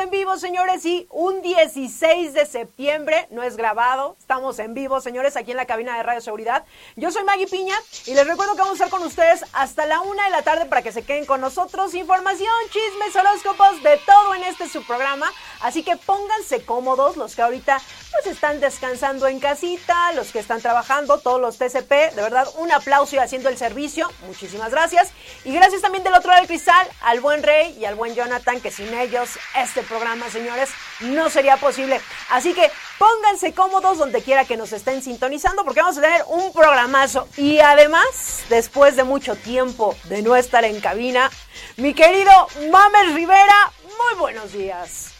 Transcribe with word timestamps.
en 0.00 0.10
vivo, 0.10 0.38
señores, 0.38 0.84
y 0.86 1.06
un 1.10 1.42
16 1.42 2.32
de 2.32 2.46
septiembre, 2.46 3.28
no 3.30 3.42
es 3.42 3.56
grabado, 3.56 4.16
estamos 4.18 4.58
en 4.58 4.72
vivo, 4.72 5.00
señores, 5.00 5.36
aquí 5.36 5.50
en 5.50 5.58
la 5.58 5.66
cabina 5.66 5.96
de 5.96 6.02
Radio 6.02 6.22
Seguridad. 6.22 6.64
Yo 6.96 7.10
soy 7.10 7.22
Maggie 7.24 7.46
Piña 7.46 7.74
y 8.06 8.14
les 8.14 8.26
recuerdo 8.26 8.54
que 8.54 8.62
vamos 8.62 8.80
a 8.80 8.84
estar 8.84 8.98
con 8.98 9.06
ustedes 9.06 9.44
hasta 9.52 9.84
la 9.86 10.00
una 10.00 10.24
de 10.24 10.30
la 10.30 10.42
tarde 10.42 10.64
para 10.66 10.80
que 10.82 10.92
se 10.92 11.02
queden 11.02 11.26
con 11.26 11.40
nosotros. 11.40 11.94
Información, 11.94 12.48
chismes, 12.70 13.14
horóscopos, 13.14 13.82
de 13.82 13.98
todo 13.98 14.34
en 14.34 14.44
este 14.44 14.68
subprograma. 14.68 15.30
Así 15.60 15.82
que 15.82 15.96
pónganse 15.96 16.64
cómodos, 16.64 17.18
los 17.18 17.36
que 17.36 17.42
ahorita 17.42 17.78
pues 18.10 18.26
están 18.26 18.60
descansando 18.60 19.26
en 19.26 19.40
casita, 19.40 20.12
los 20.12 20.32
que 20.32 20.38
están 20.38 20.60
trabajando, 20.60 21.18
todos 21.18 21.40
los 21.40 21.58
TCP, 21.58 22.14
de 22.14 22.22
verdad, 22.22 22.48
un 22.56 22.70
aplauso 22.72 23.16
y 23.16 23.18
haciendo 23.18 23.48
el 23.48 23.56
servicio. 23.56 24.10
Muchísimas 24.26 24.70
gracias. 24.70 25.10
Y 25.44 25.52
gracias 25.52 25.82
también 25.82 26.04
del 26.04 26.14
otro 26.14 26.30
lado 26.30 26.40
del 26.40 26.48
cristal 26.48 26.86
al 27.02 27.20
buen 27.20 27.42
Rey 27.42 27.76
y 27.78 27.84
al 27.84 27.94
buen 27.94 28.14
Jonathan, 28.14 28.60
que 28.60 28.70
sin 28.70 28.92
ellos 28.94 29.30
este 29.56 29.82
programa, 29.82 30.28
señores, 30.30 30.70
no 31.00 31.30
sería 31.30 31.56
posible. 31.56 32.00
Así 32.30 32.54
que 32.54 32.70
pónganse 32.98 33.52
cómodos 33.54 33.98
donde 33.98 34.22
quiera 34.22 34.44
que 34.44 34.56
nos 34.56 34.72
estén 34.72 35.02
sintonizando 35.02 35.64
porque 35.64 35.80
vamos 35.80 35.98
a 35.98 36.02
tener 36.02 36.24
un 36.28 36.52
programazo. 36.52 37.28
Y 37.36 37.58
además, 37.60 38.44
después 38.48 38.96
de 38.96 39.04
mucho 39.04 39.36
tiempo 39.36 39.96
de 40.04 40.22
no 40.22 40.36
estar 40.36 40.64
en 40.64 40.80
cabina, 40.80 41.30
mi 41.76 41.94
querido 41.94 42.32
Mamer 42.70 43.14
Rivera, 43.14 43.72
muy 43.84 44.18
buenos 44.18 44.52
días. 44.52 45.19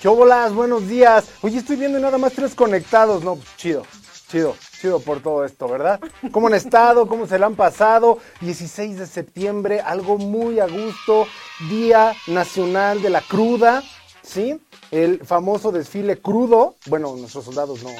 Chobolas, 0.00 0.52
buenos 0.52 0.86
días. 0.88 1.24
Oye, 1.40 1.58
estoy 1.58 1.76
viendo 1.76 1.98
nada 1.98 2.18
más 2.18 2.34
tres 2.34 2.54
conectados. 2.54 3.24
No, 3.24 3.36
pues, 3.36 3.56
chido, 3.56 3.82
chido, 4.28 4.54
chido 4.80 5.00
por 5.00 5.20
todo 5.22 5.44
esto, 5.44 5.66
¿verdad? 5.68 5.98
¿Cómo 6.32 6.48
han 6.48 6.54
estado? 6.54 7.06
¿Cómo 7.06 7.26
se 7.26 7.38
la 7.38 7.46
han 7.46 7.56
pasado? 7.56 8.18
16 8.42 8.98
de 8.98 9.06
septiembre, 9.06 9.80
algo 9.80 10.18
muy 10.18 10.60
a 10.60 10.66
gusto. 10.66 11.26
Día 11.70 12.14
Nacional 12.26 13.00
de 13.00 13.08
la 13.08 13.22
Cruda, 13.22 13.82
¿sí? 14.22 14.60
El 14.90 15.24
famoso 15.24 15.72
desfile 15.72 16.18
crudo. 16.18 16.76
Bueno, 16.86 17.16
nuestros 17.16 17.46
soldados 17.46 17.82
no, 17.82 17.90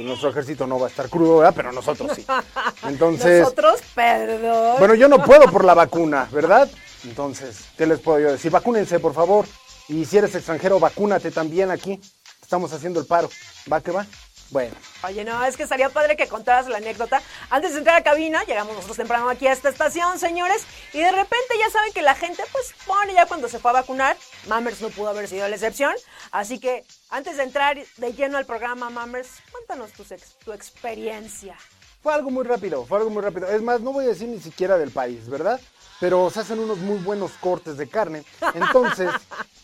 nuestro 0.00 0.30
ejército 0.30 0.68
no 0.68 0.78
va 0.78 0.86
a 0.86 0.90
estar 0.90 1.10
crudo, 1.10 1.38
¿verdad? 1.38 1.54
Pero 1.56 1.72
nosotros 1.72 2.12
sí. 2.14 2.24
Entonces. 2.88 3.40
Nosotros, 3.40 3.80
perdón. 3.94 4.76
Bueno, 4.78 4.94
yo 4.94 5.08
no 5.08 5.22
puedo 5.22 5.50
por 5.50 5.64
la 5.64 5.74
vacuna, 5.74 6.28
¿verdad? 6.30 6.70
Entonces, 7.02 7.66
¿qué 7.76 7.86
les 7.86 7.98
puedo 7.98 8.20
yo 8.20 8.32
decir? 8.32 8.52
Vacúnense, 8.52 9.00
por 9.00 9.12
favor. 9.12 9.46
Y 9.88 10.04
si 10.04 10.18
eres 10.18 10.34
extranjero, 10.34 10.80
vacúnate 10.80 11.30
también 11.30 11.70
aquí. 11.70 12.00
Estamos 12.40 12.72
haciendo 12.72 13.00
el 13.00 13.06
paro. 13.06 13.28
¿Va 13.70 13.80
que 13.80 13.90
va? 13.90 14.06
Bueno. 14.50 14.74
Oye, 15.02 15.24
no, 15.24 15.44
es 15.44 15.56
que 15.56 15.64
estaría 15.64 15.88
padre 15.88 16.16
que 16.16 16.28
contaras 16.28 16.68
la 16.68 16.76
anécdota. 16.76 17.20
Antes 17.50 17.72
de 17.72 17.78
entrar 17.78 17.96
a 17.96 18.04
cabina, 18.04 18.44
llegamos 18.44 18.74
nosotros 18.74 18.96
temprano 18.96 19.28
aquí 19.28 19.46
a 19.46 19.52
esta 19.52 19.68
estación, 19.68 20.18
señores, 20.18 20.62
y 20.92 20.98
de 21.00 21.10
repente 21.10 21.54
ya 21.58 21.70
saben 21.70 21.92
que 21.92 22.02
la 22.02 22.14
gente, 22.14 22.42
pues, 22.52 22.74
pone 22.86 23.14
ya 23.14 23.26
cuando 23.26 23.48
se 23.48 23.58
fue 23.58 23.70
a 23.72 23.74
vacunar. 23.74 24.16
Mammers 24.46 24.80
no 24.80 24.90
pudo 24.90 25.08
haber 25.08 25.28
sido 25.28 25.48
la 25.48 25.56
excepción. 25.56 25.94
Así 26.30 26.58
que, 26.60 26.84
antes 27.08 27.36
de 27.36 27.42
entrar 27.42 27.78
de 27.96 28.12
lleno 28.12 28.38
al 28.38 28.46
programa, 28.46 28.90
Mammers, 28.90 29.28
cuéntanos 29.50 29.92
tu, 29.92 30.04
tu 30.44 30.52
experiencia. 30.52 31.56
Fue 32.02 32.12
algo 32.12 32.30
muy 32.30 32.44
rápido, 32.44 32.84
fue 32.84 32.98
algo 32.98 33.10
muy 33.10 33.22
rápido. 33.22 33.48
Es 33.48 33.62
más, 33.62 33.80
no 33.80 33.92
voy 33.92 34.04
a 34.04 34.08
decir 34.08 34.28
ni 34.28 34.38
siquiera 34.38 34.76
del 34.76 34.90
país, 34.90 35.28
¿verdad? 35.28 35.58
Pero 36.00 36.28
se 36.28 36.40
hacen 36.40 36.58
unos 36.58 36.78
muy 36.78 36.98
buenos 36.98 37.32
cortes 37.40 37.78
de 37.78 37.88
carne. 37.88 38.24
Entonces, 38.54 39.10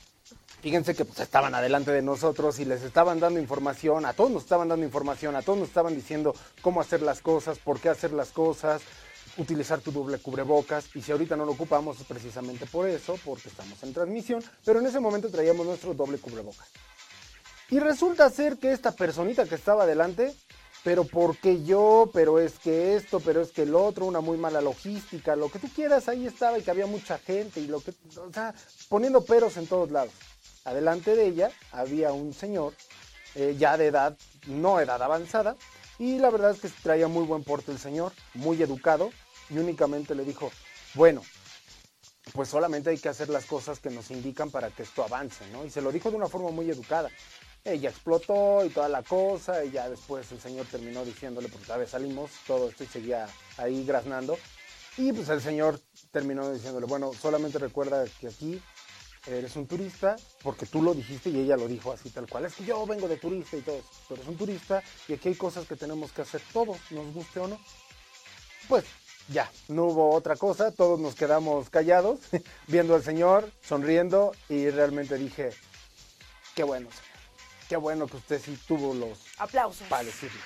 Fíjense 0.60 0.94
que 0.94 1.04
pues, 1.04 1.20
estaban 1.20 1.54
adelante 1.54 1.90
de 1.90 2.02
nosotros 2.02 2.58
y 2.58 2.66
les 2.66 2.82
estaban 2.82 3.18
dando 3.18 3.40
información, 3.40 4.04
a 4.04 4.12
todos 4.12 4.30
nos 4.30 4.42
estaban 4.42 4.68
dando 4.68 4.84
información, 4.84 5.34
a 5.34 5.42
todos 5.42 5.58
nos 5.58 5.68
estaban 5.68 5.94
diciendo 5.94 6.34
cómo 6.60 6.80
hacer 6.80 7.00
las 7.00 7.22
cosas, 7.22 7.58
por 7.58 7.80
qué 7.80 7.88
hacer 7.88 8.12
las 8.12 8.30
cosas, 8.30 8.82
utilizar 9.38 9.80
tu 9.80 9.90
doble 9.90 10.18
cubrebocas. 10.18 10.94
Y 10.94 11.00
si 11.00 11.12
ahorita 11.12 11.36
no 11.36 11.46
lo 11.46 11.52
ocupamos 11.52 11.98
es 11.98 12.06
precisamente 12.06 12.66
por 12.66 12.88
eso, 12.88 13.18
porque 13.24 13.48
estamos 13.48 13.82
en 13.82 13.94
transmisión, 13.94 14.44
pero 14.64 14.80
en 14.80 14.86
ese 14.86 15.00
momento 15.00 15.30
traíamos 15.30 15.64
nuestro 15.64 15.94
doble 15.94 16.18
cubrebocas. 16.18 16.68
Y 17.70 17.78
resulta 17.78 18.28
ser 18.28 18.58
que 18.58 18.72
esta 18.72 18.92
personita 18.92 19.46
que 19.46 19.54
estaba 19.54 19.84
adelante, 19.84 20.34
pero 20.82 21.04
porque 21.04 21.62
yo, 21.62 22.10
pero 22.12 22.38
es 22.38 22.58
que 22.58 22.96
esto, 22.96 23.20
pero 23.20 23.40
es 23.40 23.50
que 23.50 23.62
el 23.62 23.74
otro, 23.74 24.06
una 24.06 24.20
muy 24.20 24.36
mala 24.36 24.60
logística, 24.60 25.36
lo 25.36 25.50
que 25.50 25.58
tú 25.58 25.68
quieras, 25.74 26.08
ahí 26.08 26.26
estaba 26.26 26.58
y 26.58 26.62
que 26.62 26.70
había 26.70 26.86
mucha 26.86 27.18
gente 27.18 27.60
y 27.60 27.66
lo 27.66 27.80
que, 27.80 27.92
o 28.16 28.32
sea, 28.32 28.54
poniendo 28.88 29.24
peros 29.24 29.56
en 29.56 29.66
todos 29.66 29.90
lados. 29.90 30.12
Adelante 30.64 31.16
de 31.16 31.26
ella 31.26 31.50
había 31.72 32.12
un 32.12 32.34
señor 32.34 32.74
eh, 33.34 33.56
ya 33.58 33.76
de 33.76 33.86
edad, 33.86 34.16
no 34.46 34.80
edad 34.80 35.02
avanzada, 35.02 35.56
y 35.98 36.18
la 36.18 36.30
verdad 36.30 36.52
es 36.52 36.60
que 36.60 36.68
traía 36.82 37.08
muy 37.08 37.24
buen 37.24 37.44
porte 37.44 37.72
el 37.72 37.78
señor, 37.78 38.12
muy 38.34 38.62
educado, 38.62 39.10
y 39.48 39.58
únicamente 39.58 40.14
le 40.14 40.24
dijo, 40.24 40.50
bueno, 40.94 41.22
pues 42.32 42.48
solamente 42.48 42.90
hay 42.90 42.98
que 42.98 43.08
hacer 43.08 43.28
las 43.28 43.46
cosas 43.46 43.80
que 43.80 43.90
nos 43.90 44.10
indican 44.10 44.50
para 44.50 44.70
que 44.70 44.82
esto 44.82 45.02
avance, 45.02 45.46
¿no? 45.50 45.64
Y 45.64 45.70
se 45.70 45.82
lo 45.82 45.92
dijo 45.92 46.10
de 46.10 46.16
una 46.16 46.28
forma 46.28 46.50
muy 46.50 46.70
educada. 46.70 47.10
Ella 47.64 47.90
explotó 47.90 48.64
y 48.64 48.70
toda 48.70 48.88
la 48.88 49.02
cosa, 49.02 49.64
y 49.64 49.70
ya 49.70 49.88
después 49.88 50.30
el 50.32 50.40
señor 50.40 50.66
terminó 50.66 51.04
diciéndole, 51.04 51.48
porque 51.48 51.66
todavía 51.66 51.88
salimos, 51.88 52.30
todo 52.46 52.68
esto 52.68 52.84
y 52.84 52.86
seguía 52.86 53.28
ahí 53.56 53.84
graznando. 53.84 54.38
Y 54.96 55.12
pues 55.12 55.28
el 55.28 55.40
señor 55.40 55.80
terminó 56.10 56.50
diciéndole, 56.50 56.86
bueno, 56.86 57.12
solamente 57.12 57.58
recuerda 57.58 58.04
que 58.20 58.28
aquí 58.28 58.62
eres 59.26 59.56
un 59.56 59.66
turista, 59.66 60.16
porque 60.42 60.66
tú 60.66 60.82
lo 60.82 60.94
dijiste 60.94 61.30
y 61.30 61.40
ella 61.40 61.56
lo 61.56 61.68
dijo 61.68 61.92
así 61.92 62.10
tal 62.10 62.28
cual. 62.28 62.46
Es 62.46 62.54
que 62.54 62.64
yo 62.64 62.86
vengo 62.86 63.08
de 63.08 63.16
turista 63.16 63.56
y 63.56 63.60
todo 63.60 63.76
eso. 63.76 63.88
Pero 64.08 64.22
es 64.22 64.28
un 64.28 64.36
turista 64.36 64.82
y 65.08 65.14
aquí 65.14 65.28
hay 65.28 65.34
cosas 65.34 65.66
que 65.66 65.76
tenemos 65.76 66.12
que 66.12 66.22
hacer 66.22 66.40
todos, 66.52 66.78
nos 66.90 67.12
guste 67.12 67.40
o 67.40 67.48
no. 67.48 67.60
Pues 68.68 68.84
ya, 69.28 69.50
no 69.68 69.84
hubo 69.84 70.14
otra 70.14 70.36
cosa, 70.36 70.72
todos 70.72 70.98
nos 70.98 71.14
quedamos 71.14 71.70
callados, 71.70 72.20
viendo 72.66 72.94
al 72.94 73.02
Señor, 73.02 73.50
sonriendo 73.62 74.32
y 74.48 74.70
realmente 74.70 75.16
dije, 75.16 75.50
qué 76.54 76.64
bueno, 76.64 76.88
qué 77.68 77.76
bueno 77.76 78.06
que 78.06 78.16
usted 78.16 78.40
sí 78.40 78.58
tuvo 78.66 78.94
los 78.94 79.18
aplausos 79.38 79.86
para 79.88 80.04
decirlo. 80.04 80.40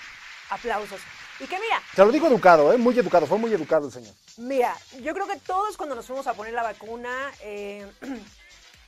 Aplausos. 0.51 1.01
Y 1.41 1.47
que 1.47 1.59
mira. 1.59 1.83
Se 1.95 2.05
lo 2.05 2.13
digo 2.13 2.29
educado, 2.29 2.73
¿eh? 2.73 2.79
muy 2.79 2.97
educado, 2.99 3.27
fue 3.27 3.39
muy 3.39 3.53
educado 3.53 3.87
el 3.87 3.93
señor. 3.93 4.15
Mira, 4.37 4.77
yo 5.01 5.15
creo 5.15 5.27
que 5.27 5.39
todos 5.39 5.77
cuando 5.77 5.95
nos 5.95 6.07
fuimos 6.07 6.27
a 6.27 6.35
poner 6.35 6.53
la 6.53 6.63
vacuna, 6.63 7.33
eh, 7.43 7.91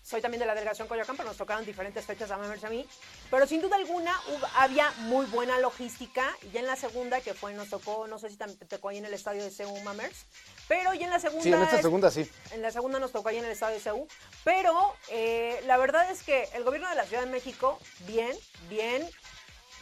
soy 0.06 0.20
también 0.20 0.38
de 0.38 0.46
la 0.46 0.54
delegación 0.54 0.86
Coyoacán, 0.86 1.16
pero 1.16 1.28
nos 1.28 1.36
tocaron 1.36 1.66
diferentes 1.66 2.04
fechas 2.04 2.30
a 2.30 2.38
Mamers 2.38 2.62
a 2.62 2.70
mí. 2.70 2.86
Pero 3.28 3.44
sin 3.44 3.60
duda 3.60 3.74
alguna 3.74 4.14
había 4.54 4.88
muy 4.98 5.26
buena 5.26 5.58
logística. 5.58 6.32
Y 6.42 6.50
ya 6.50 6.60
en 6.60 6.66
la 6.66 6.76
segunda, 6.76 7.20
que 7.20 7.34
fue, 7.34 7.54
nos 7.54 7.70
tocó, 7.70 8.06
no 8.06 8.16
sé 8.20 8.30
si 8.30 8.36
te 8.36 8.66
tocó 8.66 8.90
ahí 8.90 8.98
en 8.98 9.06
el 9.06 9.14
estadio 9.14 9.42
de 9.42 9.50
CEU 9.50 9.76
Mamers. 9.82 10.26
Pero 10.68 10.94
ya 10.94 11.06
en 11.06 11.10
la 11.10 11.18
segunda. 11.18 11.42
Sí, 11.42 11.52
en 11.52 11.60
esta 11.60 11.82
segunda 11.82 12.10
sí. 12.12 12.30
En 12.52 12.62
la 12.62 12.70
segunda 12.70 13.00
nos 13.00 13.10
tocó 13.10 13.30
ahí 13.30 13.38
en 13.38 13.46
el 13.46 13.50
estadio 13.50 13.74
de 13.74 13.80
CEU. 13.80 14.06
Pero 14.44 14.94
eh, 15.10 15.60
la 15.66 15.76
verdad 15.76 16.08
es 16.08 16.22
que 16.22 16.48
el 16.54 16.62
gobierno 16.62 16.88
de 16.88 16.94
la 16.94 17.04
Ciudad 17.04 17.24
de 17.24 17.30
México, 17.30 17.80
bien, 18.06 18.36
bien. 18.68 19.04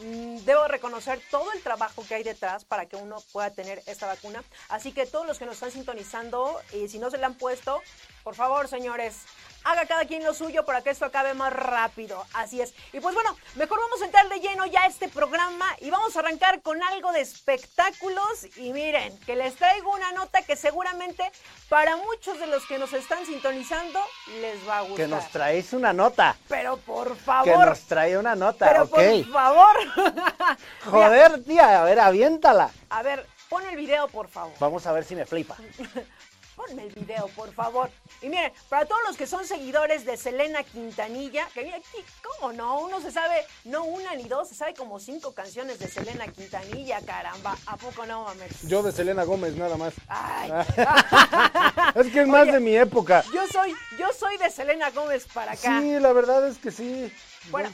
Mm, 0.01 0.39
debo 0.39 0.67
reconocer 0.67 1.21
todo 1.31 1.53
el 1.53 1.63
trabajo 1.63 2.05
que 2.09 2.15
hay 2.15 2.25
detrás 2.25 2.65
para 2.65 2.87
que 2.87 2.97
uno 2.97 3.23
pueda 3.33 3.51
tener 3.51 3.83
esta 3.87 4.07
vacuna. 4.07 4.43
Así 4.69 4.93
que 4.93 5.05
todos 5.05 5.27
los 5.27 5.39
que 5.39 5.45
nos 5.45 5.55
están 5.55 5.71
sintonizando, 5.71 6.61
y 6.73 6.89
si 6.89 6.99
no 6.99 7.11
se 7.11 7.19
la 7.19 7.27
han 7.27 7.35
puesto, 7.35 7.81
por 8.25 8.35
favor, 8.35 8.67
señores, 8.69 9.19
haga 9.65 9.87
cada 9.87 10.05
quien 10.05 10.23
lo 10.23 10.35
suyo 10.35 10.65
para 10.65 10.83
que 10.83 10.91
esto 10.91 11.05
acabe 11.05 11.35
más 11.35 11.53
rápido. 11.53 12.25
Así 12.35 12.61
es. 12.61 12.75
Y 12.93 13.01
pues 13.01 13.15
bueno, 13.15 13.37
mejor 13.57 13.81
vamos 13.81 14.01
a 14.03 14.05
entrar 14.05 14.29
de 14.29 14.41
lleno 14.41 14.67
ya 14.67 14.83
a 14.83 14.87
este 14.87 15.09
programa 15.09 15.67
y 15.81 15.91
vamos 15.91 16.17
a 16.17 16.21
arrancar 16.21 16.63
con 16.63 16.83
algo 16.83 17.13
de 17.13 17.21
espectáculos. 17.21 18.47
Y 18.57 18.73
miren, 18.73 19.19
que 19.21 19.37
les 19.37 19.57
traigo 19.57 19.93
una 19.93 20.13
nota 20.13 20.43
que 20.43 20.57
seguramente 20.57 21.31
para 21.69 21.97
muchos 21.97 22.39
de 22.39 22.47
los 22.47 22.65
que 22.67 22.79
nos 22.79 22.93
están 22.93 23.25
sintonizando 23.27 24.01
les 24.41 24.69
va 24.69 24.79
a 24.79 24.81
gustar. 24.83 24.97
Que 24.97 25.09
nos 25.09 25.29
traes 25.31 25.73
una 25.73 25.93
nota. 25.93 26.37
Pero 26.49 26.77
por 26.77 27.17
favor. 27.17 27.45
Que 27.45 27.67
nos 27.67 27.81
trae 27.81 28.19
una 28.19 28.35
nota, 28.35 28.69
Pero 28.69 28.87
por 28.87 29.25
favor. 29.33 29.77
Joder, 30.85 31.43
tía, 31.45 31.81
a 31.83 31.85
ver, 31.85 32.01
aviéntala. 32.01 32.71
A 32.91 33.03
ver, 33.03 33.27
pon 33.49 33.65
el 33.67 33.77
video, 33.77 34.09
por 34.09 34.29
favor. 34.29 34.53
Vamos 34.61 34.87
a 34.87 34.93
ver 34.93 35.05
si 35.05 35.17
me 35.17 35.27
flipa. 35.27 35.57
Ponme 36.57 36.85
el 36.85 36.93
video, 36.95 37.29
por 37.29 37.53
favor. 37.53 37.91
Y 38.23 38.29
miren, 38.29 38.53
para 38.69 38.87
todos 38.87 39.01
los 39.07 39.17
que 39.17 39.27
son 39.27 39.45
seguidores 39.45 40.05
de 40.05 40.17
Selena 40.17 40.63
Quintanilla, 40.63 41.47
que 41.53 41.65
mira, 41.65 41.79
¿cómo 42.23 42.53
no? 42.53 42.81
Uno 42.81 43.01
se 43.01 43.11
sabe, 43.11 43.45
no 43.65 43.85
una 43.85 44.15
ni 44.15 44.25
dos, 44.25 44.49
se 44.49 44.55
sabe 44.55 44.75
como 44.75 45.01
cinco 45.01 45.33
canciones 45.33 45.79
de 45.79 45.89
Selena 45.89 46.27
Quintanilla, 46.29 47.01
caramba. 47.03 47.57
¿A 47.67 47.77
poco 47.77 48.07
no, 48.07 48.25
mames? 48.25 48.63
Yo 48.63 48.83
de 48.83 48.93
Selena 48.93 49.25
Gómez, 49.25 49.57
nada 49.57 49.77
más. 49.77 49.95
Ay. 50.09 50.51
es 51.95 52.13
que 52.13 52.21
es 52.21 52.29
más 52.29 52.47
de 52.47 52.61
mi 52.61 52.77
época. 52.77 53.25
Yo 53.33 53.47
soy, 53.49 53.75
yo 53.99 54.07
soy 54.19 54.37
de 54.37 54.51
Selena 54.51 54.91
Gómez 54.91 55.27
para 55.33 55.53
acá. 55.53 55.81
Sí, 55.81 55.99
la 55.99 56.13
verdad 56.13 56.47
es 56.47 56.59
que 56.59 56.71
sí. 56.71 57.13
Bueno, 57.51 57.71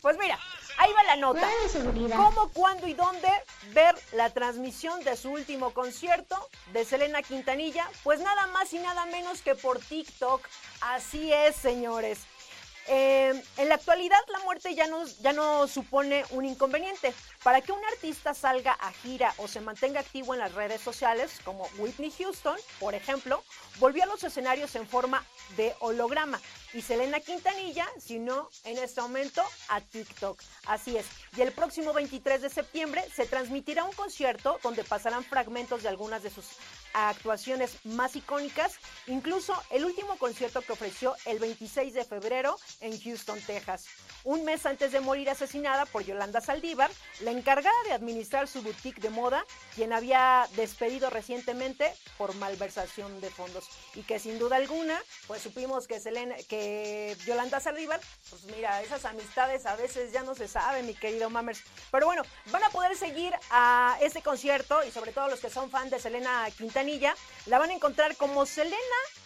pues 0.00 0.16
mira, 0.18 0.38
Ahí 0.80 0.94
va 0.94 1.02
la 1.04 1.16
nota. 1.16 1.46
¿Cómo, 2.16 2.48
cuándo 2.54 2.86
y 2.86 2.94
dónde 2.94 3.28
ver 3.74 3.94
la 4.12 4.30
transmisión 4.30 5.04
de 5.04 5.14
su 5.14 5.30
último 5.30 5.74
concierto 5.74 6.36
de 6.72 6.86
Selena 6.86 7.20
Quintanilla? 7.20 7.86
Pues 8.02 8.20
nada 8.20 8.46
más 8.46 8.72
y 8.72 8.78
nada 8.78 9.04
menos 9.04 9.42
que 9.42 9.54
por 9.54 9.78
TikTok. 9.78 10.40
Así 10.80 11.30
es, 11.34 11.54
señores. 11.54 12.20
Eh, 12.92 13.40
en 13.56 13.68
la 13.68 13.76
actualidad 13.76 14.18
la 14.32 14.40
muerte 14.40 14.74
ya 14.74 14.88
no, 14.88 15.06
ya 15.20 15.32
no 15.32 15.68
supone 15.68 16.24
un 16.30 16.44
inconveniente. 16.44 17.14
Para 17.44 17.60
que 17.60 17.70
un 17.70 17.84
artista 17.84 18.34
salga 18.34 18.72
a 18.72 18.92
gira 18.92 19.32
o 19.36 19.46
se 19.46 19.60
mantenga 19.60 20.00
activo 20.00 20.34
en 20.34 20.40
las 20.40 20.52
redes 20.54 20.80
sociales, 20.80 21.38
como 21.44 21.68
Whitney 21.78 22.10
Houston, 22.18 22.56
por 22.80 22.96
ejemplo, 22.96 23.44
volvió 23.78 24.02
a 24.02 24.06
los 24.06 24.24
escenarios 24.24 24.74
en 24.74 24.88
forma 24.88 25.24
de 25.56 25.72
holograma. 25.78 26.40
Y 26.74 26.82
Selena 26.82 27.20
Quintanilla, 27.20 27.86
si 27.98 28.18
no, 28.18 28.50
en 28.64 28.78
este 28.78 29.00
momento 29.00 29.42
a 29.68 29.80
TikTok. 29.80 30.42
Así 30.66 30.96
es. 30.96 31.06
Y 31.36 31.42
el 31.42 31.52
próximo 31.52 31.92
23 31.92 32.42
de 32.42 32.50
septiembre 32.50 33.04
se 33.14 33.24
transmitirá 33.24 33.84
un 33.84 33.92
concierto 33.92 34.58
donde 34.64 34.82
pasarán 34.82 35.24
fragmentos 35.24 35.84
de 35.84 35.88
algunas 35.88 36.24
de 36.24 36.30
sus 36.30 36.46
actuaciones 36.92 37.84
más 37.84 38.16
icónicas, 38.16 38.78
incluso 39.06 39.54
el 39.70 39.84
último 39.84 40.18
concierto 40.18 40.62
que 40.62 40.72
ofreció 40.72 41.14
el 41.24 41.38
26 41.38 41.94
de 41.94 42.04
febrero 42.04 42.58
en 42.80 43.00
Houston, 43.00 43.40
Texas. 43.40 43.86
Un 44.24 44.44
mes 44.44 44.66
antes 44.66 44.92
de 44.92 45.00
morir 45.00 45.30
asesinada 45.30 45.86
por 45.86 46.04
Yolanda 46.04 46.40
Saldívar, 46.40 46.90
la 47.20 47.30
encargada 47.30 47.76
de 47.86 47.92
administrar 47.92 48.48
su 48.48 48.62
boutique 48.62 49.00
de 49.00 49.10
moda, 49.10 49.44
quien 49.74 49.92
había 49.92 50.46
despedido 50.56 51.10
recientemente 51.10 51.92
por 52.18 52.34
malversación 52.34 53.20
de 53.20 53.30
fondos. 53.30 53.68
Y 53.94 54.02
que 54.02 54.18
sin 54.18 54.38
duda 54.38 54.56
alguna, 54.56 55.00
pues 55.26 55.42
supimos 55.42 55.86
que, 55.86 56.00
Selena, 56.00 56.36
que 56.48 57.16
Yolanda 57.24 57.60
Saldívar, 57.60 58.00
pues 58.28 58.44
mira, 58.44 58.82
esas 58.82 59.04
amistades 59.04 59.66
a 59.66 59.76
veces 59.76 60.12
ya 60.12 60.22
no 60.22 60.34
se 60.34 60.48
saben, 60.48 60.86
mi 60.86 60.94
querido 60.94 61.30
Mammers. 61.30 61.62
Pero 61.90 62.06
bueno, 62.06 62.22
van 62.50 62.64
a 62.64 62.70
poder 62.70 62.96
seguir 62.96 63.32
a 63.50 63.96
este 64.00 64.22
concierto 64.22 64.84
y 64.84 64.90
sobre 64.90 65.12
todo 65.12 65.28
los 65.28 65.40
que 65.40 65.50
son 65.50 65.70
fan 65.70 65.90
de 65.90 65.98
Selena 65.98 66.48
La 67.44 67.58
van 67.58 67.68
a 67.68 67.74
encontrar 67.74 68.16
como 68.16 68.46
Selena 68.46 68.76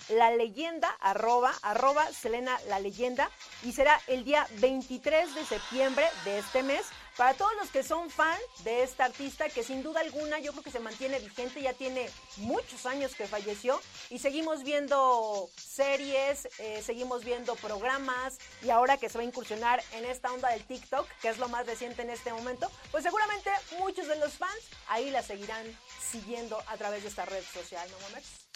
la 0.09 0.33
leyenda, 0.33 0.89
arroba, 1.01 1.53
arroba 1.63 2.05
Selena 2.13 2.59
la 2.69 2.81
leyenda, 2.81 3.31
y 3.63 3.73
será 3.73 4.01
el 4.09 4.25
día 4.25 4.49
23 4.59 5.37
de 5.37 5.45
septiembre 5.45 6.05
de 6.25 6.39
este 6.39 6.65
mes. 6.65 6.85
Para 7.17 7.35
todos 7.35 7.53
los 7.61 7.71
que 7.71 7.85
son 7.85 8.11
fan 8.11 8.39
de 8.65 8.83
esta 8.83 9.05
artista, 9.05 9.49
que 9.49 9.63
sin 9.63 9.83
duda 9.85 10.01
alguna 10.01 10.41
yo 10.41 10.51
creo 10.51 10.65
que 10.65 10.73
se 10.73 10.81
mantiene 10.81 11.21
vigente, 11.21 11.63
ya 11.63 11.73
tiene 11.73 12.11
muchos 12.39 12.87
años 12.87 13.15
que 13.15 13.29
falleció, 13.29 13.81
y 14.11 14.19
seguimos 14.19 14.65
viendo 14.65 15.49
series, 15.57 16.49
eh, 16.59 16.83
seguimos 16.85 17.25
viendo 17.25 17.55
programas, 17.57 18.39
y 18.63 18.71
ahora 18.71 18.97
que 18.97 19.09
se 19.09 19.19
va 19.19 19.23
a 19.23 19.27
incursionar 19.27 19.83
en 19.93 20.05
esta 20.05 20.33
onda 20.33 20.51
del 20.51 20.65
TikTok, 20.65 21.07
que 21.23 21.29
es 21.29 21.39
lo 21.39 21.49
más 21.49 21.67
reciente 21.67 22.03
en 22.03 22.11
este 22.11 22.33
momento, 22.33 22.69
pues 22.91 23.05
seguramente 23.05 23.51
muchos 23.79 24.09
de 24.09 24.17
los 24.17 24.33
fans 24.33 24.61
ahí 24.89 25.11
la 25.11 25.23
seguirán 25.23 25.67
siguiendo 26.01 26.61
a 26.67 26.77
través 26.77 27.03
de 27.03 27.11
esta 27.11 27.25
red 27.25 27.45
social, 27.53 27.89
¿no? 27.91 28.05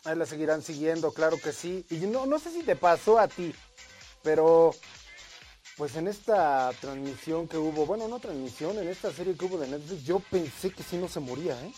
Ahí 0.05 0.17
la 0.17 0.27
seguirán 0.27 0.63
siguiendo, 0.63 1.13
claro 1.13 1.39
que 1.41 1.53
sí. 1.53 1.85
Y 1.91 1.97
no, 1.97 2.27
no 2.27 2.39
sé 2.39 2.51
si 2.51 2.63
te 2.63 2.77
pasó 2.77 3.19
a 3.19 3.29
ti, 3.29 3.55
pero 4.23 4.75
pues 5.79 5.95
en 5.95 6.09
esta 6.09 6.73
transmisión 6.81 7.47
que 7.47 7.57
hubo, 7.57 7.87
bueno, 7.87 8.09
no 8.09 8.19
transmisión, 8.19 8.77
en 8.79 8.89
esta 8.89 9.13
serie 9.13 9.37
que 9.37 9.45
hubo 9.45 9.59
de 9.59 9.69
Netflix, 9.69 10.05
yo 10.05 10.19
pensé 10.19 10.71
que 10.71 10.83
sí 10.83 10.97
no 10.97 11.09
se 11.09 11.21
moría, 11.21 11.53
¿eh? 11.63 11.73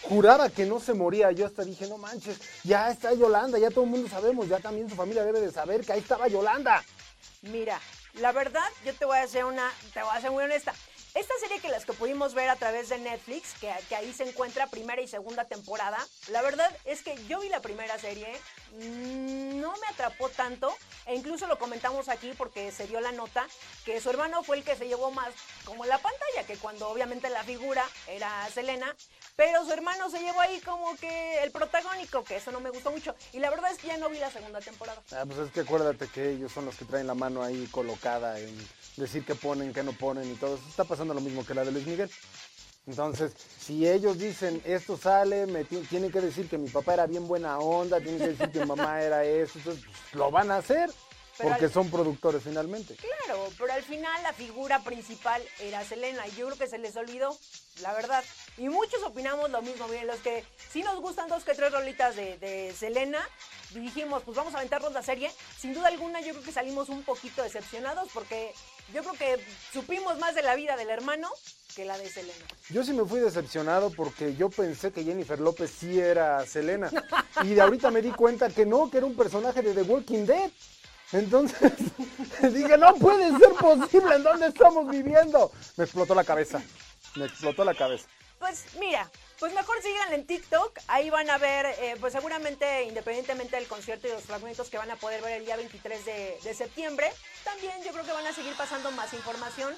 Juraba 0.00 0.48
que 0.48 0.64
no 0.64 0.80
se 0.80 0.94
moría, 0.94 1.30
yo 1.30 1.44
hasta 1.44 1.62
dije, 1.62 1.86
no 1.88 1.98
manches, 1.98 2.40
ya 2.64 2.90
está 2.90 3.12
Yolanda, 3.12 3.58
ya 3.58 3.70
todo 3.70 3.84
el 3.84 3.90
mundo 3.90 4.08
sabemos, 4.08 4.48
ya 4.48 4.60
también 4.60 4.88
su 4.88 4.96
familia 4.96 5.24
debe 5.24 5.40
de 5.40 5.52
saber 5.52 5.84
que 5.84 5.92
ahí 5.92 6.00
estaba 6.00 6.26
Yolanda. 6.26 6.82
Mira, 7.42 7.78
la 8.14 8.32
verdad, 8.32 8.66
yo 8.84 8.94
te 8.94 9.04
voy 9.04 9.18
a 9.18 9.24
hacer 9.24 9.44
una, 9.44 9.70
te 9.92 10.00
voy 10.02 10.16
a 10.16 10.20
ser 10.20 10.30
muy 10.30 10.44
honesta. 10.44 10.72
Esta 11.16 11.32
serie 11.40 11.60
que 11.60 11.70
las 11.70 11.86
que 11.86 11.94
pudimos 11.94 12.34
ver 12.34 12.50
a 12.50 12.56
través 12.56 12.90
de 12.90 12.98
Netflix, 12.98 13.54
que, 13.58 13.70
ahí 13.70 14.12
se 14.12 14.28
encuentra 14.28 14.66
primera 14.66 15.00
y 15.00 15.08
segunda 15.08 15.46
temporada, 15.46 15.96
la 16.28 16.42
verdad 16.42 16.70
es 16.84 17.00
que 17.00 17.16
yo 17.26 17.40
vi 17.40 17.48
la 17.48 17.62
primera 17.62 17.98
serie, 17.98 18.28
mmm, 18.74 19.58
no 19.58 19.72
me 19.78 19.86
atrapó 19.86 20.28
tanto, 20.28 20.76
e 21.06 21.14
incluso 21.14 21.46
lo 21.46 21.58
comentamos 21.58 22.10
aquí 22.10 22.32
porque 22.36 22.70
se 22.70 22.86
dio 22.86 23.00
la 23.00 23.12
nota, 23.12 23.46
que 23.86 23.98
su 23.98 24.10
hermano 24.10 24.42
fue 24.42 24.58
el 24.58 24.62
que 24.62 24.76
se 24.76 24.88
llevó 24.88 25.10
más 25.10 25.32
como 25.64 25.86
la 25.86 25.96
pantalla, 25.96 26.44
que 26.46 26.58
cuando 26.58 26.90
obviamente 26.90 27.30
la 27.30 27.44
figura 27.44 27.82
era 28.08 28.46
Selena, 28.52 28.94
pero 29.36 29.64
su 29.64 29.72
hermano 29.72 30.10
se 30.10 30.20
llevó 30.20 30.42
ahí 30.42 30.60
como 30.60 30.98
que 30.98 31.42
el 31.42 31.50
protagónico, 31.50 32.24
que 32.24 32.36
eso 32.36 32.52
no 32.52 32.60
me 32.60 32.68
gustó 32.68 32.90
mucho, 32.90 33.14
y 33.32 33.38
la 33.38 33.48
verdad 33.48 33.72
es 33.72 33.78
que 33.78 33.86
ya 33.86 33.96
no 33.96 34.10
vi 34.10 34.18
la 34.18 34.30
segunda 34.30 34.60
temporada. 34.60 35.02
Ah, 35.12 35.24
pues 35.26 35.38
es 35.38 35.50
que 35.50 35.60
acuérdate 35.60 36.08
que 36.08 36.32
ellos 36.32 36.52
son 36.52 36.66
los 36.66 36.76
que 36.76 36.84
traen 36.84 37.06
la 37.06 37.14
mano 37.14 37.42
ahí 37.42 37.66
colocada 37.68 38.38
en 38.38 38.54
decir 38.96 39.24
qué 39.24 39.34
ponen, 39.34 39.72
qué 39.72 39.82
no 39.82 39.92
ponen 39.92 40.30
y 40.30 40.34
todo. 40.34 40.58
Está 40.68 40.84
pasando 40.84 41.14
lo 41.14 41.20
mismo 41.20 41.44
que 41.44 41.54
la 41.54 41.64
de 41.64 41.72
Luis 41.72 41.86
Miguel. 41.86 42.10
Entonces, 42.86 43.32
si 43.58 43.88
ellos 43.88 44.18
dicen 44.18 44.62
esto 44.64 44.96
sale, 44.96 45.46
me 45.46 45.64
tienen 45.64 46.12
que 46.12 46.20
decir 46.20 46.48
que 46.48 46.56
mi 46.56 46.68
papá 46.68 46.94
era 46.94 47.06
bien 47.06 47.26
buena 47.26 47.58
onda, 47.58 48.00
tienen 48.00 48.18
que 48.18 48.28
decir 48.28 48.50
que 48.50 48.60
mi 48.60 48.66
mamá 48.66 49.02
era 49.02 49.24
eso, 49.24 49.58
entonces 49.58 49.84
pues, 49.84 50.14
lo 50.14 50.30
van 50.30 50.52
a 50.52 50.58
hacer 50.58 50.88
pero 51.36 51.50
porque 51.50 51.66
al... 51.66 51.72
son 51.72 51.90
productores 51.90 52.42
finalmente. 52.42 52.96
Claro, 52.96 53.48
pero 53.58 53.72
al 53.72 53.82
final 53.82 54.22
la 54.22 54.32
figura 54.32 54.82
principal 54.82 55.42
era 55.60 55.84
Selena 55.84 56.26
y 56.26 56.30
yo 56.32 56.46
creo 56.46 56.58
que 56.58 56.66
se 56.66 56.78
les 56.78 56.96
olvidó, 56.96 57.36
la 57.82 57.92
verdad. 57.92 58.24
Y 58.56 58.68
muchos 58.68 59.02
opinamos 59.02 59.50
lo 59.50 59.62
mismo, 59.62 59.88
miren, 59.88 60.06
los 60.06 60.20
que 60.20 60.44
sí 60.70 60.82
nos 60.82 61.00
gustan 61.00 61.28
dos 61.28 61.44
que 61.44 61.54
tres 61.54 61.72
rolitas 61.72 62.16
de, 62.16 62.38
de 62.38 62.74
Selena, 62.76 63.26
dijimos, 63.74 64.22
pues 64.24 64.36
vamos 64.36 64.54
a 64.54 64.58
aventarnos 64.58 64.92
la 64.92 65.02
serie. 65.02 65.30
Sin 65.58 65.74
duda 65.74 65.88
alguna 65.88 66.20
yo 66.20 66.32
creo 66.32 66.42
que 66.42 66.52
salimos 66.52 66.88
un 66.88 67.02
poquito 67.02 67.42
decepcionados 67.42 68.08
porque 68.12 68.52
yo 68.94 69.02
creo 69.02 69.14
que 69.14 69.44
supimos 69.72 70.18
más 70.18 70.34
de 70.34 70.42
la 70.42 70.54
vida 70.54 70.76
del 70.76 70.90
hermano 70.90 71.28
que 71.74 71.84
la 71.84 71.98
de 71.98 72.08
Selena. 72.08 72.44
Yo 72.70 72.82
sí 72.82 72.92
me 72.92 73.04
fui 73.04 73.20
decepcionado 73.20 73.90
porque 73.90 74.34
yo 74.34 74.48
pensé 74.48 74.92
que 74.92 75.04
Jennifer 75.04 75.38
López 75.38 75.70
sí 75.70 76.00
era 76.00 76.44
Selena. 76.46 76.90
y 77.44 77.54
de 77.54 77.60
ahorita 77.60 77.90
me 77.90 78.00
di 78.00 78.10
cuenta 78.10 78.48
que 78.48 78.64
no, 78.64 78.90
que 78.90 78.98
era 78.98 79.06
un 79.06 79.14
personaje 79.14 79.60
de 79.60 79.74
The 79.74 79.82
Walking 79.82 80.24
Dead. 80.24 80.50
Entonces 81.12 81.72
dije, 82.54 82.76
no 82.76 82.94
puede 82.96 83.30
ser 83.38 83.50
posible, 83.54 84.16
¿en 84.16 84.22
dónde 84.22 84.48
estamos 84.48 84.88
viviendo? 84.90 85.52
Me 85.76 85.84
explotó 85.84 86.14
la 86.14 86.24
cabeza, 86.24 86.60
me 87.14 87.26
explotó 87.26 87.64
la 87.64 87.74
cabeza. 87.74 88.06
Pues 88.38 88.66
mira, 88.78 89.10
pues 89.38 89.54
mejor 89.54 89.80
sigan 89.82 90.12
en 90.12 90.26
TikTok, 90.26 90.78
ahí 90.88 91.08
van 91.08 91.30
a 91.30 91.38
ver, 91.38 91.66
eh, 91.66 91.96
pues 92.00 92.12
seguramente 92.12 92.84
independientemente 92.84 93.56
del 93.56 93.66
concierto 93.66 94.08
y 94.08 94.10
los 94.10 94.24
fragmentos 94.24 94.68
que 94.68 94.78
van 94.78 94.90
a 94.90 94.96
poder 94.96 95.22
ver 95.22 95.40
el 95.40 95.46
día 95.46 95.56
23 95.56 96.04
de, 96.04 96.38
de 96.42 96.54
septiembre, 96.54 97.10
también 97.44 97.82
yo 97.82 97.92
creo 97.92 98.04
que 98.04 98.12
van 98.12 98.26
a 98.26 98.32
seguir 98.32 98.54
pasando 98.56 98.90
más 98.90 99.12
información 99.14 99.74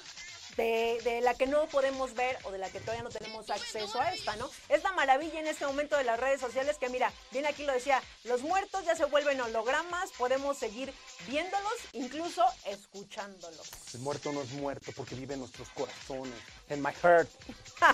de, 0.57 0.99
de, 1.03 1.21
la 1.21 1.33
que 1.33 1.47
no 1.47 1.67
podemos 1.67 2.13
ver 2.13 2.37
o 2.43 2.51
de 2.51 2.57
la 2.57 2.69
que 2.69 2.79
todavía 2.79 3.03
no 3.03 3.09
tenemos 3.09 3.49
acceso 3.49 3.99
a 3.99 4.13
esta, 4.13 4.35
¿no? 4.35 4.49
Es 4.67 4.83
la 4.83 4.91
maravilla 4.93 5.39
en 5.39 5.47
este 5.47 5.65
momento 5.65 5.97
de 5.97 6.03
las 6.03 6.19
redes 6.19 6.41
sociales 6.41 6.77
que 6.77 6.89
mira, 6.89 7.11
bien 7.31 7.45
aquí 7.45 7.63
lo 7.63 7.73
decía, 7.73 8.01
los 8.23 8.41
muertos 8.41 8.85
ya 8.85 8.95
se 8.95 9.05
vuelven 9.05 9.39
hologramas, 9.41 10.11
podemos 10.17 10.57
seguir 10.57 10.93
viéndolos, 11.27 11.73
incluso 11.93 12.43
escuchándolos. 12.65 13.69
El 13.93 14.01
muerto 14.01 14.31
no 14.31 14.41
es 14.41 14.49
muerto 14.51 14.91
porque 14.95 15.15
vive 15.15 15.33
en 15.33 15.41
nuestros 15.41 15.69
corazones, 15.69 16.35
en 16.69 16.81
my 16.81 16.93
heart, 17.01 17.29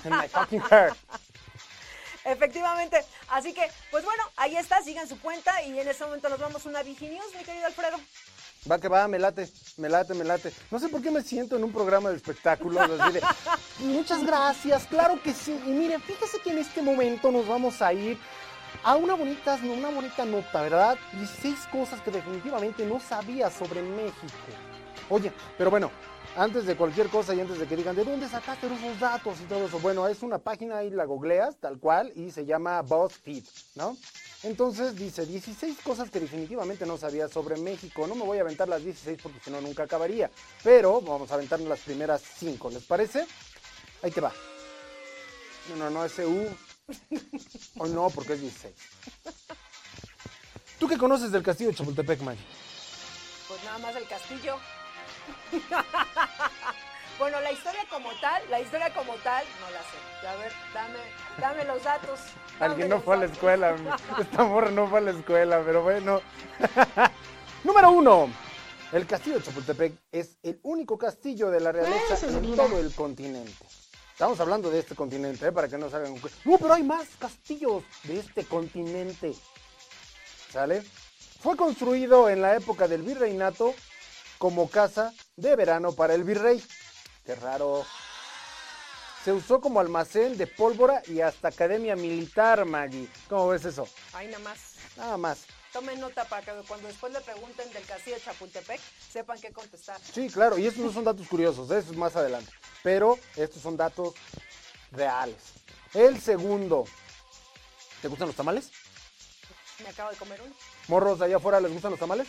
en 0.03 0.17
my 0.17 0.27
fucking 0.27 0.61
heart. 0.61 0.97
Efectivamente. 2.25 3.05
Así 3.29 3.53
que, 3.53 3.69
pues 3.91 4.03
bueno, 4.03 4.23
ahí 4.35 4.57
está, 4.57 4.81
sigan 4.81 5.07
su 5.07 5.19
cuenta 5.19 5.61
y 5.63 5.79
en 5.79 5.87
este 5.87 6.03
momento 6.03 6.27
nos 6.27 6.39
vamos 6.39 6.65
a 6.65 6.69
una 6.69 6.83
Viginews, 6.83 7.35
mi 7.35 7.43
querido 7.43 7.67
Alfredo. 7.67 7.97
Va 8.69 8.79
que 8.79 8.87
va, 8.87 9.07
me 9.07 9.19
late, 9.19 9.47
me 9.77 9.89
late, 9.89 10.13
me 10.15 10.23
late. 10.23 10.51
No 10.71 10.79
sé 10.79 10.89
por 10.89 11.01
qué 11.01 11.11
me 11.11 11.21
siento 11.21 11.55
en 11.55 11.63
un 11.63 11.71
programa 11.71 12.09
de 12.09 12.15
espectáculos. 12.15 12.89
Así 12.99 13.13
de, 13.13 13.21
Muchas 13.79 14.25
gracias, 14.25 14.85
claro 14.87 15.21
que 15.21 15.33
sí. 15.33 15.59
Y 15.65 15.69
miren, 15.69 16.01
fíjese 16.01 16.39
que 16.39 16.49
en 16.49 16.57
este 16.57 16.81
momento 16.81 17.31
nos 17.31 17.47
vamos 17.47 17.81
a 17.81 17.93
ir 17.93 18.17
a 18.83 18.95
una 18.95 19.13
bonita, 19.13 19.59
una 19.63 19.89
bonita 19.89 20.25
nota, 20.25 20.61
¿verdad? 20.63 20.97
16 21.13 21.67
cosas 21.71 22.01
que 22.01 22.11
definitivamente 22.11 22.85
no 22.85 22.99
sabía 22.99 23.51
sobre 23.51 23.83
México. 23.83 24.33
Oye, 25.09 25.31
pero 25.57 25.69
bueno, 25.69 25.91
antes 26.35 26.65
de 26.65 26.75
cualquier 26.75 27.09
cosa 27.09 27.33
y 27.33 27.39
antes 27.39 27.59
de 27.59 27.67
que 27.67 27.75
digan, 27.75 27.95
¿de 27.95 28.03
dónde 28.03 28.27
sacaste 28.27 28.67
esos 28.67 28.99
datos 28.99 29.39
y 29.41 29.45
todo 29.45 29.65
eso? 29.65 29.79
Bueno, 29.79 30.07
es 30.07 30.21
una 30.21 30.37
página 30.37 30.77
ahí, 30.77 30.89
la 30.89 31.05
googleas, 31.05 31.57
tal 31.57 31.79
cual, 31.79 32.11
y 32.15 32.31
se 32.31 32.45
llama 32.45 32.81
BuzzFeed, 32.81 33.43
¿no? 33.75 33.97
Entonces 34.43 34.95
dice 34.95 35.25
16 35.25 35.79
cosas 35.81 36.11
que 36.11 36.19
definitivamente 36.19 36.85
no 36.85 36.97
sabía 36.97 37.27
sobre 37.27 37.57
México. 37.57 38.05
No 38.05 38.15
me 38.15 38.23
voy 38.23 38.37
a 38.37 38.41
aventar 38.41 38.67
las 38.67 38.83
16 38.83 39.19
porque 39.23 39.39
si 39.39 39.49
no 39.49 39.61
nunca 39.61 39.83
acabaría. 39.83 40.29
Pero 40.63 41.01
vamos 41.01 41.31
a 41.31 41.35
aventarnos 41.35 41.67
las 41.67 41.79
primeras 41.79 42.21
5, 42.21 42.69
¿les 42.69 42.83
parece? 42.83 43.25
Ahí 44.03 44.11
te 44.11 44.21
va. 44.21 44.31
No, 45.69 45.75
no, 45.77 45.89
no, 45.89 46.05
ese 46.05 46.25
U. 46.25 46.47
O 47.77 47.87
no, 47.87 48.09
porque 48.11 48.33
es 48.33 48.41
16. 48.41 48.73
¿Tú 50.79 50.87
qué 50.87 50.97
conoces 50.97 51.31
del 51.31 51.41
castillo 51.41 51.71
de 51.71 51.75
Chapultepec, 51.77 52.21
Maggie? 52.21 52.45
Pues 53.47 53.63
nada 53.63 53.79
más 53.79 53.95
el 53.95 54.07
castillo. 54.07 54.57
bueno, 57.19 57.39
la 57.41 57.51
historia 57.51 57.81
como 57.89 58.09
tal, 58.19 58.43
la 58.49 58.59
historia 58.59 58.93
como 58.93 59.13
tal, 59.15 59.45
no 59.61 59.71
la 59.71 59.79
sé. 59.79 60.27
A 60.27 60.35
ver, 60.35 60.51
dame, 60.73 60.99
dame 61.39 61.65
los 61.65 61.83
datos. 61.83 62.19
Dame 62.59 62.71
Alguien 62.71 62.89
no 62.89 63.01
fue 63.01 63.15
a 63.15 63.19
la 63.19 63.25
escuela. 63.25 63.75
Esta 64.19 64.43
morra 64.43 64.71
no 64.71 64.87
fue 64.87 64.99
a 64.99 65.01
la 65.01 65.11
escuela, 65.11 65.61
pero 65.65 65.83
bueno. 65.83 66.21
Número 67.63 67.91
uno. 67.91 68.29
El 68.91 69.05
castillo 69.05 69.37
de 69.37 69.43
Chapultepec 69.43 69.93
es 70.11 70.37
el 70.41 70.59
único 70.63 70.97
castillo 70.97 71.49
de 71.49 71.59
la 71.59 71.71
realeza 71.71 72.27
en 72.27 72.55
todo 72.55 72.79
el 72.79 72.93
continente. 72.93 73.65
Estamos 74.15 74.39
hablando 74.39 74.69
de 74.69 74.79
este 74.79 74.95
continente, 74.95 75.47
¿eh? 75.47 75.51
para 75.51 75.67
que 75.67 75.77
no 75.77 75.89
salgan 75.89 76.15
No, 76.45 76.57
pero 76.57 76.73
hay 76.73 76.83
más 76.83 77.05
castillos 77.19 77.83
de 78.03 78.19
este 78.19 78.45
continente. 78.45 79.33
¿Sale? 80.49 80.83
Fue 81.41 81.57
construido 81.57 82.29
en 82.29 82.41
la 82.41 82.55
época 82.55 82.87
del 82.87 83.01
virreinato 83.01 83.75
como 84.37 84.69
casa 84.69 85.13
de 85.35 85.55
verano 85.55 85.93
para 85.93 86.13
el 86.13 86.23
virrey. 86.23 86.63
Qué 87.25 87.35
raro. 87.35 87.85
Se 89.23 89.33
usó 89.33 89.59
como 89.59 89.79
almacén 89.79 90.37
de 90.37 90.45
pólvora 90.45 91.01
y 91.07 91.21
hasta 91.21 91.47
academia 91.47 91.95
militar, 91.95 92.63
Maggie. 92.65 93.09
¿Cómo 93.27 93.47
ves 93.49 93.65
eso? 93.65 93.87
Ahí 94.13 94.27
nada 94.27 94.39
más. 94.43 94.75
Nada 94.97 95.17
más. 95.17 95.39
Tomen 95.73 95.99
nota 95.99 96.23
para 96.25 96.41
que 96.41 96.51
cuando 96.67 96.87
después 96.87 97.11
le 97.11 97.19
pregunten 97.21 97.71
del 97.73 97.83
castillo 97.85 98.15
de 98.15 98.21
Chapultepec, 98.21 98.79
sepan 99.11 99.41
qué 99.41 99.51
contestar. 99.51 99.99
Sí, 99.99 100.29
claro, 100.29 100.57
y 100.57 100.67
estos 100.67 100.85
no 100.85 100.93
son 100.93 101.03
datos 101.03 101.27
curiosos, 101.27 101.69
eso 101.71 101.91
es 101.91 101.97
más 101.97 102.15
adelante. 102.15 102.51
Pero 102.81 103.19
estos 103.35 103.61
son 103.61 103.75
datos 103.75 104.13
reales. 104.91 105.35
El 105.93 106.21
segundo. 106.21 106.85
¿Te 108.01 108.07
gustan 108.07 108.27
los 108.27 108.35
tamales? 108.37 108.71
Me 109.83 109.89
acabo 109.89 110.11
de 110.11 110.17
comer 110.17 110.41
uno. 110.41 110.53
Morros 110.87 111.19
de 111.19 111.25
allá 111.25 111.37
afuera, 111.37 111.59
¿les 111.59 111.73
gustan 111.73 111.91
los 111.91 111.99
tamales? 111.99 112.27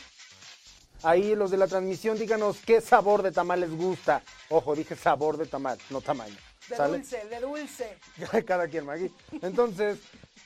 Ahí 1.02 1.34
los 1.34 1.50
de 1.50 1.56
la 1.56 1.66
transmisión, 1.66 2.18
díganos 2.18 2.58
qué 2.64 2.80
sabor 2.80 3.22
de 3.22 3.32
tamal 3.32 3.60
les 3.60 3.70
gusta. 3.70 4.22
Ojo, 4.48 4.74
dije 4.74 4.96
sabor 4.96 5.36
de 5.36 5.46
tamal, 5.46 5.78
no 5.90 6.00
tamaño. 6.00 6.36
De 6.68 6.76
¿Sale? 6.76 6.98
dulce, 6.98 7.24
de 7.26 7.40
dulce. 7.40 7.98
Cada 8.46 8.66
quien, 8.68 8.84
Magui. 8.84 9.12
Entonces, 9.42 9.98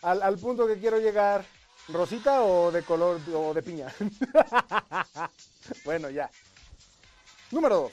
al, 0.03 0.23
al 0.23 0.39
punto 0.39 0.67
que 0.67 0.79
quiero 0.79 0.99
llegar, 0.99 1.45
¿rosita 1.89 2.43
o 2.43 2.71
de 2.71 2.83
color 2.83 3.21
o 3.35 3.55
de 3.55 3.63
piña? 3.63 3.95
bueno, 5.85 6.11
ya. 6.11 6.31
Número 7.51 7.77
dos. 7.77 7.93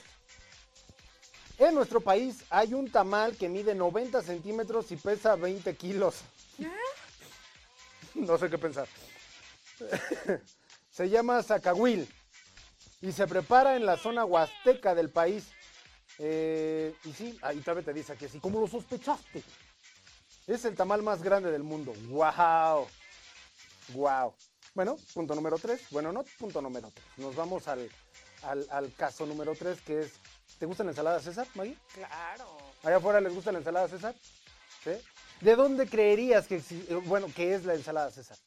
En 1.58 1.74
nuestro 1.74 2.00
país 2.00 2.44
hay 2.50 2.74
un 2.74 2.90
tamal 2.90 3.36
que 3.36 3.48
mide 3.48 3.74
90 3.74 4.22
centímetros 4.22 4.92
y 4.92 4.96
pesa 4.96 5.36
20 5.36 5.74
kilos. 5.76 6.22
No 8.14 8.36
sé 8.36 8.50
qué 8.50 8.58
pensar. 8.58 8.88
Se 10.90 11.08
llama 11.08 11.40
zacahuil 11.40 12.08
y 13.00 13.12
se 13.12 13.26
prepara 13.26 13.76
en 13.76 13.86
la 13.86 13.96
zona 13.96 14.24
huasteca 14.24 14.94
del 14.94 15.10
país. 15.10 15.48
Eh, 16.18 16.94
y 17.04 17.12
sí, 17.12 17.38
ahí 17.42 17.60
todavía 17.60 17.84
te 17.84 17.92
dice 17.92 18.12
aquí 18.12 18.24
así, 18.24 18.40
¿cómo 18.40 18.60
lo 18.60 18.66
sospechaste? 18.66 19.42
Es 20.46 20.64
el 20.64 20.74
tamal 20.74 21.02
más 21.02 21.22
grande 21.22 21.50
del 21.52 21.62
mundo. 21.62 21.92
¡Wow! 22.08 22.88
¡Wow! 23.94 24.34
Bueno, 24.74 24.96
punto 25.14 25.34
número 25.34 25.58
tres. 25.58 25.82
Bueno, 25.90 26.12
no 26.12 26.24
punto 26.38 26.62
número 26.62 26.90
tres. 26.90 27.06
Nos 27.18 27.36
vamos 27.36 27.68
al, 27.68 27.88
al, 28.42 28.66
al 28.70 28.94
caso 28.94 29.26
número 29.26 29.54
tres, 29.54 29.80
que 29.82 30.00
es, 30.00 30.12
¿te 30.58 30.66
gusta 30.66 30.84
la 30.84 30.90
ensalada 30.90 31.20
César, 31.20 31.46
Maggie? 31.54 31.76
Claro. 31.92 32.56
¿Allá 32.82 32.96
afuera 32.96 33.20
les 33.20 33.34
gusta 33.34 33.52
la 33.52 33.58
ensalada 33.58 33.88
César? 33.88 34.14
¿Sí? 34.82 34.92
¿De 35.40 35.54
dónde 35.54 35.88
creerías 35.88 36.46
que, 36.46 36.56
eh, 36.56 36.94
bueno, 37.04 37.26
que 37.34 37.54
es 37.54 37.64
la 37.64 37.74
ensalada 37.74 38.10
César? 38.10 38.38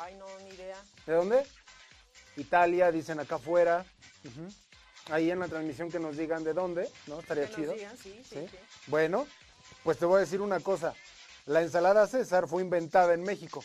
Ay, 0.00 0.14
no, 0.16 0.26
ni 0.40 0.50
idea. 0.50 0.82
¿De 1.06 1.12
dónde? 1.12 1.46
Italia, 2.36 2.90
dicen 2.92 3.18
acá 3.20 3.36
afuera. 3.36 3.84
Ahí 5.10 5.30
en 5.30 5.38
la 5.38 5.46
transmisión 5.48 5.90
que 5.90 5.98
nos 6.00 6.16
digan 6.16 6.42
de 6.42 6.52
dónde, 6.52 6.90
¿no? 7.06 7.20
Estaría 7.20 7.44
Que 7.44 7.50
nos 7.50 7.56
chido. 7.60 7.72
digan, 7.74 7.96
sí, 7.96 8.20
sí, 8.28 8.46
¿Sí? 8.50 8.56
Bueno, 8.88 9.26
pues 9.84 9.98
te 9.98 10.04
voy 10.04 10.16
a 10.16 10.20
decir 10.20 10.40
una 10.40 10.60
cosa. 10.60 10.94
La 11.46 11.62
ensalada 11.62 12.06
César 12.08 12.48
fue 12.48 12.62
inventada 12.62 13.14
en 13.14 13.22
México. 13.22 13.62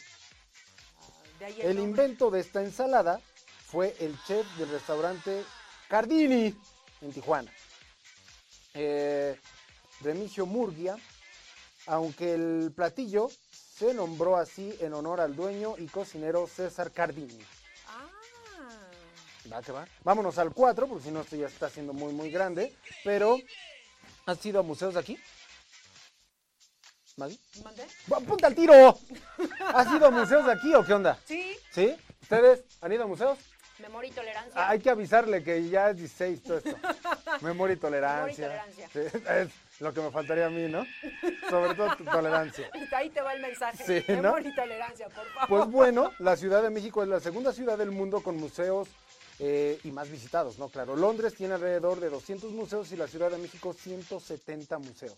Ah, 1.41 1.47
El 1.49 1.77
nombre. 1.77 1.83
invento 1.83 2.29
de 2.29 2.41
esta 2.41 2.61
ensalada 2.61 3.19
fue 3.65 3.95
el 3.99 4.15
chef 4.27 4.45
del 4.57 4.69
restaurante 4.69 5.43
Cardini 5.87 6.55
en 7.01 7.11
Tijuana. 7.11 7.51
Eh, 8.75 9.35
Remigio 10.01 10.45
Murgia, 10.45 10.95
aunque 11.87 12.35
el 12.35 12.71
platillo 12.75 13.29
se 13.51 13.95
nombró 13.95 14.37
así 14.37 14.75
en 14.79 14.93
honor 14.93 15.19
al 15.21 15.35
dueño 15.35 15.73
y 15.79 15.87
cocinero 15.87 16.45
César 16.47 16.91
Cardini. 16.91 17.39
Va 19.51 19.61
que 19.61 19.71
va. 19.71 19.85
Vámonos 20.03 20.37
al 20.37 20.53
4, 20.53 20.87
porque 20.87 21.03
si 21.03 21.11
no 21.11 21.21
esto 21.21 21.35
ya 21.35 21.47
está 21.47 21.69
siendo 21.69 21.93
muy, 21.93 22.13
muy 22.13 22.31
grande. 22.31 22.73
Pero, 23.03 23.37
¿has 24.25 24.45
ido 24.45 24.59
a 24.59 24.63
museos 24.63 24.93
de 24.93 24.99
aquí? 24.99 25.17
¿Maggie? 27.17 27.39
¿mandé? 27.63 27.85
¡Punta 28.25 28.47
al 28.47 28.55
tiro! 28.55 28.97
¿Has 29.73 29.91
ido 29.93 30.05
a 30.07 30.11
museos 30.11 30.45
de 30.45 30.53
aquí 30.53 30.73
o 30.73 30.85
qué 30.85 30.93
onda? 30.93 31.19
Sí, 31.25 31.57
¿Sí? 31.71 31.95
¿Ustedes 32.21 32.63
han 32.79 32.93
ido 32.93 33.03
a 33.03 33.07
museos? 33.07 33.37
memoria 33.81 34.09
y 34.09 34.13
tolerancia. 34.13 34.53
Ah, 34.55 34.69
hay 34.69 34.79
que 34.79 34.89
avisarle 34.89 35.43
que 35.43 35.67
ya 35.67 35.89
es 35.89 35.97
16 35.97 36.43
todo 36.43 36.57
esto. 36.57 36.77
Memoria 37.41 37.73
y 37.73 37.77
tolerancia. 37.77 38.47
Memoria 38.47 38.77
y 38.77 38.85
tolerancia. 38.85 38.89
Sí, 38.93 39.49
es 39.79 39.81
lo 39.81 39.93
que 39.93 40.01
me 40.01 40.11
faltaría 40.11 40.45
a 40.45 40.49
mí, 40.49 40.67
¿no? 40.69 40.85
Sobre 41.49 41.73
todo 41.73 41.95
tu 41.95 42.05
tolerancia. 42.05 42.69
Ahí 42.95 43.09
te 43.09 43.21
va 43.21 43.33
el 43.33 43.41
mensaje. 43.41 43.83
Sí, 43.83 44.11
¿no? 44.13 44.21
memoria 44.21 44.49
y 44.49 44.55
tolerancia, 44.55 45.09
por 45.09 45.25
favor. 45.27 45.47
Pues 45.49 45.65
bueno, 45.71 46.11
la 46.19 46.37
Ciudad 46.37 46.61
de 46.61 46.69
México 46.69 47.01
es 47.03 47.09
la 47.09 47.19
segunda 47.19 47.51
ciudad 47.51 47.77
del 47.77 47.91
mundo 47.91 48.21
con 48.21 48.37
museos 48.37 48.87
eh, 49.43 49.79
y 49.83 49.91
más 49.91 50.07
visitados, 50.07 50.59
¿no? 50.59 50.69
Claro, 50.69 50.95
Londres 50.95 51.33
tiene 51.33 51.55
alrededor 51.55 51.99
de 51.99 52.11
200 52.11 52.51
museos 52.51 52.91
y 52.91 52.95
la 52.95 53.07
Ciudad 53.07 53.31
de 53.31 53.39
México 53.39 53.73
170 53.73 54.77
museos. 54.77 55.17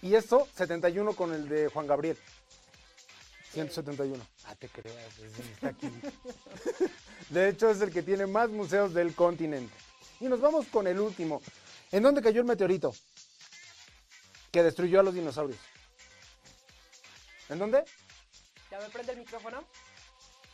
Y 0.00 0.14
eso, 0.14 0.46
71 0.54 1.14
con 1.14 1.34
el 1.34 1.48
de 1.48 1.66
Juan 1.66 1.88
Gabriel. 1.88 2.16
171. 3.52 4.24
Ah, 4.44 4.54
te 4.54 4.68
creas, 4.68 5.18
es 5.18 5.38
el 5.38 5.44
que 5.44 5.52
está 5.52 5.68
aquí. 5.70 5.90
De 7.30 7.48
hecho, 7.48 7.68
es 7.68 7.80
el 7.80 7.92
que 7.92 8.04
tiene 8.04 8.26
más 8.26 8.48
museos 8.48 8.94
del 8.94 9.12
continente. 9.16 9.74
Y 10.20 10.26
nos 10.26 10.40
vamos 10.40 10.68
con 10.68 10.86
el 10.86 11.00
último. 11.00 11.42
¿En 11.90 12.04
dónde 12.04 12.22
cayó 12.22 12.42
el 12.42 12.46
meteorito? 12.46 12.94
Que 14.52 14.62
destruyó 14.62 15.00
a 15.00 15.02
los 15.02 15.14
dinosaurios. 15.14 15.58
¿En 17.48 17.58
dónde? 17.58 17.84
¿Ya 18.70 18.78
me 18.78 18.88
prende 18.88 19.12
el 19.12 19.18
micrófono? 19.18 19.64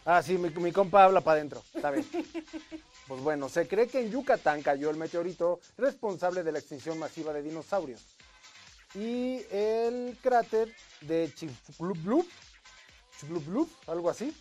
Ah, 0.09 0.23
sí, 0.23 0.39
mi, 0.39 0.71
compa 0.71 1.03
habla 1.03 1.21
para 1.21 1.39
adentro. 1.39 1.63
Está 1.75 1.91
bien. 1.91 2.07
Pues 3.09 3.21
bueno, 3.21 3.49
se 3.49 3.69
cree 3.69 3.87
que 3.87 4.01
en 4.01 4.11
Yucatán 4.11 4.63
cayó 4.63 4.91
el 4.91 4.97
meteorito 4.97 5.61
responsable 5.79 6.43
de 6.43 6.51
la 6.51 6.59
extinción 6.59 6.99
masiva 6.99 7.33
de 7.33 7.41
dinosaurios. 7.41 8.05
Y 8.97 9.43
el 9.53 10.19
cráter 10.21 10.75
de 11.03 11.33
Chicxulub, 11.33 12.27
algo 13.87 14.11
así, 14.11 14.37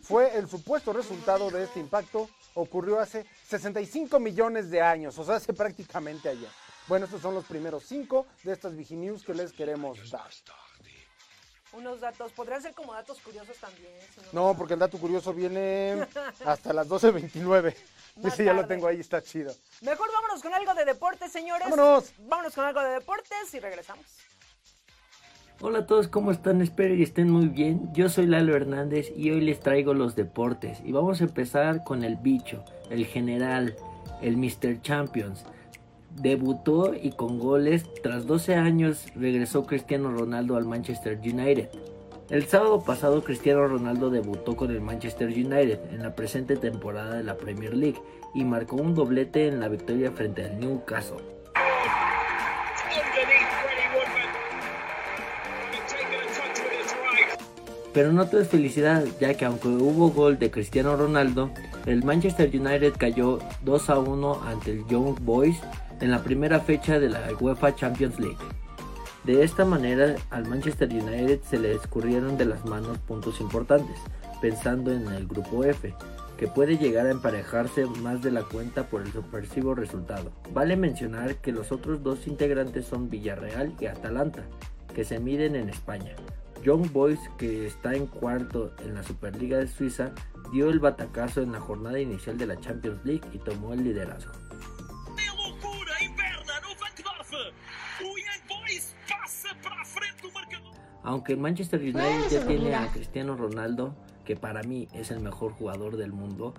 fue 0.00 0.38
el 0.38 0.48
supuesto 0.48 0.92
resultado 0.92 1.50
de 1.50 1.64
este 1.64 1.80
impacto. 1.80 2.30
Ocurrió 2.54 3.00
hace 3.00 3.26
65 3.48 4.20
millones 4.20 4.70
de 4.70 4.80
años, 4.80 5.18
o 5.18 5.24
sea, 5.24 5.34
hace 5.34 5.52
prácticamente 5.52 6.28
ayer. 6.28 6.50
Bueno, 6.86 7.06
estos 7.06 7.20
son 7.20 7.34
los 7.34 7.46
primeros 7.46 7.82
cinco 7.82 8.28
de 8.44 8.52
estas 8.52 8.76
Viginews 8.76 9.24
que 9.24 9.34
les 9.34 9.52
queremos 9.52 10.08
dar. 10.08 10.30
Unos 11.76 12.00
datos, 12.00 12.32
podrían 12.32 12.62
ser 12.62 12.72
como 12.72 12.92
datos 12.92 13.20
curiosos 13.20 13.56
también. 13.56 13.92
si 14.14 14.34
No, 14.34 14.54
porque 14.56 14.74
el 14.74 14.80
dato 14.80 14.98
curioso 14.98 15.32
viene 15.32 16.06
hasta 16.46 16.72
las 16.72 16.88
12.29. 16.88 17.74
Más 18.22 18.32
Ese 18.32 18.44
ya 18.44 18.52
lo 18.52 18.66
tengo 18.66 18.86
ahí, 18.86 19.00
está 19.00 19.20
chido. 19.20 19.52
Mejor 19.82 20.08
vámonos 20.12 20.40
con 20.40 20.54
algo 20.54 20.72
de 20.74 20.84
deportes, 20.84 21.32
señores. 21.32 21.68
Vámonos. 21.68 22.12
Vámonos 22.18 22.54
con 22.54 22.64
algo 22.64 22.80
de 22.80 22.90
deportes 22.90 23.52
y 23.54 23.60
regresamos. 23.60 24.06
Hola 25.60 25.80
a 25.80 25.86
todos, 25.86 26.08
¿cómo 26.08 26.30
están? 26.30 26.60
Espero 26.60 26.94
y 26.94 27.02
estén 27.02 27.30
muy 27.30 27.46
bien. 27.46 27.92
Yo 27.92 28.08
soy 28.08 28.26
Lalo 28.26 28.54
Hernández 28.54 29.12
y 29.16 29.30
hoy 29.30 29.40
les 29.40 29.60
traigo 29.60 29.94
los 29.94 30.14
deportes. 30.14 30.78
Y 30.84 30.92
vamos 30.92 31.20
a 31.20 31.24
empezar 31.24 31.84
con 31.84 32.04
el 32.04 32.16
bicho, 32.16 32.64
el 32.90 33.06
general, 33.06 33.76
el 34.20 34.36
Mr. 34.36 34.82
Champions. 34.82 35.44
Debutó 36.16 36.94
y 36.94 37.10
con 37.10 37.38
goles, 37.38 37.84
tras 38.02 38.26
12 38.26 38.54
años 38.54 39.06
regresó 39.16 39.66
Cristiano 39.66 40.10
Ronaldo 40.10 40.56
al 40.56 40.64
Manchester 40.64 41.18
United. 41.18 41.68
El 42.30 42.46
sábado 42.46 42.82
pasado 42.82 43.22
Cristiano 43.22 43.66
Ronaldo 43.66 44.10
debutó 44.10 44.56
con 44.56 44.70
el 44.70 44.80
Manchester 44.80 45.28
United 45.28 45.78
en 45.92 46.02
la 46.02 46.14
presente 46.14 46.56
temporada 46.56 47.16
de 47.16 47.24
la 47.24 47.36
Premier 47.36 47.74
League 47.74 48.00
y 48.32 48.44
marcó 48.44 48.76
un 48.76 48.94
doblete 48.94 49.48
en 49.48 49.60
la 49.60 49.68
victoria 49.68 50.12
frente 50.12 50.44
al 50.44 50.58
Newcastle. 50.58 51.18
Pero 57.92 58.12
no 58.12 58.26
todo 58.26 58.40
es 58.40 58.48
felicidad, 58.48 59.04
ya 59.20 59.34
que 59.34 59.44
aunque 59.44 59.68
hubo 59.68 60.10
gol 60.10 60.38
de 60.38 60.50
Cristiano 60.50 60.96
Ronaldo, 60.96 61.50
el 61.86 62.02
Manchester 62.02 62.50
United 62.52 62.94
cayó 62.98 63.38
2 63.62 63.90
a 63.90 63.98
1 63.98 64.42
ante 64.44 64.72
el 64.72 64.86
Young 64.86 65.16
Boys 65.20 65.60
en 66.00 66.10
la 66.10 66.22
primera 66.22 66.60
fecha 66.60 66.98
de 66.98 67.08
la 67.08 67.28
UEFA 67.40 67.74
Champions 67.74 68.18
League. 68.18 68.38
De 69.24 69.42
esta 69.42 69.64
manera, 69.64 70.16
al 70.30 70.46
Manchester 70.46 70.88
United 70.90 71.40
se 71.48 71.58
le 71.58 71.74
escurrieron 71.74 72.36
de 72.36 72.44
las 72.44 72.64
manos 72.66 72.98
puntos 72.98 73.40
importantes, 73.40 73.96
pensando 74.42 74.92
en 74.92 75.06
el 75.08 75.26
grupo 75.26 75.64
F, 75.64 75.94
que 76.36 76.46
puede 76.46 76.76
llegar 76.76 77.06
a 77.06 77.10
emparejarse 77.10 77.86
más 77.86 78.22
de 78.22 78.30
la 78.30 78.42
cuenta 78.42 78.84
por 78.84 79.00
el 79.00 79.12
sorpresivo 79.12 79.74
resultado. 79.74 80.30
Vale 80.52 80.76
mencionar 80.76 81.36
que 81.36 81.52
los 81.52 81.72
otros 81.72 82.02
dos 82.02 82.26
integrantes 82.26 82.84
son 82.84 83.08
Villarreal 83.08 83.74
y 83.80 83.86
Atalanta, 83.86 84.42
que 84.94 85.04
se 85.04 85.20
miden 85.20 85.56
en 85.56 85.70
España. 85.70 86.14
Young 86.62 86.92
Boys, 86.92 87.20
que 87.38 87.66
está 87.66 87.94
en 87.94 88.06
cuarto 88.06 88.72
en 88.84 88.94
la 88.94 89.02
Superliga 89.02 89.58
de 89.58 89.68
Suiza, 89.68 90.12
dio 90.52 90.70
el 90.70 90.80
batacazo 90.80 91.42
en 91.42 91.52
la 91.52 91.60
jornada 91.60 92.00
inicial 92.00 92.38
de 92.38 92.46
la 92.46 92.60
Champions 92.60 93.04
League 93.04 93.26
y 93.32 93.38
tomó 93.38 93.72
el 93.72 93.84
liderazgo. 93.84 94.32
Aunque 101.04 101.34
el 101.34 101.38
Manchester 101.38 101.80
United 101.80 102.30
ya 102.30 102.46
tiene 102.46 102.74
a 102.74 102.90
Cristiano 102.90 103.36
Ronaldo, 103.36 103.94
que 104.24 104.36
para 104.36 104.62
mí 104.62 104.88
es 104.94 105.10
el 105.10 105.20
mejor 105.20 105.52
jugador 105.52 105.98
del 105.98 106.12
mundo, 106.12 106.54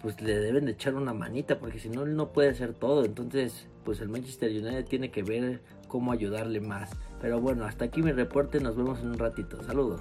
pues 0.00 0.20
le 0.22 0.38
deben 0.38 0.66
de 0.66 0.72
echar 0.72 0.94
una 0.94 1.12
manita, 1.12 1.58
porque 1.58 1.80
si 1.80 1.88
no, 1.88 2.04
él 2.04 2.14
no 2.14 2.32
puede 2.32 2.50
hacer 2.50 2.72
todo. 2.72 3.04
Entonces, 3.04 3.66
pues 3.84 4.00
el 4.00 4.08
Manchester 4.08 4.48
United 4.48 4.86
tiene 4.86 5.10
que 5.10 5.24
ver 5.24 5.60
cómo 5.88 6.12
ayudarle 6.12 6.60
más. 6.60 6.92
Pero 7.20 7.40
bueno, 7.40 7.64
hasta 7.64 7.86
aquí 7.86 8.00
mi 8.00 8.12
reporte, 8.12 8.60
nos 8.60 8.76
vemos 8.76 9.00
en 9.00 9.08
un 9.08 9.18
ratito. 9.18 9.60
Saludos. 9.64 10.00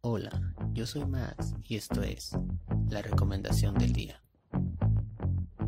Hola, 0.00 0.54
yo 0.72 0.86
soy 0.86 1.04
Max 1.06 1.54
y 1.64 1.76
esto 1.76 2.02
es 2.02 2.36
la 2.88 3.02
recomendación 3.02 3.74
del 3.74 3.92
día. 3.92 4.22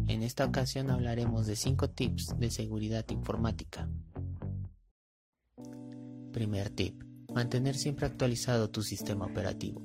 En 0.07 0.23
esta 0.23 0.45
ocasión 0.45 0.91
hablaremos 0.91 1.47
de 1.47 1.57
5 1.57 1.91
tips 1.91 2.39
de 2.39 2.51
seguridad 2.51 3.07
informática. 3.09 3.89
Primer 6.33 6.69
tip. 6.71 7.03
Mantener 7.35 7.75
siempre 7.75 8.07
actualizado 8.07 8.71
tu 8.71 8.83
sistema 8.83 9.25
operativo. 9.25 9.83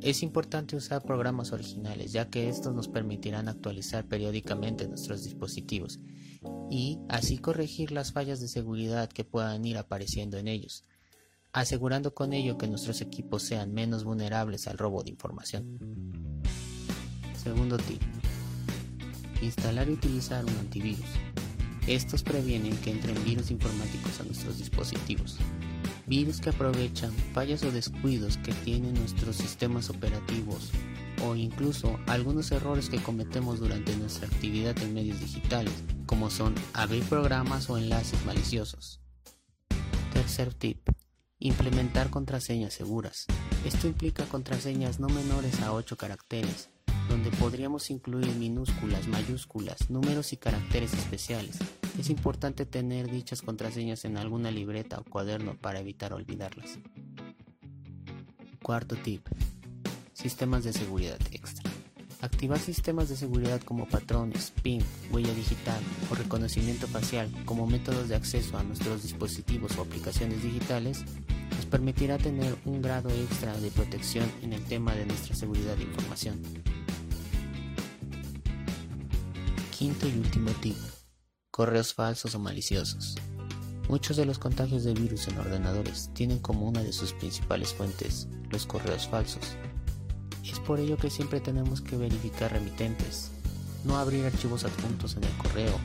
Es 0.00 0.22
importante 0.22 0.76
usar 0.76 1.02
programas 1.02 1.52
originales 1.52 2.12
ya 2.12 2.30
que 2.30 2.48
estos 2.48 2.74
nos 2.74 2.86
permitirán 2.88 3.48
actualizar 3.48 4.06
periódicamente 4.06 4.86
nuestros 4.86 5.24
dispositivos 5.24 5.98
y 6.70 7.00
así 7.08 7.38
corregir 7.38 7.90
las 7.90 8.12
fallas 8.12 8.40
de 8.40 8.48
seguridad 8.48 9.08
que 9.08 9.24
puedan 9.24 9.64
ir 9.64 9.78
apareciendo 9.78 10.38
en 10.38 10.46
ellos, 10.46 10.84
asegurando 11.52 12.14
con 12.14 12.32
ello 12.32 12.56
que 12.56 12.68
nuestros 12.68 13.00
equipos 13.00 13.42
sean 13.42 13.72
menos 13.72 14.04
vulnerables 14.04 14.68
al 14.68 14.78
robo 14.78 15.02
de 15.02 15.10
información. 15.10 15.78
Segundo 17.42 17.76
tip. 17.78 18.02
Instalar 19.42 19.88
y 19.88 19.92
utilizar 19.92 20.44
un 20.44 20.56
antivirus. 20.58 21.08
Estos 21.86 22.22
previenen 22.22 22.76
que 22.78 22.90
entren 22.90 23.22
virus 23.24 23.50
informáticos 23.50 24.20
a 24.20 24.24
nuestros 24.24 24.58
dispositivos. 24.58 25.36
Virus 26.06 26.40
que 26.40 26.50
aprovechan 26.50 27.12
fallas 27.32 27.62
o 27.62 27.70
descuidos 27.70 28.38
que 28.38 28.52
tienen 28.52 28.94
nuestros 28.94 29.36
sistemas 29.36 29.90
operativos 29.90 30.70
o 31.24 31.34
incluso 31.34 31.98
algunos 32.06 32.50
errores 32.52 32.88
que 32.88 33.02
cometemos 33.02 33.60
durante 33.60 33.96
nuestra 33.96 34.26
actividad 34.26 34.76
en 34.82 34.94
medios 34.94 35.20
digitales, 35.20 35.72
como 36.06 36.30
son 36.30 36.54
abrir 36.72 37.04
programas 37.04 37.70
o 37.70 37.78
enlaces 37.78 38.24
maliciosos. 38.24 39.00
Tercer 40.12 40.54
tip. 40.54 40.88
Implementar 41.38 42.10
contraseñas 42.10 42.72
seguras. 42.72 43.26
Esto 43.64 43.86
implica 43.86 44.24
contraseñas 44.24 45.00
no 45.00 45.08
menores 45.08 45.60
a 45.60 45.72
8 45.72 45.96
caracteres, 45.96 46.70
donde 47.08 47.30
podríamos 47.30 47.90
incluir 47.90 48.28
minúsculas, 48.36 49.06
mayúsculas, 49.08 49.90
números 49.90 50.32
y 50.32 50.36
caracteres 50.36 50.92
especiales. 50.94 51.58
Es 51.98 52.10
importante 52.10 52.66
tener 52.66 53.10
dichas 53.10 53.42
contraseñas 53.42 54.04
en 54.04 54.16
alguna 54.16 54.50
libreta 54.50 54.98
o 54.98 55.04
cuaderno 55.04 55.56
para 55.56 55.80
evitar 55.80 56.12
olvidarlas. 56.12 56.78
Cuarto 58.62 58.96
tip. 58.96 59.26
Sistemas 60.12 60.64
de 60.64 60.72
seguridad 60.72 61.18
extra. 61.30 61.70
Activar 62.20 62.58
sistemas 62.58 63.08
de 63.08 63.16
seguridad 63.16 63.60
como 63.60 63.86
patrones, 63.86 64.52
PIN, 64.62 64.82
huella 65.12 65.32
digital 65.34 65.80
o 66.10 66.14
reconocimiento 66.14 66.86
facial 66.86 67.30
como 67.44 67.66
métodos 67.66 68.08
de 68.08 68.16
acceso 68.16 68.56
a 68.56 68.62
nuestros 68.62 69.02
dispositivos 69.02 69.76
o 69.76 69.82
aplicaciones 69.82 70.42
digitales 70.42 71.04
nos 71.54 71.66
permitirá 71.66 72.18
tener 72.18 72.56
un 72.64 72.82
grado 72.82 73.10
extra 73.10 73.56
de 73.58 73.70
protección 73.70 74.30
en 74.42 74.52
el 74.52 74.62
tema 74.64 74.94
de 74.94 75.06
nuestra 75.06 75.34
seguridad 75.34 75.76
de 75.76 75.84
información. 75.84 76.40
Quinto 79.78 80.08
y 80.08 80.12
último 80.12 80.50
tip. 80.62 80.78
Correos 81.50 81.92
falsos 81.92 82.34
o 82.34 82.38
maliciosos. 82.38 83.14
Muchos 83.90 84.16
de 84.16 84.24
los 84.24 84.38
contagios 84.38 84.84
de 84.84 84.94
virus 84.94 85.28
en 85.28 85.36
ordenadores 85.36 86.08
tienen 86.14 86.38
como 86.38 86.66
una 86.66 86.82
de 86.82 86.94
sus 86.94 87.12
principales 87.12 87.74
fuentes 87.74 88.26
los 88.50 88.64
correos 88.64 89.06
falsos. 89.06 89.44
Es 90.42 90.60
por 90.60 90.80
ello 90.80 90.96
que 90.96 91.10
siempre 91.10 91.40
tenemos 91.40 91.82
que 91.82 91.98
verificar 91.98 92.52
remitentes, 92.52 93.32
no 93.84 93.98
abrir 93.98 94.24
archivos 94.24 94.64
adjuntos 94.64 95.14
en 95.18 95.24
el 95.24 95.36
correo 95.36 95.78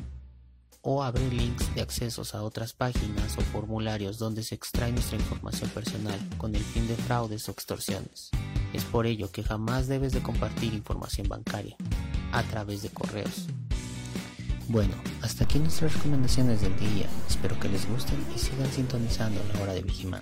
o 0.79 1.03
abrir 1.03 1.33
links 1.33 1.75
de 1.75 1.81
accesos 1.81 2.33
a 2.33 2.43
otras 2.43 2.71
páginas 2.71 3.37
o 3.37 3.41
formularios 3.41 4.17
donde 4.17 4.43
se 4.43 4.55
extrae 4.55 4.93
nuestra 4.93 5.17
información 5.17 5.69
personal 5.71 6.19
con 6.37 6.55
el 6.55 6.63
fin 6.63 6.87
de 6.87 6.95
fraudes 6.95 7.49
o 7.49 7.51
extorsiones. 7.51 8.29
Es 8.71 8.85
por 8.85 9.05
ello 9.05 9.29
que 9.33 9.43
jamás 9.43 9.89
debes 9.89 10.13
de 10.13 10.23
compartir 10.23 10.73
información 10.73 11.27
bancaria 11.27 11.75
a 12.31 12.41
través 12.43 12.83
de 12.83 12.89
correos. 12.89 13.47
Bueno, 14.71 14.93
hasta 15.21 15.43
aquí 15.43 15.59
nuestras 15.59 15.93
recomendaciones 15.95 16.61
del 16.61 16.73
día. 16.79 17.05
Espero 17.27 17.59
que 17.59 17.67
les 17.67 17.85
gusten 17.89 18.17
y 18.33 18.39
sigan 18.39 18.71
sintonizando 18.71 19.41
la 19.53 19.63
hora 19.63 19.73
de 19.73 19.81
Vigiman. 19.81 20.21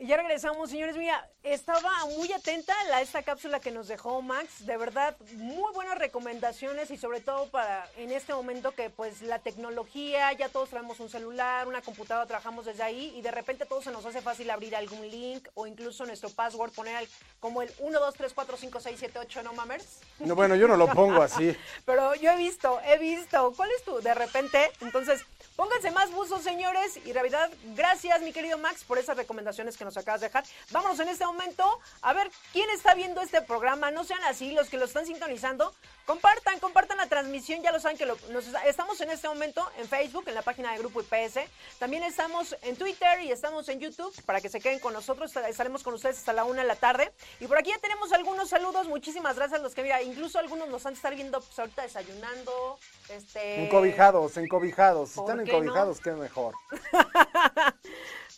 Ya 0.00 0.16
regresamos, 0.16 0.70
señores. 0.70 0.96
Mira, 0.96 1.28
estaba 1.42 1.90
muy 2.16 2.32
atenta 2.32 2.74
a 2.94 3.00
esta 3.02 3.22
cápsula 3.22 3.60
que 3.60 3.70
nos 3.70 3.88
dejó 3.88 4.20
Max. 4.22 4.66
De 4.66 4.76
verdad, 4.76 5.16
muy 5.34 5.72
buenas 5.72 5.98
recomendaciones 5.98 6.90
y 6.90 6.96
sobre 6.96 7.20
todo 7.20 7.46
para 7.50 7.88
en 7.96 8.12
este 8.12 8.34
momento 8.34 8.72
que 8.72 8.90
pues 8.90 9.22
la 9.22 9.38
tecnología, 9.38 10.32
ya 10.32 10.48
todos 10.48 10.70
traemos 10.70 11.00
un 11.00 11.08
celular, 11.08 11.66
una 11.66 11.82
computadora, 11.82 12.26
trabajamos 12.26 12.66
desde 12.66 12.82
ahí 12.82 13.12
y 13.16 13.22
de 13.22 13.30
repente 13.30 13.66
todo 13.66 13.82
se 13.82 13.90
nos 13.90 14.04
hace 14.04 14.20
fácil 14.22 14.50
abrir 14.50 14.76
algún 14.76 15.08
link 15.10 15.48
o 15.54 15.66
incluso 15.66 16.04
nuestro 16.06 16.30
password, 16.30 16.72
poner 16.72 16.96
al- 16.96 17.08
como 17.40 17.62
el 17.62 17.72
1, 17.78 17.98
2, 18.00 18.14
3, 18.14 18.32
4, 18.34 18.56
5, 18.56 18.80
6, 18.80 18.96
7, 18.98 19.18
8, 19.18 19.42
¿no, 19.42 19.52
mamers? 19.52 20.00
No, 20.18 20.34
bueno, 20.34 20.54
yo 20.56 20.68
no 20.68 20.76
lo 20.76 20.88
pongo 20.88 21.22
así. 21.22 21.56
Pero 21.84 22.14
yo 22.14 22.30
he 22.32 22.36
visto, 22.36 22.80
he 22.84 22.98
visto. 22.98 23.52
¿Cuál 23.56 23.70
es 23.76 23.82
tu? 23.84 24.00
De 24.00 24.12
repente, 24.14 24.70
entonces, 24.80 25.22
pónganse 25.56 25.90
más 25.90 26.10
buzos, 26.10 26.42
señores. 26.42 26.96
Y 27.04 27.12
de 27.12 27.22
verdad, 27.22 27.50
gracias, 27.74 28.20
mi 28.22 28.32
querido 28.32 28.58
Max, 28.58 28.84
por 28.84 28.98
esas 28.98 29.16
recomendaciones 29.16 29.76
que 29.76 29.84
nos 29.88 29.96
acabas 29.96 30.20
de 30.20 30.28
dejar. 30.28 30.44
Vámonos 30.70 31.00
en 31.00 31.08
este 31.08 31.24
momento 31.26 31.64
a 32.02 32.12
ver 32.12 32.30
quién 32.52 32.68
está 32.70 32.94
viendo 32.94 33.20
este 33.22 33.42
programa. 33.42 33.90
No 33.90 34.04
sean 34.04 34.22
así, 34.24 34.52
los 34.52 34.68
que 34.68 34.76
lo 34.76 34.84
están 34.84 35.06
sintonizando. 35.06 35.74
Compartan, 36.06 36.58
compartan 36.60 36.96
la 36.98 37.06
transmisión. 37.06 37.62
Ya 37.62 37.72
lo 37.72 37.80
saben 37.80 37.96
que 37.98 38.06
lo- 38.06 38.16
nos, 38.30 38.46
estamos 38.66 39.00
en 39.00 39.10
este 39.10 39.28
momento 39.28 39.68
en 39.78 39.88
Facebook, 39.88 40.24
en 40.28 40.34
la 40.34 40.42
página 40.42 40.72
de 40.72 40.78
Grupo 40.78 41.00
IPS. 41.00 41.40
También 41.78 42.02
estamos 42.02 42.56
en 42.62 42.76
Twitter 42.76 43.20
y 43.22 43.32
estamos 43.32 43.68
en 43.68 43.80
YouTube 43.80 44.14
para 44.24 44.40
que 44.40 44.48
se 44.48 44.60
queden 44.60 44.78
con 44.78 44.92
nosotros. 44.92 45.34
Estaremos 45.36 45.82
con 45.82 45.94
ustedes 45.94 46.18
hasta 46.18 46.32
la 46.32 46.44
una 46.44 46.62
de 46.62 46.68
la 46.68 46.76
tarde. 46.76 47.12
Y 47.40 47.46
por 47.46 47.58
aquí 47.58 47.70
ya 47.70 47.78
tenemos 47.78 48.12
algunos 48.12 48.48
saludos. 48.50 48.86
Muchísimas 48.88 49.36
gracias 49.36 49.60
a 49.60 49.62
los 49.62 49.74
que, 49.74 49.82
mira, 49.82 50.02
incluso 50.02 50.38
algunos 50.38 50.68
nos 50.68 50.84
han 50.86 50.92
de 50.94 50.96
estar 50.96 51.14
viendo 51.14 51.40
pues, 51.40 51.58
ahorita 51.58 51.82
desayunando. 51.82 52.78
Este... 53.08 53.64
Encobijados, 53.64 54.36
encobijados. 54.36 55.10
Si 55.10 55.16
¿Por 55.16 55.24
están 55.30 55.36
no? 55.38 55.42
encobijados, 55.44 56.00
qué 56.00 56.10
mejor. 56.12 56.54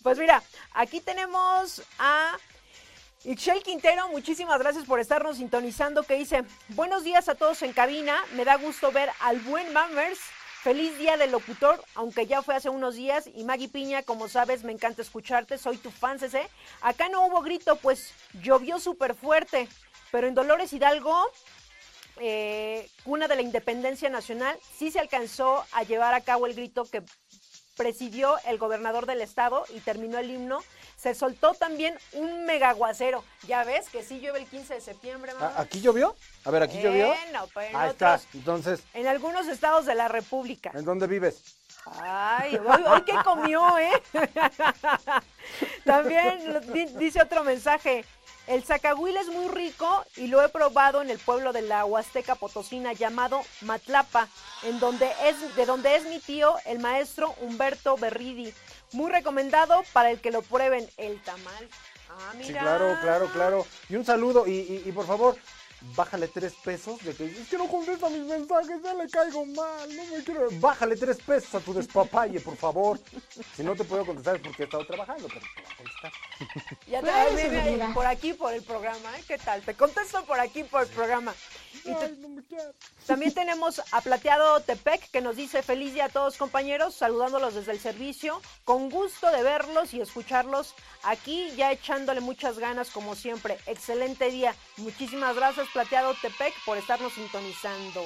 Pues 0.02 0.18
mira, 0.18 0.42
aquí 0.72 1.00
tenemos 1.00 1.82
a 1.98 2.38
Ixchel 3.24 3.62
Quintero, 3.62 4.08
muchísimas 4.08 4.58
gracias 4.58 4.86
por 4.86 4.98
estarnos 4.98 5.36
sintonizando, 5.36 6.04
que 6.04 6.14
dice, 6.14 6.42
buenos 6.68 7.04
días 7.04 7.28
a 7.28 7.34
todos 7.34 7.60
en 7.60 7.74
cabina, 7.74 8.16
me 8.34 8.46
da 8.46 8.56
gusto 8.56 8.92
ver 8.92 9.10
al 9.20 9.40
buen 9.40 9.74
Mammers, 9.74 10.18
feliz 10.62 10.96
día 10.96 11.18
del 11.18 11.32
locutor, 11.32 11.84
aunque 11.94 12.26
ya 12.26 12.40
fue 12.40 12.54
hace 12.54 12.70
unos 12.70 12.94
días, 12.94 13.28
y 13.34 13.44
Maggie 13.44 13.68
Piña, 13.68 14.02
como 14.02 14.26
sabes, 14.28 14.64
me 14.64 14.72
encanta 14.72 15.02
escucharte, 15.02 15.58
soy 15.58 15.76
tu 15.76 15.90
fan, 15.90 16.18
CC. 16.18 16.48
Acá 16.80 17.10
no 17.10 17.26
hubo 17.26 17.42
grito, 17.42 17.76
pues 17.76 18.14
llovió 18.42 18.78
súper 18.78 19.14
fuerte, 19.14 19.68
pero 20.10 20.28
en 20.28 20.34
Dolores 20.34 20.72
Hidalgo, 20.72 21.30
eh, 22.20 22.88
cuna 23.04 23.28
de 23.28 23.36
la 23.36 23.42
independencia 23.42 24.08
nacional, 24.08 24.58
sí 24.78 24.90
se 24.90 24.98
alcanzó 24.98 25.62
a 25.72 25.82
llevar 25.82 26.14
a 26.14 26.22
cabo 26.22 26.46
el 26.46 26.54
grito 26.54 26.84
que 26.84 27.02
presidió 27.84 28.36
el 28.44 28.58
gobernador 28.58 29.06
del 29.06 29.22
estado 29.22 29.64
y 29.74 29.80
terminó 29.80 30.18
el 30.18 30.30
himno. 30.30 30.62
Se 30.98 31.14
soltó 31.14 31.54
también 31.54 31.96
un 32.12 32.44
megaguacero. 32.44 33.24
Ya 33.48 33.64
ves 33.64 33.88
que 33.88 34.04
sí 34.04 34.20
llueve 34.20 34.40
el 34.40 34.46
15 34.46 34.74
de 34.74 34.80
septiembre, 34.82 35.32
mamá. 35.32 35.54
¿A- 35.56 35.62
¿Aquí 35.62 35.80
llovió? 35.80 36.14
A 36.44 36.50
ver, 36.50 36.62
¿aquí 36.62 36.78
llovió? 36.82 37.14
En 37.14 37.74
Ahí 37.74 37.88
está. 37.88 38.20
Entonces, 38.34 38.82
En 38.92 39.06
algunos 39.06 39.48
estados 39.48 39.86
de 39.86 39.94
la 39.94 40.08
República. 40.08 40.72
¿en 40.74 40.84
dónde 40.84 41.06
vives? 41.06 41.42
Ay, 41.86 42.56
hoy, 42.58 42.82
hoy 42.86 43.02
que 43.02 43.14
comió, 43.24 43.78
¿eh? 43.78 43.90
También 45.86 46.60
dice 46.98 47.22
otro 47.22 47.42
mensaje. 47.44 48.04
El 48.50 48.64
zacahuil 48.64 49.16
es 49.16 49.28
muy 49.28 49.46
rico 49.48 50.04
y 50.16 50.26
lo 50.26 50.42
he 50.42 50.48
probado 50.48 51.02
en 51.02 51.08
el 51.10 51.20
pueblo 51.20 51.52
de 51.52 51.62
la 51.62 51.84
Huasteca 51.84 52.34
Potosina 52.34 52.92
llamado 52.92 53.42
Matlapa, 53.60 54.26
en 54.64 54.80
donde 54.80 55.08
es, 55.24 55.54
de 55.54 55.66
donde 55.66 55.94
es 55.94 56.04
mi 56.06 56.18
tío, 56.18 56.56
el 56.64 56.80
maestro 56.80 57.32
Humberto 57.42 57.96
Berridi. 57.96 58.52
Muy 58.90 59.08
recomendado 59.12 59.84
para 59.92 60.10
el 60.10 60.20
que 60.20 60.32
lo 60.32 60.42
prueben 60.42 60.84
el 60.96 61.22
tamal. 61.22 61.68
Ah, 62.10 62.32
mira. 62.34 62.46
Sí, 62.48 62.52
claro, 62.54 62.98
claro, 63.00 63.26
claro. 63.32 63.66
Y 63.88 63.94
un 63.94 64.04
saludo, 64.04 64.44
y, 64.48 64.50
y- 64.50 64.82
y 64.84 64.90
por 64.90 65.06
favor, 65.06 65.36
bájale 65.96 66.28
tres 66.28 66.54
pesos 66.54 67.02
de 67.04 67.14
que 67.14 67.26
es 67.26 67.48
que 67.48 67.58
no 67.58 67.66
contesta 67.68 68.08
mis 68.08 68.22
mensajes, 68.22 68.82
ya 68.82 68.94
le 68.94 69.08
caigo 69.08 69.44
mal, 69.46 69.96
no 69.96 70.04
me 70.06 70.22
quiero. 70.24 70.48
Bájale 70.52 70.96
tres 70.96 71.18
pesos 71.18 71.54
a 71.54 71.60
tu 71.60 71.72
despapalle, 71.72 72.40
por 72.40 72.56
favor. 72.56 72.98
Si 73.56 73.62
no 73.62 73.74
te 73.74 73.84
puedo 73.84 74.04
contestar 74.06 74.36
es 74.36 74.42
porque 74.42 74.62
he 74.62 74.66
estado 74.66 74.86
trabajando, 74.86 75.28
pero 75.28 75.40
te 75.40 75.62
voy 75.62 75.72
a 75.72 75.76
contestar. 75.76 76.12
Ya 76.86 77.00
te 77.02 77.10
Ay, 77.10 77.50
mira, 77.50 77.64
mira, 77.64 77.94
por 77.94 78.06
aquí 78.06 78.32
por 78.32 78.52
el 78.52 78.62
programa, 78.62 79.18
¿eh? 79.18 79.24
¿Qué 79.26 79.38
tal? 79.38 79.62
Te 79.62 79.74
contesto 79.74 80.24
por 80.24 80.40
aquí 80.40 80.64
por 80.64 80.82
el 80.82 80.88
programa. 80.88 81.34
Y 81.84 81.94
te- 81.94 82.04
Ay, 82.04 82.16
no 82.20 82.28
me 82.28 82.40
también 83.06 83.34
tenemos 83.34 83.80
a 83.90 84.00
Plateado 84.02 84.60
Tepec 84.60 85.10
que 85.10 85.20
nos 85.20 85.34
dice 85.36 85.62
feliz 85.62 85.94
día 85.94 86.04
a 86.04 86.08
todos 86.10 86.36
compañeros, 86.36 86.94
saludándolos 86.94 87.54
desde 87.54 87.72
el 87.72 87.80
servicio. 87.80 88.40
Con 88.64 88.88
gusto 88.88 89.30
de 89.32 89.42
verlos 89.42 89.94
y 89.94 90.00
escucharlos 90.00 90.74
aquí, 91.02 91.50
ya 91.56 91.72
echándole 91.72 92.20
muchas 92.20 92.58
ganas 92.58 92.90
como 92.90 93.16
siempre. 93.16 93.58
Excelente 93.66 94.30
día. 94.30 94.54
Muchísimas 94.76 95.34
gracias 95.34 95.68
Plateado 95.72 96.14
Tepec 96.14 96.54
por 96.64 96.78
estarnos 96.78 97.12
sintonizando. 97.12 98.04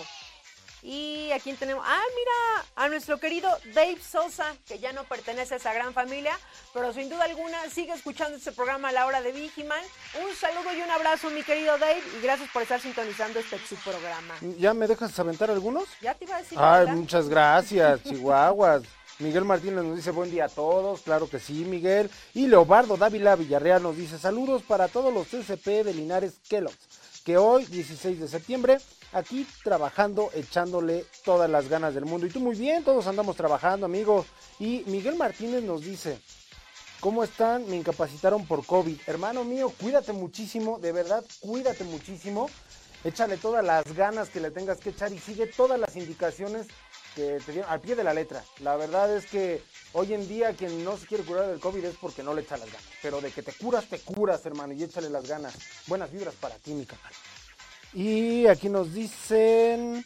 Y 0.85 1.33
aquí 1.33 1.51
tenemos, 1.55 1.83
ah, 1.87 2.03
mira, 2.15 2.67
a 2.77 2.89
nuestro 2.91 3.19
querido 3.19 3.49
Dave 3.73 3.97
Sosa, 4.03 4.55
que 4.67 4.79
ya 4.79 4.93
no 4.93 5.05
pertenece 5.05 5.55
a 5.55 5.57
esa 5.57 5.73
gran 5.73 5.95
familia, 5.95 6.39
pero 6.75 6.93
sin 6.93 7.09
duda 7.09 7.25
alguna 7.25 7.59
sigue 7.71 7.95
escuchando 7.95 8.37
este 8.37 8.53
programa 8.53 8.91
a 8.91 8.93
la 8.93 9.07
hora 9.07 9.23
de 9.23 9.33
Vigiman. 9.33 9.83
Un 10.23 10.37
saludo 10.37 10.75
y 10.77 10.83
un 10.83 10.91
abrazo, 10.91 11.31
mi 11.31 11.43
querido 11.43 11.79
Dave, 11.79 12.03
y 12.19 12.23
gracias 12.23 12.51
por 12.51 12.61
estar 12.61 12.83
sintonizando 12.83 13.41
este 13.41 13.59
su 13.67 13.77
programa. 13.77 14.35
¿Ya 14.59 14.75
me 14.75 14.87
dejas 14.87 15.19
aventar 15.19 15.51
algunos? 15.51 15.85
Ya 16.03 16.15
te 16.15 16.27
iba 16.27 16.37
a 16.37 16.43
decir. 16.43 16.59
Ay, 16.61 16.81
¿verdad? 16.81 16.95
muchas 16.97 17.29
gracias, 17.31 18.03
Chihuahuas. 18.03 18.83
Miguel 19.21 19.45
Martínez 19.45 19.85
nos 19.85 19.97
dice 19.97 20.11
buen 20.11 20.31
día 20.31 20.47
a 20.47 20.49
todos, 20.49 21.03
claro 21.03 21.31
que 21.31 21.39
sí, 21.39 21.65
Miguel. 21.65 22.11
Y 22.35 22.49
Leobardo 22.49 22.97
Dávila 22.97 23.37
Villarreal 23.37 23.83
nos 23.83 23.97
dice 23.97 24.19
saludos 24.19 24.63
para 24.63 24.89
todos 24.89 25.15
los 25.15 25.29
TCP 25.29 25.85
de 25.85 25.95
Linares 25.95 26.35
Kellogg's, 26.49 26.89
que 27.25 27.37
hoy, 27.39 27.65
16 27.67 28.21
de 28.21 28.29
septiembre, 28.29 28.79
aquí 29.13 29.47
trabajando, 29.63 30.31
echándole 30.35 31.07
todas 31.25 31.49
las 31.49 31.69
ganas 31.69 31.95
del 31.95 32.05
mundo. 32.05 32.27
Y 32.27 32.31
tú 32.31 32.41
muy 32.41 32.57
bien, 32.57 32.85
todos 32.85 33.07
andamos 33.07 33.37
trabajando, 33.37 33.87
amigos. 33.87 34.27
Y 34.59 34.85
Miguel 34.87 35.17
Martínez 35.17 35.63
nos 35.63 35.83
dice, 35.83 36.21
¿Cómo 37.05 37.23
están? 37.23 37.69
Me 37.69 37.77
incapacitaron 37.77 38.47
por 38.47 38.65
COVID. 38.65 38.99
Hermano 39.07 39.45
mío, 39.45 39.71
cuídate 39.79 40.15
muchísimo, 40.15 40.79
de 40.79 40.91
verdad, 40.91 41.23
cuídate 41.41 41.85
muchísimo. 41.85 42.49
Échale 43.05 43.37
todas 43.37 43.63
las 43.63 43.85
ganas 43.95 44.31
que 44.31 44.41
le 44.41 44.51
tengas 44.51 44.79
que 44.79 44.89
echar 44.89 45.13
y 45.13 45.19
sigue 45.19 45.47
todas 45.47 45.79
las 45.79 45.97
indicaciones 45.97 46.67
que 47.15 47.41
te 47.45 47.53
dieron 47.53 47.71
al 47.71 47.81
pie 47.81 47.95
de 47.97 48.05
la 48.05 48.15
letra. 48.15 48.45
La 48.61 48.77
verdad 48.77 49.15
es 49.17 49.27
que 49.27 49.63
hoy 49.93 50.13
en 50.15 50.27
día 50.29 50.53
quien 50.53 50.85
no 50.85 50.97
se 50.97 51.07
quiere 51.07 51.25
curar 51.25 51.47
del 51.49 51.61
COVID 51.61 51.85
es 51.85 51.97
porque 51.97 52.23
no 52.23 52.35
le 52.35 52.43
echa 52.43 52.57
las 52.57 52.67
ganas. 52.67 52.89
Pero 53.03 53.21
de 53.21 53.31
que 53.31 53.43
te 53.43 53.53
curas, 53.53 53.87
te 53.87 53.99
curas, 54.01 54.45
hermano, 54.47 54.73
y 54.73 54.83
échale 54.83 55.11
las 55.11 55.27
ganas. 55.29 55.55
Buenas 55.87 56.11
vibras 56.13 56.35
para 56.35 56.57
ti, 56.57 56.73
mi 56.73 56.87
canal. 56.87 57.13
Y 57.93 58.47
aquí 58.47 58.69
nos 58.69 58.93
dicen... 58.93 60.05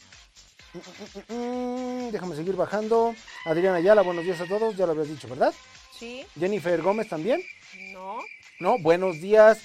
Mm, 0.73 1.33
mm, 1.33 2.07
mm, 2.07 2.11
Déjame 2.11 2.35
seguir 2.35 2.55
bajando. 2.55 3.15
Adriana 3.45 3.77
Ayala, 3.77 4.01
buenos 4.03 4.23
días 4.23 4.39
a 4.41 4.45
todos. 4.45 4.75
Ya 4.75 4.85
lo 4.85 4.91
habías 4.91 5.07
dicho, 5.07 5.27
¿verdad? 5.27 5.53
Sí, 5.97 6.25
Jennifer 6.39 6.81
Gómez 6.81 7.09
también. 7.09 7.41
no. 7.91 8.19
No, 8.59 8.77
buenos 8.77 9.21
días. 9.21 9.59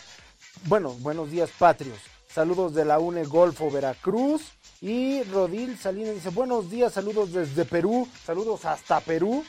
Bueno, 0.66 0.90
buenos 1.00 1.28
días, 1.30 1.50
patrios. 1.58 1.98
Saludos 2.28 2.74
de 2.74 2.84
la 2.84 3.00
UNE 3.00 3.24
Golfo 3.24 3.70
Veracruz. 3.70 4.52
Y 4.80 5.22
Rodil 5.24 5.78
Salinas 5.78 6.14
dice, 6.14 6.30
buenos 6.30 6.70
días, 6.70 6.92
saludos 6.92 7.32
desde 7.32 7.64
Perú. 7.64 8.08
Saludos 8.24 8.64
hasta 8.64 9.00
Perú. 9.00 9.44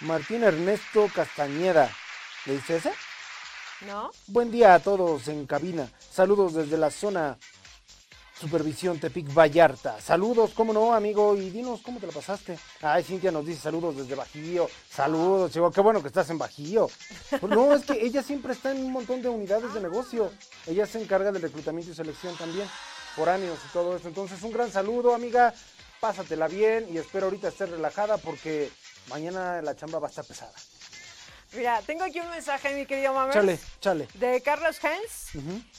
Martín 0.00 0.44
Ernesto 0.44 1.08
Castañeda. 1.14 1.90
¿Le 2.46 2.54
dice 2.54 2.76
ese? 2.76 2.92
¿No? 3.86 4.10
Buen 4.28 4.50
día 4.50 4.74
a 4.74 4.78
todos 4.78 5.28
en 5.28 5.46
cabina. 5.46 5.90
Saludos 6.10 6.54
desde 6.54 6.78
la 6.78 6.90
zona 6.90 7.36
Supervisión 8.38 8.98
Tepic 8.98 9.32
Vallarta. 9.32 10.00
Saludos, 10.00 10.52
cómo 10.54 10.72
no, 10.72 10.94
amigo. 10.94 11.34
Y 11.36 11.50
dinos 11.50 11.80
cómo 11.82 11.98
te 11.98 12.06
la 12.06 12.12
pasaste. 12.12 12.58
Ay, 12.82 13.02
Cintia 13.02 13.30
nos 13.30 13.46
dice 13.46 13.60
saludos 13.62 13.96
desde 13.96 14.14
Bajío. 14.14 14.68
Saludos, 14.90 15.52
chico. 15.52 15.70
Qué 15.70 15.80
bueno 15.80 16.02
que 16.02 16.08
estás 16.08 16.28
en 16.30 16.38
Bajío. 16.38 16.88
Pues 17.40 17.52
No, 17.52 17.74
es 17.74 17.84
que 17.84 18.04
ella 18.04 18.22
siempre 18.22 18.52
está 18.52 18.70
en 18.72 18.84
un 18.84 18.92
montón 18.92 19.22
de 19.22 19.28
unidades 19.28 19.72
de 19.74 19.80
negocio. 19.80 20.30
Ella 20.66 20.86
se 20.86 21.02
encarga 21.02 21.32
del 21.32 21.42
reclutamiento 21.42 21.92
y 21.92 21.94
selección 21.94 22.36
también. 22.36 22.68
Foráneos 23.16 23.58
y 23.64 23.72
todo 23.72 23.96
eso. 23.96 24.06
Entonces, 24.06 24.40
un 24.42 24.52
gran 24.52 24.70
saludo, 24.70 25.14
amiga. 25.14 25.52
Pásatela 26.00 26.46
bien 26.46 26.86
y 26.90 26.98
espero 26.98 27.24
ahorita 27.26 27.48
estés 27.48 27.70
relajada 27.70 28.18
porque 28.18 28.70
mañana 29.08 29.62
la 29.62 29.74
chamba 29.74 29.98
va 29.98 30.08
a 30.08 30.10
estar 30.10 30.26
pesada. 30.26 30.52
Mira, 31.52 31.80
tengo 31.86 32.04
aquí 32.04 32.20
un 32.20 32.28
mensaje, 32.28 32.74
mi 32.74 32.84
querido 32.84 33.14
Mamers. 33.14 33.34
Chale, 33.34 33.58
chale. 33.80 34.08
De 34.14 34.42
Carlos 34.42 34.78
Hens, 34.84 35.30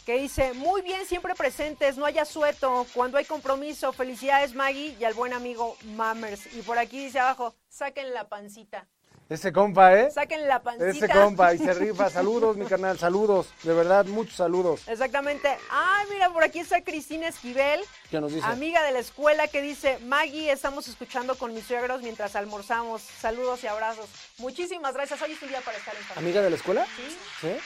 que 0.06 0.18
dice, 0.18 0.54
muy 0.54 0.82
bien, 0.82 1.06
siempre 1.06 1.36
presentes, 1.36 1.98
no 1.98 2.06
haya 2.06 2.26
sueto, 2.26 2.88
cuando 2.96 3.20
hay 3.20 3.26
compromiso, 3.26 3.94
felicidades 3.94 4.56
Maggie 4.56 4.96
y 5.00 5.04
al 5.04 5.14
buen 5.14 5.34
amigo 5.34 5.78
Mammers. 5.84 6.52
Y 6.56 6.64
por 6.64 6.80
aquí 6.80 7.06
dice 7.06 7.20
abajo, 7.20 7.54
saquen 7.70 8.12
la 8.14 8.28
pancita, 8.28 8.88
Ese 9.30 9.52
compa, 9.52 9.94
¿eh? 9.94 10.10
saquen 10.10 10.48
la 10.48 10.62
pancita. 10.62 10.88
Ese 10.90 11.10
compa 11.10 11.54
y 11.54 11.58
se 11.58 11.74
rifa. 11.74 12.10
Saludos, 12.10 12.56
mi 12.56 12.66
canal, 12.66 12.98
saludos. 12.98 13.48
De 13.64 13.74
verdad, 13.74 14.06
muchos 14.06 14.36
saludos. 14.36 14.88
Exactamente. 14.88 15.58
Ah, 15.70 16.04
mira, 16.10 16.30
por 16.30 16.44
aquí 16.46 16.60
está 16.60 16.82
Cristina 16.82 17.28
Esquivel, 17.28 17.82
¿Qué 18.10 18.22
nos 18.22 18.34
dice? 18.34 18.48
amiga 18.48 18.82
de 18.84 18.94
la 18.94 19.00
escuela, 19.00 19.50
que 19.50 19.62
dice, 19.62 20.00
Maggie, 20.06 20.50
estamos 20.50 20.88
escuchando 20.88 21.36
con 21.36 21.54
mis 21.54 21.66
suegros 21.66 22.02
mientras 22.02 22.38
almorzamos. 22.38 23.02
Saludos 23.02 23.62
y 23.66 23.68
abrazos. 23.68 24.08
Muchísimas 24.38 24.94
gracias. 24.94 25.22
Hoy 25.22 25.34
es 25.34 25.42
un 25.42 25.50
día 25.50 25.60
para 25.60 25.78
estar 25.78 25.94
en 25.94 26.04
familia. 26.04 26.30
¿Amiga 26.30 26.42
de 26.42 26.50
la 26.50 26.56
escuela? 26.56 26.86
Sí. 26.96 27.18
¿Sí? 27.42 27.58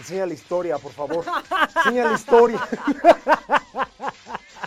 Enseña 0.00 0.26
la 0.26 0.34
historia, 0.34 0.78
por 0.78 0.92
favor. 0.92 1.24
Enseña 1.76 2.06
la 2.06 2.14
historia. 2.14 2.60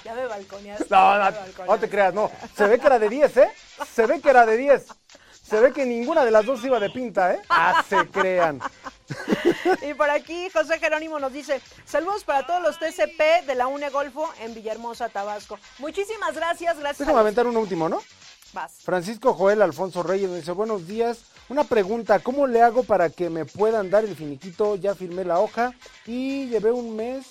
Ya 0.06 0.14
me 0.14 0.28
balconeaste. 0.28 0.86
No, 0.90 1.18
no, 1.18 1.32
no 1.68 1.80
te 1.80 1.90
creas, 1.90 2.14
no. 2.14 2.32
Se 2.56 2.68
ve 2.68 2.80
que 2.80 2.88
era 2.88 3.00
de 3.00 3.10
10, 3.10 3.38
¿eh? 3.38 3.50
Se 3.92 4.06
ve 4.06 4.22
que 4.22 4.30
era 4.30 4.46
de 4.46 4.56
10. 4.56 4.86
Se 5.48 5.60
ve 5.60 5.72
que 5.72 5.86
ninguna 5.86 6.26
de 6.26 6.32
las 6.32 6.46
dos 6.46 6.64
iba 6.66 6.80
de 6.80 6.90
pinta, 6.90 7.34
¿eh? 7.34 7.40
Ah, 7.50 7.84
se 7.88 8.08
crean. 8.10 8.60
Y 9.88 9.94
por 9.94 10.10
aquí 10.10 10.50
José 10.52 10.80
Jerónimo 10.80 11.20
nos 11.20 11.32
dice, 11.32 11.62
saludos 11.86 12.24
para 12.24 12.46
todos 12.48 12.62
los 12.64 12.80
TCP 12.80 13.46
de 13.46 13.54
la 13.56 13.68
UNE 13.68 13.90
Golfo 13.92 14.28
en 14.42 14.56
Villahermosa, 14.56 15.10
Tabasco. 15.10 15.60
Muchísimas 15.78 16.34
gracias, 16.36 16.78
gracias. 16.80 16.98
Déjame 17.00 17.14
a 17.14 17.22
los- 17.22 17.22
aventar 17.22 17.46
un 17.48 17.58
último, 17.58 17.88
¿no? 17.88 18.02
Vas. 18.54 18.74
Francisco 18.84 19.34
Joel 19.36 19.62
Alfonso 19.62 20.02
Reyes 20.02 20.30
me 20.30 20.38
dice, 20.38 20.52
buenos 20.54 20.88
días. 20.88 21.20
Una 21.50 21.64
pregunta, 21.64 22.20
¿cómo 22.20 22.48
le 22.48 22.62
hago 22.64 22.84
para 22.84 23.10
que 23.12 23.30
me 23.30 23.46
puedan 23.46 23.90
dar 23.92 24.04
el 24.06 24.16
finiquito? 24.16 24.76
Ya 24.76 24.96
firmé 24.96 25.24
la 25.26 25.40
hoja 25.40 25.74
y 26.08 26.48
llevé 26.48 26.72
un 26.72 26.96
mes 26.96 27.26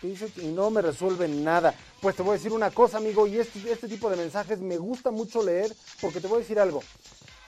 que 0.00 0.16
no 0.44 0.70
me 0.70 0.80
resuelven 0.82 1.44
nada. 1.44 1.74
Pues 2.00 2.16
te 2.16 2.22
voy 2.22 2.32
a 2.32 2.36
decir 2.38 2.52
una 2.52 2.70
cosa, 2.70 2.96
amigo, 2.98 3.26
y 3.26 3.38
este, 3.38 3.70
este 3.70 3.88
tipo 3.88 4.08
de 4.10 4.16
mensajes 4.16 4.60
me 4.60 4.76
gusta 4.78 5.10
mucho 5.10 5.42
leer 5.42 5.74
porque 6.00 6.20
te 6.20 6.26
voy 6.28 6.36
a 6.38 6.40
decir 6.40 6.58
algo. 6.60 6.82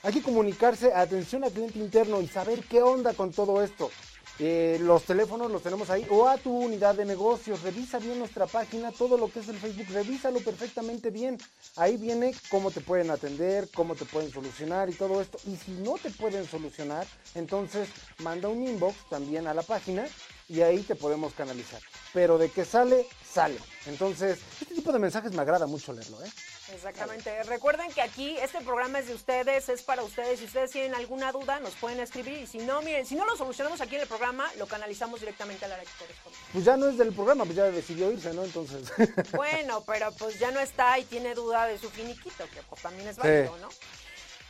Hay 0.07 0.13
que 0.13 0.21
comunicarse 0.21 0.93
atención 0.93 1.43
al 1.43 1.51
cliente 1.51 1.79
interno 1.79 2.21
y 2.21 2.29
saber 2.29 2.63
qué 2.63 2.81
onda 2.81 3.13
con 3.13 3.33
todo 3.33 3.61
esto. 3.61 3.91
Eh, 4.39 4.77
los 4.79 5.03
teléfonos 5.03 5.51
los 5.51 5.61
tenemos 5.61 5.89
ahí 5.89 6.07
o 6.09 6.29
a 6.29 6.37
tu 6.37 6.49
unidad 6.57 6.95
de 6.95 7.03
negocios. 7.03 7.61
Revisa 7.61 7.99
bien 7.99 8.17
nuestra 8.17 8.47
página, 8.47 8.93
todo 8.93 9.17
lo 9.17 9.29
que 9.29 9.41
es 9.41 9.49
el 9.49 9.57
Facebook, 9.57 9.87
revísalo 9.91 10.39
perfectamente 10.39 11.09
bien. 11.09 11.37
Ahí 11.75 11.97
viene 11.97 12.33
cómo 12.49 12.71
te 12.71 12.79
pueden 12.79 13.11
atender, 13.11 13.67
cómo 13.75 13.95
te 13.95 14.05
pueden 14.05 14.31
solucionar 14.31 14.89
y 14.89 14.93
todo 14.93 15.19
esto. 15.19 15.39
Y 15.45 15.57
si 15.57 15.71
no 15.71 15.95
te 15.95 16.09
pueden 16.09 16.45
solucionar, 16.45 17.05
entonces 17.35 17.89
manda 18.19 18.47
un 18.47 18.65
inbox 18.65 18.95
también 19.09 19.45
a 19.45 19.53
la 19.53 19.61
página 19.61 20.05
y 20.47 20.61
ahí 20.61 20.81
te 20.83 20.95
podemos 20.95 21.33
canalizar. 21.33 21.81
Pero 22.13 22.37
de 22.37 22.49
que 22.49 22.65
sale, 22.65 23.05
sale. 23.29 23.59
Entonces, 23.85 24.39
este 24.61 24.75
tipo 24.75 24.91
de 24.91 24.99
mensajes 24.99 25.31
me 25.33 25.41
agrada 25.41 25.67
mucho 25.67 25.93
leerlo, 25.93 26.23
¿eh? 26.23 26.31
Exactamente. 26.73 27.43
Recuerden 27.43 27.89
que 27.93 28.01
aquí 28.01 28.37
este 28.37 28.59
programa 28.61 28.99
es 28.99 29.07
de 29.07 29.13
ustedes, 29.13 29.69
es 29.69 29.81
para 29.83 30.03
ustedes. 30.03 30.39
Si 30.39 30.45
ustedes 30.45 30.71
tienen 30.71 30.95
alguna 30.95 31.31
duda, 31.31 31.59
nos 31.61 31.75
pueden 31.75 31.99
escribir. 32.01 32.39
Y 32.39 32.47
si 32.47 32.57
no, 32.57 32.81
miren, 32.81 33.05
si 33.05 33.15
no 33.15 33.25
lo 33.25 33.37
solucionamos 33.37 33.79
aquí 33.79 33.95
en 33.95 34.01
el 34.01 34.07
programa, 34.07 34.49
lo 34.57 34.67
canalizamos 34.67 35.19
directamente 35.21 35.63
a 35.65 35.69
la 35.69 35.75
área 35.75 35.85
que 35.89 35.97
corresponde. 35.97 36.37
Pues 36.51 36.65
ya 36.65 36.75
no 36.75 36.89
es 36.89 36.97
del 36.97 37.13
programa, 37.13 37.45
pues 37.45 37.55
ya 37.55 37.63
decidió 37.65 38.11
irse, 38.11 38.33
¿no? 38.33 38.43
Entonces. 38.43 38.91
Bueno, 39.33 39.83
pero 39.85 40.11
pues 40.13 40.39
ya 40.39 40.51
no 40.51 40.59
está 40.59 40.97
y 40.99 41.05
tiene 41.05 41.35
duda 41.35 41.65
de 41.67 41.77
su 41.77 41.89
finiquito, 41.89 42.45
que 42.53 42.61
pues 42.63 42.81
también 42.81 43.07
es 43.07 43.15
Sí. 43.15 43.21
válido, 43.21 43.57
¿no? 43.57 43.69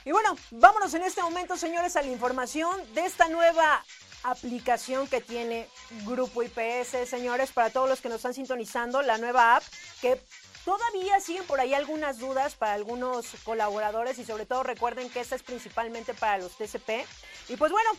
Y 0.06 0.12
bueno, 0.12 0.36
vámonos 0.52 0.94
en 0.94 1.04
este 1.04 1.22
momento, 1.22 1.58
señores, 1.58 1.96
a 1.98 2.02
la 2.02 2.08
información 2.08 2.82
de 2.94 3.06
esta 3.06 3.28
nueva 3.28 3.84
aplicación 4.24 5.08
que 5.08 5.22
tiene 5.22 5.68
Grupo 6.06 6.44
IPS, 6.44 7.10
señores, 7.10 7.52
para 7.52 7.70
todos 7.70 7.90
los 7.90 8.02
que 8.02 8.10
nos 8.10 8.18
están 8.18 8.34
sintonizando, 8.34 9.02
la 9.02 9.18
nueva 9.18 9.56
app 9.56 9.64
que 10.02 10.22
todavía 10.66 11.20
siguen 11.22 11.46
por 11.46 11.62
ahí 11.62 11.74
algunas 11.74 12.20
dudas 12.20 12.56
para 12.56 12.74
algunos 12.74 13.26
colaboradores 13.46 14.20
y 14.20 14.26
sobre 14.26 14.46
todo 14.46 14.64
recuerden 14.64 15.10
que 15.10 15.22
esta 15.22 15.36
es 15.36 15.44
principalmente 15.44 16.14
para 16.14 16.38
los 16.40 16.58
TCP. 16.58 17.06
Y 17.48 17.56
pues 17.56 17.72
bueno, 17.72 17.90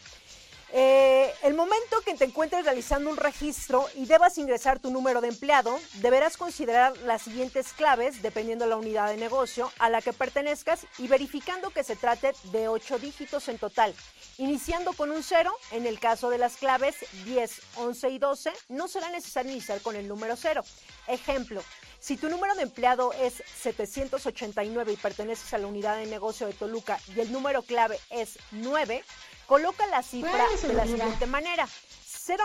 Eh, 0.71 1.33
el 1.45 1.55
momento 1.55 2.01
que 2.05 2.15
te 2.15 2.27
encuentres 2.27 2.65
realizando 2.65 3.09
un 3.09 3.17
registro 3.17 3.87
y 3.95 4.05
debas 4.05 4.37
ingresar 4.37 4.79
tu 4.79 4.91
número 4.91 5.23
de 5.23 5.29
empleado, 5.29 5.79
deberás 5.95 6.37
considerar 6.37 6.97
las 6.99 7.23
siguientes 7.23 7.73
claves 7.73 8.21
dependiendo 8.21 8.67
de 8.67 8.71
la 8.71 8.77
unidad 8.77 9.09
de 9.09 9.17
negocio 9.17 9.73
a 9.79 9.89
la 9.89 10.03
que 10.03 10.13
pertenezcas 10.13 10.87
y 10.99 11.09
verificando 11.09 11.71
que 11.71 11.85
se 11.85 11.97
trate 11.97 12.33
de 12.53 12.69
8 12.69 12.99
dígitos 12.99 13.49
en 13.49 13.59
total. 13.59 13.95
Iniciando 14.37 14.93
con 14.93 15.11
un 15.11 15.23
0, 15.23 15.51
en 15.73 15.87
el 15.87 15.99
caso 15.99 16.29
de 16.29 16.39
las 16.39 16.57
claves 16.57 16.97
10, 17.25 17.61
11 17.77 18.11
y 18.11 18.19
12, 18.19 18.53
no 18.69 18.89
será 18.89 19.11
necesario 19.11 19.53
iniciar 19.53 19.81
con 19.81 19.97
el 19.97 20.07
número 20.07 20.37
0. 20.37 20.63
Ejemplo, 21.07 21.63
si 21.99 22.17
tu 22.17 22.29
número 22.29 22.55
de 22.55 22.63
empleado 22.63 23.13
es 23.15 23.43
789 23.61 24.93
y 24.93 24.97
perteneces 24.97 25.53
a 25.55 25.59
la 25.59 25.67
unidad 25.67 25.97
de 25.97 26.07
negocio 26.07 26.47
de 26.47 26.53
Toluca 26.53 27.01
y 27.17 27.21
el 27.21 27.33
número 27.33 27.63
clave 27.63 27.99
es 28.11 28.39
9, 28.53 29.03
coloca 29.49 29.85
la 29.87 30.05
cifra 30.05 30.47
de 30.63 30.75
la 30.75 30.87
siguiente 30.87 31.27
manera. 31.27 31.67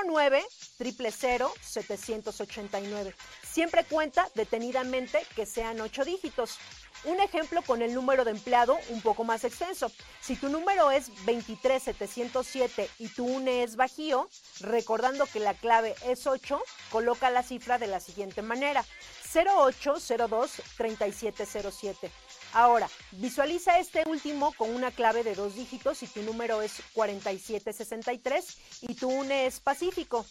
09 0.05 0.43
000 0.79 1.53
789. 1.61 3.15
Siempre 3.43 3.83
cuenta 3.83 4.29
detenidamente 4.33 5.21
que 5.35 5.45
sean 5.45 5.81
8 5.81 6.05
dígitos. 6.05 6.57
Un 7.03 7.19
ejemplo 7.19 7.61
con 7.63 7.81
el 7.81 7.93
número 7.93 8.23
de 8.23 8.31
empleado 8.31 8.79
un 8.89 9.01
poco 9.01 9.25
más 9.25 9.43
extenso. 9.43 9.91
Si 10.21 10.37
tu 10.37 10.47
número 10.47 10.91
es 10.91 11.11
23707 11.25 12.89
y 12.99 13.09
tu 13.09 13.25
UNE 13.25 13.63
es 13.63 13.75
bajío, 13.75 14.29
recordando 14.61 15.25
que 15.25 15.41
la 15.41 15.53
clave 15.53 15.95
es 16.05 16.25
8, 16.25 16.61
coloca 16.89 17.29
la 17.29 17.43
cifra 17.43 17.77
de 17.77 17.87
la 17.87 17.99
siguiente 17.99 18.41
manera. 18.41 18.85
0802-3707. 19.33 22.09
Ahora, 22.53 22.87
visualiza 23.13 23.79
este 23.79 24.03
último 24.07 24.53
con 24.53 24.69
una 24.69 24.91
clave 24.91 25.23
de 25.23 25.33
dos 25.33 25.55
dígitos 25.55 25.97
si 25.97 26.07
tu 26.07 26.21
número 26.21 26.61
es 26.61 26.83
4763 26.93 28.57
y 28.81 28.93
tu 28.93 29.09
UNE 29.09 29.47
es 29.47 29.59
Pacífico. 29.59 30.23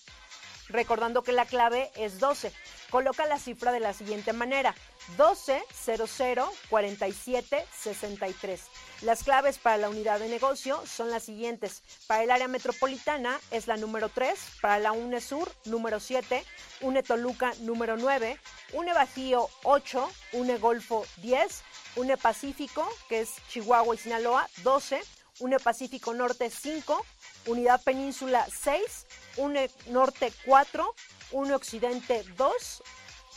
Recordando 0.69 1.25
que 1.25 1.33
la 1.33 1.45
clave 1.45 1.91
es 1.97 2.21
12. 2.21 2.53
Coloca 2.91 3.27
la 3.27 3.39
cifra 3.39 3.73
de 3.73 3.81
la 3.81 3.93
siguiente 3.93 4.33
manera: 4.33 4.75
12 5.17 5.63
00 6.07 6.53
47 6.71 7.67
63. 7.77 8.61
Las 9.03 9.25
claves 9.25 9.59
para 9.59 9.77
la 9.79 9.91
unidad 9.91 10.21
de 10.21 10.29
negocio 10.29 10.81
son 10.87 11.11
las 11.11 11.25
siguientes. 11.25 11.83
Para 12.07 12.23
el 12.23 12.31
área 12.31 12.47
metropolitana 12.47 13.41
es 13.51 13.67
la 13.67 13.77
número 13.77 14.09
3, 14.09 14.39
para 14.61 14.79
la 14.79 14.93
UNE 14.93 15.21
Sur 15.21 15.51
número 15.65 15.99
7, 15.99 16.45
UNE 16.83 17.03
Toluca 17.03 17.53
número 17.61 17.97
9, 17.97 18.39
UNE 18.75 18.93
Bajío 18.93 19.49
8, 19.65 20.11
UNE 20.35 20.59
Golfo 20.59 21.05
10, 21.17 21.63
UNE 21.97 22.17
Pacífico, 22.17 22.89
que 23.09 23.21
es 23.21 23.35
Chihuahua 23.49 23.95
y 23.95 23.99
Sinaloa 23.99 24.49
12, 24.63 25.03
UNE 25.41 25.59
Pacífico 25.59 26.15
Norte 26.15 26.51
5, 26.51 27.05
Unidad 27.47 27.83
Península 27.83 28.47
6, 28.51 29.07
UNE 29.39 29.71
Norte 29.87 30.33
4, 30.47 30.95
UNE 31.33 31.55
Occidente 31.55 32.25
2, 32.37 32.83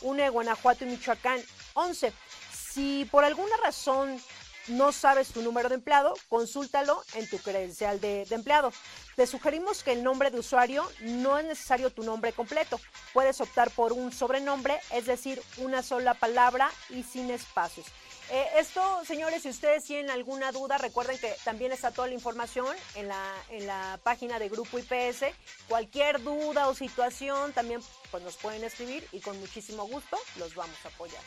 UNE 0.02 0.28
Guanajuato 0.30 0.84
y 0.84 0.88
Michoacán 0.88 1.40
11. 1.74 2.12
Si 2.52 3.06
por 3.10 3.24
alguna 3.24 3.56
razón 3.58 4.20
no 4.68 4.92
sabes 4.92 5.28
tu 5.28 5.42
número 5.42 5.68
de 5.68 5.76
empleado, 5.76 6.14
consúltalo 6.28 7.02
en 7.14 7.28
tu 7.28 7.38
credencial 7.38 8.00
de, 8.00 8.24
de, 8.24 8.34
empleado. 8.34 8.72
Te 9.14 9.26
sugerimos 9.26 9.82
que 9.82 9.92
el 9.92 10.02
nombre 10.02 10.30
de 10.30 10.40
usuario 10.40 10.90
no 11.00 11.38
es 11.38 11.44
necesario 11.44 11.90
tu 11.90 12.02
nombre 12.02 12.32
completo. 12.32 12.80
Puedes 13.12 13.40
optar 13.40 13.70
por 13.70 13.92
un 13.92 14.12
sobrenombre, 14.12 14.80
es 14.92 15.06
decir, 15.06 15.40
una 15.58 15.82
sola 15.82 16.14
palabra 16.14 16.70
y 16.90 17.04
sin 17.04 17.30
espacios. 17.30 17.86
Eh, 18.30 18.46
esto, 18.58 19.04
señores, 19.04 19.42
si 19.42 19.50
ustedes 19.50 19.84
tienen 19.84 20.10
alguna 20.10 20.50
duda, 20.50 20.78
recuerden 20.78 21.16
que 21.18 21.36
también 21.44 21.70
está 21.70 21.92
toda 21.92 22.08
la 22.08 22.14
información 22.14 22.66
en 22.96 23.06
la, 23.08 23.34
en 23.50 23.66
la 23.66 24.00
página 24.02 24.38
de 24.40 24.48
Grupo 24.48 24.78
IPS. 24.78 25.26
Cualquier 25.68 26.20
duda 26.22 26.68
o 26.68 26.74
situación 26.74 27.52
también 27.52 27.80
pues, 28.10 28.22
nos 28.24 28.36
pueden 28.36 28.64
escribir 28.64 29.06
y 29.12 29.20
con 29.20 29.38
muchísimo 29.38 29.86
gusto 29.86 30.18
los 30.38 30.54
vamos 30.56 30.76
a 30.84 30.88
apoyar. 30.88 31.22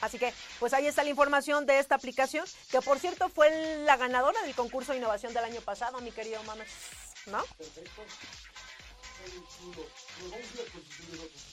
Así 0.00 0.18
que, 0.18 0.34
pues 0.58 0.72
ahí 0.72 0.88
está 0.88 1.04
la 1.04 1.10
información 1.10 1.64
de 1.64 1.78
esta 1.78 1.94
aplicación, 1.94 2.44
que 2.72 2.82
por 2.82 2.98
cierto 2.98 3.28
fue 3.28 3.84
la 3.84 3.96
ganadora 3.96 4.42
del 4.42 4.54
concurso 4.56 4.90
de 4.90 4.98
innovación 4.98 5.32
del 5.32 5.44
año 5.44 5.60
pasado, 5.60 6.00
mi 6.00 6.10
querido 6.10 6.42
Mames. 6.42 6.68
¿No? 7.26 7.44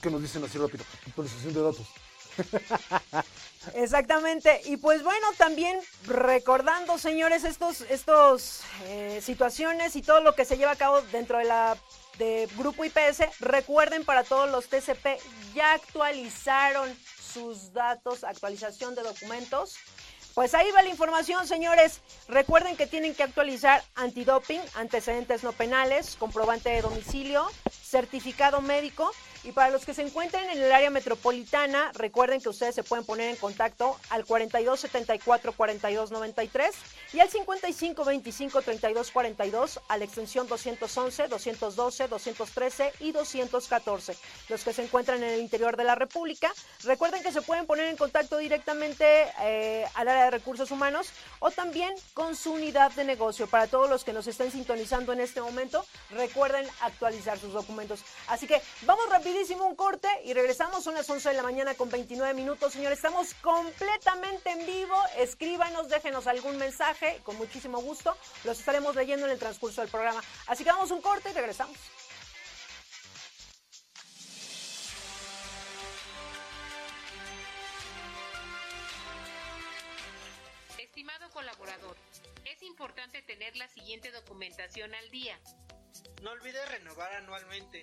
Que 0.02 0.10
nos 0.10 0.20
dicen 0.20 0.42
así 0.42 0.58
rápido, 0.58 0.84
actualización 1.06 1.54
de 1.54 1.62
datos. 1.62 1.86
Exactamente. 3.74 4.60
Y 4.64 4.76
pues 4.78 5.02
bueno, 5.02 5.26
también 5.36 5.78
recordando, 6.06 6.98
señores, 6.98 7.44
estos, 7.44 7.82
estos 7.82 8.62
eh, 8.86 9.20
situaciones 9.22 9.96
y 9.96 10.02
todo 10.02 10.20
lo 10.20 10.34
que 10.34 10.44
se 10.44 10.56
lleva 10.56 10.72
a 10.72 10.76
cabo 10.76 11.02
dentro 11.12 11.38
de 11.38 11.44
la 11.44 11.76
de 12.18 12.48
Grupo 12.56 12.84
IPS, 12.84 13.40
recuerden 13.40 14.04
para 14.04 14.24
todos 14.24 14.50
los 14.50 14.68
TCP, 14.68 15.18
ya 15.54 15.72
actualizaron 15.72 16.94
sus 17.32 17.72
datos, 17.72 18.24
actualización 18.24 18.94
de 18.94 19.02
documentos. 19.02 19.76
Pues 20.34 20.54
ahí 20.54 20.70
va 20.70 20.82
la 20.82 20.90
información, 20.90 21.46
señores. 21.46 22.00
Recuerden 22.28 22.76
que 22.76 22.86
tienen 22.86 23.14
que 23.14 23.22
actualizar 23.22 23.82
antidoping, 23.96 24.60
antecedentes 24.74 25.42
no 25.42 25.52
penales, 25.52 26.16
comprobante 26.16 26.68
de 26.68 26.82
domicilio, 26.82 27.46
certificado 27.70 28.60
médico. 28.60 29.10
Y 29.42 29.52
para 29.52 29.70
los 29.70 29.86
que 29.86 29.94
se 29.94 30.02
encuentren 30.02 30.48
en 30.50 30.62
el 30.62 30.70
área 30.70 30.90
metropolitana, 30.90 31.92
recuerden 31.94 32.40
que 32.42 32.50
ustedes 32.50 32.74
se 32.74 32.82
pueden 32.82 33.06
poner 33.06 33.30
en 33.30 33.36
contacto 33.36 33.96
al 34.10 34.26
4274 34.26 35.52
4293 35.52 36.74
y 37.14 37.20
al 37.20 37.30
55 37.30 38.04
25 38.04 38.62
32 38.62 39.10
42 39.10 39.80
a 39.88 39.96
la 39.96 40.04
extensión 40.04 40.46
211, 40.46 41.28
212, 41.28 42.08
213 42.08 42.92
y 43.00 43.12
214. 43.12 44.16
Los 44.48 44.62
que 44.62 44.72
se 44.74 44.82
encuentran 44.82 45.22
en 45.22 45.30
el 45.30 45.40
interior 45.40 45.76
de 45.76 45.84
la 45.84 45.94
República, 45.94 46.52
recuerden 46.84 47.22
que 47.22 47.32
se 47.32 47.40
pueden 47.40 47.66
poner 47.66 47.88
en 47.88 47.96
contacto 47.96 48.36
directamente 48.36 49.26
eh, 49.40 49.86
al 49.94 50.08
área 50.08 50.24
de 50.24 50.30
recursos 50.32 50.70
humanos 50.70 51.08
o 51.38 51.50
también 51.50 51.94
con 52.12 52.36
su 52.36 52.52
unidad 52.52 52.92
de 52.92 53.04
negocio. 53.04 53.46
Para 53.46 53.66
todos 53.66 53.88
los 53.88 54.04
que 54.04 54.12
nos 54.12 54.26
estén 54.26 54.52
sintonizando 54.52 55.12
en 55.14 55.20
este 55.20 55.40
momento, 55.40 55.86
recuerden 56.10 56.66
actualizar 56.80 57.38
sus 57.38 57.54
documentos. 57.54 58.00
Así 58.28 58.46
que 58.46 58.60
vamos 58.82 59.08
rapidísimo 59.30 59.64
un 59.64 59.76
corte 59.76 60.08
y 60.24 60.32
regresamos. 60.34 60.82
Son 60.82 60.94
las 60.94 61.08
11 61.08 61.28
de 61.28 61.34
la 61.36 61.42
mañana 61.42 61.74
con 61.74 61.88
29 61.88 62.34
minutos, 62.34 62.72
señores. 62.72 62.98
Estamos 62.98 63.32
completamente 63.34 64.50
en 64.50 64.66
vivo. 64.66 64.96
Escríbanos, 65.18 65.88
déjenos 65.88 66.26
algún 66.26 66.58
mensaje. 66.58 67.20
Con 67.22 67.36
muchísimo 67.36 67.80
gusto 67.80 68.16
los 68.42 68.58
estaremos 68.58 68.96
leyendo 68.96 69.26
en 69.26 69.32
el 69.32 69.38
transcurso 69.38 69.82
del 69.82 69.90
programa. 69.90 70.20
Así 70.48 70.64
que 70.64 70.70
vamos 70.70 70.90
un 70.90 71.00
corte 71.00 71.30
y 71.30 71.32
regresamos. 71.32 71.76
Estimado 80.76 81.30
colaborador, 81.30 81.96
es 82.46 82.62
importante 82.62 83.22
tener 83.22 83.54
la 83.56 83.68
siguiente 83.68 84.10
documentación 84.10 84.92
al 84.92 85.08
día. 85.10 85.38
No 86.22 86.32
olvides 86.32 86.68
renovar 86.68 87.12
anualmente 87.14 87.82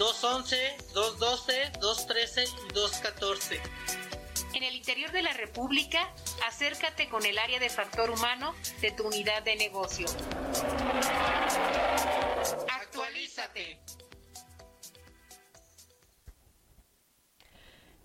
211, 0.00 0.56
212, 0.94 1.72
213 1.78 2.44
y 2.44 2.72
214. 2.72 3.60
En 4.54 4.62
el 4.62 4.74
interior 4.74 5.12
de 5.12 5.20
la 5.20 5.34
República, 5.34 6.10
acércate 6.48 7.10
con 7.10 7.26
el 7.26 7.38
área 7.38 7.60
de 7.60 7.68
factor 7.68 8.08
humano 8.08 8.54
de 8.80 8.92
tu 8.92 9.06
unidad 9.06 9.42
de 9.42 9.56
negocio. 9.56 10.06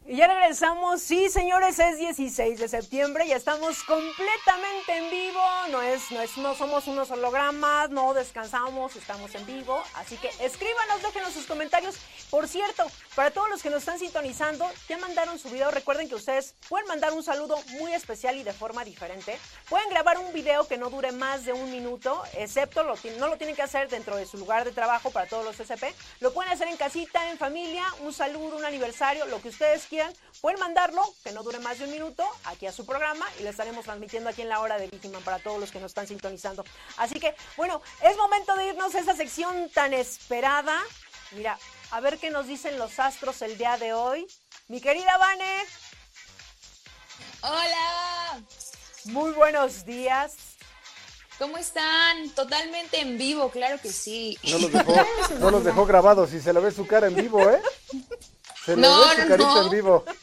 Y 0.08 0.18
ya 0.18 0.28
regresamos, 0.28 1.02
sí 1.02 1.30
señores, 1.30 1.80
es 1.80 1.98
16 1.98 2.60
de 2.60 2.68
septiembre, 2.68 3.28
ya 3.28 3.38
estamos 3.38 3.82
completamente 3.86 4.98
en 4.98 5.10
vivo, 5.10 5.42
no 5.72 5.82
es, 5.82 6.12
no 6.12 6.22
es, 6.22 6.38
no 6.38 6.54
somos 6.54 6.86
unos 6.86 7.10
hologramas, 7.10 7.90
no 7.90 8.14
descansamos, 8.14 8.96
estamos 8.96 9.34
en 9.34 9.44
vivo, 9.48 9.82
así 9.96 10.16
que 10.18 10.30
escríbanos, 10.42 11.02
déjenos 11.02 11.34
sus 11.34 11.48
comentarios. 11.48 11.96
Por 12.30 12.48
cierto, 12.48 12.86
para 13.16 13.32
todos 13.32 13.50
los 13.50 13.64
que 13.64 13.72
nos 13.72 13.80
están 13.80 13.98
sintonizando, 13.98 14.70
ya 14.88 15.00
mandaron 15.00 15.40
su 15.40 15.50
video, 15.50 15.72
recuerden 15.72 16.08
que 16.08 16.14
ustedes 16.14 16.54
pueden 16.70 16.88
mandar 16.88 17.12
un 17.14 17.24
saludo 17.24 17.58
muy 17.80 17.92
especial 17.94 18.38
y 18.38 18.44
de 18.44 18.54
forma 18.54 18.86
diferente. 18.86 19.40
Pueden 19.70 19.90
grabar 19.90 20.20
un 20.20 20.32
video 20.34 20.68
que 20.68 20.78
no 20.78 20.92
dure 20.92 21.14
más 21.14 21.46
de 21.46 21.54
un 21.54 21.72
minuto, 21.72 22.22
excepto 22.38 22.84
lo, 22.84 22.94
no 23.18 23.28
lo 23.28 23.38
tienen 23.38 23.56
que 23.56 23.64
hacer 23.64 23.90
dentro 23.90 24.18
de 24.18 24.28
su 24.28 24.38
lugar 24.38 24.66
de 24.66 24.72
trabajo 24.72 25.10
para 25.10 25.28
todos 25.28 25.44
los 25.44 25.60
SP, 25.66 25.90
lo 26.20 26.32
pueden 26.32 26.54
hacer 26.54 26.68
en 26.68 26.78
casita, 26.78 27.32
en 27.32 27.40
familia, 27.40 27.84
un 28.02 28.14
saludo, 28.14 28.58
un 28.58 28.66
aniversario, 28.66 29.26
lo 29.26 29.42
que 29.42 29.50
ustedes 29.50 29.88
quieran 29.88 29.95
pueden 30.42 30.60
mandarlo, 30.60 31.02
que 31.24 31.32
no 31.32 31.44
dure 31.44 31.60
más 31.60 31.80
de 31.80 31.86
un 31.86 31.92
minuto, 31.92 32.24
aquí 32.46 32.68
a 32.68 32.72
su 32.72 32.86
programa 32.86 33.26
y 33.40 33.44
le 33.44 33.50
estaremos 33.50 33.86
transmitiendo 33.86 34.30
aquí 34.30 34.42
en 34.42 34.50
la 34.50 34.60
hora 34.60 34.78
de 34.78 34.88
Víctima 34.88 35.20
para 35.20 35.40
todos 35.40 35.60
los 35.60 35.72
que 35.72 35.80
nos 35.80 35.92
están 35.92 36.08
sintonizando. 36.08 36.64
Así 36.98 37.20
que, 37.20 37.36
bueno, 37.58 37.82
es 38.02 38.16
momento 38.18 38.56
de 38.56 38.68
irnos 38.68 38.94
a 38.96 39.00
esa 39.00 39.16
sección 39.16 39.70
tan 39.70 39.94
esperada. 39.94 40.82
Mira, 41.32 41.58
a 41.92 42.00
ver 42.00 42.18
qué 42.18 42.30
nos 42.30 42.48
dicen 42.48 42.78
los 42.78 43.00
astros 43.00 43.42
el 43.42 43.58
día 43.58 43.78
de 43.78 43.94
hoy. 43.94 44.28
Mi 44.68 44.82
querida 44.82 45.18
Vane. 45.18 45.66
Hola. 47.42 48.42
Muy 49.06 49.32
buenos 49.32 49.86
días. 49.86 50.36
¿Cómo 51.38 51.58
están? 51.58 52.30
Totalmente 52.30 53.02
en 53.02 53.18
vivo, 53.18 53.50
claro 53.50 53.80
que 53.82 53.92
sí. 53.92 54.38
No 54.44 54.60
los 54.60 54.72
dejó, 54.72 54.96
no 55.40 55.52
los 55.52 55.64
dejó 55.66 55.86
grabados 55.86 56.34
y 56.34 56.40
se 56.40 56.54
le 56.54 56.60
ve 56.62 56.72
su 56.72 56.88
cara 56.88 57.08
en 57.08 57.16
vivo, 57.16 57.42
¿eh? 57.50 57.62
Se 58.66 58.76
no, 58.76 59.00
le 59.00 59.16
ve 59.16 59.22
su 59.22 59.28
carita 59.30 59.48
no. 59.50 59.62
en 59.64 59.70
vivo. 59.70 60.06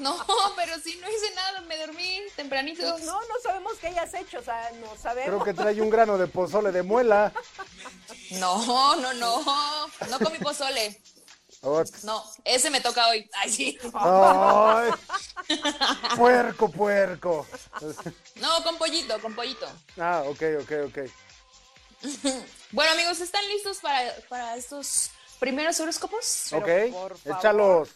No, 0.00 0.14
pero 0.56 0.78
sí, 0.78 0.98
no 1.00 1.08
hice 1.08 1.34
nada, 1.34 1.62
me 1.62 1.78
dormí 1.78 2.20
tempranito. 2.36 2.82
No, 2.98 3.18
no 3.18 3.34
sabemos 3.42 3.72
qué 3.80 3.86
hayas 3.86 4.12
hecho, 4.12 4.40
o 4.40 4.42
sea, 4.42 4.70
no 4.80 4.94
sabemos. 4.94 5.24
Creo 5.24 5.42
que 5.42 5.54
trae 5.54 5.80
un 5.80 5.88
grano 5.88 6.18
de 6.18 6.26
pozole 6.26 6.70
de 6.70 6.82
muela. 6.82 7.32
No, 8.32 8.96
no, 8.96 9.14
no, 9.14 9.42
no 10.10 10.18
comí 10.18 10.38
pozole. 10.38 11.00
Ot. 11.62 11.88
No, 12.02 12.22
ese 12.44 12.68
me 12.70 12.80
toca 12.80 13.08
hoy. 13.08 13.28
Ay, 13.32 13.50
sí. 13.50 13.78
Ay, 13.94 14.90
puerco, 16.16 16.70
puerco. 16.70 17.46
No, 18.36 18.62
con 18.62 18.76
pollito, 18.76 19.18
con 19.20 19.34
pollito. 19.34 19.66
Ah, 19.98 20.24
ok, 20.26 20.42
ok, 20.60 20.72
ok. 20.88 20.98
Bueno, 22.72 22.92
amigos, 22.92 23.20
¿están 23.20 23.46
listos 23.48 23.78
para, 23.78 24.12
para 24.28 24.56
estos 24.56 25.10
primeros 25.38 25.78
horóscopos? 25.80 26.52
Ok, 26.52 26.68
échalos. 27.24 27.88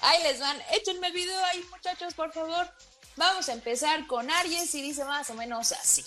Ahí 0.00 0.22
les 0.24 0.40
van, 0.40 0.60
échenme 0.72 1.08
el 1.08 1.12
video 1.12 1.44
ahí, 1.44 1.64
muchachos, 1.70 2.14
por 2.14 2.32
favor. 2.32 2.68
Vamos 3.16 3.48
a 3.48 3.52
empezar 3.52 4.06
con 4.06 4.30
Aries 4.30 4.74
y 4.74 4.82
dice 4.82 5.04
más 5.04 5.30
o 5.30 5.34
menos 5.34 5.72
así. 5.72 6.04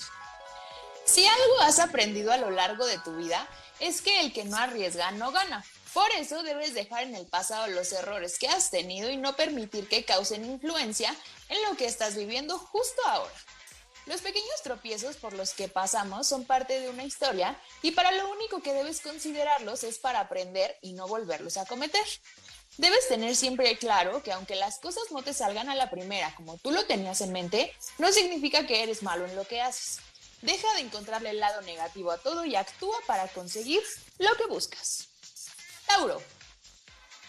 Si 1.05 1.25
algo 1.25 1.59
has 1.61 1.79
aprendido 1.79 2.31
a 2.31 2.38
lo 2.38 2.49
largo 2.49 2.85
de 2.85 2.97
tu 2.99 3.15
vida, 3.15 3.47
es 3.79 4.01
que 4.01 4.21
el 4.21 4.33
que 4.33 4.43
no 4.43 4.57
arriesga 4.57 5.11
no 5.11 5.31
gana. 5.31 5.63
Por 5.93 6.11
eso 6.11 6.43
debes 6.43 6.73
dejar 6.73 7.03
en 7.03 7.15
el 7.15 7.25
pasado 7.25 7.67
los 7.67 7.93
errores 7.93 8.38
que 8.38 8.49
has 8.49 8.69
tenido 8.69 9.09
y 9.09 9.17
no 9.17 9.35
permitir 9.35 9.88
que 9.88 10.03
causen 10.03 10.43
influencia 10.43 11.15
en 11.47 11.63
lo 11.69 11.77
que 11.77 11.85
estás 11.85 12.15
viviendo 12.15 12.57
justo 12.57 13.01
ahora. 13.05 13.33
Los 14.05 14.21
pequeños 14.21 14.61
tropiezos 14.63 15.17
por 15.17 15.33
los 15.33 15.53
que 15.53 15.67
pasamos 15.67 16.27
son 16.27 16.45
parte 16.45 16.79
de 16.79 16.89
una 16.89 17.03
historia 17.03 17.59
y 17.81 17.91
para 17.91 18.11
lo 18.11 18.29
único 18.29 18.61
que 18.61 18.73
debes 18.73 19.01
considerarlos 19.01 19.83
es 19.83 19.97
para 19.97 20.19
aprender 20.19 20.77
y 20.81 20.93
no 20.93 21.07
volverlos 21.07 21.57
a 21.57 21.65
cometer. 21.65 22.05
Debes 22.77 23.07
tener 23.07 23.35
siempre 23.35 23.77
claro 23.77 24.21
que 24.21 24.31
aunque 24.31 24.55
las 24.55 24.77
cosas 24.77 25.03
no 25.09 25.23
te 25.23 25.33
salgan 25.33 25.69
a 25.69 25.75
la 25.75 25.89
primera 25.89 26.35
como 26.35 26.57
tú 26.57 26.71
lo 26.71 26.85
tenías 26.85 27.21
en 27.21 27.31
mente, 27.31 27.73
no 27.97 28.11
significa 28.11 28.67
que 28.67 28.83
eres 28.83 29.01
malo 29.01 29.25
en 29.25 29.35
lo 29.35 29.45
que 29.45 29.61
haces. 29.61 29.99
Deja 30.41 30.71
de 30.75 30.81
encontrarle 30.81 31.31
el 31.31 31.39
lado 31.39 31.61
negativo 31.61 32.11
a 32.11 32.19
todo 32.19 32.45
y 32.45 32.55
actúa 32.55 32.97
para 33.07 33.27
conseguir 33.29 33.81
lo 34.19 34.35
que 34.35 34.45
buscas. 34.45 35.07
Tauro. 35.87 36.21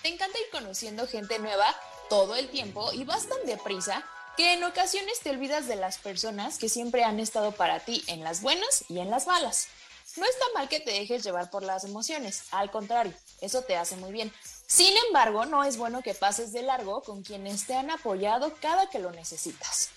Te 0.02 0.08
encanta 0.08 0.38
ir 0.38 0.50
conociendo 0.50 1.06
gente 1.06 1.38
nueva 1.38 1.74
todo 2.10 2.36
el 2.36 2.50
tiempo 2.50 2.92
y 2.92 3.04
vas 3.04 3.26
tan 3.28 3.46
deprisa 3.46 4.04
que 4.36 4.52
en 4.52 4.64
ocasiones 4.64 5.20
te 5.20 5.30
olvidas 5.30 5.66
de 5.66 5.76
las 5.76 5.98
personas 5.98 6.58
que 6.58 6.68
siempre 6.68 7.04
han 7.04 7.20
estado 7.20 7.52
para 7.52 7.80
ti 7.80 8.04
en 8.06 8.22
las 8.22 8.42
buenas 8.42 8.84
y 8.88 8.98
en 8.98 9.10
las 9.10 9.26
malas. 9.26 9.68
No 10.16 10.24
está 10.24 10.44
mal 10.54 10.68
que 10.68 10.80
te 10.80 10.92
dejes 10.92 11.24
llevar 11.24 11.50
por 11.50 11.62
las 11.62 11.84
emociones, 11.84 12.44
al 12.50 12.70
contrario, 12.70 13.12
eso 13.40 13.62
te 13.62 13.76
hace 13.76 13.96
muy 13.96 14.12
bien. 14.12 14.32
Sin 14.66 14.94
embargo, 15.06 15.44
no 15.46 15.64
es 15.64 15.76
bueno 15.76 16.02
que 16.02 16.14
pases 16.14 16.52
de 16.52 16.62
largo 16.62 17.02
con 17.02 17.22
quienes 17.22 17.66
te 17.66 17.74
han 17.74 17.90
apoyado 17.90 18.54
cada 18.60 18.88
que 18.88 18.98
lo 18.98 19.10
necesitas. 19.10 19.90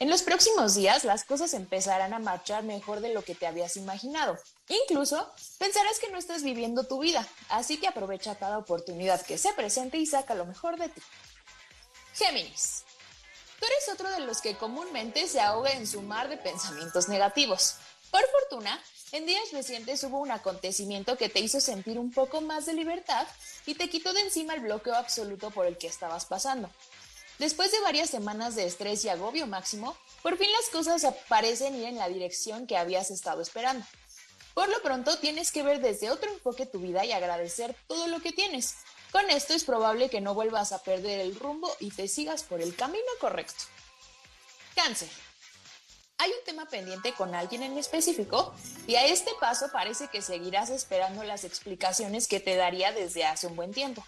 En 0.00 0.10
los 0.10 0.22
próximos 0.22 0.74
días 0.74 1.04
las 1.04 1.24
cosas 1.24 1.54
empezarán 1.54 2.12
a 2.14 2.18
marchar 2.18 2.64
mejor 2.64 3.00
de 3.00 3.14
lo 3.14 3.22
que 3.22 3.34
te 3.34 3.46
habías 3.46 3.76
imaginado. 3.76 4.36
Incluso 4.68 5.30
pensarás 5.58 5.98
que 6.00 6.10
no 6.10 6.18
estás 6.18 6.42
viviendo 6.42 6.84
tu 6.84 6.98
vida, 6.98 7.26
así 7.48 7.78
que 7.78 7.86
aprovecha 7.86 8.34
cada 8.34 8.58
oportunidad 8.58 9.22
que 9.22 9.38
se 9.38 9.52
presente 9.52 9.98
y 9.98 10.06
saca 10.06 10.34
lo 10.34 10.46
mejor 10.46 10.78
de 10.78 10.88
ti. 10.88 11.00
Géminis. 12.14 12.83
Tú 13.64 13.68
eres 13.72 13.88
otro 13.94 14.10
de 14.10 14.20
los 14.20 14.42
que 14.42 14.58
comúnmente 14.58 15.26
se 15.26 15.40
ahoga 15.40 15.72
en 15.72 15.86
su 15.86 16.02
mar 16.02 16.28
de 16.28 16.36
pensamientos 16.36 17.08
negativos. 17.08 17.76
Por 18.10 18.20
fortuna, 18.28 18.78
en 19.10 19.24
días 19.24 19.52
recientes 19.52 20.04
hubo 20.04 20.18
un 20.18 20.30
acontecimiento 20.32 21.16
que 21.16 21.30
te 21.30 21.40
hizo 21.40 21.62
sentir 21.62 21.98
un 21.98 22.12
poco 22.12 22.42
más 22.42 22.66
de 22.66 22.74
libertad 22.74 23.26
y 23.64 23.74
te 23.74 23.88
quitó 23.88 24.12
de 24.12 24.20
encima 24.20 24.52
el 24.52 24.60
bloqueo 24.60 24.94
absoluto 24.94 25.50
por 25.50 25.64
el 25.64 25.78
que 25.78 25.86
estabas 25.86 26.26
pasando. 26.26 26.68
Después 27.38 27.72
de 27.72 27.80
varias 27.80 28.10
semanas 28.10 28.54
de 28.54 28.66
estrés 28.66 29.02
y 29.06 29.08
agobio 29.08 29.46
máximo, 29.46 29.96
por 30.20 30.36
fin 30.36 30.52
las 30.52 30.68
cosas 30.68 31.14
parecen 31.28 31.74
ir 31.74 31.84
en 31.84 31.96
la 31.96 32.10
dirección 32.10 32.66
que 32.66 32.76
habías 32.76 33.10
estado 33.10 33.40
esperando. 33.40 33.86
Por 34.52 34.68
lo 34.68 34.82
pronto 34.82 35.18
tienes 35.20 35.50
que 35.50 35.62
ver 35.62 35.80
desde 35.80 36.10
otro 36.10 36.30
enfoque 36.30 36.66
tu 36.66 36.80
vida 36.80 37.06
y 37.06 37.12
agradecer 37.12 37.74
todo 37.88 38.08
lo 38.08 38.20
que 38.20 38.32
tienes. 38.32 38.74
Con 39.14 39.30
esto 39.30 39.54
es 39.54 39.62
probable 39.62 40.10
que 40.10 40.20
no 40.20 40.34
vuelvas 40.34 40.72
a 40.72 40.82
perder 40.82 41.20
el 41.20 41.38
rumbo 41.38 41.72
y 41.78 41.92
te 41.92 42.08
sigas 42.08 42.42
por 42.42 42.60
el 42.60 42.74
camino 42.74 43.04
correcto. 43.20 43.62
Cáncer. 44.74 45.08
Hay 46.18 46.32
un 46.32 46.44
tema 46.44 46.66
pendiente 46.66 47.12
con 47.12 47.32
alguien 47.32 47.62
en 47.62 47.78
específico 47.78 48.52
y 48.88 48.96
a 48.96 49.06
este 49.06 49.30
paso 49.38 49.70
parece 49.72 50.08
que 50.08 50.20
seguirás 50.20 50.68
esperando 50.70 51.22
las 51.22 51.44
explicaciones 51.44 52.26
que 52.26 52.40
te 52.40 52.56
daría 52.56 52.90
desde 52.90 53.24
hace 53.24 53.46
un 53.46 53.54
buen 53.54 53.72
tiempo. 53.72 54.04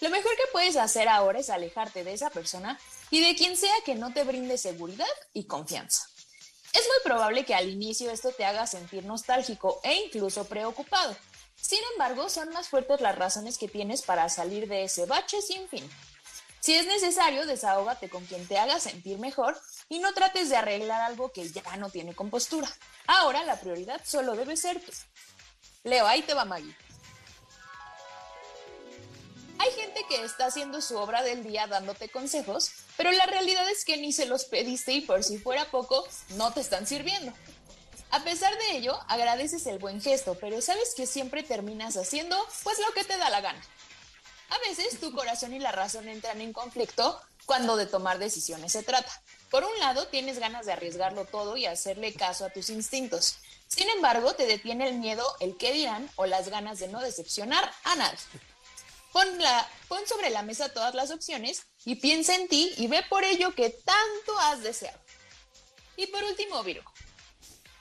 Lo 0.00 0.10
mejor 0.10 0.36
que 0.36 0.52
puedes 0.52 0.76
hacer 0.76 1.08
ahora 1.08 1.40
es 1.40 1.50
alejarte 1.50 2.04
de 2.04 2.12
esa 2.12 2.30
persona 2.30 2.78
y 3.10 3.20
de 3.20 3.34
quien 3.34 3.56
sea 3.56 3.74
que 3.84 3.96
no 3.96 4.12
te 4.12 4.22
brinde 4.22 4.58
seguridad 4.58 5.06
y 5.32 5.46
confianza. 5.46 6.08
Es 6.72 6.86
muy 6.86 7.02
probable 7.02 7.44
que 7.44 7.56
al 7.56 7.68
inicio 7.68 8.12
esto 8.12 8.30
te 8.30 8.44
haga 8.44 8.68
sentir 8.68 9.06
nostálgico 9.06 9.80
e 9.82 9.94
incluso 10.04 10.44
preocupado. 10.44 11.16
Sin 11.66 11.80
embargo, 11.94 12.28
son 12.28 12.50
más 12.50 12.68
fuertes 12.68 13.00
las 13.00 13.16
razones 13.16 13.58
que 13.58 13.66
tienes 13.66 14.02
para 14.02 14.28
salir 14.28 14.68
de 14.68 14.84
ese 14.84 15.04
bache 15.04 15.42
sin 15.42 15.68
fin. 15.68 15.82
Si 16.60 16.74
es 16.74 16.86
necesario, 16.86 17.44
desahógate 17.44 18.08
con 18.08 18.24
quien 18.24 18.46
te 18.46 18.56
haga 18.56 18.78
sentir 18.78 19.18
mejor 19.18 19.60
y 19.88 19.98
no 19.98 20.14
trates 20.14 20.48
de 20.48 20.54
arreglar 20.54 21.00
algo 21.00 21.32
que 21.32 21.48
ya 21.48 21.76
no 21.76 21.90
tiene 21.90 22.14
compostura. 22.14 22.70
Ahora 23.08 23.42
la 23.42 23.58
prioridad 23.58 24.00
solo 24.04 24.36
debe 24.36 24.56
ser 24.56 24.80
tú. 24.80 24.92
Leo, 25.82 26.06
ahí 26.06 26.22
te 26.22 26.34
va 26.34 26.44
Maggie. 26.44 26.76
Hay 29.58 29.72
gente 29.72 30.04
que 30.08 30.22
está 30.22 30.46
haciendo 30.46 30.80
su 30.80 30.96
obra 30.96 31.24
del 31.24 31.42
día 31.42 31.66
dándote 31.66 32.08
consejos, 32.08 32.70
pero 32.96 33.10
la 33.10 33.26
realidad 33.26 33.68
es 33.70 33.84
que 33.84 33.96
ni 33.96 34.12
se 34.12 34.26
los 34.26 34.44
pediste 34.44 34.92
y 34.92 35.00
por 35.00 35.24
si 35.24 35.38
fuera 35.38 35.64
poco, 35.72 36.06
no 36.36 36.52
te 36.52 36.60
están 36.60 36.86
sirviendo. 36.86 37.32
A 38.16 38.24
pesar 38.24 38.56
de 38.56 38.78
ello, 38.78 38.98
agradeces 39.08 39.66
el 39.66 39.78
buen 39.78 40.00
gesto, 40.00 40.38
pero 40.40 40.62
sabes 40.62 40.94
que 40.96 41.06
siempre 41.06 41.42
terminas 41.42 41.98
haciendo 41.98 42.34
pues 42.62 42.78
lo 42.78 42.90
que 42.94 43.04
te 43.04 43.18
da 43.18 43.28
la 43.28 43.42
gana. 43.42 43.62
A 44.48 44.58
veces 44.66 44.98
tu 44.98 45.12
corazón 45.12 45.52
y 45.52 45.58
la 45.58 45.70
razón 45.70 46.08
entran 46.08 46.40
en 46.40 46.54
conflicto 46.54 47.20
cuando 47.44 47.76
de 47.76 47.84
tomar 47.84 48.18
decisiones 48.18 48.72
se 48.72 48.82
trata. 48.82 49.12
Por 49.50 49.64
un 49.64 49.78
lado, 49.80 50.06
tienes 50.06 50.38
ganas 50.38 50.64
de 50.64 50.72
arriesgarlo 50.72 51.26
todo 51.26 51.58
y 51.58 51.66
hacerle 51.66 52.14
caso 52.14 52.46
a 52.46 52.48
tus 52.48 52.70
instintos. 52.70 53.36
Sin 53.68 53.90
embargo, 53.90 54.34
te 54.34 54.46
detiene 54.46 54.88
el 54.88 54.94
miedo, 54.94 55.36
el 55.40 55.58
qué 55.58 55.72
dirán 55.72 56.08
o 56.16 56.24
las 56.24 56.48
ganas 56.48 56.78
de 56.78 56.88
no 56.88 57.02
decepcionar 57.02 57.70
a 57.84 57.96
nadie. 57.96 58.18
Pon, 59.12 59.38
la, 59.42 59.68
pon 59.88 60.06
sobre 60.06 60.30
la 60.30 60.40
mesa 60.40 60.72
todas 60.72 60.94
las 60.94 61.10
opciones 61.10 61.66
y 61.84 61.96
piensa 61.96 62.34
en 62.34 62.48
ti 62.48 62.72
y 62.78 62.86
ve 62.86 63.04
por 63.10 63.24
ello 63.24 63.54
que 63.54 63.68
tanto 63.68 64.38
has 64.38 64.62
deseado. 64.62 64.98
Y 65.96 66.06
por 66.06 66.24
último, 66.24 66.62
Virgo. 66.62 66.95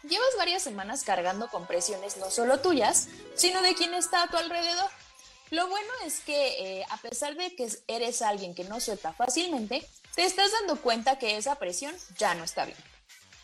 Llevas 0.10 0.36
varias 0.38 0.62
semanas 0.62 1.04
cargando 1.04 1.48
con 1.48 1.66
presiones 1.66 2.18
no 2.18 2.30
solo 2.30 2.60
tuyas, 2.60 3.08
sino 3.34 3.64
de 3.64 3.74
quien 3.74 3.94
está 3.96 4.24
a 4.24 4.28
tu 4.28 4.38
alrededor. 4.38 4.90
Lo 5.50 5.68
bueno 5.68 5.92
es 6.06 6.20
que 6.20 6.80
eh, 6.80 6.86
a 6.92 6.98
pesar 6.98 7.36
de 7.36 7.56
que 7.56 7.68
eres 7.88 8.22
alguien 8.22 8.54
que 8.54 8.66
no 8.66 8.80
suelta 8.80 9.14
fácilmente, 9.14 9.88
te 10.14 10.26
estás 10.26 10.52
dando 10.52 10.80
cuenta 10.80 11.18
que 11.18 11.38
esa 11.38 11.56
presión 11.56 11.96
ya 12.20 12.36
no 12.36 12.44
está 12.44 12.66
bien. 12.66 12.78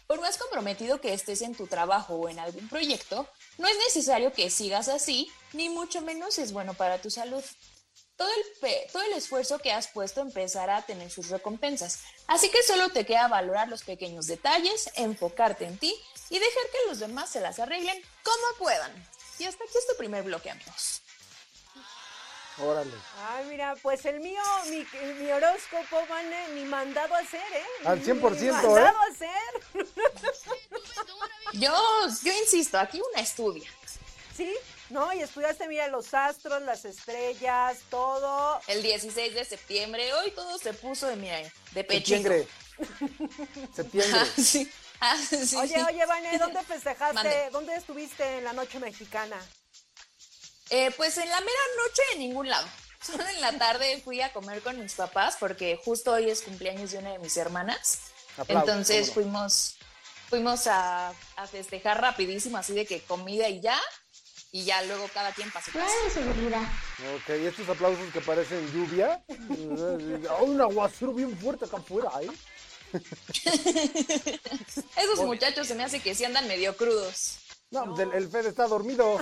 Por 0.06 0.22
más 0.22 0.38
comprometido 0.38 1.02
que 1.02 1.14
estés 1.14 1.42
en 1.42 1.56
tu 1.56 1.66
trabajo 1.66 2.16
o 2.16 2.30
en 2.30 2.38
algún 2.38 2.68
proyecto, 2.70 3.28
no 3.58 3.68
es 3.68 3.78
necesario 3.88 4.32
que 4.32 4.52
sigas 4.52 4.88
así, 4.88 5.32
ni 5.54 5.70
mucho 5.70 6.02
menos 6.02 6.38
es 6.38 6.52
bueno 6.52 6.76
para 6.76 7.02
tu 7.02 7.10
salud. 7.10 7.44
todo 8.18 8.30
el, 8.30 8.92
todo 8.92 9.02
el 9.02 9.14
esfuerzo 9.14 9.58
que 9.58 9.72
has 9.72 9.88
puesto 9.88 10.22
empezará 10.22 10.78
a 10.78 10.86
tener 10.86 11.10
sus 11.10 11.30
recompensas. 11.30 12.02
Así 12.28 12.50
que 12.50 12.62
solo 12.62 12.90
te 12.90 13.06
queda 13.06 13.28
valorar 13.28 13.68
los 13.68 13.82
pequeños 13.82 14.28
detalles, 14.28 14.92
enfocarte 14.96 15.66
en 15.66 15.80
ti 15.80 15.96
y 16.32 16.40
dejar 16.40 16.64
que 16.72 16.88
los 16.88 17.00
demás 17.00 17.30
se 17.30 17.42
las 17.42 17.60
arreglen 17.60 18.02
como 18.24 18.58
puedan. 18.58 18.92
Y 19.38 19.46
hasta 19.46 19.64
aquí 19.66 19.78
es 19.78 19.86
tu 19.86 19.96
primer 19.98 20.24
bloque, 20.24 20.50
amigos. 20.50 21.02
Órale. 22.58 22.92
Ay, 23.30 23.46
mira, 23.50 23.76
pues 23.82 24.06
el 24.06 24.20
mío, 24.22 24.42
mi, 24.70 24.86
mi 25.20 25.32
horóscopo, 25.32 26.06
Vane, 26.08 26.48
ni 26.54 26.64
mandado 26.64 27.14
a 27.16 27.20
hacer, 27.20 27.42
¿eh? 27.54 27.66
Al 27.86 28.00
Ni 28.00 28.06
100%, 28.06 28.42
¿eh? 28.42 28.52
mandado 28.52 28.98
a 28.98 29.06
hacer. 29.06 29.88
Yo, 31.54 31.76
yo 32.24 32.34
insisto, 32.34 32.80
aquí 32.80 33.02
una 33.12 33.22
estudia. 33.22 33.70
Sí, 34.36 34.54
¿no? 34.90 35.12
Y 35.12 35.22
estudiaste, 35.22 35.68
mira, 35.68 35.88
los 35.88 36.14
astros, 36.14 36.62
las 36.62 36.86
estrellas, 36.86 37.80
todo. 37.90 38.62
El 38.68 38.82
16 38.84 39.34
de 39.34 39.44
septiembre, 39.44 40.14
hoy 40.14 40.32
todo 40.32 40.58
se 40.58 40.74
puso 40.74 41.08
de, 41.08 41.18
mira, 41.18 41.38
de 41.72 41.84
pechito. 41.84 42.30
Septiembre. 42.30 42.48
Septiembre. 43.76 44.20
Ah, 44.22 44.42
sí. 44.42 44.72
Ah, 45.02 45.18
sí. 45.46 45.56
Oye, 45.58 45.84
oye, 45.84 46.06
Vane, 46.06 46.38
¿dónde 46.38 46.64
festejaste? 46.68 47.14
Mande. 47.14 47.50
¿Dónde 47.52 47.76
estuviste 47.76 48.38
en 48.38 48.44
la 48.44 48.54
noche 48.54 48.80
mexicana? 48.80 49.38
Eh, 50.70 50.92
pues 50.96 51.18
en 51.18 51.28
la 51.28 51.40
mera 51.40 51.60
noche 51.84 52.02
en 52.14 52.20
ningún 52.20 52.48
lado. 52.48 52.68
Solo 53.02 53.28
en 53.28 53.42
la 53.42 53.58
tarde 53.58 54.00
fui 54.04 54.22
a 54.22 54.32
comer 54.32 54.62
con 54.62 54.80
mis 54.80 54.94
papás 54.94 55.36
porque 55.40 55.80
justo 55.84 56.14
hoy 56.14 56.30
es 56.30 56.44
cumpleaños 56.44 56.92
de 56.92 57.00
una 57.00 57.12
de 57.12 57.20
mis 57.20 57.36
hermanas. 57.36 58.00
Aplausos, 58.38 58.70
Entonces 58.70 59.12
fuimos, 59.12 59.76
fuimos 60.30 60.68
a, 60.68 61.10
a 61.36 61.48
festejar 61.48 62.00
rapidísimo, 62.00 62.58
así 62.58 62.74
de 62.74 62.86
que 62.86 63.02
comida 63.02 63.50
y 63.50 63.60
ya. 63.60 63.82
Y 64.54 64.66
ya 64.66 64.82
luego 64.84 65.08
cada 65.14 65.32
quien 65.32 65.48
su 65.48 65.72
casa. 65.72 65.88
Ok, 67.16 67.30
¿y 67.42 67.46
estos 67.46 67.70
aplausos 67.70 68.12
que 68.12 68.20
parecen 68.20 68.70
lluvia? 68.74 69.24
Hay 69.30 70.46
un 70.46 70.60
aguacero 70.60 71.14
bien 71.14 71.38
fuerte 71.38 71.64
acá 71.66 71.78
afuera, 71.78 72.10
¿eh? 72.22 72.28
Esos 74.98 75.20
muchachos 75.26 75.68
se 75.68 75.76
me 75.76 75.84
hace 75.84 76.00
que 76.00 76.16
sí 76.16 76.26
andan 76.26 76.48
medio 76.48 76.76
crudos. 76.78 77.38
No, 77.72 77.86
pues 77.96 78.00
el, 78.02 78.14
el 78.14 78.30
Fede 78.30 78.50
está 78.50 78.68
dormido. 78.68 79.20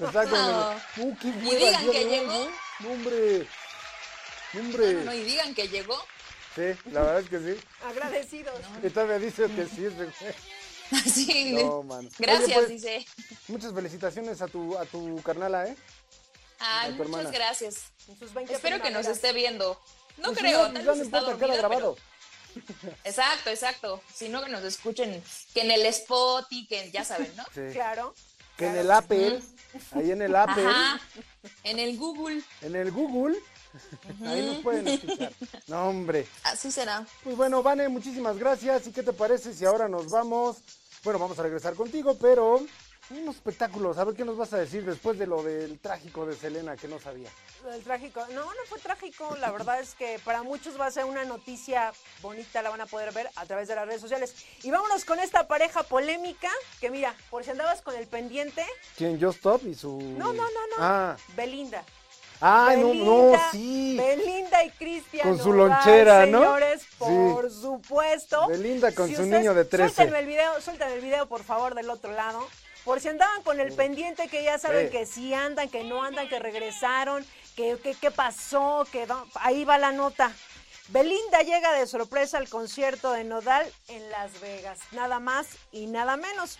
Está 0.00 0.22
con 0.28 0.32
No. 0.32 0.72
el... 0.72 0.78
Uh, 1.02 1.16
qué 1.18 1.28
Y 1.28 1.54
digan 1.56 1.84
el 1.84 1.90
que 1.92 2.04
llegó. 2.04 2.48
No, 2.80 2.90
hombre. 2.90 3.46
No, 4.52 4.60
hombre. 4.60 4.92
No, 4.94 5.04
no, 5.04 5.14
y 5.14 5.22
digan 5.24 5.54
que 5.54 5.68
llegó. 5.68 5.96
Sí, 6.56 6.62
la 6.90 7.00
verdad 7.02 7.20
es 7.20 7.28
que 7.28 7.38
sí. 7.38 7.60
Agradecidos. 7.84 8.60
Y 8.82 8.90
todavía 8.90 9.18
dice 9.18 9.46
que 9.46 9.66
sí. 9.66 9.86
es 9.86 9.92
Así. 11.06 11.52
No, 11.64 11.82
mano. 11.82 12.08
Gracias, 12.18 12.48
Oye, 12.48 12.54
pues, 12.56 12.68
dice. 12.68 13.06
Muchas 13.48 13.72
felicitaciones 13.72 14.42
a 14.42 14.48
tu, 14.48 14.76
a 14.76 14.84
tu 14.86 15.22
carnala, 15.22 15.66
¿eh? 15.68 15.76
Ay, 16.58 16.92
a 16.94 16.96
tu 16.96 17.04
muchas 17.04 17.18
hermana. 17.20 17.30
gracias. 17.30 17.76
En 18.08 18.18
sus 18.18 18.32
20 18.34 18.54
Espero 18.54 18.82
que 18.82 18.90
nos 18.90 19.06
esté 19.06 19.32
viendo. 19.32 19.80
No 20.16 20.28
Pues 20.28 20.38
sí, 20.38 20.42
creo, 20.44 20.62
tal 20.64 20.74
vez 20.74 20.84
no 20.84 20.92
está 20.94 21.18
importa, 21.18 21.38
queda 21.46 21.56
grabado. 21.56 21.94
pero- 21.94 22.13
Exacto, 23.04 23.50
exacto. 23.50 24.00
Si 24.14 24.28
no, 24.28 24.42
que 24.42 24.50
nos 24.50 24.62
escuchen, 24.64 25.22
que 25.52 25.60
en 25.62 25.70
el 25.70 25.84
spot 25.86 26.46
y 26.50 26.66
que 26.66 26.90
ya 26.90 27.04
saben, 27.04 27.32
¿no? 27.36 27.44
Sí. 27.54 27.72
Claro. 27.72 28.14
Que 28.56 28.66
en 28.68 28.76
el 28.76 28.90
Apple, 28.90 29.40
ahí 29.92 30.12
en 30.12 30.22
el 30.22 30.36
Apple, 30.36 30.64
Ajá. 30.66 31.00
En 31.64 31.78
el 31.80 31.96
Google. 31.98 32.40
en 32.62 32.76
el 32.76 32.92
Google, 32.92 33.36
ahí 34.24 34.46
nos 34.46 34.62
pueden 34.62 34.86
escuchar. 34.86 35.32
No, 35.66 35.88
hombre. 35.88 36.26
Así 36.44 36.70
será. 36.70 37.04
Pues 37.24 37.36
bueno, 37.36 37.62
Vane, 37.62 37.88
muchísimas 37.88 38.38
gracias. 38.38 38.86
¿Y 38.86 38.92
qué 38.92 39.02
te 39.02 39.12
parece 39.12 39.52
si 39.52 39.64
ahora 39.64 39.88
nos 39.88 40.08
vamos? 40.10 40.58
Bueno, 41.02 41.18
vamos 41.18 41.38
a 41.38 41.42
regresar 41.42 41.74
contigo, 41.74 42.16
pero 42.16 42.64
unos 43.10 43.36
espectáculos. 43.36 43.98
A 43.98 44.04
ver 44.04 44.14
qué 44.14 44.24
nos 44.24 44.36
vas 44.36 44.52
a 44.52 44.58
decir 44.58 44.84
después 44.84 45.18
de 45.18 45.26
lo 45.26 45.42
del 45.42 45.78
trágico 45.78 46.26
de 46.26 46.34
Selena 46.36 46.76
que 46.76 46.88
no 46.88 46.98
sabía. 46.98 47.28
El 47.72 47.82
trágico. 47.82 48.20
No, 48.32 48.44
no 48.44 48.60
fue 48.68 48.78
trágico. 48.78 49.36
La 49.36 49.50
verdad 49.52 49.80
es 49.80 49.94
que 49.94 50.18
para 50.24 50.42
muchos 50.42 50.78
va 50.78 50.86
a 50.86 50.90
ser 50.90 51.04
una 51.04 51.24
noticia 51.24 51.92
bonita, 52.22 52.62
la 52.62 52.70
van 52.70 52.80
a 52.80 52.86
poder 52.86 53.12
ver 53.12 53.28
a 53.36 53.46
través 53.46 53.68
de 53.68 53.74
las 53.74 53.86
redes 53.86 54.00
sociales. 54.00 54.34
Y 54.62 54.70
vámonos 54.70 55.04
con 55.04 55.18
esta 55.18 55.46
pareja 55.46 55.82
polémica, 55.82 56.50
que 56.80 56.90
mira, 56.90 57.14
por 57.30 57.44
si 57.44 57.50
andabas 57.50 57.82
con 57.82 57.94
el 57.94 58.06
pendiente, 58.06 58.64
¿Quién? 58.96 59.20
Just 59.20 59.38
Stop 59.38 59.66
y 59.66 59.74
su. 59.74 59.98
No, 60.00 60.32
no, 60.32 60.42
no, 60.44 60.66
no. 60.70 60.76
Ah, 60.78 61.16
Belinda. 61.36 61.82
ah 62.40 62.74
no, 62.76 62.92
no, 62.94 63.32
sí. 63.52 63.96
Belinda 63.98 64.64
y 64.64 64.70
Cristian. 64.70 65.26
Con 65.28 65.38
su 65.38 65.52
lonchera, 65.52 66.26
¿no? 66.26 66.40
Señores, 66.40 66.82
Sí. 66.82 66.88
por 66.98 67.50
supuesto. 67.50 68.46
Belinda 68.48 68.92
con 68.92 69.08
Si 69.08 69.14
su 69.16 69.22
ustedes- 69.22 69.40
niño 69.40 69.54
de 69.54 69.64
13. 69.64 69.94
Suelten 69.94 70.16
el 70.16 70.26
video, 70.26 70.60
suelten 70.60 70.88
el 70.90 71.00
video, 71.00 71.26
por 71.26 71.42
favor, 71.44 71.74
del 71.74 71.88
otro 71.90 72.12
lado. 72.12 72.46
Por 72.84 73.00
si 73.00 73.08
andaban 73.08 73.42
con 73.42 73.60
el 73.60 73.72
pendiente, 73.72 74.28
que 74.28 74.42
ya 74.44 74.58
saben 74.58 74.90
que 74.90 75.06
sí 75.06 75.32
andan, 75.32 75.68
que 75.70 75.84
no 75.84 76.02
andan, 76.02 76.28
que 76.28 76.38
regresaron, 76.38 77.24
que 77.56 77.78
que- 77.82 77.94
qué 77.94 78.10
pasó, 78.10 78.86
que 78.92 79.06
no- 79.06 79.26
ahí 79.36 79.64
va 79.64 79.78
la 79.78 79.92
nota. 79.92 80.32
Belinda 80.88 81.40
llega 81.40 81.72
de 81.72 81.86
sorpresa 81.86 82.36
al 82.36 82.48
concierto 82.50 83.12
de 83.12 83.24
Nodal 83.24 83.66
en 83.88 84.10
Las 84.10 84.38
Vegas, 84.40 84.78
nada 84.92 85.18
más 85.18 85.46
y 85.72 85.86
nada 85.86 86.18
menos. 86.18 86.58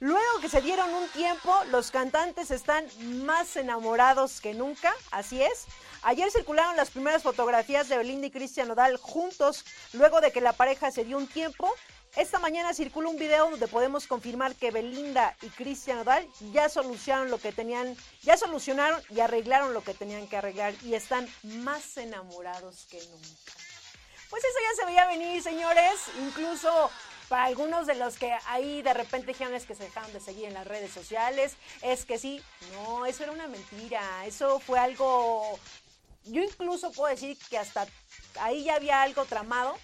Luego 0.00 0.40
que 0.40 0.48
se 0.48 0.62
dieron 0.62 0.92
un 0.94 1.08
tiempo, 1.10 1.54
los 1.70 1.90
cantantes 1.90 2.50
están 2.50 2.86
más 3.24 3.56
enamorados 3.56 4.40
que 4.40 4.54
nunca, 4.54 4.94
así 5.10 5.42
es. 5.42 5.66
Ayer 6.02 6.30
circularon 6.30 6.76
las 6.76 6.90
primeras 6.90 7.22
fotografías 7.22 7.88
de 7.88 7.98
Belinda 7.98 8.26
y 8.26 8.30
Cristian 8.30 8.68
Nodal 8.68 8.96
juntos, 8.98 9.64
luego 9.92 10.20
de 10.20 10.32
que 10.32 10.40
la 10.40 10.52
pareja 10.54 10.90
se 10.90 11.04
dio 11.04 11.16
un 11.18 11.26
tiempo. 11.26 11.70
Esta 12.16 12.38
mañana 12.38 12.72
circula 12.72 13.10
un 13.10 13.18
video 13.18 13.50
donde 13.50 13.68
podemos 13.68 14.06
confirmar 14.06 14.54
que 14.54 14.70
Belinda 14.70 15.36
y 15.42 15.48
Cristian 15.50 15.98
Nodal 15.98 16.26
ya 16.50 16.70
solucionaron 16.70 17.30
lo 17.30 17.38
que 17.38 17.52
tenían, 17.52 17.94
ya 18.22 18.38
solucionaron 18.38 19.02
y 19.10 19.20
arreglaron 19.20 19.74
lo 19.74 19.84
que 19.84 19.92
tenían 19.92 20.26
que 20.26 20.38
arreglar 20.38 20.72
y 20.82 20.94
están 20.94 21.28
más 21.42 21.98
enamorados 21.98 22.86
que 22.90 23.04
nunca. 23.04 23.52
Pues 24.30 24.42
eso 24.44 24.58
ya 24.62 24.76
se 24.80 24.86
veía 24.86 25.06
venir, 25.06 25.42
señores. 25.42 26.00
Incluso 26.20 26.90
para 27.28 27.44
algunos 27.44 27.86
de 27.86 27.96
los 27.96 28.16
que 28.16 28.32
ahí 28.46 28.80
de 28.80 28.94
repente 28.94 29.26
dijeron 29.26 29.54
es 29.54 29.66
que 29.66 29.74
se 29.74 29.84
dejaron 29.84 30.10
de 30.14 30.20
seguir 30.20 30.46
en 30.46 30.54
las 30.54 30.66
redes 30.66 30.92
sociales, 30.92 31.56
es 31.82 32.06
que 32.06 32.18
sí, 32.18 32.42
no, 32.72 33.04
eso 33.04 33.24
era 33.24 33.32
una 33.32 33.46
mentira. 33.46 34.24
Eso 34.24 34.58
fue 34.58 34.78
algo. 34.78 35.58
Yo 36.24 36.42
incluso 36.42 36.92
puedo 36.92 37.14
decir 37.14 37.36
que 37.50 37.58
hasta 37.58 37.86
ahí 38.40 38.64
ya 38.64 38.76
había 38.76 39.02
algo 39.02 39.26
tramado. 39.26 39.76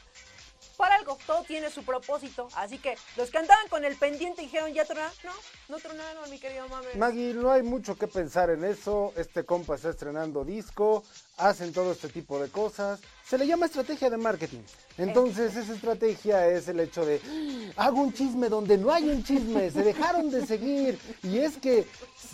Para 0.76 0.96
algo, 0.96 1.18
todo 1.26 1.42
tiene 1.44 1.70
su 1.70 1.82
propósito. 1.84 2.48
Así 2.56 2.78
que 2.78 2.96
los 3.16 3.30
que 3.30 3.38
andaban 3.38 3.68
con 3.68 3.84
el 3.84 3.96
pendiente 3.96 4.42
dijeron, 4.42 4.72
¿ya 4.72 4.84
tronaron? 4.84 5.12
No, 5.24 5.32
no 5.68 5.78
tronaron, 5.78 6.30
mi 6.30 6.38
querido 6.38 6.68
mame. 6.68 6.88
Maggie, 6.96 7.34
no 7.34 7.50
hay 7.52 7.62
mucho 7.62 7.96
que 7.96 8.06
pensar 8.08 8.50
en 8.50 8.64
eso. 8.64 9.12
Este 9.16 9.44
compa 9.44 9.76
está 9.76 9.90
estrenando 9.90 10.44
disco, 10.44 11.04
hacen 11.38 11.72
todo 11.72 11.92
este 11.92 12.08
tipo 12.08 12.40
de 12.40 12.48
cosas. 12.48 13.00
Se 13.26 13.38
le 13.38 13.46
llama 13.46 13.66
estrategia 13.66 14.10
de 14.10 14.16
marketing. 14.16 14.60
Entonces, 14.98 15.56
esa 15.56 15.72
estrategia 15.72 16.46
es 16.48 16.68
el 16.68 16.80
hecho 16.80 17.04
de 17.06 17.20
"Ah, 17.76 17.86
hago 17.86 18.00
un 18.02 18.12
chisme 18.12 18.48
donde 18.48 18.76
no 18.76 18.92
hay 18.92 19.08
un 19.08 19.24
chisme, 19.24 19.70
se 19.70 19.82
dejaron 19.82 20.30
de 20.30 20.44
seguir. 20.46 20.98
Y 21.22 21.38
es 21.38 21.56
que, 21.56 21.86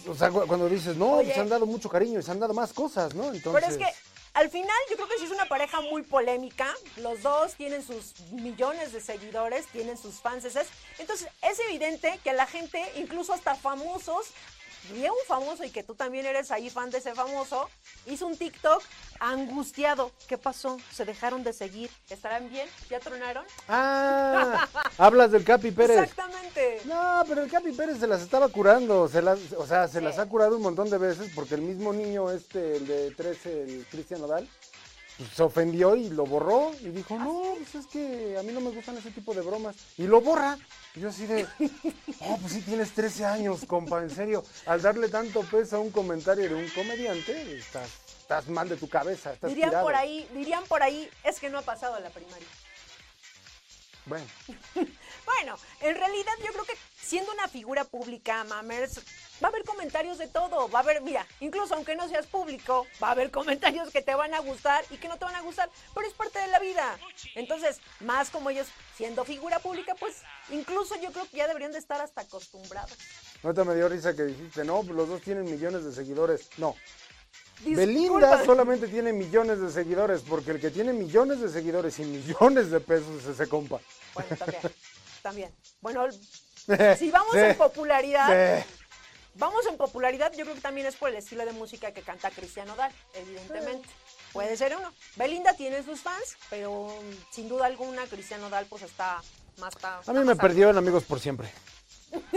o 0.08 0.14
sea, 0.14 0.30
cu- 0.30 0.46
cuando 0.46 0.68
dices, 0.68 0.96
no, 0.96 1.18
Oye. 1.18 1.32
se 1.32 1.40
han 1.40 1.48
dado 1.48 1.66
mucho 1.66 1.88
cariño 1.88 2.18
y 2.18 2.22
se 2.22 2.30
han 2.32 2.40
dado 2.40 2.54
más 2.54 2.72
cosas, 2.72 3.14
¿no? 3.14 3.32
Entonces, 3.32 3.52
Pero 3.52 3.66
es 3.66 3.76
que 3.78 4.07
al 4.38 4.50
final 4.50 4.76
yo 4.88 4.94
creo 4.94 5.08
que 5.08 5.18
sí 5.18 5.24
es 5.24 5.32
una 5.32 5.46
pareja 5.46 5.80
muy 5.80 6.02
polémica. 6.02 6.72
Los 6.98 7.22
dos 7.22 7.56
tienen 7.56 7.82
sus 7.84 8.20
millones 8.30 8.92
de 8.92 9.00
seguidores, 9.00 9.66
tienen 9.66 9.98
sus 9.98 10.20
fans. 10.20 10.44
Entonces 10.98 11.28
es 11.42 11.58
evidente 11.68 12.20
que 12.22 12.32
la 12.32 12.46
gente, 12.46 12.80
incluso 12.94 13.32
hasta 13.32 13.56
famosos, 13.56 14.28
vi 14.92 15.06
a 15.06 15.12
un 15.12 15.18
famoso 15.26 15.64
y 15.64 15.70
que 15.70 15.82
tú 15.82 15.94
también 15.94 16.26
eres 16.26 16.50
ahí 16.50 16.70
fan 16.70 16.90
de 16.90 16.98
ese 16.98 17.14
famoso, 17.14 17.68
hizo 18.06 18.26
un 18.26 18.36
TikTok 18.36 18.82
angustiado. 19.20 20.12
¿Qué 20.28 20.38
pasó? 20.38 20.78
¿Se 20.92 21.04
dejaron 21.04 21.42
de 21.44 21.52
seguir? 21.52 21.90
¿Estarán 22.08 22.48
bien? 22.50 22.68
¿Ya 22.90 23.00
tronaron? 23.00 23.44
Ah, 23.68 24.66
hablas 24.98 25.30
del 25.30 25.44
Capi 25.44 25.70
Pérez. 25.70 25.98
Exactamente. 25.98 26.80
No, 26.84 27.22
pero 27.28 27.42
el 27.42 27.50
Capi 27.50 27.72
Pérez 27.72 27.98
se 27.98 28.06
las 28.06 28.22
estaba 28.22 28.48
curando, 28.48 29.08
se 29.08 29.22
las, 29.22 29.38
o 29.56 29.66
sea, 29.66 29.86
se 29.88 29.98
Sí. 29.98 30.04
las 30.04 30.18
ha 30.18 30.26
curado 30.26 30.56
un 30.56 30.62
montón 30.62 30.88
de 30.90 30.98
veces 30.98 31.30
porque 31.34 31.54
el 31.56 31.62
mismo 31.62 31.92
niño 31.92 32.30
este, 32.30 32.76
el 32.76 32.86
de 32.86 33.10
13, 33.12 33.62
el 33.62 33.86
Cristian 33.90 34.20
Nodal, 34.20 34.48
pues, 35.16 35.30
se 35.30 35.42
ofendió 35.42 35.96
y 35.96 36.08
lo 36.10 36.24
borró 36.26 36.70
y 36.80 36.88
dijo, 36.90 37.18
no, 37.18 37.54
pues 37.56 37.74
es 37.74 37.86
que 37.88 38.36
a 38.38 38.42
mí 38.42 38.52
no 38.52 38.60
me 38.60 38.70
gustan 38.70 38.96
ese 38.96 39.10
tipo 39.10 39.34
de 39.34 39.40
bromas. 39.42 39.74
Y 39.96 40.06
lo 40.06 40.20
borra. 40.20 40.56
Y 40.94 41.00
yo 41.00 41.10
así 41.10 41.26
de, 41.26 41.46
oh, 42.20 42.38
pues 42.38 42.52
sí 42.52 42.62
tienes 42.62 42.92
13 42.92 43.24
años, 43.24 43.60
compa, 43.66 44.02
en 44.02 44.10
serio. 44.10 44.44
Al 44.66 44.82
darle 44.82 45.08
tanto 45.08 45.42
peso 45.42 45.76
a 45.76 45.80
un 45.80 45.90
comentario 45.90 46.48
de 46.48 46.54
un 46.54 46.68
comediante, 46.70 47.58
estás, 47.58 47.88
estás 48.20 48.48
mal 48.48 48.68
de 48.68 48.76
tu 48.76 48.88
cabeza, 48.88 49.32
estás 49.32 49.50
Dirían 49.50 49.70
tirado. 49.70 49.84
por 49.84 49.94
ahí, 49.94 50.28
dirían 50.34 50.64
por 50.64 50.82
ahí, 50.82 51.08
es 51.24 51.38
que 51.38 51.50
no 51.50 51.58
ha 51.58 51.62
pasado 51.62 51.98
la 52.00 52.10
primaria. 52.10 52.46
Bueno, 54.06 54.24
Bueno, 55.36 55.58
en 55.80 55.94
realidad 55.94 56.32
yo 56.38 56.52
creo 56.52 56.64
que 56.64 56.74
siendo 56.98 57.32
una 57.32 57.48
figura 57.48 57.84
pública, 57.84 58.44
Mamers, 58.44 58.98
va 59.42 59.48
a 59.48 59.50
haber 59.50 59.62
comentarios 59.64 60.16
de 60.16 60.26
todo. 60.26 60.70
Va 60.70 60.78
a 60.78 60.82
haber, 60.82 61.02
mira, 61.02 61.26
incluso 61.40 61.74
aunque 61.74 61.94
no 61.94 62.08
seas 62.08 62.26
público, 62.26 62.86
va 63.02 63.08
a 63.08 63.10
haber 63.10 63.30
comentarios 63.38 63.90
que 63.90 64.00
te 64.00 64.14
van 64.14 64.32
a 64.32 64.40
gustar 64.40 64.84
y 64.90 64.96
que 64.96 65.06
no 65.06 65.18
te 65.18 65.26
van 65.26 65.34
a 65.34 65.42
gustar, 65.42 65.68
pero 65.94 66.06
es 66.06 66.14
parte 66.14 66.38
de 66.38 66.46
la 66.46 66.58
vida. 66.58 66.98
Entonces, 67.34 67.80
más 68.00 68.30
como 68.30 68.48
ellos 68.48 68.68
siendo 68.96 69.24
figura 69.24 69.58
pública, 69.58 69.94
pues 70.00 70.22
incluso 70.50 70.96
yo 70.96 71.12
creo 71.12 71.28
que 71.28 71.36
ya 71.36 71.46
deberían 71.46 71.72
de 71.72 71.78
estar 71.78 72.00
hasta 72.00 72.22
acostumbrados. 72.22 72.96
ahorita 73.42 73.64
me 73.64 73.74
dio 73.74 73.88
risa 73.88 74.16
que 74.16 74.22
dijiste, 74.22 74.64
no, 74.64 74.82
pues 74.82 74.96
los 74.96 75.08
dos 75.08 75.20
tienen 75.20 75.44
millones 75.44 75.84
de 75.84 75.92
seguidores. 75.92 76.48
No, 76.56 76.74
Belinda 77.64 78.18
Disculpa. 78.18 78.44
solamente 78.44 78.88
tiene 78.88 79.12
millones 79.12 79.60
de 79.60 79.70
seguidores, 79.70 80.22
porque 80.22 80.52
el 80.52 80.60
que 80.60 80.70
tiene 80.70 80.92
millones 80.92 81.40
de 81.40 81.48
seguidores 81.48 81.98
y 81.98 82.04
millones 82.04 82.70
de 82.70 82.80
pesos 82.80 83.22
es 83.22 83.26
ese 83.26 83.48
compa. 83.48 83.80
Bueno, 84.14 84.28
también. 85.22 85.54
Bueno, 85.80 86.06
si 86.98 87.10
vamos 87.10 87.34
en 87.34 87.56
popularidad, 87.56 88.64
vamos 89.34 89.66
en 89.66 89.76
popularidad, 89.76 90.32
yo 90.32 90.44
creo 90.44 90.54
que 90.54 90.60
también 90.60 90.86
es 90.86 90.96
por 90.96 91.10
el 91.10 91.16
estilo 91.16 91.44
de 91.44 91.52
música 91.52 91.92
que 91.92 92.02
canta 92.02 92.30
Cristian 92.30 92.68
Odal, 92.70 92.92
evidentemente. 93.14 93.88
Puede 94.32 94.56
ser 94.56 94.76
uno. 94.76 94.92
Belinda 95.16 95.54
tiene 95.54 95.82
sus 95.82 96.00
fans, 96.00 96.36
pero 96.50 96.88
mm, 97.02 97.32
sin 97.34 97.48
duda 97.48 97.66
alguna 97.66 98.04
Cristian 98.06 98.42
Odal 98.44 98.66
pues 98.66 98.82
está 98.82 99.22
más 99.56 99.74
está, 99.74 100.00
A 100.06 100.12
mí 100.12 100.24
me 100.24 100.36
perdieron 100.36 100.76
amigos 100.78 101.04
por 101.04 101.18
siempre. 101.20 101.50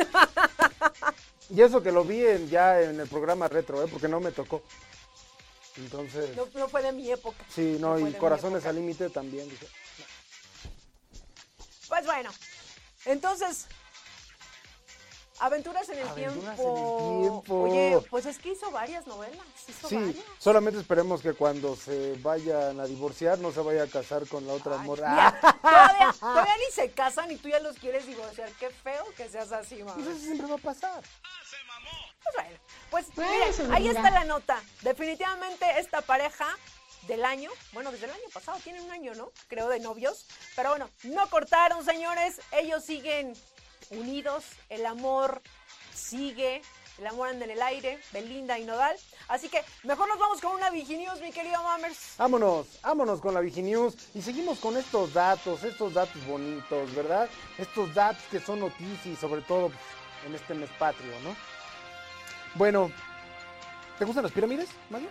Y 1.53 1.61
eso 1.61 1.83
que 1.83 1.91
lo 1.91 2.05
vi 2.05 2.25
en- 2.25 2.49
ya 2.49 2.81
en 2.81 2.97
el 2.97 3.09
programa 3.09 3.49
retro, 3.49 3.83
¿eh? 3.83 3.87
porque 3.91 4.07
no 4.07 4.21
me 4.21 4.31
tocó. 4.31 4.63
Entonces, 5.75 6.33
No, 6.35 6.47
no 6.53 6.69
fue 6.69 6.81
de 6.81 6.93
mi 6.93 7.11
época. 7.11 7.43
sí, 7.53 7.75
no, 7.77 7.97
de 7.97 8.09
y 8.09 8.13
Corazones 8.13 8.65
al 8.65 8.75
Límite 8.75 9.09
también. 9.09 9.49
dije. 9.49 9.67
Pues 11.89 12.05
bueno, 12.05 12.31
entonces, 13.05 13.67
Aventuras 15.43 15.89
en 15.89 15.97
el 15.97 16.07
Aventuras 16.07 16.59
en 16.59 16.67
el 16.67 16.75
tiempo. 16.75 17.41
tiempo. 17.43 17.61
Oye, 17.63 17.99
pues 18.11 18.27
es 18.27 18.37
que 18.37 18.49
hizo 18.51 18.69
varias 18.69 19.07
novelas, 19.07 19.43
hizo 19.67 19.89
Sí, 19.89 19.95
varias. 19.95 20.17
solamente 20.37 20.79
esperemos 20.79 21.21
que 21.23 21.33
cuando 21.33 21.75
se 21.75 22.13
vayan 22.21 22.79
a 22.79 22.85
divorciar 22.85 23.39
no 23.39 23.51
se 23.51 23.59
vaya 23.61 23.81
a 23.83 23.87
casar 23.87 24.27
con 24.27 24.45
la 24.45 24.53
otra 24.53 24.79
Ay, 24.79 24.85
morra. 24.85 25.09
mira, 25.09 25.39
todavía, 25.63 26.13
todavía 26.19 26.53
ni 26.57 26.71
se 26.75 26.91
casan 26.91 27.31
y 27.31 27.37
tú 27.37 27.49
ya 27.49 27.59
los 27.59 27.75
quieres 27.79 28.05
divorciar. 28.05 28.51
Qué 28.59 28.69
feo 28.69 29.03
que 29.17 29.27
seas 29.29 29.51
así, 29.51 29.77
mamá. 29.81 29.95
Pues 29.95 30.07
eso 30.09 30.19
siempre 30.19 30.45
va 30.45 30.55
a 30.55 30.57
pasar. 30.59 31.01
Pues 31.01 32.35
bueno, 32.35 32.59
pues 32.91 33.05
Pues, 33.15 33.27
miren, 33.57 33.73
ahí 33.73 33.87
está 33.87 34.11
la 34.11 34.25
nota. 34.25 34.61
Definitivamente 34.83 35.65
esta 35.79 36.01
pareja 36.03 36.45
del 37.07 37.25
año, 37.25 37.49
bueno, 37.73 37.91
desde 37.91 38.05
el 38.05 38.11
año 38.11 38.29
pasado, 38.33 38.59
tienen 38.63 38.83
un 38.83 38.91
año, 38.91 39.13
¿no? 39.15 39.31
Creo 39.47 39.69
de 39.69 39.79
novios. 39.79 40.25
Pero 40.55 40.69
bueno, 40.69 40.89
no 41.03 41.29
cortaron, 41.29 41.83
señores. 41.83 42.41
Ellos 42.51 42.83
siguen 42.83 43.33
unidos. 43.89 44.45
El 44.69 44.85
amor 44.85 45.41
sigue. 45.93 46.61
El 46.97 47.07
amor 47.07 47.29
anda 47.29 47.45
en 47.45 47.51
el 47.51 47.61
aire. 47.61 47.99
Belinda 48.11 48.59
y 48.59 48.65
Nodal. 48.65 48.95
Así 49.27 49.49
que 49.49 49.63
mejor 49.83 50.07
nos 50.07 50.19
vamos 50.19 50.41
con 50.41 50.53
una 50.53 50.69
Viginews, 50.69 51.21
mi 51.21 51.31
querido 51.31 51.63
Mammers. 51.63 52.15
Vámonos, 52.17 52.67
vámonos 52.81 53.21
con 53.21 53.33
la 53.33 53.39
Viginews 53.39 53.95
y 54.13 54.21
seguimos 54.21 54.59
con 54.59 54.77
estos 54.77 55.13
datos, 55.13 55.63
estos 55.63 55.93
datos 55.93 56.25
bonitos, 56.27 56.93
¿verdad? 56.93 57.29
Estos 57.57 57.93
datos 57.93 58.23
que 58.29 58.39
son 58.39 58.59
noticias 58.59 59.19
sobre 59.19 59.41
todo 59.41 59.69
pues, 59.69 59.79
en 60.27 60.35
este 60.35 60.53
mes 60.53 60.69
patrio, 60.77 61.11
¿no? 61.21 61.35
Bueno, 62.55 62.91
¿te 63.97 64.05
gustan 64.05 64.23
las 64.23 64.33
pirámides, 64.33 64.69
Mario? 64.89 65.07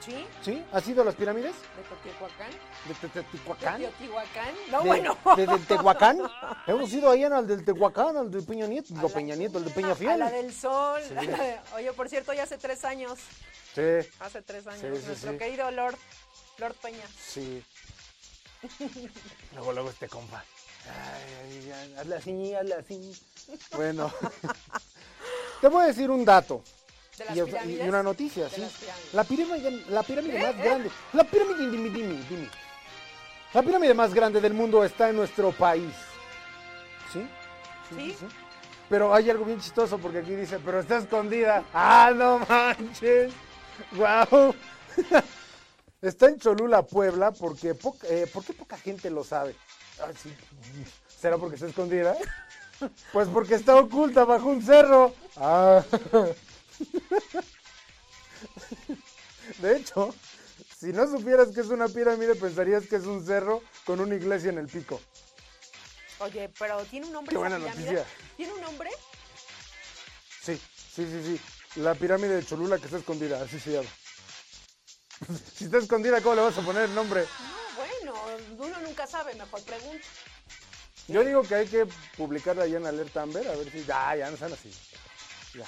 ¿Sí? 0.00 0.26
¿Sí? 0.42 0.62
¿Has 0.72 0.86
ido 0.86 1.00
a 1.00 1.04
las 1.06 1.14
pirámides? 1.14 1.54
De 1.54 1.82
Teotihuacán. 1.82 2.50
¿De 2.86 2.94
Te- 2.94 3.08
Teotihuacán? 3.08 3.80
De 3.80 3.88
Teotihuacán. 3.88 4.54
No, 4.70 4.80
¿De, 4.82 4.86
bueno. 4.88 5.18
de- 5.36 5.46
del 5.46 5.66
Tehuacán? 5.66 6.18
Hemos 6.66 6.92
ido 6.92 7.10
ahí 7.10 7.24
al 7.24 7.46
del 7.46 7.64
Tehuacán, 7.64 8.16
al 8.18 8.30
de 8.30 8.42
Peña 8.42 8.66
Nieto, 8.66 8.92
A 8.92 8.96
no 8.98 9.08
la 9.08 9.14
Peña 9.14 9.34
Nieto, 9.34 9.58
el 9.58 9.64
de 9.64 9.70
Peña 9.70 9.92
A 9.92 9.94
Fiel. 9.94 10.18
la 10.18 10.30
del 10.30 10.52
sol. 10.52 11.00
Sí. 11.08 11.14
a 11.16 11.20
de- 11.42 11.60
Oye, 11.76 11.92
por 11.94 12.08
cierto, 12.10 12.34
ya 12.34 12.42
hace 12.42 12.58
tres 12.58 12.84
años. 12.84 13.18
Sí, 13.74 13.80
Hace 14.20 14.42
tres 14.42 14.66
años. 14.66 14.80
Sí, 14.82 15.00
sí, 15.00 15.06
nuestro 15.06 15.38
querido 15.38 15.70
Lord, 15.70 15.96
Lord 16.58 16.74
Peña. 16.82 17.04
sí. 17.18 17.64
Luego, 19.54 19.72
luego 19.72 19.90
este 19.90 20.08
compa. 20.08 20.42
Ay, 20.86 21.60
ay, 21.64 21.72
ay, 21.72 21.94
hazle 21.98 22.16
así, 22.16 22.54
hazle 22.54 22.74
así. 22.74 23.22
Bueno, 23.76 24.12
te 25.60 25.68
voy 25.68 25.82
a 25.84 25.86
decir 25.86 26.10
un 26.10 26.24
dato. 26.24 26.62
De 27.18 27.24
las 27.24 27.36
Y, 27.66 27.80
una 27.80 28.02
noticia, 28.02 28.48
sí. 28.48 28.64
La 29.12 29.24
pirámide, 29.24 29.70
la 29.88 30.02
pirámide 30.02 30.38
¿Eh? 30.38 30.42
más 30.42 30.54
¿Eh? 30.56 30.62
grande. 30.64 30.90
La 31.12 31.24
pirámide, 31.24 31.70
dime, 31.70 31.90
dime, 31.90 32.24
dime. 32.28 32.48
La 33.52 33.62
pirámide 33.62 33.94
más 33.94 34.12
grande 34.12 34.40
del 34.40 34.52
mundo 34.54 34.82
está 34.84 35.08
en 35.10 35.16
nuestro 35.16 35.52
país. 35.52 35.94
¿Sí? 37.12 37.26
¿Sí? 37.90 38.16
Pero 38.88 39.14
hay 39.14 39.30
algo 39.30 39.44
bien 39.44 39.60
chistoso 39.60 39.98
porque 39.98 40.18
aquí 40.18 40.34
dice, 40.34 40.58
pero 40.64 40.80
está 40.80 40.98
escondida. 40.98 41.64
¡Ah, 41.72 42.12
no 42.14 42.40
manches! 42.40 43.32
¡Guau! 43.92 44.54
Está 46.02 46.28
en 46.28 46.38
Cholula, 46.38 46.82
Puebla, 46.82 47.32
porque 47.32 47.74
poca- 47.74 48.06
eh, 48.08 48.28
¿por 48.30 48.44
qué 48.44 48.52
poca 48.52 48.76
gente 48.76 49.08
lo 49.08 49.24
sabe? 49.24 49.56
Ah, 49.98 50.08
sí. 50.22 50.30
¿Será 51.08 51.38
porque 51.38 51.54
está 51.54 51.66
escondida? 51.68 52.14
Pues 53.12 53.28
porque 53.28 53.54
está 53.54 53.76
oculta 53.76 54.24
bajo 54.24 54.48
un 54.48 54.60
cerro. 54.60 55.14
Ah. 55.36 55.82
De 59.58 59.76
hecho, 59.76 60.14
si 60.78 60.92
no 60.92 61.06
supieras 61.06 61.48
que 61.48 61.60
es 61.60 61.68
una 61.68 61.88
pirámide, 61.88 62.34
pensarías 62.34 62.86
que 62.86 62.96
es 62.96 63.04
un 63.04 63.24
cerro 63.24 63.62
con 63.84 64.00
una 64.00 64.14
iglesia 64.14 64.50
en 64.50 64.58
el 64.58 64.68
pico. 64.68 65.00
Oye, 66.20 66.50
pero 66.58 66.82
¿tiene 66.84 67.06
un 67.06 67.12
nombre 67.12 67.32
Qué 67.32 67.38
buena 67.38 67.58
pirámide? 67.58 67.92
noticia. 67.92 68.06
¿Tiene 68.36 68.52
un 68.54 68.60
nombre? 68.60 68.90
Sí, 70.42 70.60
sí, 70.94 71.06
sí, 71.06 71.22
sí. 71.24 71.40
La 71.80 71.94
pirámide 71.94 72.36
de 72.36 72.46
Cholula 72.46 72.78
que 72.78 72.86
está 72.86 72.98
escondida, 72.98 73.42
así 73.42 73.58
se 73.58 73.72
llama. 73.72 73.88
si 75.56 75.64
está 75.64 75.78
escondida, 75.78 76.20
¿cómo 76.20 76.36
le 76.36 76.42
vas 76.42 76.58
a 76.58 76.62
poner 76.62 76.84
el 76.84 76.94
nombre? 76.94 77.22
No, 77.22 77.76
bueno, 77.76 78.14
uno 78.58 78.80
nunca 78.80 79.06
sabe, 79.06 79.34
mejor 79.34 79.62
pregunta. 79.62 80.04
Yo 81.08 81.24
digo 81.24 81.42
que 81.42 81.54
hay 81.54 81.66
que 81.66 81.86
publicarla 82.16 82.64
allá 82.64 82.78
en 82.78 82.86
Alerta 82.86 83.22
Amber, 83.22 83.46
a 83.46 83.56
ver 83.56 83.70
si. 83.70 83.84
Ya, 83.84 84.16
ya 84.16 84.30
no 84.30 84.36
sean 84.36 84.52
así. 84.52 84.70
Ya. 85.54 85.66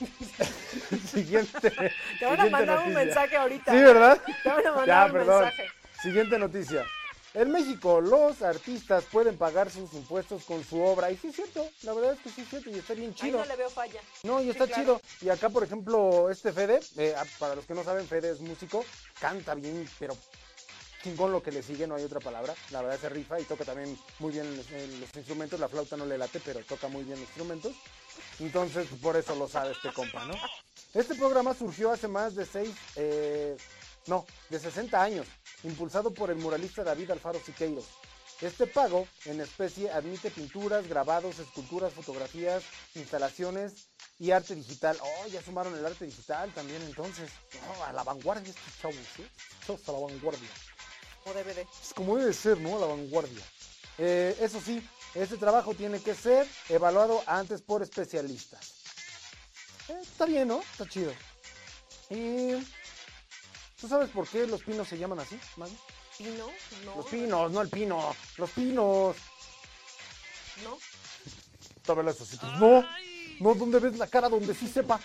Siguiente. 1.12 1.70
Te 2.18 2.24
van 2.26 2.40
a 2.40 2.46
mandar 2.46 2.78
un 2.86 2.94
mensaje 2.94 3.36
ahorita. 3.36 3.72
Sí, 3.72 3.78
¿verdad? 3.78 4.20
Te 4.42 4.48
van 4.48 4.58
a 4.58 4.62
Ya, 4.64 4.72
mandar 4.72 5.06
un 5.06 5.12
perdón. 5.12 5.40
mensaje. 5.44 5.68
Siguiente 6.02 6.38
noticia. 6.38 6.86
En 7.32 7.52
México, 7.52 8.00
los 8.00 8.42
artistas 8.42 9.04
pueden 9.04 9.36
pagar 9.36 9.70
sus 9.70 9.92
impuestos 9.94 10.44
con 10.44 10.64
su 10.64 10.82
obra. 10.82 11.12
Y 11.12 11.16
sí 11.16 11.28
es 11.28 11.36
cierto, 11.36 11.68
la 11.82 11.92
verdad 11.92 12.14
es 12.14 12.20
que 12.20 12.30
sí 12.30 12.40
es 12.40 12.48
cierto 12.48 12.70
y 12.70 12.78
está 12.78 12.94
bien 12.94 13.10
Ahí 13.10 13.14
chido. 13.14 13.38
no 13.38 13.44
le 13.44 13.54
veo 13.56 13.70
falla. 13.70 14.00
No, 14.24 14.40
y 14.40 14.44
Sí, 14.44 14.50
está 14.50 14.66
claro. 14.66 14.82
chido. 14.82 15.00
Y 15.20 15.28
acá, 15.28 15.48
por 15.48 15.62
ejemplo, 15.62 16.28
este 16.28 16.52
Fede, 16.52 16.80
eh, 16.96 17.14
ah, 17.16 17.24
para 17.38 17.54
los 17.54 17.66
que 17.66 17.74
no 17.74 17.84
saben, 17.84 18.08
Fede 18.08 18.30
es 18.32 18.40
músico, 18.40 18.84
canta 19.20 19.54
bien, 19.54 19.88
pero 20.00 20.16
chingón 21.04 21.30
lo 21.32 21.40
que 21.42 21.52
le 21.52 21.62
sigue, 21.62 21.86
no 21.86 21.94
hay 21.94 22.02
otra 22.02 22.18
palabra. 22.18 22.52
La 22.72 22.82
verdad 22.82 22.98
se 23.00 23.08
rifa 23.08 23.38
y 23.38 23.44
toca 23.44 23.64
también 23.64 23.96
muy 24.18 24.32
bien 24.32 24.56
los, 24.56 24.66
los 24.68 25.16
instrumentos. 25.16 25.60
La 25.60 25.68
flauta 25.68 25.96
no 25.96 26.06
le 26.06 26.18
late, 26.18 26.40
pero 26.44 26.58
toca 26.64 26.88
muy 26.88 27.04
bien 27.04 27.20
los 27.20 27.28
instrumentos. 27.28 27.74
Entonces, 28.38 28.88
por 29.02 29.16
eso 29.16 29.34
lo 29.34 29.48
sabe 29.48 29.72
este 29.72 29.92
compa, 29.92 30.24
¿no? 30.24 30.34
Este 30.94 31.14
programa 31.14 31.54
surgió 31.54 31.92
hace 31.92 32.08
más 32.08 32.34
de 32.34 32.44
seis, 32.44 32.74
eh, 32.96 33.56
no, 34.06 34.26
de 34.48 34.58
60 34.58 35.00
años, 35.00 35.26
impulsado 35.62 36.12
por 36.12 36.30
el 36.30 36.36
muralista 36.36 36.82
David 36.82 37.10
Alfaro 37.12 37.40
Siqueiros. 37.40 37.84
Este 38.40 38.66
pago 38.66 39.06
en 39.26 39.40
especie 39.40 39.90
admite 39.90 40.30
pinturas, 40.30 40.88
grabados, 40.88 41.38
esculturas, 41.38 41.92
fotografías, 41.92 42.64
instalaciones 42.94 43.88
y 44.18 44.30
arte 44.30 44.54
digital. 44.54 44.96
Oh, 45.02 45.26
ya 45.26 45.42
sumaron 45.42 45.76
el 45.76 45.84
arte 45.84 46.06
digital 46.06 46.50
también 46.54 46.80
entonces. 46.82 47.30
Oh, 47.68 47.84
a 47.84 47.92
la 47.92 48.02
vanguardia 48.02 48.48
estos 48.50 48.78
chavos, 48.80 48.96
¿sí? 49.14 49.26
Chavos 49.66 49.86
a 49.88 49.92
la 49.92 49.98
vanguardia. 49.98 50.48
O 51.26 51.34
DVD. 51.34 51.66
Es 51.82 51.92
como 51.94 52.16
debe 52.16 52.32
ser, 52.32 52.58
¿no? 52.58 52.78
A 52.78 52.80
la 52.80 52.86
vanguardia. 52.86 53.44
Eh, 53.98 54.34
eso 54.40 54.58
sí, 54.58 54.82
este 55.14 55.36
trabajo 55.36 55.74
tiene 55.74 56.00
que 56.00 56.14
ser 56.14 56.46
evaluado 56.68 57.22
antes 57.26 57.62
por 57.62 57.82
especialistas. 57.82 58.74
Eh, 59.88 59.98
está 60.02 60.26
bien, 60.26 60.48
¿no? 60.48 60.60
Está 60.60 60.86
chido. 60.88 61.12
Y... 62.08 62.54
¿Tú 63.80 63.88
sabes 63.88 64.10
por 64.10 64.28
qué 64.28 64.46
los 64.46 64.62
pinos 64.62 64.88
se 64.88 64.98
llaman 64.98 65.20
así, 65.20 65.38
Maggie? 65.56 65.78
¿Pino? 66.18 66.46
No. 66.84 66.96
Los 66.96 67.06
pinos, 67.06 67.50
no 67.50 67.62
el 67.62 67.68
pino. 67.70 68.14
Los 68.36 68.50
pinos. 68.50 69.16
No. 70.62 70.78
Esos 72.08 72.28
sitios. 72.28 72.60
No, 72.60 72.84
no, 73.40 73.54
¿dónde 73.54 73.80
ves 73.80 73.98
la 73.98 74.06
cara 74.06 74.28
donde 74.28 74.54
sí 74.54 74.68
sepa? 74.68 75.00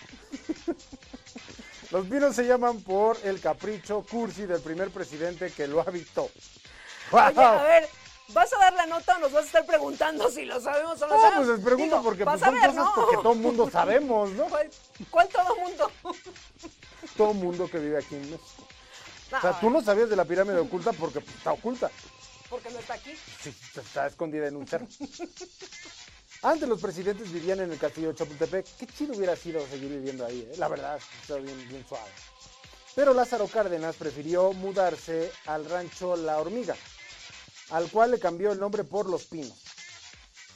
Los 1.90 2.06
pinos 2.06 2.36
se 2.36 2.46
llaman 2.46 2.80
por 2.82 3.18
el 3.24 3.40
capricho 3.40 4.04
cursi 4.08 4.46
del 4.46 4.60
primer 4.60 4.90
presidente 4.90 5.50
que 5.50 5.66
lo 5.66 5.80
habitó. 5.80 6.30
Oye, 7.10 7.32
¡Wow! 7.34 7.40
a 7.40 7.62
ver, 7.62 7.88
¿vas 8.28 8.52
a 8.52 8.58
dar 8.58 8.72
la 8.74 8.86
nota 8.86 9.16
o 9.16 9.18
nos 9.20 9.32
vas 9.32 9.44
a 9.44 9.46
estar 9.46 9.66
preguntando 9.66 10.30
si 10.30 10.44
lo 10.44 10.60
sabemos 10.60 11.00
o 11.02 11.06
no 11.06 11.14
No, 11.14 11.20
sabemos? 11.20 11.46
pues 11.46 11.56
les 11.58 11.64
pregunto 11.64 11.96
Digo, 11.96 12.02
porque 12.02 12.24
pues, 12.24 12.40
son 12.40 12.54
ver, 12.54 12.60
cosas 12.70 12.74
¿no? 12.84 12.92
porque 12.94 13.16
todo 13.16 13.32
el 13.32 13.38
mundo 13.38 13.70
sabemos, 13.70 14.30
¿no? 14.30 14.44
¿Cuál, 14.46 14.70
cuál 15.10 15.28
todo 15.28 15.56
mundo? 15.56 15.90
Todo 17.16 17.30
el 17.30 17.36
mundo 17.38 17.70
que 17.70 17.78
vive 17.78 17.96
aquí 17.98 18.14
en 18.14 18.22
México. 18.32 18.66
No, 19.30 19.38
O 19.38 19.40
sea, 19.40 19.58
tú 19.58 19.70
no 19.70 19.80
sabías 19.80 20.10
de 20.10 20.16
la 20.16 20.24
pirámide 20.26 20.58
oculta 20.58 20.92
porque 20.92 21.20
pues, 21.20 21.34
está 21.36 21.52
oculta. 21.52 21.90
Porque 22.50 22.68
no 22.70 22.78
está 22.78 22.94
aquí. 22.94 23.14
Sí, 23.42 23.54
está 23.74 24.06
escondida 24.06 24.46
en 24.48 24.56
un 24.56 24.66
cerro. 24.66 24.86
Antes 26.42 26.68
los 26.68 26.80
presidentes 26.80 27.32
vivían 27.32 27.60
en 27.60 27.72
el 27.72 27.78
castillo 27.78 28.08
de 28.08 28.16
Chapultepec. 28.16 28.66
Qué 28.78 28.86
chido 28.86 29.16
hubiera 29.16 29.34
sido 29.34 29.66
seguir 29.66 29.88
viviendo 29.88 30.26
ahí, 30.26 30.40
¿eh? 30.52 30.56
la 30.58 30.68
verdad, 30.68 30.98
está 31.22 31.36
bien, 31.36 31.68
bien 31.68 31.84
suave. 31.88 32.10
Pero 32.94 33.14
Lázaro 33.14 33.46
Cárdenas 33.48 33.96
prefirió 33.96 34.52
mudarse 34.52 35.32
al 35.46 35.64
rancho 35.68 36.16
La 36.16 36.38
Hormiga, 36.38 36.76
al 37.70 37.90
cual 37.90 38.12
le 38.12 38.18
cambió 38.18 38.52
el 38.52 38.60
nombre 38.60 38.84
por 38.84 39.08
Los 39.08 39.24
Pinos, 39.24 39.58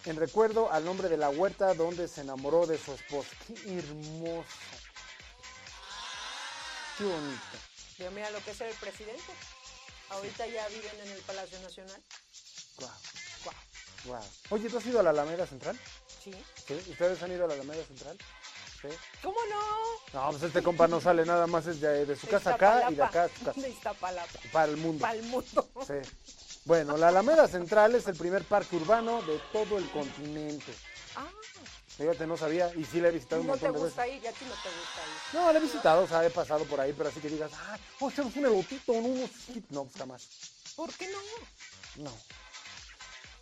en 0.05 0.17
recuerdo 0.17 0.71
al 0.73 0.85
nombre 0.85 1.09
de 1.09 1.17
la 1.17 1.31
huerta 1.31 1.75
donde 1.75 2.09
se 2.09 2.23
enamoró 2.23 2.67
de 2.67 2.79
su 2.79 2.93
esposa. 2.93 3.31
Qué 3.47 3.79
hermoso. 3.79 4.45
Qué 6.99 7.05
bonito. 7.05 7.41
Pero 7.99 8.11
mira 8.13 8.31
lo 8.31 8.43
que 8.45 8.51
es 8.53 8.61
el 8.61 8.75
presidente. 8.75 9.33
Ahorita 10.11 10.47
ya 10.47 10.67
viven 10.69 11.01
en 11.05 11.11
el 11.11 11.21
Palacio 11.23 11.61
Nacional. 11.61 12.03
Guau, 12.79 12.91
Guau. 13.45 13.57
guau. 14.07 14.25
Oye, 14.51 14.69
¿tú 14.69 14.79
has 14.79 14.87
ido 14.87 15.01
a 15.01 15.03
la 15.03 15.11
Alameda 15.11 15.47
Central? 15.47 15.79
Sí. 16.23 16.33
¿Sí? 16.67 16.75
¿Ustedes 16.91 17.23
han 17.23 17.33
ido 17.33 17.45
a 17.45 17.49
la 17.49 17.55
Alameda 17.55 17.85
Central? 17.85 18.19
Sí. 18.81 18.89
¿Cómo 19.23 19.39
no? 19.51 19.61
No, 20.13 20.31
pues 20.31 20.43
este 20.43 20.63
compa 20.63 20.89
no 20.89 21.01
sale 21.01 21.25
nada 21.27 21.47
más 21.47 21.67
es 21.67 21.81
de, 21.81 22.07
de 22.07 22.17
su 22.17 22.27
casa 22.27 22.55
acá 22.55 22.87
y 22.91 22.95
de 22.95 23.03
acá 23.03 23.25
a 23.25 23.29
su 23.29 23.45
casa. 23.45 23.61
De 23.61 23.69
Iztapalapa. 23.69 24.39
Para 24.53 24.71
el 24.73 24.79
mundo. 24.79 25.03
Para 25.03 25.15
el 25.15 25.23
mundo. 25.25 25.69
Sí. 25.87 26.11
Bueno, 26.65 26.97
la 26.97 27.09
Alameda 27.09 27.49
Central 27.49 27.95
es 27.95 28.07
el 28.07 28.17
primer 28.17 28.45
parque 28.45 28.77
urbano 28.77 29.23
de 29.23 29.41
todo 29.53 29.79
el 29.79 29.89
continente. 29.91 30.73
Ah, 31.17 31.27
Fíjate, 31.97 32.27
no 32.27 32.37
sabía 32.37 32.73
y 32.77 32.85
sí 32.85 33.01
la 33.01 33.09
he 33.09 33.13
visitado 33.13 33.41
un 33.43 33.49
no 33.49 33.53
montón 33.55 33.75
de 33.75 33.83
veces. 33.83 34.15
ir, 34.17 34.23
ya 34.23 34.31
no 34.31 34.37
te 34.39 34.45
gusta 34.47 34.69
ir. 34.71 35.35
No, 35.35 35.53
la 35.53 35.59
he 35.59 35.63
visitado, 35.63 36.03
o 36.05 36.09
sea, 36.09 36.25
he 36.25 36.31
pasado 36.31 36.65
por 36.65 36.81
ahí, 36.81 36.95
pero 36.97 37.09
así 37.11 37.21
que 37.21 37.29
digas, 37.29 37.51
ah, 37.55 37.77
a 38.01 38.09
echarnos 38.09 38.37
un 38.37 38.47
elotito, 38.47 38.93
¿no? 38.93 39.01
unos 39.01 39.31
chips". 39.47 39.71
No, 39.71 39.85
pues 39.85 39.97
jamás. 39.97 40.29
¿Por 40.77 40.93
qué 40.95 41.09
no? 41.09 42.05
No. 42.05 42.17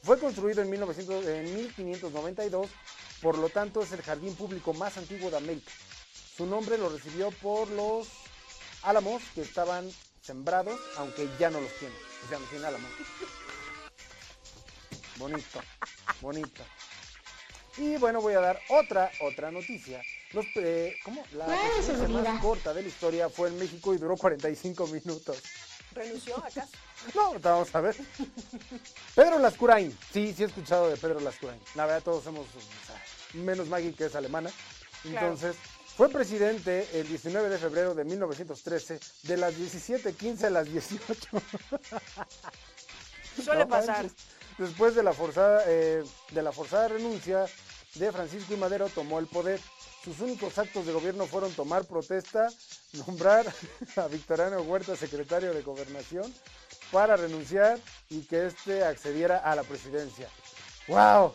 Fue 0.03 0.19
construido 0.19 0.63
en, 0.63 0.71
1900 0.71 1.25
en 1.27 1.55
1592, 1.55 2.69
por 3.21 3.39
lo 3.39 3.49
tanto 3.49 3.83
es 3.83 3.93
el 3.93 4.03
jardín 4.03 4.35
público 4.35 4.73
más 4.73 4.97
antiguo 4.97 5.31
de 5.31 5.37
América. 5.37 5.71
Su 6.37 6.47
nombre 6.47 6.79
lo 6.79 6.89
recibió 6.89 7.31
por 7.33 7.69
los 7.69 8.09
álamos 8.83 9.23
que 9.35 9.43
estaban 9.43 9.89
sembrados, 10.23 10.81
aunque 10.97 11.29
ya 11.39 11.51
no 11.51 11.61
los 11.61 11.73
tiene. 11.79 11.95
O 12.25 12.29
sea, 12.29 12.39
no 12.39 12.45
tiene. 12.47 12.67
Bonito, 15.17 15.61
bonito. 16.21 16.63
Y 17.77 17.97
bueno, 17.97 18.21
voy 18.21 18.35
a 18.35 18.41
dar 18.41 18.61
otra, 18.69 19.11
otra 19.21 19.51
noticia. 19.51 20.03
Los, 20.33 20.45
eh, 20.57 20.97
¿Cómo? 21.05 21.25
La 21.33 21.47
presidencia 21.47 22.09
más 22.09 22.43
corta 22.43 22.75
de 22.75 22.83
la 22.83 22.89
historia 22.89 23.29
fue 23.29 23.49
en 23.49 23.59
México 23.59 23.95
y 23.95 23.99
duró 23.99 24.17
45 24.17 24.87
minutos. 24.89 25.43
¿Renunció 25.93 26.37
acaso? 26.39 26.69
No, 27.15 27.39
vamos 27.41 27.75
a 27.75 27.81
ver. 27.81 27.97
Pedro 29.15 29.39
Lascurain. 29.39 29.97
Sí, 30.13 30.35
sí 30.37 30.43
he 30.43 30.47
escuchado 30.47 30.91
de 30.91 30.97
Pedro 30.97 31.21
Lascurain. 31.21 31.61
La 31.75 31.87
verdad, 31.87 32.03
todos 32.03 32.25
somos, 32.25 32.47
o 32.47 32.87
sea, 32.87 33.03
menos 33.35 33.69
Maggie 33.69 33.95
que 33.95 34.07
es 34.07 34.15
alemana. 34.15 34.51
Claro. 35.03 35.37
Fue 35.99 36.09
presidente 36.09 36.89
el 36.93 37.09
19 37.09 37.49
de 37.49 37.59
febrero 37.59 37.93
de 37.93 38.05
1913, 38.05 39.01
de 39.25 39.37
las 39.37 39.53
17.15 39.53 40.45
a 40.45 40.51
las 40.51 40.71
18. 40.71 41.43
Suele 43.45 43.65
No 43.65 43.69
pasar. 43.69 44.07
Después 44.59 44.95
de 44.95 45.03
la 45.03 45.13
forzada, 45.13 45.65
eh, 45.67 46.05
de 46.31 46.43
la 46.43 46.53
forzada 46.53 46.87
renuncia 46.87 47.47
de 47.97 48.13
Francisco 48.13 48.55
y 48.55 48.57
Madero, 48.57 48.89
tomó 48.91 49.19
el 49.19 49.27
poder. 49.27 49.59
Sus 50.05 50.21
únicos 50.21 50.57
actos 50.57 50.87
de 50.87 50.93
gobierno 50.93 51.27
fueron 51.27 51.53
tomar 51.55 51.85
protesta, 51.85 52.47
nombrar 53.05 53.53
a 53.97 54.07
Victoriano 54.07 54.63
Huerta 54.63 54.95
secretario 54.95 55.53
de 55.53 55.63
Gobernación 55.63 56.33
para 56.93 57.17
renunciar 57.17 57.77
y 58.09 58.21
que 58.21 58.47
éste 58.47 58.85
accediera 58.85 59.39
a 59.39 59.57
la 59.57 59.65
presidencia. 59.65 60.29
¡Wow! 60.87 61.35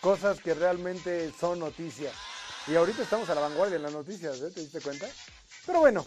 Cosas 0.00 0.40
que 0.40 0.54
realmente 0.54 1.30
son 1.38 1.58
noticias. 1.58 2.14
Y 2.68 2.76
ahorita 2.76 3.02
estamos 3.02 3.30
a 3.30 3.34
la 3.34 3.40
vanguardia 3.40 3.76
en 3.76 3.82
las 3.82 3.92
noticias, 3.92 4.38
¿eh? 4.42 4.50
¿te 4.50 4.60
diste 4.60 4.82
cuenta? 4.82 5.08
Pero 5.64 5.80
bueno, 5.80 6.04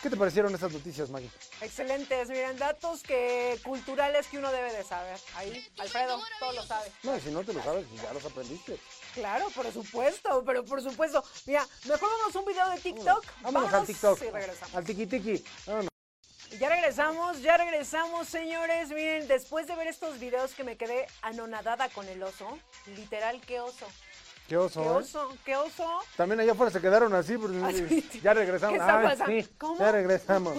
¿qué 0.00 0.08
te 0.08 0.16
parecieron 0.16 0.54
estas 0.54 0.72
noticias, 0.72 1.10
Maggie? 1.10 1.30
Excelentes, 1.60 2.30
miren, 2.30 2.56
datos 2.56 3.02
que 3.02 3.60
culturales 3.62 4.26
que 4.28 4.38
uno 4.38 4.50
debe 4.52 4.72
de 4.72 4.82
saber. 4.84 5.20
Ahí, 5.34 5.70
Alfredo, 5.78 6.18
todo 6.40 6.52
lo 6.52 6.62
sabe. 6.64 6.90
No, 7.02 7.20
si 7.20 7.30
no 7.30 7.44
te 7.44 7.52
lo 7.52 7.62
sabes, 7.62 7.84
pues 7.90 8.00
ya 8.00 8.10
los 8.14 8.24
aprendiste. 8.24 8.78
Claro, 9.12 9.50
por 9.50 9.70
supuesto, 9.70 10.42
pero 10.46 10.64
por 10.64 10.80
supuesto. 10.82 11.22
Mira, 11.44 11.66
mejor 11.84 12.08
vamos 12.20 12.34
a 12.34 12.38
un 12.38 12.46
video 12.46 12.70
de 12.70 12.80
TikTok. 12.80 13.24
Vámonos 13.42 13.72
al 13.74 13.86
TikTok. 13.86 14.22
Y 14.22 14.30
regresamos. 14.30 14.74
Al 14.74 14.84
tiki 14.84 15.06
tiki. 15.06 15.44
Vámonos. 15.66 15.90
Ya 16.58 16.70
regresamos, 16.70 17.42
ya 17.42 17.56
regresamos, 17.58 18.28
señores. 18.28 18.88
Miren, 18.88 19.28
después 19.28 19.66
de 19.66 19.76
ver 19.76 19.88
estos 19.88 20.18
videos 20.18 20.54
que 20.54 20.64
me 20.64 20.78
quedé 20.78 21.06
anonadada 21.20 21.90
con 21.90 22.08
el 22.08 22.22
oso. 22.22 22.58
Literal, 22.86 23.42
qué 23.42 23.60
oso. 23.60 23.86
Qué 24.48 24.56
oso, 24.56 24.80
Qué 24.82 24.86
¿eh? 24.88 24.90
oso, 24.92 25.36
qué 25.44 25.56
oso. 25.56 25.98
También 26.16 26.38
allá 26.40 26.52
afuera 26.52 26.70
se 26.70 26.80
quedaron 26.80 27.12
así, 27.14 27.36
porque 27.38 27.58
Así. 27.64 28.20
ya 28.22 28.32
regresamos. 28.34 28.74
¿Qué 28.74 28.80
está 28.80 28.98
Ay, 29.00 29.04
pasando? 29.06 29.32
sí, 29.42 29.48
¿Cómo? 29.58 29.78
Ya 29.78 29.92
regresamos. 29.92 30.58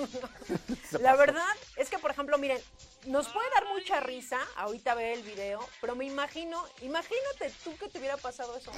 La 1.00 1.16
verdad 1.16 1.46
es 1.78 1.90
que, 1.90 1.98
por 2.00 2.12
ejemplo, 2.12 2.38
miren, 2.38 2.60
nos 3.06 3.28
puede 3.30 3.50
dar 3.52 3.66
mucha 3.74 4.00
risa 4.02 4.40
ahorita 4.58 4.94
ver 4.96 5.18
el 5.18 5.24
video, 5.24 5.60
pero 5.80 5.96
me 5.96 6.06
imagino, 6.06 6.62
imagínate 6.82 7.52
tú 7.64 7.76
que 7.78 7.88
te 7.88 8.00
hubiera 8.00 8.18
pasado 8.18 8.58
eso. 8.58 8.72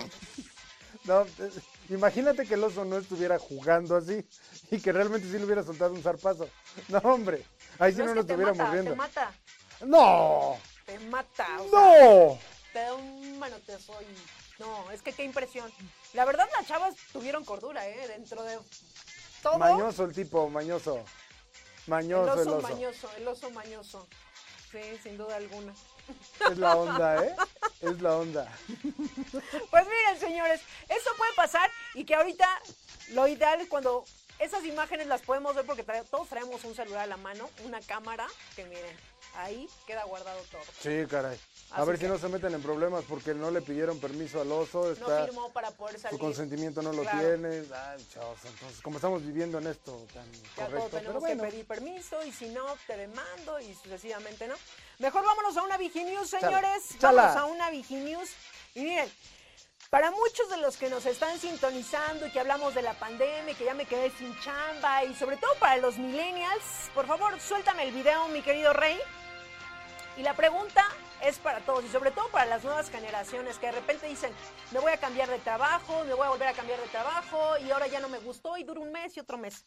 No, 1.05 1.21
eh, 1.21 1.51
imagínate 1.89 2.45
que 2.45 2.53
el 2.55 2.63
oso 2.63 2.85
no 2.85 2.97
estuviera 2.97 3.39
jugando 3.39 3.95
así 3.95 4.23
y 4.69 4.79
que 4.79 4.91
realmente 4.91 5.27
sí 5.27 5.37
le 5.39 5.45
hubiera 5.45 5.63
soltado 5.63 5.93
un 5.93 6.03
zarpazo. 6.03 6.47
No, 6.87 6.99
hombre. 6.99 7.43
Ahí 7.79 7.93
sí 7.93 7.99
no, 7.99 8.05
es 8.05 8.09
que 8.11 8.15
nos 8.15 8.25
te 8.27 8.33
estuviera 8.33 8.51
mata, 8.51 8.63
mordiendo. 8.65 8.91
te 8.91 8.97
mata, 8.97 9.31
¡No! 9.85 10.57
te 10.85 10.99
mata. 10.99 11.47
o 11.61 11.69
sea, 11.69 11.79
¡No! 11.79 12.39
te 12.73 12.79
da 12.79 12.93
un 12.93 13.39
manotezo 13.39 13.93
y... 14.01 14.38
No, 14.59 14.91
es 14.91 15.01
que 15.01 15.13
qué 15.13 15.23
impresión. 15.23 15.71
La 16.13 16.25
verdad, 16.25 16.47
las 16.57 16.67
chavas 16.67 16.95
tuvieron 17.13 17.45
cordura, 17.45 17.87
¿eh? 17.87 18.07
Dentro 18.07 18.43
de 18.43 18.59
todo. 19.41 19.57
Mañoso 19.57 20.03
el 20.05 20.13
tipo, 20.13 20.49
mañoso. 20.49 20.97
el 20.97 21.03
Mañoso 21.87 22.31
oso, 22.33 22.41
el 22.41 22.47
oso. 22.49 22.61
mañoso, 22.61 23.11
el 23.17 23.27
oso 23.27 23.51
mañoso. 23.51 24.07
Sí, 24.71 24.99
sin 25.01 25.17
duda 25.17 25.37
alguna. 25.37 25.73
Es 26.51 26.57
la 26.57 26.75
onda, 26.75 27.25
¿eh? 27.25 27.35
Es 27.81 28.01
la 28.01 28.17
onda. 28.17 28.51
Pues 29.69 29.85
miren, 29.85 30.19
señores, 30.19 30.61
eso 30.89 31.09
puede 31.17 31.33
pasar 31.33 31.71
y 31.95 32.03
que 32.03 32.15
ahorita 32.15 32.47
lo 33.09 33.27
ideal 33.27 33.61
es 33.61 33.67
cuando 33.67 34.05
esas 34.37 34.63
imágenes 34.65 35.07
las 35.07 35.21
podemos 35.21 35.55
ver 35.55 35.65
porque 35.65 35.83
todos 35.83 36.27
traemos 36.27 36.63
un 36.65 36.75
celular 36.75 37.01
a 37.01 37.07
la 37.07 37.17
mano, 37.17 37.49
una 37.63 37.79
cámara, 37.81 38.27
que 38.55 38.65
miren, 38.65 38.95
ahí 39.35 39.69
queda 39.87 40.03
guardado 40.05 40.41
todo. 40.51 40.61
Sí, 40.81 41.05
caray. 41.09 41.39
A 41.71 41.83
ver 41.85 41.97
si 41.99 42.05
no 42.07 42.17
se 42.17 42.27
meten 42.29 42.53
en 42.53 42.61
problemas 42.61 43.03
porque 43.07 43.33
no 43.33 43.51
le 43.51 43.61
pidieron 43.61 43.99
permiso 43.99 44.41
al 44.41 44.51
oso. 44.51 44.85
No 44.85 44.91
Está, 44.91 45.25
firmó 45.25 45.49
para 45.53 45.71
poder 45.71 45.95
su 45.97 46.01
salir. 46.01 46.19
consentimiento 46.19 46.81
no 46.81 46.91
lo 46.93 47.03
Claro. 47.03 47.19
tiene. 47.19 47.63
Ay, 47.73 48.07
chavos, 48.13 48.39
entonces, 48.45 48.81
como 48.81 48.97
estamos 48.97 49.23
viviendo 49.25 49.59
en 49.59 49.67
esto 49.67 50.05
tan 50.13 50.31
Ya 50.31 50.39
correcto. 50.55 50.77
todos 50.77 50.89
pero 50.89 51.01
tenemos 51.01 51.21
bueno. 51.21 51.43
que 51.43 51.49
pedir 51.51 51.65
permiso 51.67 52.23
y 52.25 52.31
si 52.31 52.49
no, 52.49 52.65
te 52.87 52.97
demando 52.97 53.59
y 53.59 53.73
sucesivamente, 53.75 54.47
¿no? 54.47 54.55
Mejor 54.97 55.23
vámonos 55.23 55.55
a 55.57 55.63
una 55.63 55.77
Viginews, 55.77 56.29
señores. 56.29 56.83
chala. 56.99 57.21
Vámonos 57.27 57.41
a 57.41 57.45
una 57.53 57.69
Viginews. 57.69 58.29
Y 58.75 58.81
miren, 58.81 59.11
para 59.89 60.11
muchos 60.11 60.49
de 60.49 60.57
los 60.57 60.77
que 60.77 60.89
nos 60.89 61.05
están 61.05 61.39
sintonizando 61.39 62.27
y 62.27 62.31
que 62.31 62.39
hablamos 62.39 62.75
de 62.75 62.83
la 62.83 62.93
pandemia 62.93 63.55
que 63.55 63.65
ya 63.65 63.73
me 63.73 63.85
quedé 63.85 64.11
sin 64.11 64.37
chamba 64.39 65.03
y 65.03 65.15
sobre 65.15 65.37
todo 65.37 65.51
para 65.59 65.77
los 65.77 65.97
millennials, 65.97 66.91
por 66.93 67.07
favor, 67.07 67.39
suéltame 67.39 67.83
el 67.87 67.93
video, 67.93 68.27
mi 68.27 68.41
querido 68.41 68.71
Rey. 68.73 68.99
Y 70.17 70.21
la 70.21 70.35
pregunta 70.35 70.85
es 71.23 71.37
para 71.39 71.61
todos 71.61 71.83
y 71.85 71.89
sobre 71.89 72.11
todo 72.11 72.27
para 72.29 72.45
las 72.45 72.63
nuevas 72.63 72.89
generaciones 72.89 73.57
que 73.57 73.67
de 73.67 73.71
repente 73.71 74.07
dicen, 74.07 74.31
me 74.71 74.79
voy 74.79 74.91
a 74.91 74.97
cambiar 74.97 75.29
de 75.29 75.39
trabajo, 75.39 76.03
me 76.03 76.13
voy 76.13 76.27
a 76.27 76.29
volver 76.29 76.49
a 76.49 76.53
cambiar 76.53 76.79
de 76.79 76.87
trabajo 76.87 77.57
y 77.57 77.71
ahora 77.71 77.87
ya 77.87 77.99
no 77.99 78.09
me 78.09 78.19
gustó 78.19 78.57
y 78.57 78.63
dura 78.63 78.81
un 78.81 78.91
mes 78.91 79.17
y 79.17 79.21
otro 79.21 79.37
mes. 79.37 79.65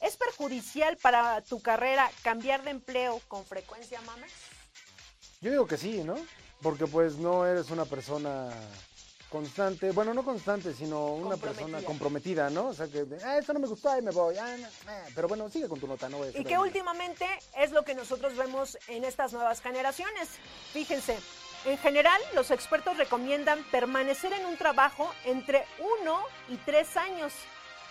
¿Es 0.00 0.16
perjudicial 0.16 0.98
para 0.98 1.40
tu 1.40 1.60
carrera 1.60 2.10
cambiar 2.22 2.62
de 2.62 2.70
empleo 2.70 3.20
con 3.28 3.44
frecuencia, 3.44 4.00
mames? 4.02 4.32
Yo 5.40 5.50
digo 5.50 5.66
que 5.66 5.78
sí, 5.78 6.04
¿no? 6.04 6.16
Porque 6.62 6.86
pues 6.86 7.16
no 7.16 7.46
eres 7.46 7.70
una 7.70 7.86
persona 7.86 8.50
constante, 9.38 9.90
bueno, 9.90 10.14
no 10.14 10.22
constante, 10.24 10.72
sino 10.72 11.06
una 11.14 11.36
persona 11.36 11.82
comprometida, 11.82 12.50
¿no? 12.50 12.68
O 12.68 12.72
sea 12.72 12.86
que, 12.86 13.04
ah, 13.24 13.36
esto 13.36 13.52
no 13.52 13.58
me 13.58 13.66
gustó, 13.66 13.90
ahí 13.90 14.00
me 14.00 14.12
voy, 14.12 14.36
ah, 14.38 14.56
no, 14.56 14.68
eh, 14.68 15.02
pero 15.12 15.26
bueno, 15.26 15.48
sigue 15.50 15.68
con 15.68 15.80
tu 15.80 15.88
nota, 15.88 16.08
no 16.08 16.18
voy 16.18 16.28
a 16.28 16.38
Y 16.38 16.44
que 16.44 16.56
últimamente 16.56 17.26
es 17.58 17.72
lo 17.72 17.82
que 17.82 17.96
nosotros 17.96 18.36
vemos 18.36 18.78
en 18.86 19.02
estas 19.02 19.32
nuevas 19.32 19.60
generaciones. 19.60 20.28
Fíjense, 20.72 21.18
en 21.64 21.76
general 21.78 22.20
los 22.34 22.52
expertos 22.52 22.96
recomiendan 22.96 23.64
permanecer 23.72 24.32
en 24.32 24.46
un 24.46 24.56
trabajo 24.56 25.12
entre 25.24 25.64
uno 26.00 26.20
y 26.48 26.56
tres 26.58 26.96
años. 26.96 27.32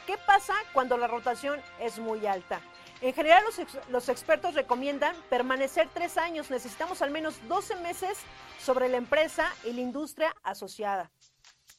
¿Qué 0.07 0.17
pasa 0.25 0.53
cuando 0.71 0.95
la 0.97 1.07
rotación 1.07 1.61
es 1.81 1.99
muy 1.99 2.25
alta? 2.25 2.61
En 3.01 3.13
general 3.13 3.43
los, 3.43 3.59
ex- 3.59 3.79
los 3.89 4.07
expertos 4.07 4.53
recomiendan 4.53 5.13
permanecer 5.29 5.89
tres 5.93 6.17
años. 6.17 6.49
Necesitamos 6.49 7.01
al 7.01 7.11
menos 7.11 7.35
12 7.49 7.75
meses 7.77 8.17
sobre 8.63 8.87
la 8.87 8.95
empresa 8.95 9.51
y 9.65 9.73
la 9.73 9.81
industria 9.81 10.33
asociada. 10.41 11.11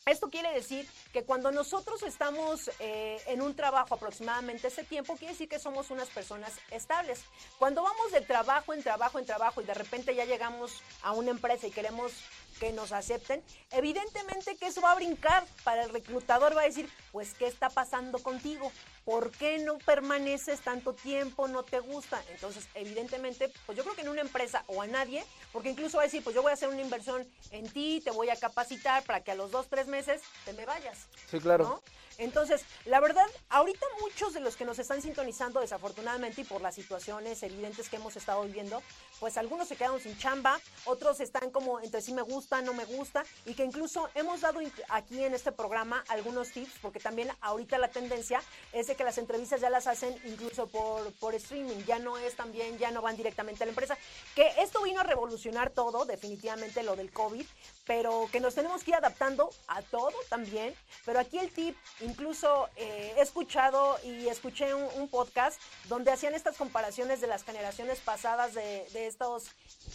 Esto 0.07 0.29
quiere 0.29 0.53
decir 0.53 0.87
que 1.15 1.25
cuando 1.25 1.51
nosotros 1.51 2.03
estamos 2.03 2.71
eh, 2.79 3.23
en 3.27 3.41
un 3.41 3.57
trabajo 3.57 3.95
aproximadamente 3.95 4.69
ese 4.69 4.85
tiempo, 4.85 5.17
quiere 5.17 5.33
decir 5.33 5.49
que 5.49 5.59
somos 5.59 5.91
unas 5.91 6.11
personas 6.11 6.53
estables. 6.71 7.23
Cuando 7.59 7.83
vamos 7.83 8.13
de 8.13 8.21
trabajo 8.21 8.75
en 8.75 8.83
trabajo 8.83 9.19
en 9.19 9.25
trabajo 9.25 9.63
y 9.63 9.65
de 9.65 9.73
repente 9.73 10.15
ya 10.15 10.27
llegamos 10.27 10.83
a 11.03 11.13
una 11.13 11.31
empresa 11.31 11.67
y 11.67 11.71
queremos 11.71 12.13
que 12.61 12.73
nos 12.73 12.93
acepten, 12.93 13.43
evidentemente 13.71 14.57
que 14.57 14.67
eso 14.67 14.83
va 14.83 14.93
a 14.93 14.97
brincar 14.97 15.47
para 15.65 15.85
el 15.85 15.91
reclutador, 15.91 16.55
va 16.55 16.61
a 16.61 16.67
decir, 16.67 16.89
pues, 17.11 17.33
¿qué 17.33 17.47
está 17.47 17.71
pasando 17.71 18.19
contigo? 18.19 18.71
¿Por 19.05 19.31
qué 19.31 19.59
no 19.59 19.79
permaneces 19.79 20.61
tanto 20.61 20.95
tiempo? 20.95 21.47
¿No 21.47 21.63
te 21.63 21.81
gusta? 21.81 22.23
Entonces, 22.31 22.67
evidentemente, 22.75 23.53
pues 23.67 23.77
yo 23.77 23.85
creo 23.85 23.95
que 23.95 24.03
en 24.03 24.09
una 24.09 24.23
empresa 24.23 24.65
o 24.67 24.81
a 24.81 24.87
nadie, 24.87 25.25
porque 25.53 25.71
incluso 25.71 25.99
va 25.99 26.05
a 26.05 26.07
decir, 26.07 26.25
pues 26.25 26.35
yo 26.35 26.43
voy 26.43 26.51
a 26.51 26.55
hacer 26.55 26.69
una 26.69 26.81
inversión 26.81 27.27
en 27.51 27.69
ti, 27.69 28.01
te 28.03 28.11
voy 28.11 28.31
a 28.31 28.37
capacitar 28.37 29.03
para 29.05 29.23
que 29.23 29.33
a 29.33 29.35
los 29.35 29.51
dos, 29.51 29.69
tres 29.69 29.87
meses 29.89 30.23
te 30.45 30.53
me 30.55 30.65
vayas. 30.65 31.07
Sí, 31.31 31.39
claro. 31.39 31.65
¿no? 31.65 31.83
Entonces, 32.19 32.65
la 32.85 33.01
verdad, 33.01 33.27
ahorita 33.49 33.85
muchos 34.01 34.35
de 34.35 34.41
los 34.41 34.57
que 34.57 34.65
nos 34.65 34.79
están 34.79 35.03
sintonizando, 35.03 35.61
desafortunadamente, 35.61 36.43
y 36.43 36.45
por 36.45 36.61
las 36.61 36.75
situaciones 36.75 37.43
evidentes 37.43 37.89
que 37.89 37.97
hemos 37.97 38.17
estado 38.17 38.45
viviendo, 38.45 38.83
pues 39.21 39.37
algunos 39.37 39.69
se 39.69 39.77
quedaron 39.77 40.01
sin 40.01 40.17
chamba, 40.19 40.61
otros 40.85 41.21
están 41.21 41.51
como 41.51 41.81
entre 41.81 42.01
sí 42.03 42.13
me 42.13 42.23
gusta, 42.23 42.63
no 42.63 42.73
me 42.73 42.85
gusta, 42.85 43.25
y 43.47 43.55
que 43.55 43.65
incluso 43.65 44.09
hemos 44.15 44.43
dado 44.43 44.61
aquí 44.91 45.25
en 45.25 45.35
este 45.35 45.53
programa 45.53 46.05
algunos 46.09 46.53
tips, 46.53 46.75
porque 46.81 47.01
también 47.01 47.31
ahorita 47.41 47.79
la 47.79 47.89
tendencia 47.89 48.41
es 48.73 48.87
de 48.87 48.94
que 48.95 49.05
las 49.05 49.19
entrevistas 49.19 49.61
ya 49.61 49.71
las 49.71 49.87
hacen 49.87 50.15
incluso 50.25 50.67
por, 50.67 51.13
por 51.15 51.35
streaming, 51.35 51.85
ya 51.87 51.99
no 51.99 52.19
es 52.19 52.37
también, 52.37 52.79
ya 52.79 52.91
no 52.91 53.03
van 53.03 53.17
directamente 53.17 53.63
a 53.63 53.67
la 53.67 53.71
empresa, 53.71 53.97
que 54.35 54.51
esto 54.59 54.83
vino 54.83 55.01
a 55.01 55.05
revolucionar 55.05 55.71
todo, 55.71 56.05
definitivamente 56.05 56.83
lo 56.83 56.97
del 56.97 57.13
COVID, 57.13 57.47
pero 57.87 58.29
que 58.33 58.41
nos 58.41 58.55
tenemos 58.55 58.83
que 58.83 58.93
ir 58.93 58.97
adaptando 58.97 59.51
a 59.69 59.83
todo 59.83 60.15
también, 60.29 60.75
pero 61.05 61.21
aquí 61.21 61.39
el 61.39 61.51
tip, 61.51 61.77
incluso 62.01 62.69
eh, 62.77 63.15
he 63.17 63.21
escuchado 63.21 63.99
y 64.03 64.29
escuché 64.29 64.75
un, 64.75 64.89
un 64.95 65.09
podcast 65.09 65.61
donde 65.85 66.11
hacían 66.11 66.35
estas 66.35 66.57
comparaciones 66.57 67.21
de 67.21 67.27
las 67.27 67.45
generaciones 67.45 68.01
pasadas 68.01 68.55
de, 68.55 68.87
de 68.93 69.07
estas 69.07 69.45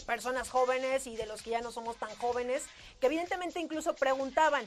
personas 0.06 0.50
jóvenes 0.50 1.06
y 1.06 1.16
de 1.16 1.26
los 1.26 1.42
que 1.42 1.50
ya 1.50 1.60
no 1.60 1.72
somos 1.72 1.96
tan 1.96 2.14
jóvenes, 2.16 2.64
que 3.00 3.06
evidentemente 3.06 3.60
incluso 3.60 3.94
preguntaban, 3.94 4.64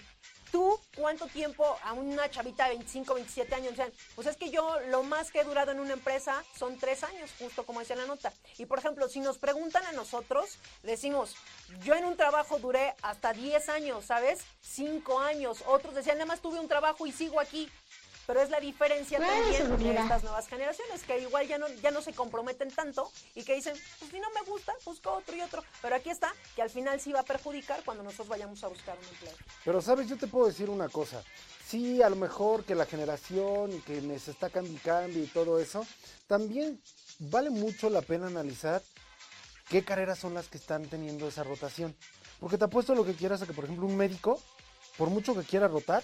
¿tú 0.51 0.79
cuánto 0.95 1.25
tiempo 1.27 1.77
a 1.83 1.93
una 1.93 2.29
chavita 2.29 2.65
de 2.65 2.75
25, 2.75 3.15
27 3.15 3.55
años? 3.55 3.69
Decían, 3.71 3.91
pues 4.15 4.27
es 4.27 4.37
que 4.37 4.51
yo 4.51 4.79
lo 4.89 5.01
más 5.01 5.31
que 5.31 5.41
he 5.41 5.43
durado 5.43 5.71
en 5.71 5.79
una 5.79 5.93
empresa 5.93 6.43
son 6.57 6.77
tres 6.77 7.03
años, 7.03 7.31
justo 7.39 7.65
como 7.65 7.79
decía 7.79 7.95
la 7.95 8.05
nota. 8.05 8.31
Y 8.59 8.67
por 8.67 8.77
ejemplo, 8.77 9.09
si 9.09 9.19
nos 9.19 9.39
preguntan 9.39 9.83
a 9.87 9.91
nosotros, 9.93 10.59
decimos, 10.83 11.35
yo 11.83 11.95
en 11.95 12.05
un 12.05 12.15
trabajo 12.15 12.59
duré 12.59 12.93
10 13.33 13.69
años, 13.69 14.05
¿sabes? 14.05 14.41
5 14.61 15.19
años. 15.19 15.63
Otros 15.67 15.95
decían, 15.95 16.17
nada 16.17 16.27
más 16.27 16.41
tuve 16.41 16.59
un 16.59 16.67
trabajo 16.67 17.05
y 17.05 17.11
sigo 17.11 17.39
aquí. 17.39 17.69
Pero 18.25 18.41
es 18.41 18.49
la 18.49 18.61
diferencia 18.61 19.19
también 19.19 19.77
de 19.77 19.95
estas 19.95 20.23
nuevas 20.23 20.47
generaciones, 20.47 21.03
que 21.03 21.19
igual 21.19 21.45
ya 21.45 21.57
no, 21.57 21.67
ya 21.67 21.91
no 21.91 22.01
se 22.01 22.13
comprometen 22.13 22.71
tanto 22.71 23.11
y 23.35 23.43
que 23.43 23.55
dicen, 23.55 23.75
pues 23.99 24.11
si 24.11 24.17
no 24.17 24.29
me 24.31 24.49
gusta, 24.49 24.73
busco 24.85 25.11
otro 25.11 25.35
y 25.35 25.41
otro. 25.41 25.61
Pero 25.81 25.97
aquí 25.97 26.09
está, 26.09 26.33
que 26.55 26.61
al 26.61 26.69
final 26.69 27.01
sí 27.01 27.11
va 27.11 27.19
a 27.19 27.25
perjudicar 27.25 27.83
cuando 27.83 28.01
nosotros 28.01 28.29
vayamos 28.29 28.63
a 28.63 28.69
buscar 28.69 28.97
un 28.97 29.05
empleo. 29.09 29.33
Pero 29.65 29.81
sabes, 29.81 30.07
yo 30.07 30.17
te 30.17 30.27
puedo 30.27 30.47
decir 30.47 30.69
una 30.69 30.87
cosa. 30.87 31.21
Sí, 31.67 32.01
a 32.01 32.09
lo 32.09 32.15
mejor 32.15 32.63
que 32.63 32.75
la 32.75 32.85
generación 32.85 33.73
y 33.73 33.81
que 33.81 33.99
se 34.19 34.31
está 34.31 34.49
cambiando 34.49 35.19
y 35.19 35.27
todo 35.27 35.59
eso, 35.59 35.85
también 36.25 36.81
vale 37.19 37.49
mucho 37.49 37.89
la 37.89 38.01
pena 38.01 38.27
analizar 38.27 38.81
qué 39.67 39.83
carreras 39.83 40.19
son 40.19 40.33
las 40.33 40.47
que 40.47 40.59
están 40.59 40.85
teniendo 40.85 41.27
esa 41.27 41.43
rotación. 41.43 41.93
Porque 42.43 42.57
te 42.57 42.65
apuesto 42.65 42.93
lo 42.93 43.05
que 43.05 43.13
quieras 43.13 43.41
a 43.41 43.45
que, 43.47 43.53
por 43.53 43.63
ejemplo, 43.63 43.85
un 43.85 43.95
médico, 43.95 44.37
por 44.97 45.09
mucho 45.09 45.33
que 45.33 45.43
quiera 45.43 45.69
rotar, 45.69 46.03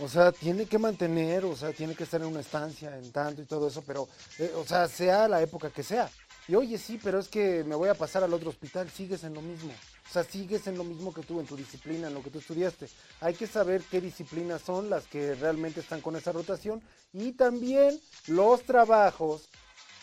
o 0.00 0.08
sea, 0.08 0.32
tiene 0.32 0.66
que 0.66 0.76
mantener, 0.76 1.44
o 1.44 1.54
sea, 1.54 1.72
tiene 1.72 1.94
que 1.94 2.02
estar 2.02 2.20
en 2.20 2.26
una 2.26 2.40
estancia, 2.40 2.98
en 2.98 3.12
tanto 3.12 3.40
y 3.40 3.44
todo 3.44 3.68
eso, 3.68 3.84
pero, 3.86 4.08
eh, 4.40 4.52
o 4.56 4.66
sea, 4.66 4.88
sea 4.88 5.28
la 5.28 5.40
época 5.40 5.70
que 5.70 5.84
sea. 5.84 6.10
Y 6.48 6.56
oye, 6.56 6.78
sí, 6.78 6.98
pero 7.00 7.20
es 7.20 7.28
que 7.28 7.62
me 7.62 7.76
voy 7.76 7.90
a 7.90 7.94
pasar 7.94 8.24
al 8.24 8.34
otro 8.34 8.50
hospital, 8.50 8.90
sigues 8.90 9.22
en 9.22 9.34
lo 9.34 9.40
mismo. 9.40 9.70
O 9.70 10.12
sea, 10.12 10.24
sigues 10.24 10.66
en 10.66 10.76
lo 10.76 10.82
mismo 10.82 11.14
que 11.14 11.22
tú, 11.22 11.38
en 11.38 11.46
tu 11.46 11.54
disciplina, 11.54 12.08
en 12.08 12.14
lo 12.14 12.20
que 12.20 12.30
tú 12.30 12.40
estudiaste. 12.40 12.88
Hay 13.20 13.34
que 13.34 13.46
saber 13.46 13.84
qué 13.88 14.00
disciplinas 14.00 14.62
son 14.62 14.90
las 14.90 15.04
que 15.04 15.36
realmente 15.36 15.78
están 15.78 16.00
con 16.00 16.16
esa 16.16 16.32
rotación. 16.32 16.82
Y 17.12 17.34
también 17.34 18.00
los 18.26 18.64
trabajos 18.64 19.48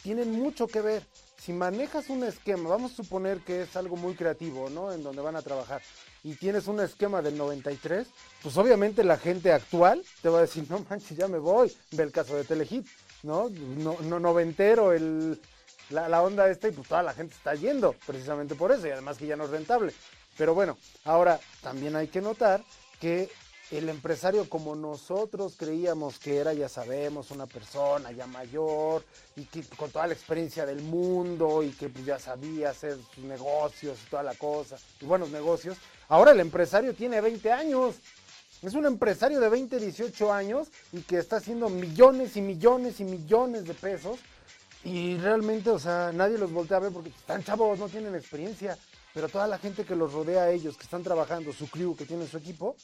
tienen 0.03 0.32
mucho 0.32 0.68
que 0.68 0.80
ver. 0.80 1.05
Si 1.43 1.53
manejas 1.53 2.11
un 2.11 2.23
esquema, 2.23 2.69
vamos 2.69 2.91
a 2.91 2.95
suponer 2.97 3.39
que 3.39 3.63
es 3.63 3.75
algo 3.75 3.95
muy 3.95 4.13
creativo, 4.13 4.69
¿no? 4.69 4.93
En 4.93 5.01
donde 5.01 5.23
van 5.23 5.35
a 5.35 5.41
trabajar. 5.41 5.81
Y 6.23 6.35
tienes 6.35 6.67
un 6.67 6.79
esquema 6.79 7.23
del 7.23 7.35
93, 7.35 8.07
pues 8.43 8.57
obviamente 8.57 9.03
la 9.03 9.17
gente 9.17 9.51
actual 9.51 10.03
te 10.21 10.29
va 10.29 10.37
a 10.37 10.41
decir, 10.41 10.65
no 10.69 10.85
manches, 10.87 11.17
ya 11.17 11.27
me 11.27 11.39
voy. 11.39 11.75
Ve 11.93 12.03
el 12.03 12.11
caso 12.11 12.35
de 12.35 12.43
Telehit, 12.43 12.85
¿no? 13.23 13.49
No, 13.49 13.97
no 14.01 14.19
noventero 14.19 14.93
el, 14.93 15.41
la, 15.89 16.07
la 16.07 16.21
onda 16.21 16.47
esta 16.47 16.67
y 16.67 16.73
pues 16.73 16.87
toda 16.87 17.01
la 17.01 17.15
gente 17.15 17.33
está 17.33 17.55
yendo 17.55 17.95
precisamente 18.05 18.53
por 18.53 18.71
eso 18.71 18.85
y 18.85 18.91
además 18.91 19.17
que 19.17 19.25
ya 19.25 19.35
no 19.35 19.45
es 19.45 19.49
rentable. 19.49 19.93
Pero 20.37 20.53
bueno, 20.53 20.77
ahora 21.05 21.39
también 21.63 21.95
hay 21.95 22.07
que 22.07 22.21
notar 22.21 22.63
que 22.99 23.31
el 23.72 23.88
empresario 23.88 24.49
como 24.49 24.76
nosotros 24.76 25.55
creíamos 25.57 26.19
que 26.19 26.38
era, 26.38 26.53
ya 26.53 26.67
sabemos, 26.67 27.32
una 27.32 27.47
persona 27.47 28.11
ya 28.11 28.28
mayor 28.28 29.03
y 29.38 29.45
que 29.45 29.63
con 29.63 29.89
toda 29.89 30.07
la 30.07 30.13
experiencia 30.13 30.65
del 30.65 30.82
mundo 30.82 31.63
y 31.63 31.69
que 31.72 31.88
pues, 31.88 32.05
ya 32.05 32.19
sabía 32.19 32.72
hacer 32.72 32.97
sus 33.15 33.24
negocios 33.24 33.97
y 34.05 34.09
toda 34.09 34.24
la 34.24 34.36
cosa, 34.36 34.78
y 34.99 35.05
buenos 35.05 35.30
negocios, 35.30 35.78
ahora 36.09 36.32
el 36.32 36.41
empresario 36.41 36.93
tiene 36.93 37.22
20 37.22 37.51
años. 37.51 37.95
Es 38.61 38.76
un 38.76 38.86
empresario 38.86 39.39
de 39.39 39.49
20, 39.49 39.80
18 39.80 40.32
años 40.32 40.67
y 40.91 41.01
que 41.01 41.17
está 41.17 41.38
haciendo 41.38 41.67
millones 41.69 42.38
y 42.38 42.41
millones 42.41 42.99
y 42.99 43.05
millones 43.05 43.65
de 43.65 43.74
pesos 43.74 44.19
y 44.84 45.17
realmente, 45.17 45.69
o 45.69 45.80
sea, 45.80 46.11
nadie 46.13 46.38
los 46.38 46.51
voltea 46.51 46.78
a 46.78 46.82
ver 46.82 46.91
porque 46.91 47.09
están 47.09 47.43
chavos, 47.43 47.80
no 47.80 47.88
tienen 47.88 48.15
experiencia. 48.15 48.78
Pero 49.13 49.28
toda 49.28 49.47
la 49.47 49.57
gente 49.57 49.84
que 49.84 49.95
los 49.95 50.13
rodea 50.13 50.43
a 50.43 50.51
ellos, 50.51 50.78
que 50.78 50.84
están 50.84 51.03
trabajando, 51.03 51.51
su 51.51 51.67
crew, 51.69 51.95
que 51.95 52.05
tiene 52.05 52.28
su 52.28 52.38
equipo, 52.38 52.76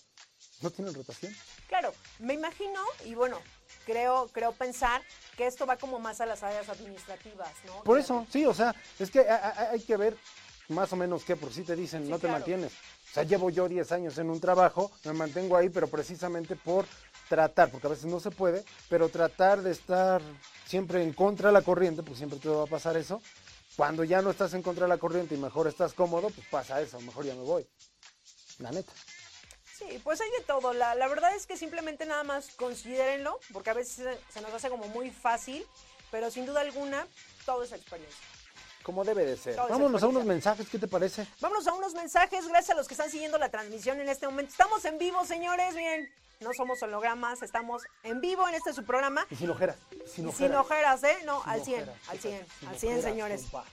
no 0.61 0.69
tienen 0.71 0.93
rotación. 0.93 1.33
Claro, 1.67 1.93
me 2.19 2.33
imagino, 2.33 2.81
y 3.05 3.13
bueno, 3.15 3.39
creo, 3.85 4.27
creo 4.33 4.51
pensar 4.53 5.01
que 5.35 5.45
esto 5.47 5.65
va 5.65 5.77
como 5.77 5.99
más 5.99 6.19
a 6.21 6.25
las 6.25 6.43
áreas 6.43 6.67
administrativas, 6.69 7.51
¿no? 7.65 7.83
Por 7.83 7.99
eso, 7.99 8.25
sí, 8.31 8.45
o 8.45 8.53
sea, 8.53 8.75
es 8.99 9.11
que 9.11 9.21
ha- 9.21 9.35
ha- 9.49 9.69
hay 9.71 9.81
que 9.81 9.97
ver 9.97 10.17
más 10.69 10.91
o 10.93 10.95
menos 10.95 11.23
qué, 11.23 11.35
por 11.35 11.53
si 11.53 11.63
te 11.63 11.75
dicen, 11.75 12.03
Sí, 12.05 12.09
no 12.09 12.19
te 12.19 12.27
mantienes. 12.27 12.73
O 13.09 13.13
sea, 13.13 13.23
llevo 13.23 13.49
yo 13.49 13.69
10 13.69 13.91
años 13.93 14.17
en 14.17 14.29
un 14.29 14.39
trabajo, 14.41 14.91
me 15.05 15.13
mantengo 15.13 15.55
ahí, 15.55 15.69
pero 15.69 15.87
precisamente 15.87 16.55
por 16.55 16.85
tratar, 17.29 17.71
porque 17.71 17.87
a 17.87 17.89
veces 17.91 18.05
no 18.05 18.19
se 18.19 18.31
puede, 18.31 18.65
pero 18.89 19.07
tratar 19.09 19.61
de 19.61 19.71
estar 19.71 20.21
siempre 20.65 21.01
en 21.01 21.13
contra 21.13 21.47
de 21.49 21.53
la 21.53 21.61
corriente, 21.61 22.03
pues 22.03 22.17
siempre 22.17 22.37
te 22.39 22.49
va 22.49 22.63
a 22.63 22.67
pasar 22.67 22.97
eso. 22.97 23.21
Cuando 23.77 24.03
ya 24.03 24.21
no 24.21 24.31
estás 24.31 24.53
en 24.55 24.61
contra 24.61 24.85
de 24.85 24.89
la 24.89 24.97
corriente 24.97 25.35
y 25.35 25.37
mejor 25.37 25.67
estás 25.67 25.93
cómodo, 25.93 26.29
pues 26.31 26.45
pasa 26.49 26.81
eso, 26.81 26.99
mejor 27.01 27.25
ya 27.25 27.33
me 27.35 27.43
voy. 27.43 27.65
La 28.59 28.71
neta. 28.71 28.91
Sí, 29.77 30.01
pues 30.03 30.19
hay 30.21 30.29
de 30.31 30.43
todo. 30.45 30.73
La, 30.73 30.95
la 30.95 31.07
verdad 31.07 31.35
es 31.35 31.45
que 31.45 31.55
simplemente 31.57 32.05
nada 32.05 32.23
más 32.23 32.49
considérenlo, 32.55 33.39
porque 33.53 33.69
a 33.69 33.73
veces 33.73 33.93
se, 33.93 34.33
se 34.33 34.41
nos 34.41 34.53
hace 34.53 34.69
como 34.69 34.87
muy 34.87 35.11
fácil, 35.11 35.65
pero 36.09 36.31
sin 36.31 36.45
duda 36.45 36.61
alguna, 36.61 37.05
todo 37.45 37.63
es 37.63 37.71
experiencia. 37.71 38.17
Como 38.81 39.03
debe 39.03 39.25
de 39.25 39.37
ser. 39.37 39.55
Todo 39.55 39.67
Vámonos 39.67 40.01
a 40.01 40.07
unos 40.07 40.23
mensajes, 40.25 40.67
¿qué 40.69 40.79
te 40.79 40.87
parece? 40.87 41.27
Vámonos 41.41 41.67
a 41.67 41.73
unos 41.73 41.93
mensajes, 41.93 42.47
gracias 42.47 42.71
a 42.71 42.75
los 42.75 42.87
que 42.87 42.93
están 42.93 43.11
siguiendo 43.11 43.37
la 43.37 43.49
transmisión 43.49 43.99
en 43.99 44.09
este 44.09 44.25
momento. 44.27 44.51
Estamos 44.51 44.83
en 44.85 44.97
vivo, 44.97 45.25
señores, 45.25 45.75
bien. 45.75 46.09
No 46.39 46.51
somos 46.55 46.81
hologramas, 46.83 47.41
estamos 47.41 47.83
en 48.03 48.21
vivo 48.21 48.47
en 48.47 48.55
este 48.55 48.71
su 48.71 48.85
programa. 48.85 49.27
Y 49.29 49.35
sin 49.35 49.49
ojeras. 49.49 49.75
Sin 50.05 50.27
ojeras. 50.27 50.37
sin 50.37 50.55
ojeras, 50.55 51.03
¿eh? 51.03 51.17
No, 51.25 51.41
Sin 51.41 51.49
al 51.51 51.65
100, 51.65 51.81
ojeras, 51.81 51.97
al 52.07 52.19
100, 52.19 52.47
sin 52.59 52.69
al 52.69 52.79
100, 52.79 52.93
ojeras, 52.93 53.11
señores. 53.11 53.41
compa. 53.41 53.65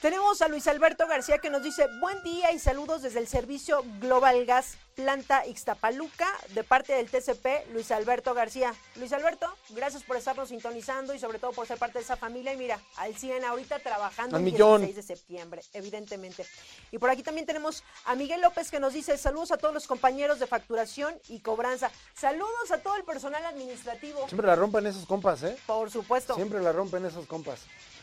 Tenemos 0.00 0.42
a 0.42 0.48
Luis 0.48 0.66
Alberto 0.66 1.06
García 1.06 1.38
que 1.38 1.50
nos 1.50 1.62
dice, 1.62 1.88
buen 2.00 2.22
día 2.22 2.52
y 2.52 2.58
saludos 2.58 3.02
desde 3.02 3.20
el 3.20 3.26
servicio 3.26 3.84
Global 4.00 4.44
Gas 4.44 4.76
Planta 4.94 5.46
Ixtapaluca, 5.46 6.28
de 6.54 6.62
parte 6.62 6.92
del 6.92 7.10
TCP, 7.10 7.72
Luis 7.72 7.90
Alberto 7.90 8.34
García. 8.34 8.74
Luis 8.96 9.12
Alberto, 9.12 9.52
gracias 9.70 10.02
por 10.04 10.16
estarnos 10.16 10.50
sintonizando 10.50 11.14
y 11.14 11.18
sobre 11.18 11.38
todo 11.38 11.52
por 11.52 11.66
ser 11.66 11.78
parte 11.78 11.98
de 11.98 12.04
esa 12.04 12.16
familia. 12.16 12.52
Y 12.52 12.56
mira, 12.56 12.78
al 12.96 13.14
100 13.14 13.44
ahorita 13.44 13.78
trabajando 13.80 14.36
el 14.36 14.42
millón. 14.42 14.82
16 14.82 14.96
de 14.96 15.14
septiembre, 15.16 15.62
evidentemente. 15.72 16.46
Y 16.92 16.98
por 16.98 17.10
aquí 17.10 17.22
también 17.22 17.46
tenemos 17.46 17.82
a 18.04 18.14
Miguel 18.14 18.40
López 18.40 18.70
que 18.70 18.78
nos 18.78 18.92
dice, 18.92 19.16
saludos 19.18 19.52
a 19.52 19.56
todos 19.56 19.74
los 19.74 19.86
compañeros 19.86 20.38
de 20.38 20.46
facturación 20.46 21.14
y 21.28 21.40
cobranza. 21.40 21.90
Saludos 22.14 22.70
a 22.70 22.78
todo 22.78 22.96
el 22.96 23.04
personal 23.04 23.44
administrativo. 23.46 24.28
Siempre 24.28 24.46
la 24.46 24.54
rompen 24.54 24.86
esos 24.86 25.06
compas, 25.06 25.42
¿eh? 25.42 25.56
Por 25.66 25.90
supuesto. 25.90 26.34
Siempre 26.34 26.60
la 26.60 26.72
rompen 26.72 27.04
esos 27.04 27.26
compas. 27.26 27.60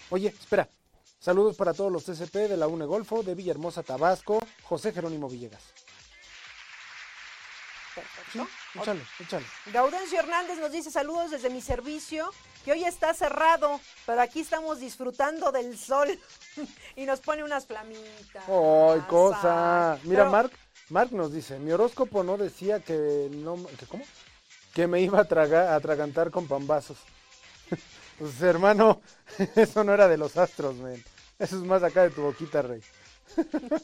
Oye, 0.10 0.28
espera. 0.28 0.68
Saludos 1.22 1.56
para 1.56 1.74
todos 1.76 1.92
los 1.92 2.04
TCP 2.04 2.50
de 2.50 2.58
la 2.58 2.68
UNE 2.68 2.86
Golfo, 2.86 3.22
de 3.22 3.36
Villahermosa, 3.36 3.84
Tabasco, 3.84 4.40
José 4.64 4.92
Jerónimo 4.92 5.30
Villegas. 5.30 5.62
Perfecto. 7.94 8.48
Échale, 8.74 9.02
échale. 9.20 9.46
Gaudencio 9.68 10.18
Hernández 10.18 10.58
nos 10.58 10.72
dice 10.72 10.90
saludos 10.90 11.30
desde 11.30 11.52
mi 11.52 11.62
servicio, 11.62 12.32
que 12.66 12.72
hoy 12.72 12.86
está 12.86 13.14
cerrado, 13.14 13.80
pero 14.08 14.22
aquí 14.22 14.40
estamos 14.40 14.80
disfrutando 14.80 15.52
del 15.52 15.78
sol 15.78 16.08
y 16.96 17.06
nos 17.06 17.20
pone 17.20 17.44
unas 17.44 17.68
flamitas. 17.68 18.44
¡Ay, 18.48 19.02
cosa! 19.08 20.00
Mira, 20.04 20.22
Pero- 20.24 20.32
Mark, 20.32 20.52
Mark 20.90 21.12
nos 21.12 21.32
dice, 21.32 21.60
mi 21.60 21.72
horóscopo 21.72 22.24
no 22.24 22.36
decía 22.38 22.80
que 22.80 23.30
no, 23.32 23.64
que 23.78 23.86
¿cómo? 23.86 24.04
Que 24.74 24.88
me 24.88 25.02
iba 25.02 25.20
a 25.20 25.26
tragar, 25.26 25.68
a 25.68 25.76
atragantar 25.76 26.32
con 26.32 26.48
pambazos. 26.48 26.98
Pues 28.22 28.40
hermano, 28.44 29.02
eso 29.56 29.84
no 29.84 29.96
era 29.96 30.08
de 30.08 30.16
los 30.16 30.38
astros, 30.38 30.76
men. 30.76 31.04
Eso 31.40 31.56
es 31.56 31.64
más 31.64 31.82
acá 31.82 32.04
de 32.04 32.12
tu 32.12 32.22
boquita, 32.22 32.62
rey. 32.62 32.82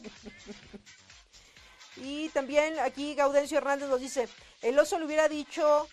Y 2.00 2.28
también 2.28 2.78
aquí 2.78 3.16
Gaudencio 3.16 3.58
Hernández 3.58 3.88
nos 3.88 4.00
dice, 4.00 4.28
el 4.62 4.78
oso 4.78 5.00
le 5.00 5.06
hubiera 5.06 5.28
dicho 5.28 5.88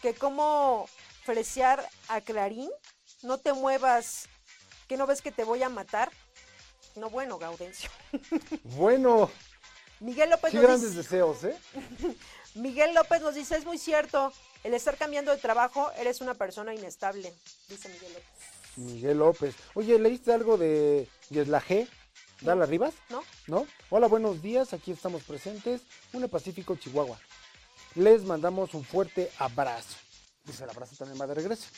que 0.00 0.14
cómo 0.14 0.88
fresear 1.24 1.84
a 2.06 2.20
Clarín, 2.20 2.70
no 3.22 3.38
te 3.38 3.52
muevas, 3.52 4.28
que 4.86 4.96
no 4.96 5.04
ves 5.04 5.20
que 5.20 5.32
te 5.32 5.42
voy 5.42 5.64
a 5.64 5.68
matar. 5.68 6.12
No, 6.94 7.10
bueno, 7.10 7.38
Gaudencio. 7.38 7.90
Bueno, 8.62 9.32
Miguel 9.98 10.30
López 10.30 10.52
qué 10.52 10.58
nos 10.58 10.66
grandes 10.66 10.94
dice, 10.94 11.02
deseos, 11.02 11.42
¿eh? 11.42 11.56
Miguel 12.54 12.94
López 12.94 13.20
nos 13.20 13.34
dice, 13.34 13.56
es 13.56 13.64
muy 13.64 13.78
cierto, 13.78 14.32
el 14.64 14.74
estar 14.74 14.96
cambiando 14.96 15.30
de 15.30 15.38
trabajo, 15.38 15.90
eres 15.98 16.20
una 16.20 16.34
persona 16.34 16.74
inestable, 16.74 17.32
dice 17.68 17.88
Miguel 17.88 18.12
López. 18.12 18.32
Miguel 18.76 19.18
López. 19.18 19.54
Oye, 19.74 19.98
¿leíste 19.98 20.32
algo 20.32 20.56
de 20.56 21.08
Yesla 21.30 21.60
G? 21.60 21.88
¿Dala 22.40 22.66
Rivas? 22.66 22.94
¿No? 23.10 23.22
¿No? 23.46 23.66
Hola, 23.90 24.08
buenos 24.08 24.42
días, 24.42 24.72
aquí 24.72 24.90
estamos 24.90 25.22
presentes, 25.22 25.82
Une 26.12 26.28
Pacífico, 26.28 26.76
Chihuahua. 26.76 27.18
Les 27.94 28.24
mandamos 28.24 28.74
un 28.74 28.84
fuerte 28.84 29.30
abrazo. 29.38 29.96
Dice 30.44 30.64
el 30.64 30.70
abrazo 30.70 30.96
también 30.96 31.20
va 31.20 31.26
de 31.26 31.34
regreso. 31.34 31.68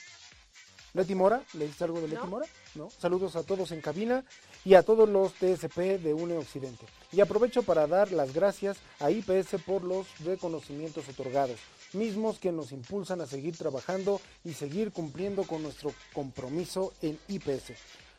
Leti 0.94 1.14
Mora, 1.14 1.42
¿leíste 1.54 1.84
algo 1.84 2.00
de 2.00 2.08
Leti 2.08 2.22
No. 2.22 2.28
Mora? 2.28 2.46
¿No? 2.76 2.88
Saludos 2.88 3.34
a 3.34 3.42
todos 3.42 3.72
en 3.72 3.80
cabina 3.80 4.24
y 4.64 4.74
a 4.74 4.82
todos 4.84 5.08
los 5.08 5.34
TSP 5.34 5.98
de 5.98 6.14
UNE 6.14 6.38
Occidente. 6.38 6.86
Y 7.12 7.20
aprovecho 7.20 7.64
para 7.64 7.86
dar 7.86 8.12
las 8.12 8.32
gracias 8.32 8.78
a 9.00 9.10
IPS 9.10 9.60
por 9.66 9.82
los 9.82 10.06
reconocimientos 10.20 11.08
otorgados, 11.08 11.58
mismos 11.94 12.38
que 12.38 12.52
nos 12.52 12.72
impulsan 12.72 13.20
a 13.20 13.26
seguir 13.26 13.56
trabajando 13.56 14.20
y 14.44 14.52
seguir 14.52 14.92
cumpliendo 14.92 15.44
con 15.44 15.62
nuestro 15.62 15.92
compromiso 16.12 16.92
en 17.02 17.18
IPS. 17.28 17.72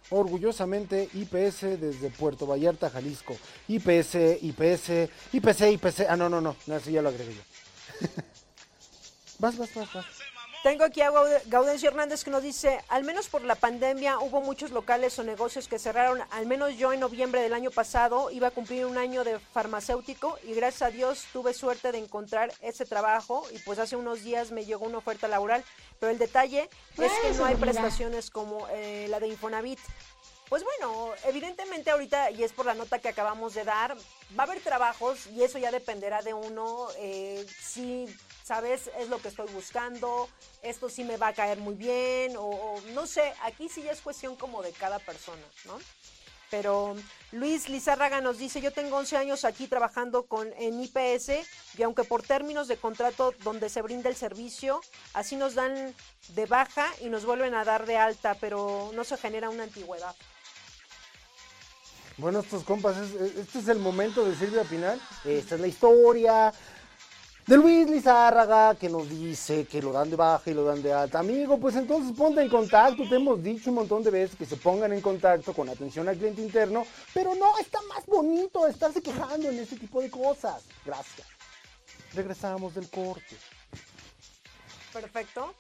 Orgullosamente 0.10 1.10
IPS 1.14 1.80
desde 1.80 2.10
Puerto 2.12 2.46
Vallarta, 2.46 2.90
Jalisco. 2.90 3.36
IPS, 3.68 4.42
IPS, 4.42 5.10
IPC, 5.34 5.72
IPC. 5.74 6.06
Ah, 6.08 6.16
no, 6.16 6.30
no, 6.30 6.42
no, 6.42 6.56
no, 6.68 6.76
eso 6.76 6.90
ya 6.90 7.02
lo 7.02 7.10
agregué 7.10 7.34
yo. 7.34 8.08
vas, 9.40 9.58
vas, 9.58 9.74
vas, 9.74 9.94
vas. 9.94 10.25
Tengo 10.66 10.84
aquí 10.84 11.02
a 11.02 11.12
Gaude- 11.12 11.44
Gaudencio 11.46 11.90
Hernández 11.90 12.24
que 12.24 12.32
nos 12.32 12.42
dice, 12.42 12.80
al 12.88 13.04
menos 13.04 13.28
por 13.30 13.44
la 13.44 13.54
pandemia 13.54 14.18
hubo 14.18 14.42
muchos 14.42 14.72
locales 14.72 15.20
o 15.20 15.24
negocios 15.24 15.68
que 15.68 15.78
cerraron, 15.78 16.24
al 16.32 16.48
menos 16.48 16.76
yo 16.76 16.92
en 16.92 17.02
noviembre 17.02 17.40
del 17.42 17.54
año 17.54 17.70
pasado 17.70 18.32
iba 18.32 18.48
a 18.48 18.52
cumplir 18.52 18.88
un 18.88 18.98
año 18.98 19.24
de 19.24 19.38
farmacéutico 19.38 20.40
y 20.44 20.56
gracias 20.56 20.82
a 20.82 20.90
Dios 20.90 21.26
tuve 21.32 21.54
suerte 21.54 21.92
de 21.92 22.00
encontrar 22.00 22.52
ese 22.62 22.84
trabajo 22.84 23.46
y 23.52 23.60
pues 23.60 23.78
hace 23.78 23.96
unos 23.96 24.24
días 24.24 24.50
me 24.50 24.66
llegó 24.66 24.86
una 24.88 24.98
oferta 24.98 25.28
laboral, 25.28 25.64
pero 26.00 26.12
el 26.12 26.18
detalle 26.18 26.68
es 26.98 27.12
que 27.22 27.32
no 27.38 27.46
hay 27.46 27.54
prestaciones 27.58 28.32
como 28.32 28.68
eh, 28.72 29.06
la 29.08 29.20
de 29.20 29.28
Infonavit. 29.28 29.78
Pues 30.50 30.64
bueno, 30.64 31.12
evidentemente 31.26 31.90
ahorita, 31.90 32.30
y 32.30 32.44
es 32.44 32.52
por 32.52 32.68
la 32.68 32.76
nota 32.76 33.00
que 33.00 33.10
acabamos 33.10 33.56
de 33.56 33.64
dar, 33.64 33.98
va 34.38 34.44
a 34.44 34.46
haber 34.46 34.62
trabajos 34.62 35.26
y 35.28 35.44
eso 35.44 35.58
ya 35.58 35.72
dependerá 35.72 36.22
de 36.22 36.36
uno, 36.36 36.88
eh, 36.98 37.44
si, 37.60 38.06
¿sabes? 38.44 38.92
Es 39.00 39.10
lo 39.10 39.18
que 39.18 39.30
estoy 39.30 39.52
buscando, 39.52 40.30
esto 40.62 40.88
sí 40.88 41.04
me 41.04 41.18
va 41.18 41.30
a 41.30 41.34
caer 41.34 41.58
muy 41.58 41.74
bien, 41.74 42.36
o, 42.38 42.80
no 42.94 43.08
sé, 43.08 43.34
aquí 43.42 43.70
sí 43.70 43.82
ya 43.82 43.92
es 43.92 44.02
cuestión 44.02 44.36
como 44.36 44.62
de 44.62 44.72
cada 44.72 45.00
persona, 45.00 45.42
¿no? 45.66 45.80
Pero 46.52 46.96
Luis 47.32 47.68
Lizárraga 47.68 48.22
nos 48.22 48.38
dice, 48.38 48.62
yo 48.62 48.72
tengo 48.72 48.98
11 48.98 49.18
años 49.18 49.46
aquí 49.46 49.66
trabajando 49.68 50.28
con, 50.28 50.54
en 50.54 50.80
IPS 50.80 51.32
y 51.76 51.82
aunque 51.82 52.04
por 52.04 52.22
términos 52.22 52.68
de 52.68 52.78
contrato 52.78 53.34
donde 53.44 53.68
se 53.68 53.82
brinda 53.82 54.10
el 54.10 54.16
servicio, 54.16 54.82
así 55.16 55.38
nos 55.38 55.56
dan 55.56 55.96
de 56.30 56.46
baja 56.46 56.86
y 57.02 57.10
nos 57.10 57.26
vuelven 57.26 57.56
a 57.56 57.66
dar 57.66 57.88
de 57.88 57.98
alta, 57.98 58.38
pero 58.40 58.92
no 58.94 59.04
se 59.04 59.18
genera 59.18 59.50
una 59.50 59.64
antigüedad. 59.64 60.16
Bueno, 62.18 62.40
estos 62.40 62.64
compas, 62.64 62.96
es- 62.98 63.14
es- 63.14 63.36
este 63.38 63.60
es 63.60 63.68
el 63.68 63.80
momento 63.80 64.24
de 64.26 64.36
Silvia 64.36 64.64
Pinal. 64.64 65.00
Esta 65.26 65.56
es 65.56 65.62
la 65.62 65.68
historia 65.68 66.54
de 67.46 67.58
Luis 67.58 67.90
Lizárraga 67.90 68.74
que 68.76 68.90
nos 68.90 69.10
dice 69.10 69.66
que 69.66 69.82
lo 69.82 69.92
dan 69.92 70.10
de 70.10 70.16
baja 70.16 70.50
y 70.50 70.54
lo 70.54 70.64
dan 70.64 70.82
de 70.82 70.94
alta. 70.94 71.20
Amigo, 71.20 71.60
pues 71.60 71.76
entonces 71.76 72.16
ponte 72.18 72.42
en 72.42 72.50
contacto. 72.50 73.08
Te 73.10 73.16
hemos 73.16 73.44
dicho 73.44 73.70
un 73.70 73.76
montón 73.76 74.02
de 74.02 74.12
veces 74.12 74.38
que 74.38 74.46
se 74.46 74.56
pongan 74.56 74.94
en 74.94 75.02
contacto 75.02 75.54
con 75.54 75.68
atención 75.70 76.08
al 76.08 76.18
cliente 76.18 76.42
interno, 76.42 76.86
pero 77.14 77.36
no, 77.36 77.58
está 77.60 77.80
más 77.90 78.06
bonito 78.06 78.66
estarse 78.66 79.02
quejando 79.02 79.50
en 79.50 79.60
este 79.60 79.76
tipo 79.76 80.02
de 80.02 80.10
cosas. 80.10 80.64
Gracias. 80.86 81.28
Regresamos 82.14 82.74
del 82.74 82.90
corte. 82.90 83.36
Perfecto. 84.94 85.54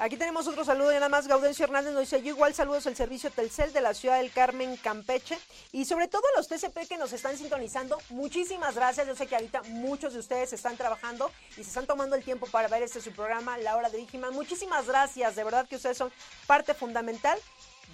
Aquí 0.00 0.16
tenemos 0.16 0.46
otro 0.46 0.64
saludo 0.64 0.92
y 0.92 0.94
nada 0.94 1.08
más 1.08 1.26
Gaudencio 1.26 1.64
Hernández 1.64 1.92
nos 1.92 2.02
dice, 2.02 2.22
yo 2.22 2.28
igual 2.28 2.54
saludos 2.54 2.86
al 2.86 2.94
servicio 2.94 3.32
Telcel 3.32 3.72
de 3.72 3.80
la 3.80 3.94
ciudad 3.94 4.18
del 4.18 4.30
Carmen, 4.30 4.76
Campeche 4.76 5.36
y 5.72 5.86
sobre 5.86 6.06
todo 6.06 6.22
a 6.22 6.38
los 6.38 6.46
TCP 6.46 6.86
que 6.88 6.96
nos 6.96 7.12
están 7.12 7.36
sintonizando, 7.36 7.98
muchísimas 8.10 8.76
gracias, 8.76 9.08
yo 9.08 9.16
sé 9.16 9.26
que 9.26 9.34
ahorita 9.34 9.62
muchos 9.64 10.12
de 10.12 10.20
ustedes 10.20 10.52
están 10.52 10.76
trabajando 10.76 11.32
y 11.52 11.54
se 11.54 11.62
están 11.62 11.86
tomando 11.86 12.14
el 12.14 12.22
tiempo 12.22 12.46
para 12.46 12.68
ver 12.68 12.84
este 12.84 13.00
su 13.00 13.10
programa, 13.10 13.58
La 13.58 13.76
Hora 13.76 13.90
de 13.90 13.98
Vigiman, 13.98 14.32
muchísimas 14.34 14.86
gracias, 14.86 15.34
de 15.34 15.42
verdad 15.42 15.66
que 15.66 15.74
ustedes 15.74 15.98
son 15.98 16.12
parte 16.46 16.74
fundamental 16.74 17.36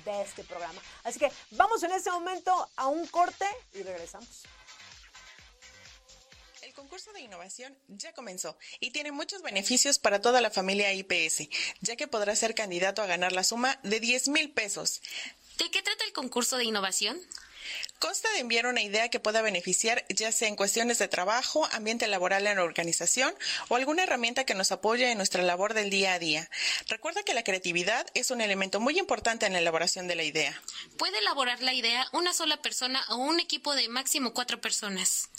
de 0.05 0.21
este 0.21 0.45
programa. 0.45 0.79
Así 1.05 1.19
que 1.19 1.33
vamos 1.53 1.83
en 1.85 1.93
este 1.93 2.11
momento 2.11 2.69
a 2.77 2.87
un 2.87 3.07
corte 3.07 3.47
y 3.73 3.83
regresamos. 3.83 4.45
El 6.75 6.81
concurso 6.81 7.13
de 7.13 7.21
innovación 7.21 7.79
ya 7.87 8.13
comenzó 8.15 8.59
y 8.81 8.91
tiene 8.91 9.13
muchos 9.13 9.43
beneficios 9.43 10.01
para 10.01 10.21
toda 10.21 10.41
la 10.41 10.51
familia 10.51 10.93
IPS, 10.93 11.49
ya 11.83 11.95
que 11.95 12.09
podrás 12.09 12.41
ser 12.41 12.57
candidato 12.57 13.01
a 13.01 13.07
ganar 13.07 13.31
la 13.31 13.45
suma 13.45 13.79
de 13.85 14.01
10 14.01 14.27
mil 14.31 14.51
pesos. 14.51 15.01
¿De 15.57 15.71
qué 15.71 15.83
trata 15.83 16.05
el 16.05 16.13
concurso 16.13 16.57
de 16.57 16.65
innovación? 16.65 17.17
Consta 17.99 18.31
de 18.33 18.41
enviar 18.41 18.67
una 18.67 18.83
idea 18.83 19.09
que 19.09 19.21
pueda 19.21 19.41
beneficiar 19.41 20.05
ya 20.09 20.31
sea 20.33 20.49
en 20.49 20.57
cuestiones 20.57 20.99
de 20.99 21.09
trabajo, 21.09 21.67
ambiente 21.73 22.07
laboral 22.07 22.47
en 22.47 22.57
la 22.57 22.65
organización 22.65 23.35
o 23.69 23.77
alguna 23.77 24.03
herramienta 24.03 24.45
que 24.45 24.55
nos 24.55 24.73
apoye 24.73 25.11
en 25.11 25.17
nuestra 25.17 25.43
labor 25.43 25.75
del 25.75 25.91
día 25.91 26.15
a 26.15 26.19
día. 26.19 26.51
Recuerda 26.89 27.23
que 27.23 27.35
la 27.35 27.45
creatividad 27.45 28.07
es 28.15 28.31
un 28.31 28.41
elemento 28.41 28.81
muy 28.81 28.99
importante 28.99 29.47
en 29.47 29.55
la 29.55 29.61
elaboración 29.61 30.07
de 30.07 30.17
la 30.17 30.25
idea. 30.25 30.61
Puede 30.99 31.19
elaborar 31.19 31.63
la 31.63 31.73
idea 31.73 32.07
una 32.13 32.35
sola 32.35 32.61
persona 32.61 33.05
o 33.09 33.17
un 33.17 33.41
equipo 33.41 33.75
de 33.75 33.89
máximo 33.89 34.35
cuatro 34.35 34.61
personas. 34.61 35.31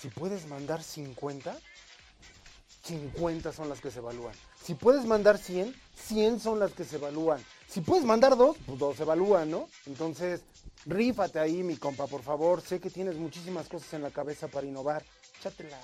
si 0.01 0.09
puedes 0.09 0.47
mandar 0.47 0.83
50, 0.83 1.57
50 2.85 3.53
son 3.53 3.69
las 3.69 3.81
que 3.81 3.91
se 3.91 3.99
evalúan. 3.99 4.35
Si 4.63 4.75
puedes 4.75 5.05
mandar 5.05 5.39
100, 5.39 5.75
100 5.97 6.41
son 6.41 6.59
las 6.59 6.73
que 6.73 6.85
se 6.85 6.97
evalúan. 6.97 7.45
Si 7.69 7.81
puedes 7.81 8.05
mandar 8.05 8.37
dos, 8.37 8.57
pues 8.65 8.79
dos 8.79 8.97
se 8.97 9.03
evalúan, 9.03 9.51
¿no? 9.51 9.69
Entonces, 9.87 10.43
rífate 10.87 11.39
ahí, 11.39 11.63
mi 11.63 11.77
compa, 11.77 12.07
por 12.07 12.23
favor. 12.23 12.61
Sé 12.63 12.81
que 12.81 12.91
tienes 12.91 13.17
muchísimas 13.17 13.69
cosas 13.69 13.93
en 13.95 14.03
la 14.03 14.11
cabeza 14.11 14.49
para 14.49 14.67
innovar. 14.67 15.05
Chátelas. 15.43 15.81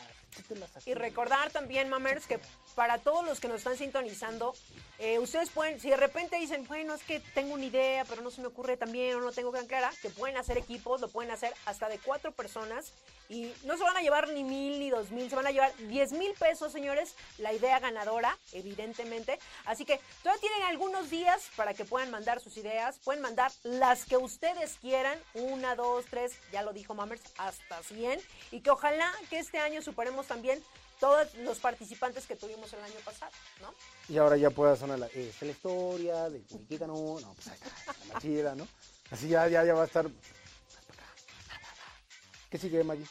Y 0.87 0.95
recordar 0.95 1.51
también, 1.51 1.89
Mammers, 1.89 2.27
que 2.27 2.41
para 2.75 2.99
todos 2.99 3.25
los 3.25 3.41
que 3.41 3.49
nos 3.49 3.59
están 3.59 3.77
sintonizando, 3.77 4.55
eh, 4.99 5.19
ustedes 5.19 5.51
pueden, 5.51 5.81
si 5.81 5.91
de 5.91 5.97
repente 5.97 6.37
dicen, 6.37 6.67
bueno, 6.67 6.95
es 6.95 7.03
que 7.03 7.21
tengo 7.35 7.55
una 7.55 7.65
idea, 7.65 8.05
pero 8.05 8.23
no 8.23 8.31
se 8.31 8.41
me 8.41 8.49
ocurre 8.49 8.77
también 8.77 9.17
o 9.17 9.21
no 9.21 9.33
tengo 9.33 9.51
tan 9.53 9.67
clara, 9.67 9.93
que 10.01 10.11
pueden 10.11 10.37
hacer 10.37 10.59
equipos, 10.59 11.01
lo 11.01 11.09
pueden 11.09 11.31
hacer 11.31 11.53
hasta 11.67 11.89
de 11.89 11.99
cuatro 11.99 12.33
personas 12.33 12.93
y 13.29 13.53
no 13.65 13.77
se 13.77 13.85
van 13.85 13.97
a 13.97 14.01
llevar 14.01 14.29
ni 14.29 14.45
mil 14.45 14.79
ni 14.79 14.91
dos 14.91 15.11
mil, 15.11 15.29
se 15.29 15.37
van 15.37 15.47
a 15.47 15.51
llevar 15.51 15.75
diez 15.89 16.13
mil 16.13 16.33
pesos, 16.35 16.73
señores, 16.73 17.15
la 17.39 17.53
idea 17.53 17.79
ganadora, 17.81 18.37
evidentemente. 18.53 19.39
Así 19.65 19.85
que 19.85 20.01
todavía 20.23 20.41
tienen 20.41 20.63
algunos 20.69 21.11
días 21.11 21.51
para 21.57 21.75
que 21.75 21.85
puedan 21.85 22.11
mandar 22.11 22.41
sus 22.41 22.57
ideas, 22.57 22.99
pueden 23.05 23.23
mandar 23.23 23.51
las 23.63 24.05
que 24.05 24.17
ustedes 24.17 24.77
quieran, 24.81 25.19
una, 25.35 25.75
dos, 25.75 26.05
tres, 26.11 26.33
ya 26.53 26.63
lo 26.63 26.73
dijo 26.73 26.95
Mammers, 26.95 27.23
hasta 27.39 27.83
100, 27.83 28.21
y 28.51 28.61
que 28.61 28.71
ojalá 28.71 29.11
que 29.31 29.39
este 29.39 29.59
año 29.59 29.83
superemos 29.83 30.24
también 30.25 30.63
todos 31.01 31.35
los 31.37 31.59
participantes 31.59 32.27
que 32.27 32.37
tuvimos 32.37 32.73
el 32.73 32.83
año 32.83 32.99
pasado, 33.05 33.33
¿no? 33.61 33.75
Y 34.09 34.19
ahora 34.19 34.37
ya 34.37 34.51
pueda 34.51 34.77
sonar 34.77 34.99
la, 34.99 35.11
historia 35.13 36.31
del 36.31 36.45
mexicano, 36.51 36.95
no, 37.21 37.35
pues 37.35 37.49
ahí 37.49 37.59
está, 37.63 37.93
la 37.93 38.15
más 38.15 38.23
chida, 38.23 38.55
¿no? 38.55 38.67
Así 39.11 39.29
ya, 39.29 39.49
ya, 39.49 39.65
ya 39.65 39.75
va 39.75 39.83
a 39.83 39.87
estar. 39.87 40.09
¿Qué 42.51 42.59
sigue, 42.59 42.85
Maggie? 42.85 43.07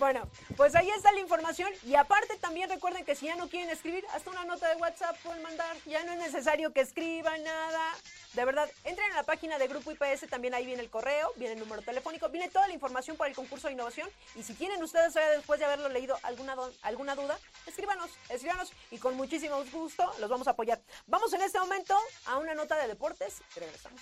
Bueno, 0.00 0.26
pues 0.56 0.74
ahí 0.74 0.88
está 0.88 1.12
la 1.12 1.20
información 1.20 1.70
y 1.84 1.94
aparte 1.94 2.34
también 2.38 2.70
recuerden 2.70 3.04
que 3.04 3.14
si 3.14 3.26
ya 3.26 3.36
no 3.36 3.50
quieren 3.50 3.68
escribir, 3.68 4.02
hasta 4.14 4.30
una 4.30 4.46
nota 4.46 4.66
de 4.66 4.76
WhatsApp 4.76 5.14
pueden 5.22 5.42
mandar, 5.42 5.76
ya 5.84 6.02
no 6.04 6.12
es 6.12 6.18
necesario 6.18 6.72
que 6.72 6.80
escriban 6.80 7.44
nada. 7.44 7.94
De 8.32 8.42
verdad, 8.46 8.66
entren 8.84 9.12
a 9.12 9.16
la 9.16 9.24
página 9.24 9.58
de 9.58 9.68
Grupo 9.68 9.92
IPS, 9.92 10.26
también 10.30 10.54
ahí 10.54 10.64
viene 10.64 10.80
el 10.80 10.88
correo, 10.88 11.30
viene 11.36 11.52
el 11.52 11.60
número 11.60 11.82
telefónico, 11.82 12.30
viene 12.30 12.48
toda 12.48 12.66
la 12.66 12.72
información 12.72 13.18
para 13.18 13.28
el 13.28 13.36
concurso 13.36 13.66
de 13.66 13.74
innovación 13.74 14.08
y 14.36 14.42
si 14.42 14.54
tienen 14.54 14.82
ustedes 14.82 15.12
después 15.36 15.60
de 15.60 15.66
haberlo 15.66 15.90
leído 15.90 16.18
alguna, 16.22 16.56
alguna 16.80 17.14
duda, 17.14 17.38
escríbanos, 17.66 18.10
escríbanos 18.30 18.72
y 18.90 18.96
con 18.96 19.18
muchísimo 19.18 19.62
gusto 19.70 20.10
los 20.18 20.30
vamos 20.30 20.48
a 20.48 20.52
apoyar. 20.52 20.80
Vamos 21.08 21.30
en 21.34 21.42
este 21.42 21.58
momento 21.58 21.94
a 22.24 22.38
una 22.38 22.54
nota 22.54 22.78
de 22.78 22.88
deportes 22.88 23.42
y 23.54 23.60
regresamos. 23.60 24.00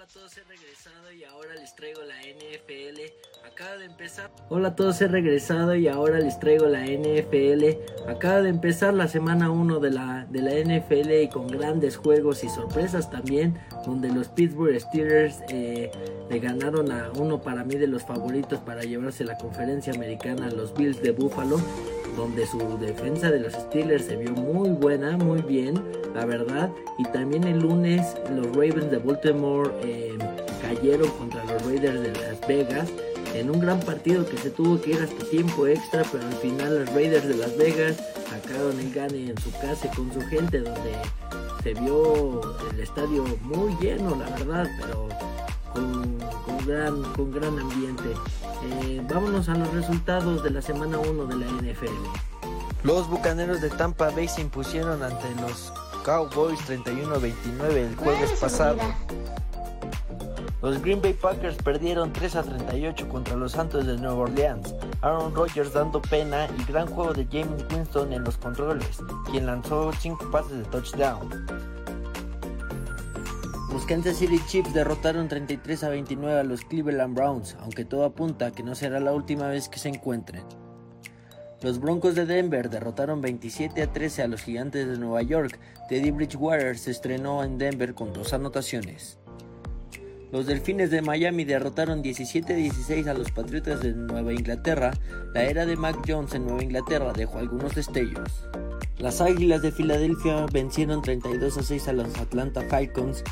Hola 0.00 0.08
a 0.08 0.14
todos, 0.14 0.38
he 0.38 0.44
regresado 0.44 1.12
y 1.12 1.24
ahora 1.24 1.54
les 1.56 1.74
traigo 1.74 2.00
la 2.00 2.14
NFL. 2.22 3.00
Acaba 3.46 3.76
de 3.76 3.84
empezar. 3.84 4.30
Hola 4.48 4.68
a 4.68 4.74
todos, 4.74 4.98
he 5.02 5.08
regresado 5.08 5.74
y 5.74 5.88
ahora 5.88 6.20
les 6.20 6.40
traigo 6.40 6.66
la 6.68 6.86
NFL. 6.86 8.08
Acaba 8.08 8.40
de 8.40 8.48
empezar 8.48 8.94
la 8.94 9.08
semana 9.08 9.50
1 9.50 9.78
de 9.78 9.90
la, 9.90 10.26
de 10.30 10.40
la 10.40 10.52
NFL 10.52 11.10
y 11.22 11.28
con 11.28 11.48
grandes 11.48 11.98
juegos 11.98 12.44
y 12.44 12.48
sorpresas 12.48 13.10
también, 13.10 13.60
donde 13.84 14.08
los 14.08 14.28
Pittsburgh 14.28 14.80
Steelers 14.80 15.42
eh, 15.50 15.92
le 16.30 16.38
ganaron 16.38 16.90
a 16.92 17.10
uno 17.10 17.42
para 17.42 17.62
mí 17.64 17.74
de 17.74 17.86
los 17.86 18.02
favoritos 18.02 18.58
para 18.60 18.80
llevarse 18.80 19.24
la 19.24 19.36
conferencia 19.36 19.92
americana 19.92 20.50
los 20.50 20.72
Bills 20.72 21.02
de 21.02 21.10
Buffalo 21.10 21.60
donde 22.16 22.46
su 22.46 22.78
defensa 22.78 23.30
de 23.30 23.40
los 23.40 23.52
Steelers 23.52 24.06
se 24.06 24.16
vio 24.16 24.32
muy 24.32 24.70
buena, 24.70 25.16
muy 25.16 25.42
bien, 25.42 25.82
la 26.14 26.24
verdad. 26.24 26.70
Y 26.98 27.04
también 27.04 27.44
el 27.44 27.60
lunes 27.60 28.06
los 28.34 28.46
Ravens 28.48 28.90
de 28.90 28.98
Baltimore 28.98 29.70
eh, 29.82 30.16
cayeron 30.62 31.08
contra 31.10 31.44
los 31.44 31.64
Raiders 31.64 32.00
de 32.00 32.12
Las 32.12 32.46
Vegas 32.46 32.88
en 33.34 33.50
un 33.50 33.60
gran 33.60 33.80
partido 33.80 34.26
que 34.26 34.36
se 34.36 34.50
tuvo 34.50 34.80
que 34.80 34.90
ir 34.90 35.00
hasta 35.00 35.24
tiempo 35.26 35.66
extra, 35.66 36.02
pero 36.10 36.24
al 36.26 36.34
final 36.34 36.80
los 36.80 36.92
Raiders 36.94 37.28
de 37.28 37.36
Las 37.36 37.56
Vegas 37.56 37.96
sacaron 38.28 38.78
el 38.78 38.92
gane 38.92 39.30
en 39.30 39.38
su 39.38 39.50
casa 39.52 39.90
con 39.94 40.12
su 40.12 40.20
gente, 40.22 40.60
donde 40.60 40.92
se 41.62 41.74
vio 41.74 42.40
el 42.72 42.80
estadio 42.80 43.24
muy 43.42 43.76
lleno, 43.80 44.16
la 44.16 44.30
verdad, 44.30 44.66
pero 44.80 45.08
con 45.72 46.66
gran, 46.66 47.02
con 47.14 47.30
gran 47.30 47.58
ambiente. 47.58 48.14
Eh, 48.62 49.02
vámonos 49.08 49.48
a 49.48 49.54
los 49.54 49.72
resultados 49.72 50.42
de 50.42 50.50
la 50.50 50.62
semana 50.62 50.98
1 50.98 51.26
de 51.26 51.36
la 51.36 51.46
NFL. 51.46 51.86
Los 52.82 53.08
Bucaneros 53.08 53.60
de 53.60 53.70
Tampa 53.70 54.10
Bay 54.10 54.28
se 54.28 54.40
impusieron 54.42 55.02
ante 55.02 55.34
los 55.40 55.72
Cowboys 56.04 56.58
31-29 56.68 57.74
el 57.76 57.96
jueves 57.96 58.32
pasado. 58.40 58.78
Los 60.62 60.82
Green 60.82 61.00
Bay 61.00 61.14
Packers 61.14 61.56
perdieron 61.56 62.12
3 62.12 62.36
a 62.36 62.42
38 62.42 63.08
contra 63.08 63.34
los 63.36 63.52
Santos 63.52 63.86
de 63.86 63.96
Nueva 63.96 64.16
Orleans. 64.16 64.74
Aaron 65.00 65.34
Rodgers 65.34 65.72
dando 65.72 66.02
pena 66.02 66.46
y 66.58 66.64
gran 66.70 66.86
juego 66.86 67.14
de 67.14 67.26
James 67.32 67.64
Winston 67.70 68.12
en 68.12 68.24
los 68.24 68.36
controles, 68.36 68.98
quien 69.30 69.46
lanzó 69.46 69.90
5 69.90 70.30
pases 70.30 70.58
de 70.58 70.64
touchdown. 70.64 71.30
Los 73.72 73.86
Kansas 73.86 74.16
City 74.16 74.40
Chiefs 74.46 74.74
derrotaron 74.74 75.28
33 75.28 75.84
a 75.84 75.88
29 75.90 76.40
a 76.40 76.44
los 76.44 76.62
Cleveland 76.62 77.14
Browns, 77.14 77.56
aunque 77.60 77.84
todo 77.84 78.04
apunta 78.04 78.46
a 78.46 78.50
que 78.50 78.64
no 78.64 78.74
será 78.74 78.98
la 78.98 79.12
última 79.12 79.46
vez 79.46 79.68
que 79.68 79.78
se 79.78 79.88
encuentren. 79.88 80.42
Los 81.62 81.78
Broncos 81.78 82.14
de 82.14 82.26
Denver 82.26 82.68
derrotaron 82.68 83.20
27 83.20 83.82
a 83.82 83.92
13 83.92 84.22
a 84.22 84.28
los 84.28 84.42
Gigantes 84.42 84.88
de 84.88 84.98
Nueva 84.98 85.22
York. 85.22 85.58
Teddy 85.88 86.10
Bridgewater 86.10 86.76
se 86.78 86.90
estrenó 86.90 87.44
en 87.44 87.58
Denver 87.58 87.94
con 87.94 88.12
dos 88.12 88.32
anotaciones. 88.32 89.18
Los 90.32 90.46
Delfines 90.46 90.90
de 90.90 91.02
Miami 91.02 91.44
derrotaron 91.44 92.02
17 92.02 92.52
a 92.52 92.56
16 92.56 93.06
a 93.08 93.14
los 93.14 93.30
Patriotas 93.30 93.82
de 93.82 93.92
Nueva 93.92 94.32
Inglaterra. 94.32 94.92
La 95.34 95.44
era 95.44 95.66
de 95.66 95.76
Mac 95.76 95.98
Jones 96.06 96.34
en 96.34 96.46
Nueva 96.46 96.62
Inglaterra 96.62 97.12
dejó 97.12 97.38
algunos 97.38 97.74
destellos. 97.74 98.46
Las 98.98 99.20
Águilas 99.20 99.62
de 99.62 99.72
Filadelfia 99.72 100.46
vencieron 100.52 101.02
32 101.02 101.58
a 101.58 101.62
6 101.62 101.88
a 101.88 101.92
los 101.94 102.18
Atlanta 102.18 102.62
Falcons. 102.68 103.24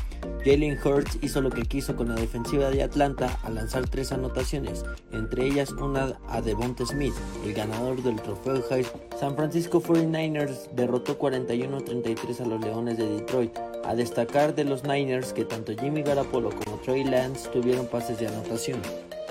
Jalen 0.49 0.79
Hurts 0.83 1.19
hizo 1.21 1.41
lo 1.41 1.51
que 1.51 1.61
quiso 1.61 1.95
con 1.95 2.09
la 2.09 2.15
defensiva 2.15 2.71
de 2.71 2.81
Atlanta 2.81 3.37
al 3.43 3.53
lanzar 3.53 3.87
tres 3.87 4.11
anotaciones, 4.11 4.83
entre 5.11 5.45
ellas 5.45 5.71
una 5.73 6.17
a 6.27 6.41
Devonta 6.41 6.87
Smith, 6.87 7.13
el 7.45 7.53
ganador 7.53 8.01
del 8.01 8.15
trofeo 8.15 8.55
Heisman. 8.67 8.99
San 9.19 9.35
Francisco 9.35 9.79
49ers 9.79 10.71
derrotó 10.71 11.19
41 11.19 11.77
a 11.77 11.81
33 11.81 12.41
a 12.41 12.45
los 12.45 12.61
Leones 12.61 12.97
de 12.97 13.07
Detroit. 13.07 13.55
A 13.85 13.93
destacar 13.93 14.55
de 14.55 14.63
los 14.63 14.83
Niners 14.83 15.33
que 15.33 15.45
tanto 15.45 15.73
Jimmy 15.79 16.01
Garapolo 16.01 16.49
como 16.49 16.77
Trey 16.77 17.03
Lance 17.03 17.47
tuvieron 17.49 17.85
pases 17.85 18.17
de 18.17 18.25
anotación. 18.25 18.81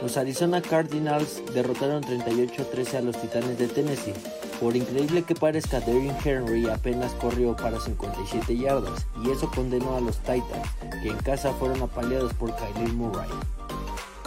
Los 0.00 0.16
Arizona 0.16 0.62
Cardinals 0.62 1.42
derrotaron 1.52 2.02
38 2.02 2.62
a 2.62 2.64
13 2.64 2.96
a 2.96 3.00
los 3.00 3.20
Titanes 3.20 3.58
de 3.58 3.66
Tennessee. 3.66 4.14
Por 4.60 4.76
increíble 4.76 5.22
que 5.22 5.36
parezca, 5.36 5.78
Derrick 5.80 6.26
Henry 6.26 6.68
apenas 6.68 7.12
corrió 7.12 7.54
para 7.56 7.78
57 7.78 8.56
yardas 8.56 9.06
y 9.24 9.30
eso 9.30 9.48
condenó 9.54 9.96
a 9.96 10.00
los 10.00 10.18
Titans, 10.18 10.68
que 11.02 11.10
en 11.10 11.16
casa 11.18 11.52
fueron 11.52 11.80
apaleados 11.82 12.34
por 12.34 12.54
Kyler 12.56 12.92
Murray. 12.92 13.28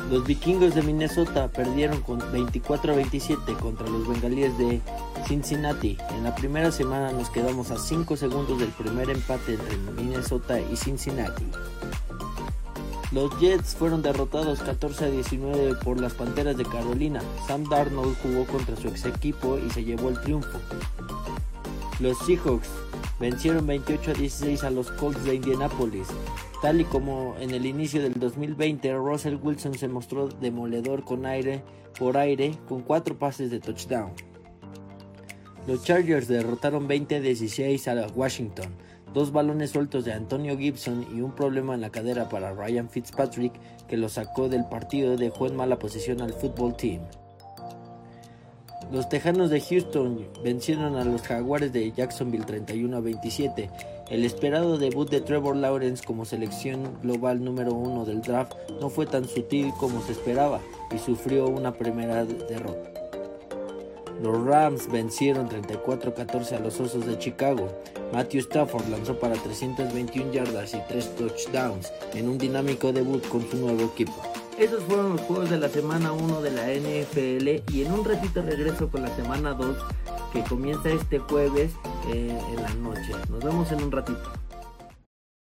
Los 0.09 0.25
vikingos 0.25 0.73
de 0.73 0.82
Minnesota 0.82 1.49
perdieron 1.49 2.01
con 2.01 2.19
24 2.32 2.93
a 2.93 2.95
27 2.95 3.53
contra 3.53 3.88
los 3.88 4.07
bengalíes 4.07 4.57
de 4.57 4.82
Cincinnati. 5.27 5.97
En 6.11 6.23
la 6.23 6.34
primera 6.34 6.71
semana 6.71 7.11
nos 7.11 7.29
quedamos 7.29 7.69
a 7.71 7.77
5 7.77 8.17
segundos 8.17 8.59
del 8.59 8.69
primer 8.69 9.09
empate 9.09 9.53
entre 9.53 9.77
Minnesota 9.77 10.59
y 10.59 10.75
Cincinnati. 10.75 11.45
Los 13.12 13.38
Jets 13.41 13.76
fueron 13.76 14.01
derrotados 14.01 14.62
14 14.62 15.05
a 15.05 15.09
19 15.09 15.76
por 15.84 15.99
las 15.99 16.14
Panteras 16.14 16.55
de 16.55 16.64
Carolina. 16.64 17.22
Sam 17.45 17.66
Darnold 17.66 18.16
jugó 18.22 18.45
contra 18.45 18.78
su 18.78 18.88
ex 18.88 19.05
equipo 19.05 19.57
y 19.57 19.70
se 19.70 19.84
llevó 19.84 20.09
el 20.09 20.22
triunfo. 20.22 20.59
Los 21.99 22.18
Seahawks 22.20 22.70
vencieron 23.20 23.68
28 23.68 24.12
a 24.12 24.14
16 24.14 24.64
a 24.64 24.70
los 24.70 24.91
Colts 24.91 25.26
de 25.26 25.36
Indianapolis. 25.36 26.07
Tal 26.62 26.80
y 26.80 26.86
como 26.86 27.36
en 27.39 27.51
el 27.51 27.66
inicio 27.66 28.01
del 28.01 28.14
2020, 28.14 28.93
Russell 28.93 29.39
Wilson 29.41 29.74
se 29.74 29.89
mostró 29.89 30.30
demoledor 30.30 31.03
con 31.03 31.26
aire 31.26 31.64
por 31.99 32.16
aire 32.16 32.57
con 32.70 32.82
cuatro 32.82 33.20
pases 33.20 33.51
de 33.51 33.59
touchdown. 33.59 34.14
Los 35.68 35.84
Chargers 35.84 36.30
derrotaron 36.30 36.88
20 36.88 37.18
a 37.18 37.20
16 37.20 37.88
a 37.89 38.07
Washington. 38.16 38.74
Dos 39.14 39.32
balones 39.34 39.72
sueltos 39.72 40.05
de 40.05 40.14
Antonio 40.14 40.57
Gibson 40.57 41.05
y 41.14 41.22
un 41.22 41.34
problema 41.34 41.74
en 41.74 41.82
la 41.82 41.89
cadera 41.89 42.30
para 42.30 42.53
Ryan 42.53 42.89
Fitzpatrick 42.89 43.53
que 43.88 43.97
lo 43.97 44.07
sacó 44.07 44.47
del 44.47 44.66
partido 44.66 45.18
dejó 45.18 45.47
en 45.47 45.55
mala 45.57 45.78
posición 45.78 46.22
al 46.22 46.34
fútbol 46.34 46.76
team. 46.78 47.01
Los 48.91 49.09
Tejanos 49.09 49.49
de 49.49 49.62
Houston 49.62 50.28
vencieron 50.43 50.95
a 50.95 51.05
los 51.05 51.22
Jaguares 51.22 51.72
de 51.72 51.91
Jacksonville 51.91 52.45
31 52.45 52.97
a 52.97 52.99
27. 52.99 53.70
El 54.09 54.26
esperado 54.26 54.78
debut 54.78 55.09
de 55.09 55.22
Trevor 55.22 55.55
Lawrence 55.55 56.03
como 56.03 56.26
selección 56.26 56.99
global 57.01 57.41
número 57.43 57.74
uno 57.74 58.03
del 58.03 58.22
draft 58.22 58.53
no 58.82 58.89
fue 58.89 59.05
tan 59.05 59.28
sutil 59.28 59.72
como 59.80 60.01
se 60.01 60.12
esperaba 60.12 60.59
y 60.93 60.97
sufrió 60.97 61.47
una 61.47 61.74
primera 61.74 62.26
derrota. 62.26 62.90
Los 64.22 64.45
Rams 64.45 64.88
vencieron 64.91 65.49
34-14 65.49 66.51
a 66.53 66.59
los 66.59 66.80
Osos 66.80 67.07
de 67.07 67.17
Chicago. 67.17 67.76
Matthew 68.13 68.41
Stafford 68.41 68.88
lanzó 68.89 69.19
para 69.19 69.34
321 69.34 70.32
yardas 70.32 70.76
y 70.76 70.82
3 70.88 71.15
touchdowns 71.15 71.91
en 72.13 72.30
un 72.30 72.38
dinámico 72.38 72.93
debut 72.93 73.28
con 73.30 73.49
su 73.49 73.57
nuevo 73.57 73.84
equipo. 73.86 74.13
Esos 74.59 74.84
fueron 74.84 75.13
los 75.13 75.22
juegos 75.22 75.49
de 75.49 75.57
la 75.57 75.69
semana 75.69 76.11
1 76.11 76.41
de 76.41 76.51
la 76.51 76.67
NFL 76.67 77.74
y 77.74 77.84
en 77.84 77.91
un 77.91 78.05
ratito 78.05 78.43
regreso 78.43 78.91
con 78.91 79.01
la 79.01 79.15
semana 79.15 79.53
2 79.53 79.76
que 80.34 80.43
comienza 80.43 80.89
este 80.89 81.17
jueves 81.17 81.72
eh, 82.13 82.39
en 82.49 82.61
la 82.61 82.74
noche. 82.76 83.13
Nos 83.28 83.43
vemos 83.43 83.72
en 83.72 83.82
un 83.82 83.91
ratito. 83.91 84.32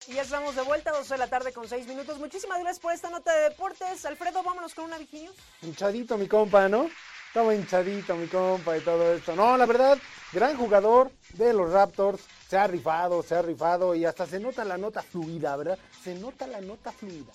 Y 0.07 0.13
ya 0.13 0.23
estamos 0.23 0.55
de 0.55 0.63
vuelta, 0.63 0.93
12 0.93 1.15
de 1.15 1.19
la 1.19 1.29
tarde 1.29 1.53
con 1.53 1.67
6 1.67 1.87
minutos. 1.89 2.19
Muchísimas 2.19 2.61
gracias 2.61 2.79
por 2.81 2.93
esta 2.93 3.09
nota 3.09 3.35
de 3.35 3.49
deportes. 3.49 4.05
Alfredo, 4.05 4.43
vámonos 4.43 4.75
con 4.75 4.85
una 4.85 4.99
Virginio. 4.99 5.33
Hinchadito 5.63 6.19
mi 6.19 6.29
compa, 6.29 6.69
¿no? 6.69 6.89
Estaba 7.37 7.55
hinchadito 7.55 8.17
mi 8.17 8.29
compa 8.29 8.79
y 8.79 8.81
todo 8.81 9.13
esto. 9.13 9.37
No, 9.37 9.59
la 9.59 9.67
verdad, 9.67 9.99
gran 10.33 10.57
jugador 10.57 11.11
de 11.35 11.53
los 11.53 11.71
Raptors. 11.71 12.23
Se 12.49 12.57
ha 12.57 12.67
rifado, 12.67 13.23
se 13.23 13.35
ha 13.35 13.43
rifado 13.43 13.95
y 13.95 14.07
hasta 14.07 14.25
se 14.25 14.41
nota 14.41 14.65
la 14.65 14.79
nota 14.79 15.03
fluida, 15.03 15.55
¿verdad? 15.55 15.79
Se 16.03 16.15
nota 16.15 16.47
la 16.47 16.63
nota 16.63 16.93
fluida. 16.93 17.31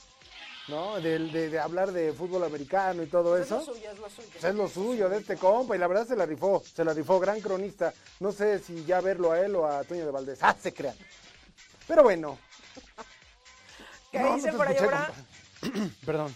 ¿No? 0.70 1.00
De, 1.00 1.20
de- 1.20 1.50
de 1.52 1.60
hablar 1.60 1.92
de 1.92 2.14
fútbol 2.14 2.44
americano 2.46 3.04
y 3.04 3.06
todo 3.06 3.38
eso. 3.38 3.60
Es 3.62 3.68
lo 3.68 3.74
suyo, 3.76 3.92
es 3.92 4.00
lo 4.00 4.10
suyo. 4.10 4.28
Pues 4.32 4.44
es 4.44 4.56
lo 4.56 4.68
suyo 4.68 5.08
de 5.08 5.18
este 5.20 5.38
compa 5.38 5.76
y 5.76 5.78
la 5.80 5.86
verdad 5.86 6.08
se 6.08 6.16
la 6.16 6.26
rifó, 6.26 6.64
se 6.66 6.84
la 6.84 6.96
rifó, 6.96 7.20
gran 7.20 7.40
cronista. 7.40 7.94
No 8.22 8.32
sé 8.32 8.58
si 8.58 8.84
ya 8.86 9.02
verlo 9.02 9.32
a 9.32 9.40
él 9.42 9.56
o 9.56 9.68
a 9.68 9.84
Toño 9.84 10.04
de 10.04 10.12
Valdés. 10.12 10.40
Ah, 10.42 10.56
se 10.60 10.74
crean. 10.74 10.96
Pero 11.88 12.02
bueno. 12.02 12.40
¿Qué 14.12 14.18
No, 14.20 14.34
dice 14.34 14.52
por 14.52 14.68
ahí 14.68 14.78
ahora? 14.78 15.12
Perdón. 16.04 16.36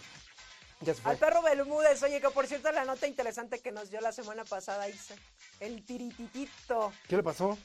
Ya 0.80 0.94
se 0.94 1.00
fue. 1.00 1.12
Al 1.12 1.18
perro 1.18 1.42
Bermúdez, 1.42 2.02
oye, 2.02 2.20
que 2.20 2.28
por 2.30 2.46
cierto 2.46 2.70
la 2.72 2.84
nota 2.84 3.06
interesante 3.06 3.60
que 3.60 3.72
nos 3.72 3.90
dio 3.90 4.00
la 4.00 4.12
semana 4.12 4.44
pasada, 4.44 4.88
Isa. 4.88 5.14
El 5.60 5.84
tirititito. 5.84 6.92
¿Qué 7.08 7.16
le 7.16 7.22
pasó? 7.22 7.56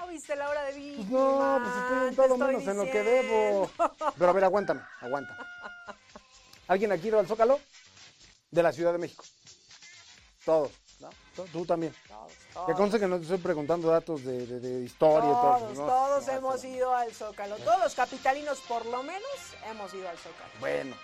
No 0.00 0.06
viste 0.08 0.34
la 0.34 0.48
hora 0.48 0.62
de 0.64 0.72
vida. 0.72 0.96
Pues 0.96 1.08
no, 1.10 1.60
pues 1.62 1.76
estoy 1.76 2.08
en 2.08 2.16
todo 2.16 2.36
menos 2.38 2.62
en 2.66 2.76
lo 2.78 2.84
que 2.84 3.02
debo. 3.02 3.70
Pero 4.18 4.30
a 4.30 4.32
ver, 4.32 4.44
aguántame, 4.44 4.80
aguanta. 5.00 5.36
¿Alguien 6.66 6.90
aquí 6.92 7.10
al 7.10 7.26
Zócalo? 7.26 7.60
de 8.50 8.62
la 8.62 8.72
Ciudad 8.72 8.92
de 8.92 8.98
México. 8.98 9.24
Todos, 10.44 10.70
¿no? 11.00 11.10
Tú- 11.52 11.66
también. 11.66 11.92
Todos, 12.06 12.32
Que 12.32 12.44
todos. 12.54 12.76
conste 12.76 13.00
que 13.00 13.06
no 13.08 13.16
te 13.16 13.22
estoy 13.22 13.38
preguntando 13.38 13.88
datos 13.88 14.24
de, 14.24 14.46
de- 14.46 14.60
de 14.60 14.84
historia 14.84 15.28
y 15.28 15.32
todo. 15.32 15.58
Todos, 15.58 15.78
¿no? 15.78 15.86
todos 15.86 16.26
No, 16.28 16.32
hemos 16.32 16.64
ido 16.64 16.94
al 16.94 17.12
Zócalo. 17.12 17.56
Todos 17.56 17.80
los 17.80 17.94
capitalinos, 17.94 18.60
por 18.60 18.86
lo 18.86 19.02
menos, 19.02 19.24
hemos 19.68 19.92
ido 19.92 20.08
al 20.08 20.16
Zócalo. 20.18 20.50
Bueno, 20.60 20.94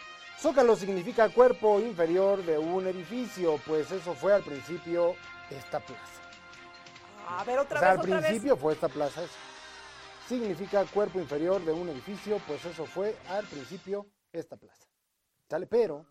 Zócalo 0.40 0.74
significa 0.74 1.28
cuerpo 1.28 1.80
inferior 1.80 2.42
de 2.44 2.56
un 2.58 2.86
edificio, 2.86 3.60
pues 3.66 3.90
eso 3.90 4.14
fue 4.14 4.32
al 4.32 4.42
principio 4.42 5.14
esta 5.50 5.80
plaza. 5.80 6.02
A 7.28 7.44
ver, 7.44 7.58
otra 7.58 7.76
o 7.78 7.80
sea, 7.80 7.90
vez, 7.92 7.98
al 8.00 8.06
otra 8.06 8.20
principio 8.28 8.56
fue 8.56 8.72
esta 8.72 8.88
plaza 8.88 9.22
eso. 9.22 9.34
Significa 10.28 10.84
cuerpo 10.86 11.20
inferior 11.20 11.62
de 11.64 11.72
un 11.72 11.88
edificio, 11.90 12.40
pues 12.46 12.64
eso 12.64 12.86
fue 12.86 13.16
al 13.28 13.44
principio 13.46 14.06
esta 14.32 14.56
plaza. 14.56 14.86
¿Sale? 15.48 15.66
Pero 15.66 16.06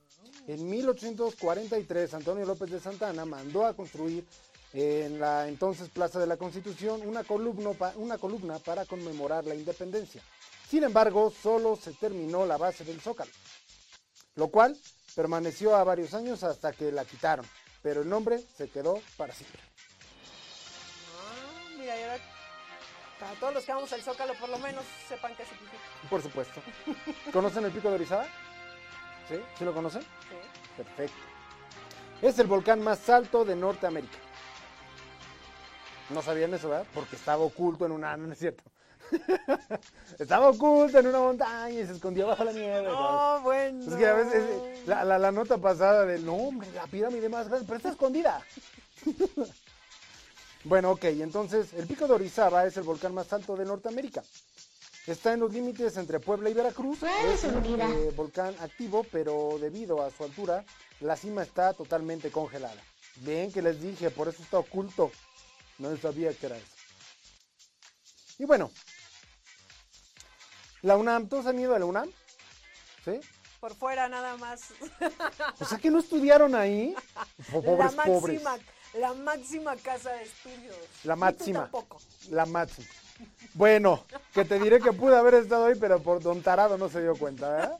en 0.48 0.70
1843 0.70 2.14
Antonio 2.14 2.46
López 2.46 2.70
de 2.70 2.80
Santana 2.80 3.26
mandó 3.26 3.66
a 3.66 3.74
construir 3.74 4.26
en 4.74 5.20
la 5.20 5.48
entonces 5.48 5.90
Plaza 5.90 6.20
de 6.20 6.28
la 6.28 6.38
Constitución 6.38 7.02
una 7.08 7.24
columna, 7.24 7.72
pa- 7.72 7.94
una 7.96 8.18
columna 8.18 8.60
para 8.60 8.86
conmemorar 8.86 9.46
la 9.46 9.56
independencia. 9.56 10.22
Sin 10.70 10.84
embargo, 10.84 11.32
solo 11.32 11.76
se 11.76 11.94
terminó 11.94 12.46
la 12.46 12.58
base 12.58 12.84
del 12.84 13.02
zócalo, 13.02 13.32
lo 14.40 14.48
cual 14.48 14.76
permaneció 15.16 15.76
a 15.76 15.84
varios 15.84 16.14
años 16.14 16.44
hasta 16.44 16.72
que 16.72 16.94
la 16.94 17.04
quitaron, 17.04 17.46
pero 17.84 18.02
el 18.02 18.10
nombre 18.10 18.42
se 18.58 18.70
quedó 18.70 19.02
para 19.18 19.34
siempre. 19.34 19.62
Ah, 21.14 21.78
mira, 21.78 22.00
y 22.00 22.04
ahora, 22.04 22.18
para 23.20 23.34
todos 23.34 23.54
los 23.54 23.66
que 23.66 23.74
vamos 23.74 23.92
al 23.92 24.02
Zócalo, 24.02 24.34
por 24.36 24.48
lo 24.48 24.58
menos 24.60 24.86
sepan 25.10 25.36
qué 25.36 25.44
significa. 25.44 25.84
Por 26.10 26.24
supuesto. 26.24 26.62
¿Conocen 27.34 27.66
el 27.66 27.72
pico 27.72 27.90
de 27.90 27.96
Orizaba? 27.96 28.28
¿Sí? 29.28 29.36
¿Sí 29.58 29.66
lo 29.66 29.74
conocen? 29.74 30.02
Sí. 30.02 30.78
Perfecto. 30.78 31.18
Es 32.22 32.40
el 32.40 32.48
volcán 32.48 32.82
más 32.82 33.10
alto 33.10 33.44
de 33.44 33.58
Norteamérica. 33.58 34.18
No 36.12 36.22
sabían 36.22 36.54
eso, 36.54 36.70
¿verdad? 36.70 36.88
Porque 36.94 37.18
estaba 37.18 37.44
oculto 37.44 37.86
en 37.86 37.92
una... 37.92 38.16
No 38.18 38.32
es 38.32 38.40
cierto. 38.40 38.64
estaba 40.20 40.50
oculto 40.50 41.00
en 41.00 41.08
una 41.08 41.20
montaña 41.20 41.70
y 41.82 41.86
se 41.86 41.94
escondió 41.94 42.28
bajo 42.28 42.44
la 42.44 42.52
nieve. 42.54 42.84
¿sabes? 42.86 42.98
Oh, 42.98 43.40
bueno. 43.44 43.92
Es 43.92 43.96
que 43.98 44.08
a 44.08 44.14
veces 44.14 44.88
la, 44.88 45.04
la- 45.04 45.20
la 45.20 45.32
nota 45.32 45.58
pasada 45.58 46.06
del 46.06 46.26
no, 46.26 46.36
hombre, 46.36 46.70
la 46.74 46.88
pirámide 46.88 47.30
más 47.30 47.48
grande, 47.48 47.66
pero 47.66 47.78
está 47.78 47.90
escondida. 47.90 48.42
bueno, 50.64 50.92
ok, 50.92 51.06
entonces 51.06 51.74
el 51.74 51.88
pico 51.88 52.08
de 52.08 52.14
Orizaba 52.14 52.66
es 52.66 52.76
el 52.78 52.84
volcán 52.84 53.14
más 53.14 53.32
alto 53.34 53.56
de 53.56 53.66
Norteamérica. 53.66 54.24
Está 55.08 55.34
en 55.34 55.40
los 55.40 55.52
límites 55.52 55.98
entre 55.98 56.20
Puebla 56.20 56.50
y 56.50 56.54
Veracruz. 56.54 57.00
Es 57.34 57.44
un 57.46 57.80
eh, 57.82 58.12
volcán 58.16 58.54
activo, 58.60 59.04
pero 59.12 59.58
debido 59.60 60.04
a 60.04 60.12
su 60.12 60.24
altura, 60.24 60.64
la 61.00 61.16
cima 61.16 61.42
está 61.42 61.74
totalmente 61.74 62.30
congelada. 62.30 62.80
Bien 63.16 63.52
que 63.52 63.62
les 63.62 63.82
dije, 63.82 64.12
por 64.12 64.28
eso 64.28 64.44
está 64.44 64.60
oculto. 64.60 65.12
No 65.80 65.96
sabía 65.98 66.32
que 66.34 66.46
era 66.46 66.58
eso. 66.58 66.66
Y 68.38 68.46
bueno, 68.46 68.70
la 70.82 70.98
UNAM, 70.98 71.28
¿todos 71.28 71.46
han 71.46 71.60
ido 71.60 71.76
a 71.76 71.80
la 71.80 71.86
UNAM? 71.86 72.10
¿Sí? 73.06 73.20
Por 73.60 73.76
fuera 73.76 74.08
nada 74.08 74.38
más. 74.38 74.62
O 75.60 75.66
sea 75.66 75.78
que 75.78 75.90
no 75.92 76.00
estudiaron 76.00 76.56
ahí. 76.56 76.96
Po- 77.52 77.62
Pobres, 77.64 77.94
la 77.96 78.04
pobres. 78.04 78.42
máxima, 78.44 78.72
la 79.00 79.14
máxima 79.14 79.76
casa 79.78 80.12
de 80.12 80.24
estudios. 80.24 80.76
La 81.04 81.16
máxima. 81.16 81.62
tampoco. 81.64 82.00
La 82.30 82.46
máxima. 82.46 82.88
Bueno, 83.54 84.06
que 84.34 84.46
te 84.46 84.60
diré 84.60 84.80
que 84.80 84.94
pude 84.94 85.18
haber 85.18 85.34
estado 85.34 85.66
ahí, 85.66 85.76
pero 85.78 86.02
por 86.02 86.22
don 86.22 86.42
tarado 86.42 86.78
no 86.78 86.88
se 86.88 87.02
dio 87.02 87.16
cuenta, 87.18 87.50
¿verdad? 87.50 87.80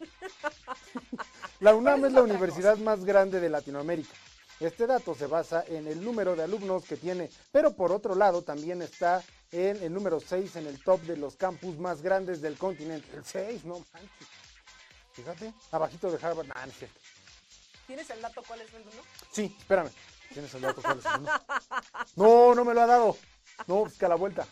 La 1.62 1.76
UNAM 1.76 2.04
es 2.06 2.14
la 2.14 2.22
universidad 2.24 2.78
más 2.78 3.04
grande 3.06 3.40
de 3.40 3.50
Latinoamérica. 3.50 4.14
Este 4.60 4.88
dato 4.88 5.16
se 5.16 5.28
basa 5.28 5.64
en 5.68 5.88
el 5.88 6.04
número 6.04 6.36
de 6.36 6.44
alumnos 6.44 6.84
que 6.84 6.98
tiene, 6.98 7.30
pero 7.52 7.74
por 7.74 7.94
otro 7.94 8.14
lado 8.14 8.42
también 8.42 8.82
está 8.82 9.24
en 9.52 9.82
el 9.82 9.94
número 9.94 10.20
6 10.20 10.58
en 10.58 10.68
el 10.68 10.84
top 10.84 11.02
de 11.04 11.16
los 11.16 11.38
campus 11.38 11.78
más 11.78 12.02
grandes 12.02 12.42
del 12.42 12.58
continente. 12.58 13.16
El 13.16 13.24
6, 13.24 13.64
no 13.64 13.80
manches. 13.94 14.28
Fíjate, 15.14 15.54
abajito 15.72 16.12
de 16.12 16.26
Harvard. 16.26 16.48
Nah, 16.48 16.66
no 16.66 16.72
es 16.72 16.78
cierto. 16.78 17.00
¿Tienes 17.88 18.10
el 18.10 18.22
dato 18.22 18.44
cuál 18.46 18.62
es 18.62 18.74
el 18.74 18.82
uno? 18.82 19.02
Sí, 19.32 19.56
espérame. 19.58 19.92
¿Tienes 20.34 20.54
el 20.54 20.62
dato? 20.62 20.82
¿Cuál 20.82 21.00
es 21.00 21.06
el 21.06 21.22
uno? 21.22 21.32
No, 22.16 22.56
no 22.56 22.66
me 22.66 22.74
lo 22.74 22.82
ha 22.82 22.86
dado. 22.86 23.18
No, 23.66 23.88
es 23.88 23.98
que 23.98 24.06
a 24.06 24.10
la 24.10 24.16
vuelta. 24.16 24.46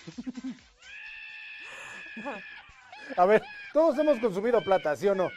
A 3.15 3.25
ver, 3.25 3.43
todos 3.73 3.97
hemos 3.99 4.19
consumido 4.19 4.61
plata, 4.63 4.95
¿sí 4.95 5.07
o 5.07 5.15
no? 5.15 5.29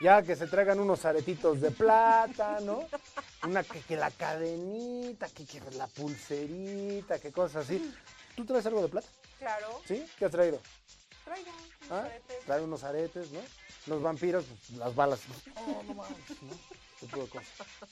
Ya 0.00 0.22
que 0.22 0.36
se 0.36 0.46
traigan 0.46 0.78
unos 0.78 1.04
aretitos 1.04 1.60
de 1.60 1.70
plata, 1.70 2.58
¿no? 2.60 2.86
Una 3.44 3.62
que, 3.62 3.80
que 3.80 3.96
la 3.96 4.10
cadenita, 4.10 5.26
que, 5.28 5.46
que 5.46 5.60
la 5.72 5.86
pulserita, 5.86 7.18
que 7.18 7.32
cosas 7.32 7.64
así. 7.64 7.94
¿Tú 8.34 8.44
traes 8.44 8.66
algo 8.66 8.82
de 8.82 8.88
plata? 8.88 9.08
Claro. 9.38 9.80
¿Sí? 9.86 10.06
¿Qué 10.18 10.26
has 10.26 10.30
traído? 10.30 10.60
Traigo 11.24 11.50
unos 11.50 11.90
¿Ah? 11.90 12.00
aretes. 12.04 12.44
Trae 12.44 12.60
unos 12.62 12.84
aretes, 12.84 13.30
¿no? 13.30 13.40
Los 13.86 14.02
vampiros, 14.02 14.44
pues, 14.44 14.78
las 14.78 14.94
balas. 14.94 15.20
No, 15.66 15.82
no 15.82 15.94
manches, 15.94 16.42
¿no? 16.42 17.26
Cosas. 17.28 17.44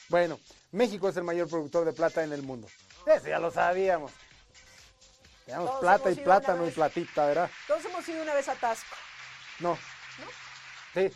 Bueno, 0.09 0.39
México 0.73 1.09
es 1.09 1.17
el 1.17 1.25
mayor 1.25 1.49
productor 1.49 1.85
de 1.85 1.93
plata 1.93 2.25
en 2.25 2.33
el 2.33 2.43
mundo. 2.43 2.69
Eso 3.07 3.29
ya 3.29 3.39
lo 3.39 3.51
sabíamos. 3.51 4.13
Tenemos 5.45 5.69
Todos 5.69 5.81
plata 5.81 6.11
y 6.11 6.15
plátano 6.17 6.67
y 6.67 6.71
platita, 6.71 7.27
¿verdad? 7.27 7.51
Todos 7.67 7.85
hemos 7.85 8.09
ido 8.09 8.23
una 8.23 8.35
vez 8.35 8.49
a 8.49 8.55
Tasco. 8.55 8.97
No. 9.61 9.77
Sí. 10.95 11.11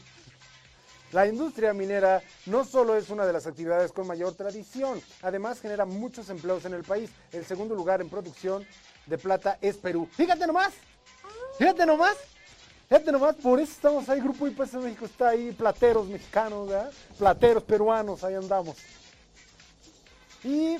La 1.12 1.26
industria 1.26 1.72
minera 1.72 2.22
no 2.46 2.64
solo 2.64 2.94
es 2.94 3.08
una 3.08 3.24
de 3.24 3.32
las 3.32 3.46
actividades 3.46 3.92
con 3.92 4.06
mayor 4.06 4.34
tradición, 4.34 5.00
además 5.22 5.60
genera 5.60 5.86
muchos 5.86 6.28
empleos 6.28 6.66
en 6.66 6.74
el 6.74 6.82
país. 6.82 7.10
El 7.32 7.46
segundo 7.46 7.74
lugar 7.74 8.02
en 8.02 8.10
producción 8.10 8.66
de 9.06 9.16
plata 9.16 9.58
es 9.62 9.78
Perú. 9.78 10.06
Fíjate 10.12 10.46
nomás, 10.46 10.74
fíjate 11.56 11.86
nomás, 11.86 12.16
fíjate 12.88 13.10
nomás, 13.10 13.36
por 13.36 13.58
eso 13.58 13.72
estamos 13.72 14.06
ahí, 14.10 14.20
Grupo 14.20 14.46
IPS 14.46 14.74
México 14.74 15.06
está 15.06 15.30
ahí, 15.30 15.52
plateros 15.52 16.06
mexicanos, 16.08 16.70
plateros 17.16 17.62
peruanos, 17.62 18.22
ahí 18.22 18.34
andamos. 18.34 18.76
Y 20.44 20.76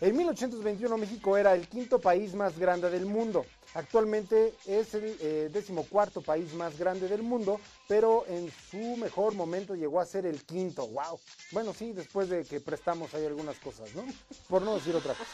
en 0.00 0.16
1821 0.16 0.96
México 0.96 1.36
era 1.36 1.54
el 1.54 1.68
quinto 1.68 2.00
país 2.00 2.34
más 2.34 2.58
grande 2.58 2.88
del 2.88 3.04
mundo. 3.04 3.44
Actualmente 3.74 4.54
es 4.64 4.94
el 4.94 5.16
eh, 5.20 5.50
decimocuarto 5.52 6.22
país 6.22 6.54
más 6.54 6.78
grande 6.78 7.08
del 7.08 7.22
mundo, 7.22 7.60
pero 7.88 8.24
en 8.28 8.50
su 8.70 8.96
mejor 8.96 9.34
momento 9.34 9.74
llegó 9.74 10.00
a 10.00 10.06
ser 10.06 10.26
el 10.26 10.44
quinto. 10.44 10.86
¡Wow! 10.88 11.18
Bueno, 11.52 11.72
sí, 11.72 11.92
después 11.92 12.28
de 12.28 12.44
que 12.44 12.60
prestamos 12.60 13.14
ahí 13.14 13.24
algunas 13.24 13.56
cosas, 13.58 13.94
¿no? 13.94 14.04
Por 14.48 14.62
no 14.62 14.74
decir 14.74 14.94
otra 14.94 15.14
cosa. 15.14 15.30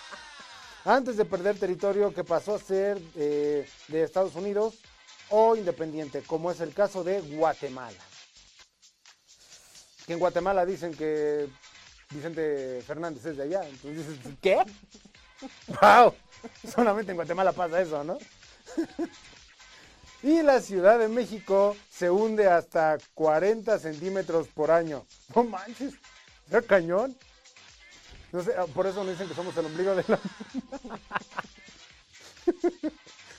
Antes 0.84 1.16
de 1.16 1.24
perder 1.24 1.58
territorio 1.58 2.12
que 2.12 2.24
pasó 2.24 2.56
a 2.56 2.58
ser 2.58 3.00
eh, 3.14 3.66
de 3.88 4.02
Estados 4.02 4.34
Unidos 4.34 4.74
o 5.30 5.56
independiente, 5.56 6.22
como 6.22 6.50
es 6.50 6.60
el 6.60 6.74
caso 6.74 7.04
de 7.04 7.20
Guatemala. 7.20 7.98
Que 10.06 10.14
en 10.14 10.18
Guatemala 10.18 10.66
dicen 10.66 10.94
que 10.94 11.48
Vicente 12.10 12.82
Fernández 12.86 13.24
es 13.24 13.36
de 13.36 13.44
allá. 13.44 13.66
Entonces 13.66 14.08
dices, 14.08 14.34
¿qué? 14.42 14.62
¡Wow! 15.80 16.14
Solamente 16.68 17.12
en 17.12 17.16
Guatemala 17.16 17.52
pasa 17.52 17.80
eso, 17.80 18.02
¿no? 18.04 18.18
y 20.22 20.42
la 20.42 20.60
Ciudad 20.60 20.98
de 20.98 21.08
México 21.08 21.76
se 21.90 22.10
hunde 22.10 22.48
hasta 22.48 22.98
40 23.14 23.78
centímetros 23.78 24.48
por 24.48 24.70
año. 24.70 25.06
No 25.34 25.44
manches, 25.44 25.94
es 26.50 26.66
cañón. 26.66 27.16
No 28.30 28.42
sé, 28.42 28.52
ah, 28.56 28.66
por 28.72 28.86
eso 28.86 29.04
nos 29.04 29.12
dicen 29.12 29.28
que 29.28 29.34
somos 29.34 29.56
el 29.56 29.66
ombligo 29.66 29.94
de 29.94 30.04
la... 30.08 30.18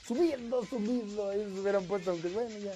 subiendo, 0.07 0.65
subiendo, 0.65 1.31
se 1.31 1.59
hubieran 1.59 1.85
puesto, 1.85 2.11
aunque 2.11 2.29
bueno, 2.29 2.57
ya. 2.59 2.73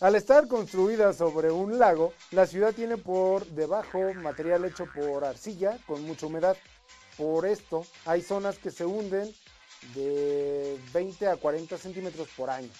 Al 0.00 0.16
estar 0.16 0.48
construida 0.48 1.12
sobre 1.12 1.50
un 1.50 1.78
lago, 1.78 2.12
la 2.30 2.46
ciudad 2.46 2.74
tiene 2.74 2.96
por 2.96 3.46
debajo 3.46 4.12
material 4.14 4.64
hecho 4.64 4.86
por 4.92 5.24
arcilla 5.24 5.78
con 5.86 6.02
mucha 6.02 6.26
humedad. 6.26 6.56
Por 7.16 7.46
esto, 7.46 7.86
hay 8.04 8.22
zonas 8.22 8.58
que 8.58 8.70
se 8.70 8.84
hunden 8.84 9.32
de 9.94 10.78
20 10.92 11.26
a 11.28 11.36
40 11.36 11.76
centímetros 11.78 12.28
por 12.36 12.50
año, 12.50 12.70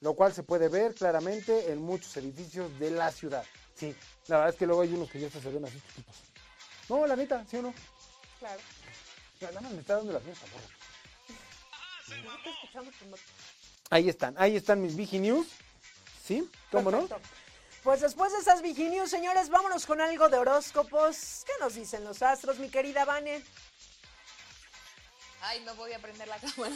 lo 0.00 0.14
cual 0.14 0.32
se 0.32 0.42
puede 0.42 0.68
ver 0.68 0.94
claramente 0.94 1.70
en 1.72 1.78
muchos 1.82 2.16
edificios 2.16 2.76
de 2.78 2.90
la 2.90 3.10
ciudad. 3.12 3.44
Sí, 3.74 3.94
la 4.28 4.36
verdad 4.36 4.52
es 4.54 4.58
que 4.58 4.66
luego 4.66 4.82
hay 4.82 4.92
unos 4.94 5.10
que 5.10 5.20
ya 5.20 5.28
se 5.30 5.38
ven 5.40 5.64
así. 5.64 5.80
No, 6.88 7.06
la 7.06 7.16
neta, 7.16 7.44
¿sí 7.50 7.56
o 7.56 7.62
no? 7.62 7.74
Claro. 8.38 8.60
Nada 9.40 9.60
más 9.60 9.72
me 9.72 9.80
está 9.80 9.96
dando 9.96 10.12
la. 10.12 10.20
No 10.20 10.24
escuchamos, 12.50 12.94
pues 12.98 13.10
no- 13.10 13.16
Ahí 13.90 14.08
están, 14.08 14.34
ahí 14.38 14.56
están 14.56 14.80
mis 14.80 14.96
Vigi 14.96 15.18
News. 15.18 15.46
¿Sí? 16.24 16.48
¿Cómo 16.70 16.90
no? 16.90 17.06
Perfecto. 17.06 17.28
Pues 17.82 18.00
después 18.00 18.32
de 18.32 18.38
esas 18.38 18.62
Viginius, 18.62 19.10
señores, 19.10 19.50
vámonos 19.50 19.84
con 19.84 20.00
algo 20.00 20.30
de 20.30 20.38
horóscopos. 20.38 21.44
¿Qué 21.44 21.52
nos 21.60 21.74
dicen 21.74 22.02
los 22.04 22.22
astros, 22.22 22.58
mi 22.58 22.70
querida 22.70 23.04
Vane? 23.04 23.42
Ay, 25.46 25.60
no 25.64 25.74
voy 25.74 25.92
a 25.92 25.98
prender 25.98 26.26
la 26.28 26.38
cámara. 26.40 26.74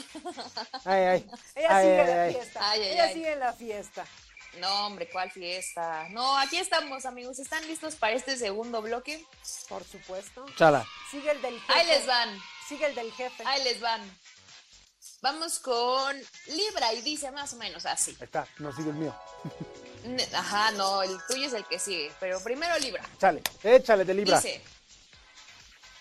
Ay, 0.85 1.03
ay. 1.05 1.31
Ella 1.55 1.69
Ay, 1.77 1.85
sigue 1.87 2.01
ay, 2.01 2.01
en 2.01 2.07
la 2.17 2.23
ay. 2.25 2.33
fiesta. 2.35 2.71
Ay, 2.71 2.81
ay, 2.83 2.91
Ella 2.93 3.05
ay. 3.05 3.15
sigue 3.15 3.33
en 3.33 3.41
la 3.41 3.53
fiesta. 3.53 4.07
No, 4.61 4.87
hombre, 4.87 5.09
¿cuál 5.11 5.31
fiesta? 5.31 6.07
No, 6.11 6.37
aquí 6.39 6.59
estamos, 6.59 7.05
amigos. 7.07 7.39
¿Están 7.39 7.67
listos 7.67 7.95
para 7.97 8.15
este 8.15 8.37
segundo 8.37 8.83
bloque? 8.83 9.25
Por 9.69 9.85
supuesto. 9.85 10.45
Chala. 10.57 10.87
Sigue 11.11 11.31
el 11.31 11.41
del 11.43 11.61
jefe. 11.61 11.73
Ahí 11.79 11.87
les 11.87 12.07
van. 12.07 12.39
Sigue 12.69 12.87
el 12.87 12.95
del 12.95 13.13
jefe. 13.13 13.43
Ahí 13.47 13.63
les 13.65 13.81
van. 13.81 14.01
Vamos 15.21 15.59
con 15.59 16.17
Libra 16.47 16.93
y 16.95 17.03
dice 17.03 17.31
más 17.31 17.53
o 17.53 17.57
menos 17.57 17.85
así. 17.87 18.13
Ahí 18.21 18.25
está, 18.25 18.47
no 18.59 18.73
sigue 18.75 18.91
el 18.91 18.97
mío. 18.97 19.15
Ajá, 20.33 20.71
no, 20.73 21.03
el 21.03 21.17
tuyo 21.29 21.47
es 21.47 21.53
el 21.53 21.65
que 21.67 21.79
sigue. 21.79 22.13
Pero 22.21 22.41
primero 22.43 22.77
Libra. 22.79 23.03
Chale, 23.21 23.43
échale 23.63 24.05
de 24.05 24.15
libra. 24.15 24.41
Dice, 24.41 24.63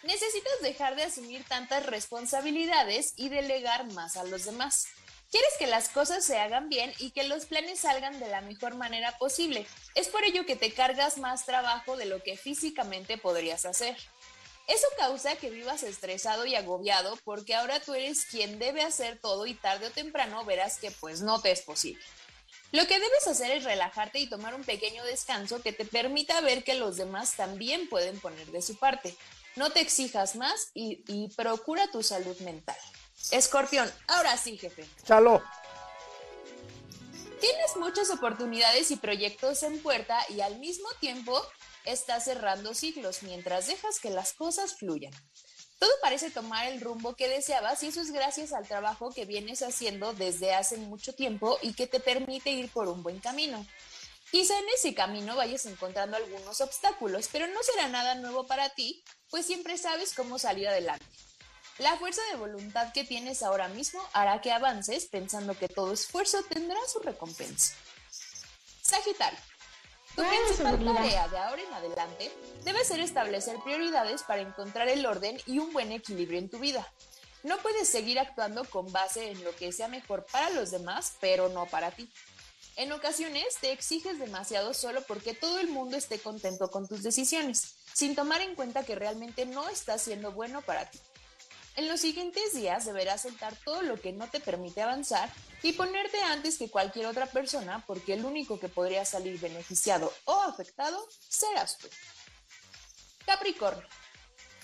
necesitas 0.08 0.62
dejar 0.62 0.96
de 0.96 1.04
asumir 1.04 1.44
tantas 1.44 1.86
responsabilidades 1.86 3.14
y 3.18 3.30
delegar 3.30 3.92
más 3.92 4.16
a 4.16 4.24
los 4.24 4.46
demás. 4.46 4.88
Quieres 5.30 5.52
que 5.60 5.68
las 5.68 5.90
cosas 5.90 6.24
se 6.24 6.40
hagan 6.40 6.70
bien 6.70 6.94
y 7.00 7.12
que 7.12 7.26
los 7.26 7.46
planes 7.46 7.82
salgan 7.82 8.18
de 8.20 8.30
la 8.30 8.40
mejor 8.40 8.76
manera 8.76 9.18
posible. 9.18 9.68
Es 9.94 10.08
por 10.08 10.24
ello 10.24 10.46
que 10.46 10.56
te 10.56 10.72
cargas 10.72 11.18
más 11.18 11.46
trabajo 11.46 11.98
de 11.98 12.06
lo 12.06 12.24
que 12.24 12.38
físicamente 12.38 13.18
podrías 13.18 13.66
hacer. 13.66 13.98
Eso 14.68 14.88
causa 14.98 15.36
que 15.36 15.50
vivas 15.50 15.84
estresado 15.84 16.46
y 16.46 16.56
agobiado 16.56 17.18
porque 17.26 17.56
ahora 17.56 17.82
tú 17.82 17.94
eres 17.94 18.26
quien 18.26 18.60
debe 18.60 18.84
hacer 18.84 19.20
todo 19.20 19.46
y 19.46 19.54
tarde 19.54 19.88
o 19.88 19.92
temprano 19.92 20.46
verás 20.46 20.78
que 20.78 20.92
pues 20.92 21.22
no 21.22 21.42
te 21.42 21.52
es 21.52 21.62
posible. 21.62 22.04
Lo 22.72 22.86
que 22.86 23.00
debes 23.00 23.28
hacer 23.28 23.52
es 23.52 23.64
relajarte 23.64 24.20
y 24.20 24.28
tomar 24.28 24.54
un 24.54 24.64
pequeño 24.64 25.04
descanso 25.06 25.62
que 25.62 25.72
te 25.72 25.86
permita 25.86 26.42
ver 26.42 26.64
que 26.66 26.74
los 26.74 26.98
demás 26.98 27.36
también 27.36 27.88
pueden 27.88 28.20
poner 28.20 28.48
de 28.48 28.62
su 28.62 28.78
parte. 28.78 29.16
No 29.58 29.72
te 29.72 29.82
exijas 29.82 30.36
más 30.36 30.70
y, 30.74 31.04
y 31.08 31.30
procura 31.36 31.90
tu 31.92 32.04
salud 32.04 32.38
mental. 32.40 32.78
Escorpión, 33.32 33.92
ahora 34.08 34.38
sí, 34.38 34.58
jefe. 34.58 34.86
Chalo. 35.04 35.44
Tienes 37.40 37.76
muchas 37.76 38.10
oportunidades 38.10 38.90
y 38.92 38.96
proyectos 38.96 39.64
en 39.64 39.82
puerta 39.82 40.18
y 40.30 40.42
al 40.42 40.60
mismo 40.60 40.88
tiempo 41.00 41.40
estás 41.86 42.26
cerrando 42.26 42.74
ciclos 42.74 43.24
mientras 43.24 43.68
dejas 43.68 44.00
que 44.00 44.10
las 44.10 44.34
cosas 44.34 44.76
fluyan. 44.76 45.14
Todo 45.80 45.92
parece 46.02 46.32
tomar 46.32 46.68
el 46.68 46.82
rumbo 46.82 47.16
que 47.16 47.28
deseabas 47.28 47.84
y 47.84 47.88
eso 47.88 48.02
es 48.02 48.12
gracias 48.12 48.54
al 48.54 48.68
trabajo 48.68 49.12
que 49.12 49.26
vienes 49.26 49.62
haciendo 49.62 50.14
desde 50.14 50.56
hace 50.56 50.78
mucho 50.78 51.14
tiempo 51.14 51.60
y 51.62 51.74
que 51.74 51.86
te 51.86 52.00
permite 52.00 52.50
ir 52.50 52.72
por 52.72 52.88
un 52.88 53.04
buen 53.04 53.20
camino. 53.20 53.66
Quizá 54.32 54.58
en 54.58 54.66
ese 54.76 54.94
camino 54.94 55.36
vayas 55.36 55.66
encontrando 55.68 56.18
algunos 56.18 56.60
obstáculos, 56.62 57.30
pero 57.32 57.48
no 57.48 57.62
será 57.64 57.88
nada 57.88 58.16
nuevo 58.16 58.46
para 58.46 58.70
ti, 58.70 59.04
pues 59.30 59.46
siempre 59.46 59.78
sabes 59.78 60.14
cómo 60.14 60.40
salir 60.40 60.68
adelante. 60.68 61.06
La 61.80 61.96
fuerza 61.98 62.22
de 62.32 62.38
voluntad 62.38 62.92
que 62.92 63.04
tienes 63.04 63.44
ahora 63.44 63.68
mismo 63.68 64.02
hará 64.14 64.42
que 64.42 64.52
avances 64.52 65.06
pensando 65.06 65.58
que 65.58 65.68
todo 65.68 65.94
esfuerzo 65.94 66.44
tendrá 66.50 66.80
su 66.88 67.00
recompensa. 67.00 67.76
Sagitario. 68.82 69.40
Tu 70.16 70.24
principal 70.24 70.84
tarea 70.84 71.28
de 71.28 71.38
ahora 71.38 71.62
en 71.62 71.74
adelante 71.74 72.32
debe 72.64 72.84
ser 72.84 73.00
establecer 73.00 73.58
prioridades 73.64 74.24
para 74.24 74.42
encontrar 74.42 74.90
el 74.90 75.06
orden 75.06 75.40
y 75.46 75.60
un 75.60 75.72
buen 75.72 75.92
equilibrio 75.92 76.40
en 76.40 76.50
tu 76.50 76.58
vida. 76.58 76.92
No 77.44 77.60
puedes 77.60 77.88
seguir 77.88 78.18
actuando 78.18 78.66
con 78.66 78.92
base 78.92 79.30
en 79.30 79.44
lo 79.44 79.56
que 79.56 79.72
sea 79.72 79.88
mejor 79.88 80.26
para 80.32 80.50
los 80.50 80.72
demás, 80.72 81.14
pero 81.20 81.50
no 81.50 81.68
para 81.68 81.92
ti. 81.92 82.12
En 82.78 82.92
ocasiones 82.92 83.58
te 83.62 83.72
exiges 83.72 84.18
demasiado 84.18 84.74
solo 84.74 85.04
porque 85.04 85.36
todo 85.36 85.60
el 85.60 85.68
mundo 85.68 85.98
esté 85.98 86.20
contento 86.20 86.72
con 86.72 86.88
tus 86.88 87.04
decisiones, 87.04 87.77
sin 87.98 88.16
tomar 88.16 88.42
en 88.42 88.54
cuenta 88.54 88.84
que 88.84 88.94
realmente 88.94 89.48
no 89.48 89.70
está 89.70 89.98
siendo 89.98 90.32
bueno 90.32 90.62
para 90.62 90.88
ti. 90.88 91.00
En 91.76 91.88
los 91.88 92.00
siguientes 92.00 92.54
días 92.54 92.86
deberás 92.86 93.24
soltar 93.24 93.56
todo 93.66 93.82
lo 93.82 94.00
que 94.00 94.14
no 94.14 94.30
te 94.30 94.40
permite 94.40 94.84
avanzar 94.84 95.32
y 95.64 95.74
ponerte 95.74 96.22
antes 96.22 96.60
que 96.60 96.70
cualquier 96.70 97.08
otra 97.08 97.26
persona 97.26 97.84
porque 97.88 98.14
el 98.14 98.24
único 98.24 98.60
que 98.60 98.70
podría 98.70 99.04
salir 99.04 99.40
beneficiado 99.40 100.14
o 100.26 100.42
afectado 100.42 101.04
serás 101.28 101.80
tú. 101.80 101.88
Capricornio. 103.26 103.88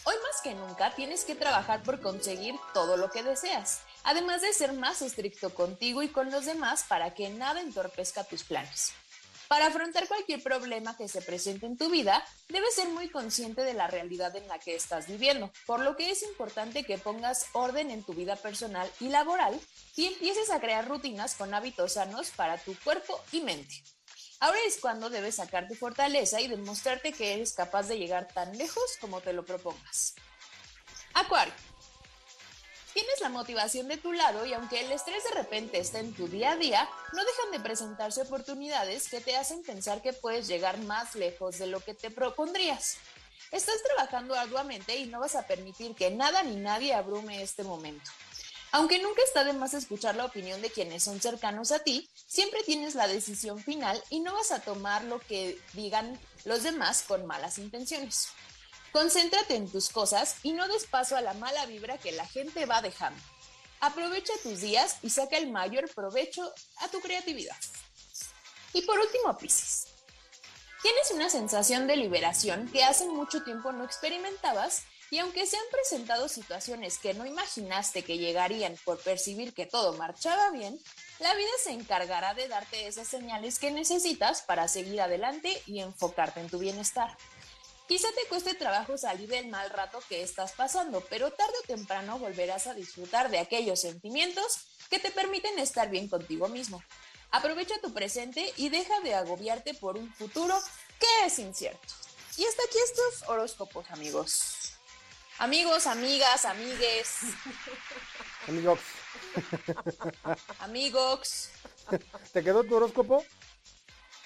Hoy 0.04 0.16
más 0.22 0.42
que 0.44 0.54
nunca 0.54 0.94
tienes 0.94 1.26
que 1.26 1.34
trabajar 1.34 1.82
por 1.82 2.02
conseguir 2.02 2.54
todo 2.72 2.98
lo 2.98 3.10
que 3.10 3.24
deseas, 3.24 3.80
además 4.04 4.44
de 4.44 4.54
ser 4.54 4.74
más 4.74 5.02
estricto 5.02 5.56
contigo 5.56 6.04
y 6.04 6.10
con 6.10 6.30
los 6.30 6.46
demás 6.46 6.86
para 6.88 7.16
que 7.16 7.30
nada 7.30 7.62
entorpezca 7.62 8.26
tus 8.26 8.44
planes. 8.44 8.94
Para 9.48 9.68
afrontar 9.68 10.08
cualquier 10.08 10.42
problema 10.42 10.98
que 10.98 11.08
se 11.08 11.22
presente 11.22 11.66
en 11.66 11.78
tu 11.78 11.90
vida, 11.90 12.26
debes 12.50 12.76
ser 12.76 12.90
muy 12.90 13.10
consciente 13.10 13.64
de 13.64 13.74
la 13.74 13.88
realidad 13.88 14.36
en 14.36 14.48
la 14.48 14.60
que 14.60 14.76
estás 14.76 15.08
viviendo, 15.08 15.52
por 15.66 15.80
lo 15.80 15.96
que 15.96 16.10
es 16.10 16.24
importante 16.24 16.84
que 16.84 16.98
pongas 16.98 17.48
orden 17.54 17.92
en 17.92 18.04
tu 18.04 18.14
vida 18.14 18.36
personal 18.36 18.90
y 19.00 19.10
laboral 19.10 19.60
y 19.96 20.08
empieces 20.08 20.50
a 20.50 20.60
crear 20.60 20.88
rutinas 20.88 21.36
con 21.36 21.54
hábitos 21.54 21.94
sanos 21.94 22.32
para 22.32 22.58
tu 22.58 22.76
cuerpo 22.80 23.22
y 23.32 23.42
mente. 23.42 23.84
Ahora 24.40 24.58
es 24.68 24.80
cuando 24.80 25.10
debes 25.10 25.36
sacar 25.36 25.68
tu 25.68 25.76
fortaleza 25.76 26.42
y 26.42 26.48
demostrarte 26.48 27.14
que 27.14 27.34
eres 27.34 27.54
capaz 27.54 27.88
de 27.88 27.98
llegar 27.98 28.28
tan 28.28 28.58
lejos 28.58 28.98
como 29.00 29.22
te 29.22 29.34
lo 29.34 29.46
propongas. 29.46 30.16
Acuario. 31.14 31.54
Tienes 32.94 33.22
la 33.22 33.30
motivación 33.30 33.88
de 33.88 33.98
tu 33.98 34.12
lado 34.14 34.46
y 34.46 34.54
aunque 34.54 34.82
el 34.82 34.92
estrés 34.92 35.24
de 35.24 35.32
repente 35.32 35.80
está 35.80 36.00
en 36.00 36.14
tu 36.14 36.28
día 36.28 36.52
a 36.52 36.58
día, 36.58 36.88
no 37.14 37.26
dejan 37.26 37.52
de 37.52 37.60
presentarse 37.60 38.22
oportunidades 38.22 39.10
que 39.10 39.20
te 39.20 39.36
hacen 39.36 39.64
pensar 39.64 40.04
que 40.04 40.14
puedes 40.14 40.48
llegar 40.48 40.78
más 40.78 41.16
lejos 41.16 41.58
de 41.58 41.66
lo 41.66 41.80
que 41.80 41.96
te 41.96 42.12
propondrías. 42.12 42.98
Estás 43.52 43.82
trabajando 43.84 44.36
arduamente 44.36 44.96
y 44.96 45.08
no 45.08 45.20
vas 45.20 45.36
a 45.36 45.48
permitir 45.48 45.96
que 45.96 46.12
nada 46.12 46.44
ni 46.44 46.56
nadie 46.56 46.94
abrume 46.94 47.42
este 47.42 47.64
momento. 47.64 48.12
Aunque 48.72 49.00
nunca 49.00 49.22
está 49.24 49.44
de 49.44 49.54
más 49.54 49.74
escuchar 49.74 50.16
la 50.16 50.26
opinión 50.26 50.62
de 50.62 50.70
quienes 50.72 51.04
son 51.04 51.20
cercanos 51.20 51.72
a 51.72 51.80
ti, 51.80 52.10
siempre 52.28 52.62
tienes 52.64 52.94
la 52.94 53.08
decisión 53.08 53.60
final 53.60 54.04
y 54.12 54.20
no 54.20 54.34
vas 54.34 54.52
a 54.52 54.62
tomar 54.62 55.04
lo 55.04 55.20
que 55.20 55.60
digan 55.74 56.20
los 56.46 56.62
demás 56.62 57.04
con 57.08 57.26
malas 57.26 57.58
intenciones. 57.58 58.30
Concéntrate 58.94 59.56
en 59.56 59.68
tus 59.70 59.90
cosas 59.90 60.36
y 60.44 60.54
no 60.54 60.68
des 60.68 60.86
paso 60.86 61.18
a 61.18 61.22
la 61.22 61.34
mala 61.34 61.66
vibra 61.66 61.98
que 61.98 62.12
la 62.12 62.28
gente 62.28 62.68
va 62.68 62.84
dejando. 62.84 63.20
Aprovecha 63.80 64.32
tus 64.44 64.62
días 64.62 64.98
y 65.02 65.10
saca 65.10 65.36
el 65.38 65.52
mayor 65.52 65.94
provecho 65.94 66.54
a 66.78 66.88
tu 66.90 67.02
creatividad. 67.02 67.58
Y 68.72 68.84
por 68.84 69.00
último, 69.00 69.36
Piscis. 69.36 69.88
Tienes 70.84 71.12
una 71.12 71.30
sensación 71.30 71.88
de 71.88 71.98
liberación 71.98 72.70
que 72.72 72.84
hace 72.84 73.08
mucho 73.08 73.44
tiempo 73.44 73.72
no 73.72 73.84
experimentabas 73.84 74.84
y 75.10 75.18
aunque 75.20 75.46
se 75.48 75.58
han 75.58 75.64
presentado 75.72 76.28
situaciones 76.28 77.00
que 77.00 77.14
no 77.14 77.26
imaginaste 77.26 78.04
que 78.04 78.18
llegarían 78.18 78.76
por 78.86 79.00
percibir 79.00 79.54
que 79.54 79.66
todo 79.66 79.94
marchaba 79.94 80.52
bien, 80.52 80.80
la 81.20 81.34
vida 81.36 81.52
se 81.64 81.72
encargará 81.72 82.34
de 82.34 82.48
darte 82.48 82.88
esas 82.88 83.08
señales 83.08 83.60
que 83.60 83.72
necesitas 83.72 84.44
para 84.44 84.68
seguir 84.68 85.02
adelante 85.02 85.62
y 85.66 85.80
enfocarte 85.80 86.42
en 86.42 86.50
tu 86.50 86.60
bienestar. 86.60 87.18
Quizá 87.88 88.08
te 88.16 88.28
cueste 88.30 88.54
trabajo 88.54 88.98
salir 88.98 89.30
del 89.30 89.48
mal 89.48 89.70
rato 89.70 90.00
que 90.08 90.22
estás 90.22 90.54
pasando, 90.54 91.02
pero 91.10 91.32
tarde 91.32 91.54
o 91.64 91.68
temprano 91.68 92.18
volverás 92.18 92.68
a 92.68 92.74
disfrutar 92.74 93.30
de 93.30 93.40
aquellos 93.40 93.82
sentimientos 93.82 94.60
que 94.90 95.00
te 95.00 95.12
permiten 95.12 95.60
estar 95.60 95.90
bien 95.90 96.08
contigo 96.08 96.48
mismo. 96.48 96.82
Aprovecha 97.32 97.80
tu 97.82 97.94
presente 97.94 98.54
y 98.58 98.70
deja 98.70 99.00
de 99.02 99.16
agobiarte 99.16 99.74
por 99.74 99.98
un 99.98 100.14
futuro 100.14 100.56
que 101.00 101.26
es 101.26 101.40
incierto. 101.40 101.94
Y 102.38 102.46
hasta 102.46 102.64
aquí 102.64 102.78
estos 102.86 103.30
horóscopos, 103.30 103.90
amigos. 103.92 104.74
Amigos, 105.40 105.88
amigas, 105.88 106.46
amigues, 106.46 107.18
Amigos, 108.48 108.80
amigos. 110.60 111.50
¿te 112.34 112.44
quedó 112.44 112.64
tu 112.64 112.76
horóscopo? 112.76 113.26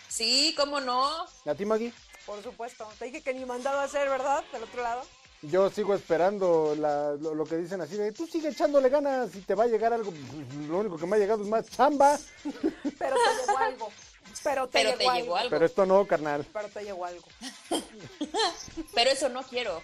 Sí, 0.10 0.54
cómo 0.58 0.80
no. 0.80 1.26
¿Y 1.46 1.50
a 1.50 1.56
ti, 1.56 1.66
Maggie? 1.66 1.94
Por 2.28 2.44
supuesto. 2.44 2.88
Te 3.00 3.06
dije 3.06 3.22
que 3.22 3.34
ni 3.34 3.44
mandado 3.46 3.80
a 3.80 3.84
hacer, 3.86 4.08
¿verdad? 4.10 4.44
Del 4.54 4.62
otro 4.64 4.84
lado. 4.84 5.02
Yo 5.44 5.70
sigo 5.70 5.94
esperando 5.96 6.76
la- 6.78 7.14
lo, 7.14 7.34
lo 7.34 7.46
que 7.46 7.58
dicen 7.58 7.80
así 7.82 7.96
de 7.96 8.12
tú 8.12 8.26
sigue 8.28 8.50
echándole 8.50 8.90
ganas 8.90 9.34
y 9.36 9.42
te 9.42 9.56
va 9.56 9.64
a 9.64 9.68
llegar 9.68 9.94
algo. 9.94 10.12
Lo 10.68 10.80
único 10.80 10.98
que 10.98 11.06
me 11.08 11.16
ha 11.16 11.20
llegado 11.20 11.42
es 11.44 11.48
más 11.50 11.68
chamba. 11.70 12.18
Pero 12.44 13.16
te 13.16 13.46
llegó 13.46 13.58
algo. 13.58 13.90
Pero 14.44 14.68
te, 14.68 14.72
Pero 14.84 14.90
llegó, 14.98 15.12
te 15.14 15.20
llegó 15.22 15.36
algo. 15.38 15.50
Pero 15.50 15.66
esto 15.66 15.86
no, 15.86 16.06
carnal. 16.06 16.46
Pero 16.54 16.68
te 16.70 16.84
llegó 16.84 17.06
algo. 17.06 17.26
Pero 18.94 19.10
eso 19.12 19.30
no 19.30 19.42
quiero. 19.44 19.82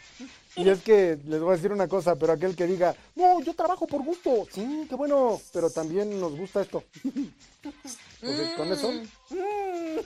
Y 0.56 0.68
es 0.70 0.82
que 0.84 1.18
les 1.26 1.40
voy 1.40 1.54
a 1.54 1.56
decir 1.56 1.72
una 1.72 1.88
cosa, 1.88 2.16
pero 2.16 2.34
aquel 2.34 2.56
que 2.56 2.68
diga, 2.68 2.96
no, 3.16 3.40
yo 3.42 3.56
trabajo 3.56 3.88
por 3.88 4.04
gusto. 4.04 4.48
Sí, 4.54 4.86
qué 4.88 4.94
bueno, 4.96 5.42
pero 5.52 5.70
también 5.72 6.20
nos 6.20 6.36
gusta 6.36 6.62
esto. 6.62 6.84
Pues, 8.24 8.54
con 8.56 8.72
eso, 8.72 8.94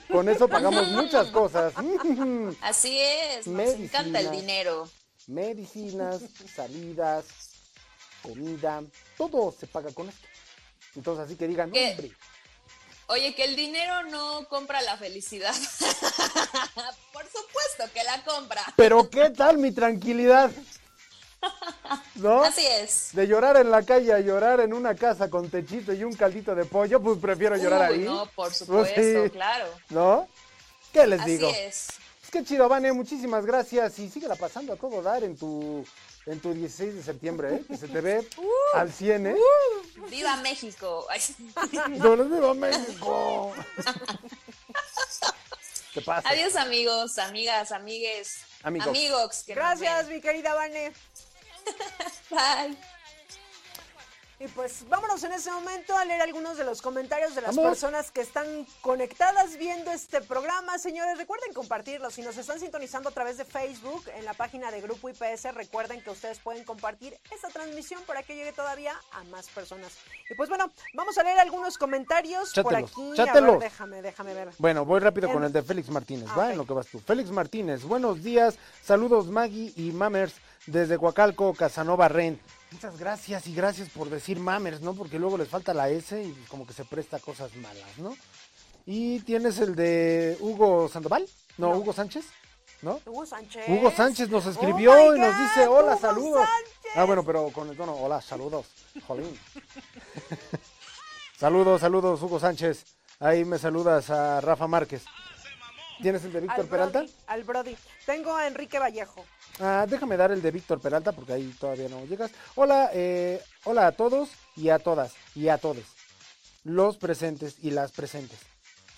con 0.08 0.28
eso 0.28 0.48
pagamos 0.48 0.88
muchas 0.92 1.28
cosas. 1.28 1.72
Así 2.60 2.98
es, 2.98 3.46
nos 3.46 3.74
encanta 3.74 4.20
el 4.20 4.30
dinero. 4.32 4.88
Medicinas, 5.28 6.22
salidas, 6.54 7.26
comida, 8.22 8.82
todo 9.16 9.54
se 9.58 9.66
paga 9.66 9.92
con 9.92 10.08
esto. 10.08 10.26
Entonces 10.96 11.26
así 11.26 11.36
que 11.36 11.46
digan, 11.46 11.70
¿Qué? 11.70 11.90
hombre, 11.90 12.12
Oye, 13.10 13.34
que 13.34 13.44
el 13.44 13.56
dinero 13.56 14.02
no 14.04 14.46
compra 14.48 14.82
la 14.82 14.96
felicidad. 14.96 15.54
Por 17.12 17.24
supuesto 17.24 17.84
que 17.94 18.04
la 18.04 18.24
compra. 18.24 18.62
pero 18.76 19.08
¿qué 19.08 19.30
tal 19.30 19.58
mi 19.58 19.70
tranquilidad? 19.72 20.50
¿No? 22.16 22.42
Así 22.42 22.66
es. 22.66 23.10
De 23.12 23.26
llorar 23.26 23.56
en 23.56 23.70
la 23.70 23.82
calle 23.84 24.12
a 24.12 24.20
llorar 24.20 24.60
en 24.60 24.72
una 24.74 24.94
casa 24.94 25.30
con 25.30 25.48
techito 25.48 25.92
y 25.92 26.02
un 26.04 26.14
caldito 26.14 26.54
de 26.54 26.64
pollo, 26.64 27.00
pues 27.00 27.18
prefiero 27.18 27.56
llorar 27.56 27.90
Uy, 27.92 27.98
ahí. 28.00 28.04
no, 28.04 28.26
por 28.26 28.46
Pues 28.48 28.58
supuesto, 28.58 29.24
sí. 29.24 29.30
claro. 29.30 29.66
¿No? 29.90 30.28
¿Qué 30.92 31.06
les 31.06 31.20
Así 31.20 31.30
digo? 31.36 31.48
es. 31.50 31.88
Es 32.24 32.30
que 32.30 32.44
chido, 32.44 32.68
Vane, 32.68 32.92
muchísimas 32.92 33.46
gracias 33.46 33.98
y 34.00 34.08
síguela 34.10 34.34
pasando 34.36 34.72
a 34.72 34.76
todo 34.76 35.00
dar 35.02 35.24
en 35.24 35.36
tu 35.36 35.84
en 36.26 36.40
tu 36.40 36.52
16 36.52 36.94
de 36.96 37.02
septiembre, 37.02 37.54
¿eh? 37.54 37.64
Que 37.66 37.76
se 37.78 37.88
te 37.88 38.02
ve 38.02 38.28
al 38.74 38.92
100, 38.92 39.28
¿eh? 39.28 39.36
¡Viva 40.10 40.36
México! 40.36 41.06
¡No 41.88 42.16
les 42.16 42.30
viva 42.30 42.52
México! 42.52 43.54
¿Qué 45.94 46.02
pasa? 46.02 46.28
Adiós, 46.28 46.54
amigos, 46.56 47.16
amigas, 47.18 47.72
amigues. 47.72 48.40
Amigos. 48.62 48.88
Amigos. 48.88 49.42
que 49.46 49.54
nos 49.54 49.64
Gracias, 49.64 50.08
mi 50.08 50.20
querida 50.20 50.52
Vane. 50.54 50.92
Bye. 52.30 52.76
Y 54.40 54.46
pues 54.46 54.88
vámonos 54.88 55.24
en 55.24 55.32
ese 55.32 55.50
momento 55.50 55.96
a 55.96 56.04
leer 56.04 56.22
algunos 56.22 56.56
de 56.56 56.62
los 56.62 56.80
comentarios 56.80 57.34
de 57.34 57.40
las 57.40 57.56
Vamos. 57.56 57.72
personas 57.72 58.12
que 58.12 58.20
están 58.20 58.46
conectadas 58.82 59.56
viendo 59.56 59.90
este 59.90 60.20
programa. 60.20 60.78
Señores, 60.78 61.18
recuerden 61.18 61.52
compartirlo. 61.52 62.08
Si 62.12 62.22
nos 62.22 62.36
están 62.36 62.60
sintonizando 62.60 63.08
a 63.08 63.12
través 63.12 63.36
de 63.36 63.44
Facebook, 63.44 64.04
en 64.14 64.24
la 64.24 64.34
página 64.34 64.70
de 64.70 64.80
Grupo 64.80 65.08
IPS, 65.08 65.52
recuerden 65.54 66.00
que 66.04 66.10
ustedes 66.10 66.38
pueden 66.38 66.62
compartir 66.62 67.18
esta 67.34 67.48
transmisión 67.48 68.00
para 68.06 68.22
que 68.22 68.36
llegue 68.36 68.52
todavía 68.52 68.92
a 69.10 69.24
más 69.24 69.48
personas. 69.48 69.90
Y 70.30 70.34
pues 70.36 70.48
bueno, 70.48 70.70
vamos 70.94 71.18
a 71.18 71.24
leer 71.24 71.40
algunos 71.40 71.76
comentarios 71.76 72.52
por 72.54 72.62
Chátelos, 72.72 72.92
aquí. 72.92 73.10
A 73.20 73.26
chátelos. 73.26 73.50
ver, 73.58 73.70
déjame, 73.72 74.02
déjame 74.02 74.34
ver. 74.34 74.50
Bueno, 74.58 74.84
voy 74.84 75.00
rápido 75.00 75.26
En- 75.26 75.34
con 75.34 75.42
el 75.42 75.52
de 75.52 75.62
Félix 75.64 75.88
Martínez, 75.88 76.28
Ah, 76.30 76.36
¿va? 76.38 76.52
En 76.52 76.58
lo 76.58 76.64
que 76.64 76.74
vas 76.74 76.86
tú. 76.86 77.00
Félix 77.00 77.32
Martínez, 77.32 77.82
buenos 77.82 78.22
días, 78.22 78.54
saludos 78.84 79.26
Maggie 79.26 79.72
y 79.74 79.90
Mamers 79.90 80.34
desde 80.68 80.98
Coacalco, 80.98 81.54
Casanova 81.54 82.08
Ren. 82.08 82.40
Muchas 82.70 82.98
gracias 82.98 83.46
y 83.46 83.54
gracias 83.54 83.88
por 83.88 84.10
decir 84.10 84.38
Mamers, 84.38 84.82
¿no? 84.82 84.94
Porque 84.94 85.18
luego 85.18 85.38
les 85.38 85.48
falta 85.48 85.72
la 85.72 85.88
S 85.88 86.22
y 86.22 86.32
como 86.48 86.66
que 86.66 86.74
se 86.74 86.84
presta 86.84 87.16
a 87.16 87.20
cosas 87.20 87.54
malas, 87.56 87.98
¿no? 87.98 88.14
Y 88.84 89.20
tienes 89.20 89.58
el 89.58 89.74
de 89.74 90.36
Hugo 90.40 90.88
Sandoval, 90.88 91.26
no, 91.56 91.70
Hugo 91.70 91.92
Sánchez, 91.92 92.26
¿no? 92.82 93.00
Hugo 93.06 93.26
Sánchez. 93.26 93.68
Hugo 93.68 93.90
Sánchez 93.90 94.28
nos 94.28 94.46
Oh 94.46 94.50
escribió 94.50 94.92
my 94.92 95.16
y 95.16 95.20
nos 95.20 95.34
God, 95.34 95.42
dice, 95.42 95.66
hola, 95.66 95.92
Hugo 95.92 96.00
saludos. 96.00 96.48
Sánchez. 96.48 96.92
Ah, 96.94 97.04
bueno, 97.04 97.24
pero 97.24 97.48
con 97.50 97.68
el 97.68 97.76
tono, 97.76 97.94
hola, 97.94 98.20
saludos. 98.20 98.66
Jolín. 99.06 99.38
saludos, 101.38 101.80
saludos, 101.80 102.22
Hugo 102.22 102.38
Sánchez. 102.38 102.84
Ahí 103.20 103.44
me 103.44 103.58
saludas 103.58 104.10
a 104.10 104.40
Rafa 104.40 104.66
Márquez. 104.66 105.04
¿Tienes 106.00 106.24
el 106.24 106.32
de 106.32 106.40
Víctor 106.40 106.60
Al 106.60 106.68
Peralta? 106.68 106.98
Brody, 107.00 107.14
al 107.26 107.44
Brody. 107.44 107.76
Tengo 108.06 108.34
a 108.36 108.46
Enrique 108.46 108.78
Vallejo. 108.78 109.24
Ah, 109.60 109.86
déjame 109.88 110.16
dar 110.16 110.30
el 110.30 110.40
de 110.40 110.50
Víctor 110.50 110.80
Peralta 110.80 111.12
porque 111.12 111.32
ahí 111.32 111.54
todavía 111.58 111.88
no 111.88 112.04
llegas. 112.04 112.30
Hola, 112.54 112.90
eh, 112.92 113.42
hola 113.64 113.88
a 113.88 113.92
todos 113.92 114.30
y 114.56 114.68
a 114.68 114.78
todas 114.78 115.14
y 115.34 115.48
a 115.48 115.58
todos. 115.58 115.84
Los 116.64 116.96
presentes 116.96 117.56
y 117.62 117.70
las 117.70 117.92
presentes. 117.92 118.38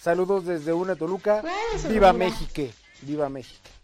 Saludos 0.00 0.44
desde 0.46 0.72
una 0.72 0.96
Toluca. 0.96 1.42
Viva 1.88 2.12
México. 2.12 2.72
Viva 3.02 3.28
México. 3.28 3.79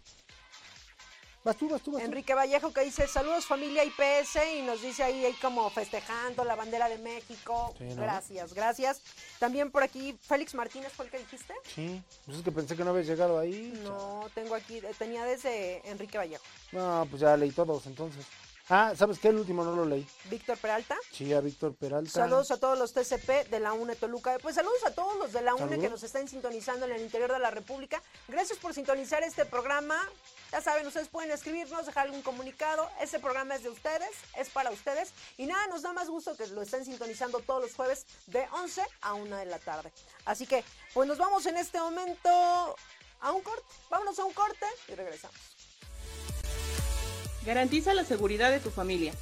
Vas 1.47 1.55
tú, 1.55 1.69
vas 1.69 1.81
tú, 1.81 1.93
vas 1.93 2.01
tú. 2.01 2.05
Enrique 2.05 2.35
Vallejo 2.35 2.73
que 2.73 2.81
dice 2.81 3.07
saludos 3.07 3.45
familia 3.45 3.81
IPS 3.85 4.37
y 4.57 4.63
nos 4.63 4.81
dice 4.81 5.01
ahí, 5.03 5.23
ahí 5.23 5.33
como 5.41 5.69
festejando 5.69 6.43
la 6.43 6.55
bandera 6.55 6.89
de 6.89 6.97
México. 6.97 7.73
Sí, 7.77 7.85
¿no? 7.85 8.01
Gracias, 8.01 8.53
gracias. 8.53 9.01
También 9.39 9.71
por 9.71 9.81
aquí 9.81 10.19
Félix 10.23 10.53
Martínez 10.55 10.91
fue 10.91 11.05
el 11.05 11.11
que 11.11 11.19
dijiste. 11.19 11.53
Sí, 11.73 12.03
pues 12.25 12.39
es 12.39 12.43
que 12.43 12.51
pensé 12.51 12.75
que 12.75 12.83
no 12.83 12.89
habías 12.89 13.07
llegado 13.07 13.39
ahí. 13.39 13.71
No, 13.81 14.27
tengo 14.35 14.55
aquí, 14.55 14.81
tenía 14.99 15.23
desde 15.23 15.89
Enrique 15.89 16.17
Vallejo. 16.17 16.43
No, 16.73 17.07
pues 17.09 17.21
ya 17.21 17.37
leí 17.37 17.51
todos 17.51 17.85
entonces. 17.85 18.25
Ah, 18.69 18.93
¿sabes 18.97 19.17
qué? 19.19 19.29
El 19.29 19.37
último 19.37 19.63
no 19.63 19.73
lo 19.73 19.85
leí. 19.85 20.05
Víctor 20.25 20.57
Peralta. 20.57 20.97
Sí, 21.11 21.33
a 21.33 21.39
Víctor 21.39 21.73
Peralta. 21.75 22.11
Saludos 22.11 22.51
a 22.51 22.59
todos 22.59 22.77
los 22.77 22.91
TCP 22.91 23.49
de 23.49 23.61
la 23.61 23.71
UNE 23.71 23.95
Toluca. 23.95 24.37
Pues 24.39 24.55
saludos 24.55 24.85
a 24.85 24.91
todos 24.91 25.17
los 25.17 25.31
de 25.31 25.41
la 25.41 25.55
UNE 25.55 25.79
que 25.79 25.89
nos 25.89 26.03
están 26.03 26.27
sintonizando 26.27 26.85
en 26.85 26.91
el 26.91 27.01
interior 27.01 27.31
de 27.31 27.39
la 27.39 27.49
República. 27.49 28.03
Gracias 28.27 28.59
por 28.59 28.73
sintonizar 28.73 29.23
este 29.23 29.45
programa. 29.45 29.97
Ya 30.51 30.59
saben, 30.59 30.85
ustedes 30.85 31.07
pueden 31.07 31.31
escribirnos, 31.31 31.85
dejar 31.85 32.07
algún 32.07 32.21
comunicado. 32.21 32.89
Este 32.99 33.19
programa 33.19 33.55
es 33.55 33.63
de 33.63 33.69
ustedes, 33.69 34.11
es 34.35 34.49
para 34.49 34.69
ustedes. 34.69 35.13
Y 35.37 35.45
nada, 35.45 35.65
nos 35.67 35.83
da 35.83 35.93
más 35.93 36.09
gusto 36.09 36.35
que 36.35 36.45
lo 36.47 36.61
estén 36.61 36.83
sintonizando 36.83 37.39
todos 37.39 37.61
los 37.61 37.73
jueves 37.73 38.05
de 38.25 38.45
11 38.51 38.81
a 38.99 39.13
1 39.13 39.37
de 39.37 39.45
la 39.45 39.59
tarde. 39.59 39.93
Así 40.25 40.45
que, 40.45 40.65
pues 40.93 41.07
nos 41.07 41.17
vamos 41.17 41.45
en 41.45 41.55
este 41.55 41.79
momento 41.79 42.29
a 43.21 43.31
un 43.31 43.41
corte. 43.41 43.63
Vámonos 43.89 44.19
a 44.19 44.25
un 44.25 44.33
corte 44.33 44.65
y 44.89 44.95
regresamos. 44.95 45.56
Garantiza 47.47 47.93
la 47.93 48.03
seguridad 48.03 48.51
de 48.51 48.59
tu 48.59 48.71
familia. 48.71 49.13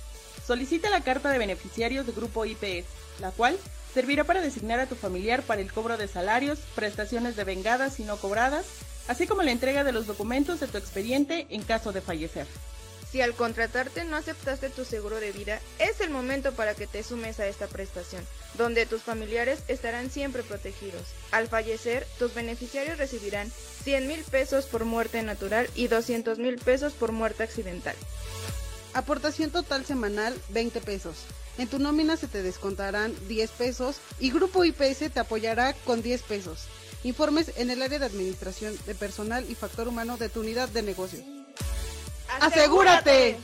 Solicita 0.47 0.89
la 0.89 1.01
carta 1.01 1.29
de 1.29 1.37
beneficiarios 1.37 2.07
de 2.07 2.11
Grupo 2.11 2.43
IPS, 2.43 2.87
la 3.21 3.29
cual 3.29 3.55
servirá 3.93 4.23
para 4.23 4.41
designar 4.41 4.79
a 4.79 4.87
tu 4.87 4.95
familiar 4.95 5.43
para 5.43 5.61
el 5.61 5.71
cobro 5.71 5.95
de 5.95 6.07
salarios, 6.07 6.57
prestaciones 6.73 7.35
de 7.35 7.43
vengadas 7.43 7.99
y 7.99 8.03
no 8.03 8.17
cobradas, 8.17 8.65
así 9.07 9.27
como 9.27 9.43
la 9.43 9.51
entrega 9.51 9.83
de 9.83 9.91
los 9.91 10.07
documentos 10.07 10.59
de 10.59 10.65
tu 10.65 10.79
expediente 10.79 11.45
en 11.51 11.61
caso 11.61 11.91
de 11.93 12.01
fallecer. 12.01 12.47
Si 13.15 13.21
al 13.21 13.33
contratarte 13.33 14.03
no 14.03 14.17
aceptaste 14.17 14.69
tu 14.69 14.83
seguro 14.83 15.21
de 15.21 15.31
vida, 15.31 15.61
es 15.79 16.01
el 16.01 16.09
momento 16.09 16.51
para 16.51 16.75
que 16.75 16.85
te 16.85 17.01
sumes 17.01 17.39
a 17.39 17.47
esta 17.47 17.65
prestación, 17.65 18.21
donde 18.57 18.85
tus 18.85 19.03
familiares 19.03 19.59
estarán 19.69 20.11
siempre 20.11 20.43
protegidos. 20.43 21.03
Al 21.31 21.47
fallecer, 21.47 22.05
tus 22.19 22.33
beneficiarios 22.33 22.97
recibirán 22.97 23.49
100 23.85 24.07
mil 24.09 24.21
pesos 24.25 24.65
por 24.65 24.83
muerte 24.83 25.23
natural 25.23 25.69
y 25.75 25.87
200 25.87 26.39
mil 26.39 26.57
pesos 26.57 26.91
por 26.91 27.13
muerte 27.13 27.43
accidental. 27.43 27.95
Aportación 28.93 29.49
total 29.49 29.85
semanal 29.85 30.35
20 30.49 30.81
pesos. 30.81 31.15
En 31.57 31.69
tu 31.69 31.79
nómina 31.79 32.17
se 32.17 32.27
te 32.27 32.43
descontarán 32.43 33.15
10 33.29 33.49
pesos 33.51 33.95
y 34.19 34.29
Grupo 34.29 34.65
IPS 34.65 35.09
te 35.13 35.21
apoyará 35.21 35.71
con 35.85 36.01
10 36.01 36.21
pesos. 36.23 36.65
Informes 37.05 37.53
en 37.55 37.69
el 37.69 37.81
área 37.81 37.99
de 37.99 38.07
administración 38.07 38.77
de 38.85 38.93
personal 38.93 39.45
y 39.49 39.55
factor 39.55 39.87
humano 39.87 40.17
de 40.17 40.27
tu 40.27 40.41
unidad 40.41 40.67
de 40.67 40.81
negocio. 40.81 41.44
¡Asegúrate! 42.41 43.39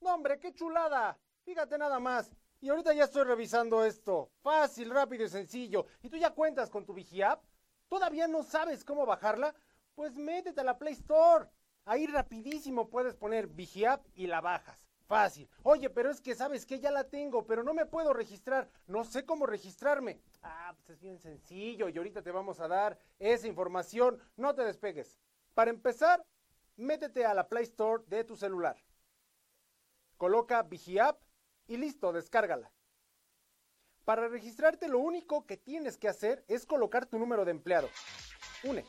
No, 0.00 0.14
hombre, 0.14 0.38
qué 0.38 0.54
chulada. 0.54 1.18
Fíjate 1.44 1.76
nada 1.76 2.00
más. 2.00 2.30
Y 2.60 2.70
ahorita 2.70 2.92
ya 2.92 3.04
estoy 3.04 3.24
revisando 3.24 3.84
esto. 3.84 4.30
Fácil, 4.42 4.90
rápido 4.90 5.24
y 5.24 5.28
sencillo. 5.28 5.86
¿Y 6.02 6.08
tú 6.08 6.16
ya 6.16 6.30
cuentas 6.30 6.70
con 6.70 6.84
tu 6.84 6.94
VigiApp? 6.94 7.44
¿Todavía 7.88 8.26
no 8.26 8.42
sabes 8.42 8.84
cómo 8.84 9.06
bajarla? 9.06 9.54
Pues 9.94 10.16
métete 10.16 10.60
a 10.60 10.64
la 10.64 10.78
Play 10.78 10.94
Store. 10.94 11.48
Ahí 11.84 12.06
rapidísimo 12.06 12.88
puedes 12.88 13.14
poner 13.14 13.46
VigiApp 13.46 14.04
y 14.14 14.26
la 14.26 14.40
bajas. 14.40 14.87
Fácil. 15.08 15.48
Oye, 15.62 15.88
pero 15.88 16.10
es 16.10 16.20
que 16.20 16.34
sabes 16.34 16.66
que 16.66 16.80
ya 16.80 16.90
la 16.90 17.04
tengo, 17.04 17.46
pero 17.46 17.62
no 17.62 17.72
me 17.72 17.86
puedo 17.86 18.12
registrar. 18.12 18.68
No 18.86 19.04
sé 19.04 19.24
cómo 19.24 19.46
registrarme. 19.46 20.20
Ah, 20.42 20.74
pues 20.76 20.90
es 20.90 21.00
bien 21.00 21.18
sencillo 21.18 21.88
y 21.88 21.96
ahorita 21.96 22.20
te 22.20 22.30
vamos 22.30 22.60
a 22.60 22.68
dar 22.68 22.98
esa 23.18 23.48
información. 23.48 24.20
No 24.36 24.54
te 24.54 24.64
despegues. 24.64 25.18
Para 25.54 25.70
empezar, 25.70 26.22
métete 26.76 27.24
a 27.24 27.32
la 27.32 27.48
Play 27.48 27.64
Store 27.64 28.04
de 28.06 28.22
tu 28.22 28.36
celular. 28.36 28.76
Coloca 30.18 30.62
VigiApp 30.62 31.18
y 31.66 31.78
listo, 31.78 32.12
descárgala. 32.12 32.70
Para 34.04 34.28
registrarte 34.28 34.88
lo 34.88 34.98
único 34.98 35.46
que 35.46 35.56
tienes 35.56 35.96
que 35.96 36.08
hacer 36.08 36.44
es 36.48 36.66
colocar 36.66 37.06
tu 37.06 37.18
número 37.18 37.46
de 37.46 37.52
empleado. 37.52 37.88
UNE. 38.62 38.84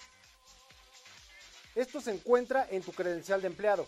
Esto 1.75 2.01
se 2.01 2.11
encuentra 2.11 2.67
en 2.69 2.83
tu 2.83 2.91
credencial 2.91 3.41
de 3.41 3.47
empleado. 3.47 3.87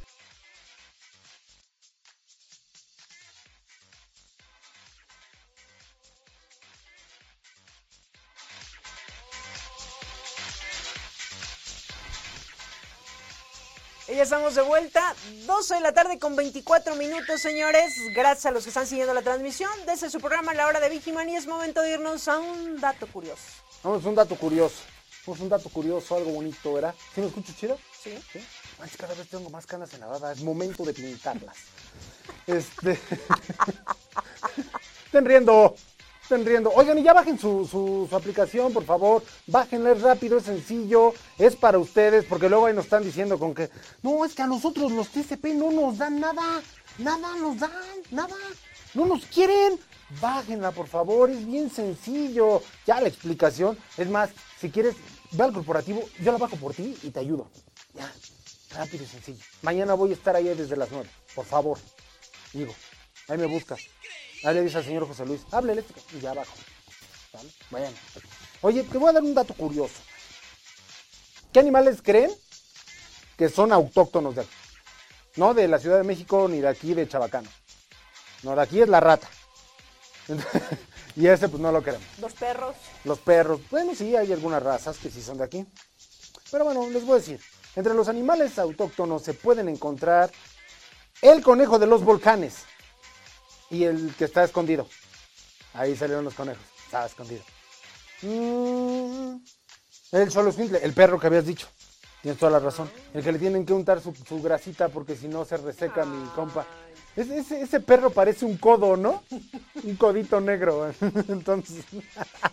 Y 14.11 14.15
ya 14.15 14.23
estamos 14.23 14.55
de 14.55 14.61
vuelta, 14.61 15.15
12 15.45 15.75
de 15.75 15.79
la 15.79 15.93
tarde 15.93 16.19
con 16.19 16.35
24 16.35 16.95
minutos, 16.95 17.41
señores. 17.41 17.93
Gracias 18.13 18.45
a 18.45 18.51
los 18.51 18.63
que 18.63 18.69
están 18.69 18.85
siguiendo 18.85 19.13
la 19.13 19.21
transmisión 19.21 19.71
desde 19.85 20.09
su 20.09 20.19
programa 20.19 20.53
La 20.53 20.67
Hora 20.67 20.81
de 20.81 20.89
Vigiman 20.89 21.29
y 21.29 21.37
es 21.37 21.47
momento 21.47 21.81
de 21.81 21.93
irnos 21.93 22.27
a 22.27 22.39
un 22.39 22.81
dato 22.81 23.07
curioso. 23.07 23.41
Vamos, 23.83 24.03
un 24.03 24.15
dato 24.15 24.35
curioso. 24.35 24.75
Vamos, 25.25 25.39
un 25.39 25.47
dato 25.47 25.69
curioso, 25.69 26.17
algo 26.17 26.31
bonito, 26.31 26.73
¿verdad? 26.73 26.93
¿Sí 27.15 27.21
me 27.21 27.27
escucho 27.27 27.53
chido? 27.57 27.79
Sí. 28.03 28.21
¿Sí? 28.33 28.45
Ay, 28.81 28.89
cada 28.97 29.13
vez 29.13 29.29
tengo 29.29 29.49
más 29.49 29.65
canas 29.65 29.93
en 29.93 30.01
la 30.01 30.07
baba, 30.07 30.33
es 30.33 30.41
momento 30.41 30.83
de 30.83 30.93
pintarlas. 30.93 31.55
Este. 32.47 32.91
Estén 35.05 35.25
riendo, 35.25 35.73
estén 36.31 36.45
riendo. 36.45 36.71
Oigan, 36.73 36.97
y 36.97 37.03
ya 37.03 37.13
bajen 37.13 37.37
su, 37.37 38.07
aplicación, 38.11 38.71
por 38.71 38.85
favor. 38.85 39.21
Bájenla, 39.47 39.91
es 39.91 40.01
rápido, 40.01 40.37
es 40.37 40.43
sencillo, 40.43 41.13
es 41.37 41.57
para 41.57 41.77
ustedes, 41.77 42.23
porque 42.25 42.47
luego 42.47 42.67
ahí 42.67 42.73
nos 42.73 42.85
están 42.85 43.03
diciendo 43.03 43.37
con 43.37 43.53
que, 43.53 43.69
no, 44.01 44.23
es 44.23 44.33
que 44.33 44.41
a 44.41 44.47
nosotros 44.47 44.93
los 44.93 45.09
TCP 45.09 45.47
no 45.55 45.71
nos 45.71 45.97
dan 45.97 46.21
nada, 46.21 46.61
nada 46.99 47.35
nos 47.35 47.59
dan, 47.59 47.71
nada, 48.11 48.35
no 48.93 49.05
nos 49.05 49.25
quieren. 49.25 49.77
Bájenla, 50.21 50.71
por 50.71 50.87
favor, 50.87 51.29
es 51.29 51.45
bien 51.45 51.69
sencillo. 51.69 52.61
Ya 52.87 53.01
la 53.01 53.09
explicación, 53.09 53.77
es 53.97 54.09
más, 54.09 54.29
si 54.59 54.69
quieres, 54.69 54.95
ve 55.31 55.43
al 55.43 55.53
corporativo, 55.53 56.01
yo 56.21 56.31
la 56.31 56.37
bajo 56.37 56.55
por 56.55 56.73
ti 56.73 56.97
y 57.03 57.09
te 57.09 57.19
ayudo. 57.19 57.49
Ya, 57.93 58.09
rápido 58.77 59.03
y 59.03 59.07
sencillo. 59.07 59.43
Mañana 59.63 59.95
voy 59.95 60.11
a 60.11 60.13
estar 60.13 60.33
ahí 60.35 60.45
desde 60.45 60.77
las 60.77 60.89
9, 60.91 61.09
por 61.35 61.45
favor. 61.45 61.77
Digo, 62.53 62.73
ahí 63.27 63.37
me 63.37 63.47
buscas. 63.47 63.81
Ahí 64.43 64.55
le 64.55 64.63
dice 64.63 64.77
al 64.77 64.85
señor 64.85 65.07
José 65.07 65.25
Luis, 65.25 65.41
háblele 65.51 65.83
y 66.13 66.19
ya 66.19 66.31
abajo. 66.31 66.53
¿Vale? 67.33 67.49
Bueno. 67.69 67.97
Oye, 68.61 68.83
te 68.83 68.97
voy 68.97 69.09
a 69.09 69.13
dar 69.13 69.23
un 69.23 69.33
dato 69.33 69.53
curioso. 69.53 70.01
¿Qué 71.53 71.59
animales 71.59 72.01
creen 72.01 72.31
que 73.37 73.49
son 73.49 73.71
autóctonos 73.71 74.35
de 74.35 74.41
aquí? 74.41 74.51
No 75.35 75.53
de 75.53 75.67
la 75.67 75.79
Ciudad 75.79 75.97
de 75.97 76.03
México 76.03 76.47
ni 76.49 76.59
de 76.59 76.67
aquí 76.67 76.93
de 76.93 77.07
Chabacano. 77.07 77.49
No, 78.43 78.55
de 78.55 78.61
aquí 78.61 78.81
es 78.81 78.89
la 78.89 78.99
rata. 78.99 79.27
y 81.15 81.27
ese 81.27 81.47
pues 81.47 81.61
no 81.61 81.71
lo 81.71 81.83
queremos. 81.83 82.07
Los 82.19 82.33
perros. 82.33 82.75
Los 83.03 83.19
perros. 83.19 83.61
Bueno, 83.69 83.93
sí, 83.95 84.15
hay 84.15 84.31
algunas 84.33 84.63
razas 84.63 84.97
que 84.97 85.09
sí 85.09 85.21
son 85.21 85.37
de 85.37 85.43
aquí. 85.43 85.65
Pero 86.49 86.65
bueno, 86.65 86.89
les 86.89 87.05
voy 87.05 87.13
a 87.13 87.19
decir. 87.19 87.39
Entre 87.75 87.93
los 87.93 88.09
animales 88.09 88.59
autóctonos 88.59 89.23
se 89.23 89.33
pueden 89.33 89.69
encontrar 89.69 90.31
el 91.21 91.41
conejo 91.41 91.79
de 91.79 91.87
los 91.87 92.03
volcanes 92.03 92.65
y 93.71 93.85
el 93.85 94.13
que 94.15 94.25
está 94.25 94.43
escondido. 94.43 94.87
Ahí 95.73 95.95
salieron 95.95 96.25
los 96.25 96.35
conejos. 96.35 96.63
Estaba 96.85 97.05
escondido. 97.05 97.41
Mm, 98.21 99.37
el 100.11 100.31
solo 100.31 100.53
el 100.57 100.93
perro 100.93 101.19
que 101.19 101.27
habías 101.27 101.45
dicho. 101.45 101.67
Tienes 102.21 102.39
toda 102.39 102.51
la 102.51 102.59
razón. 102.59 102.91
El 103.13 103.23
que 103.23 103.31
le 103.31 103.39
tienen 103.39 103.65
que 103.65 103.73
untar 103.73 103.99
su, 104.01 104.13
su 104.13 104.41
grasita 104.41 104.89
porque 104.89 105.15
si 105.15 105.27
no 105.27 105.45
se 105.45 105.57
reseca 105.57 106.05
mi 106.05 106.23
compa. 106.29 106.67
Ese, 107.15 107.79
perro 107.81 108.09
parece 108.09 108.45
un 108.45 108.57
codo, 108.57 108.95
¿no? 108.95 109.23
Un 109.83 109.95
codito 109.97 110.39
negro. 110.39 110.93
Entonces. 111.27 111.83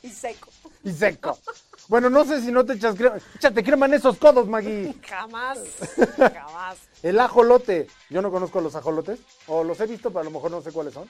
Y 0.02 0.08
seco. 0.08 0.48
Y 0.82 0.92
seco. 0.92 1.38
Bueno, 1.86 2.10
no 2.10 2.24
sé 2.24 2.42
si 2.42 2.50
no 2.50 2.64
te 2.64 2.72
echas 2.72 2.96
crema. 2.96 3.18
Échate 3.36 3.62
crema 3.62 3.86
en 3.86 3.94
esos 3.94 4.18
codos, 4.18 4.48
Maggie. 4.48 4.94
Jamás. 5.06 5.58
Jamás. 6.16 6.78
El 7.02 7.20
ajolote. 7.20 7.86
Yo 8.10 8.20
no 8.20 8.30
conozco 8.30 8.60
los 8.60 8.74
ajolotes. 8.74 9.20
O 9.46 9.62
los 9.62 9.78
he 9.80 9.86
visto, 9.86 10.10
pero 10.10 10.20
a 10.20 10.24
lo 10.24 10.30
mejor 10.30 10.50
no 10.50 10.60
sé 10.60 10.72
cuáles 10.72 10.94
son. 10.94 11.08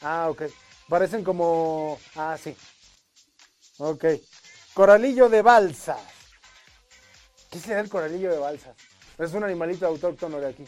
Ah, 0.00 0.28
ok. 0.30 0.42
Parecen 0.88 1.22
como. 1.22 1.98
Ah, 2.14 2.38
sí. 2.42 2.56
Ok. 3.78 4.04
Coralillo 4.72 5.28
de 5.28 5.42
balsas. 5.42 6.00
¿Qué 7.50 7.58
será 7.58 7.80
el 7.80 7.90
coralillo 7.90 8.30
de 8.30 8.38
balsas? 8.38 8.74
Es 9.18 9.32
un 9.34 9.44
animalito 9.44 9.86
autóctono 9.86 10.40
de 10.40 10.48
aquí. 10.48 10.64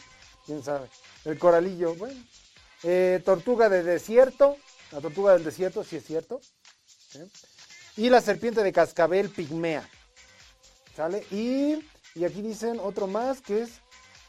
¿Quién 0.49 0.63
sabe? 0.63 0.89
El 1.25 1.37
coralillo, 1.37 1.93
bueno. 1.93 2.19
Eh, 2.81 3.21
tortuga 3.23 3.69
de 3.69 3.83
desierto. 3.83 4.57
La 4.91 4.99
tortuga 4.99 5.33
del 5.33 5.43
desierto, 5.43 5.83
sí 5.83 5.97
es 5.97 6.03
cierto. 6.03 6.41
Y 7.95 8.09
la 8.09 8.19
serpiente 8.19 8.63
de 8.63 8.73
cascabel 8.73 9.29
pigmea. 9.29 9.87
¿Sale? 10.95 11.23
Y, 11.29 11.87
y 12.15 12.25
aquí 12.25 12.41
dicen 12.41 12.79
otro 12.79 13.05
más 13.05 13.41
que 13.41 13.61
es 13.61 13.73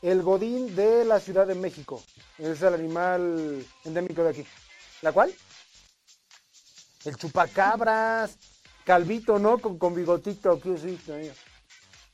el 0.03 0.21
godín 0.21 0.77
de 0.77 1.07
la 1.07 1.21
Ciudad 1.21 1.47
de 1.47 1.55
México. 1.55 2.03
Es 2.37 2.61
el 2.61 2.75
animal 2.75 3.67
endémico 3.87 4.23
de 4.23 4.29
aquí. 4.29 4.47
¿La 5.01 5.13
cual? 5.13 5.35
El 7.07 7.17
chupacabras. 7.17 8.37
Calvito, 8.85 9.39
¿no? 9.39 9.59
Con, 9.59 9.79
con 9.79 9.95
bigotito. 9.95 10.61
¿qué? 10.61 11.33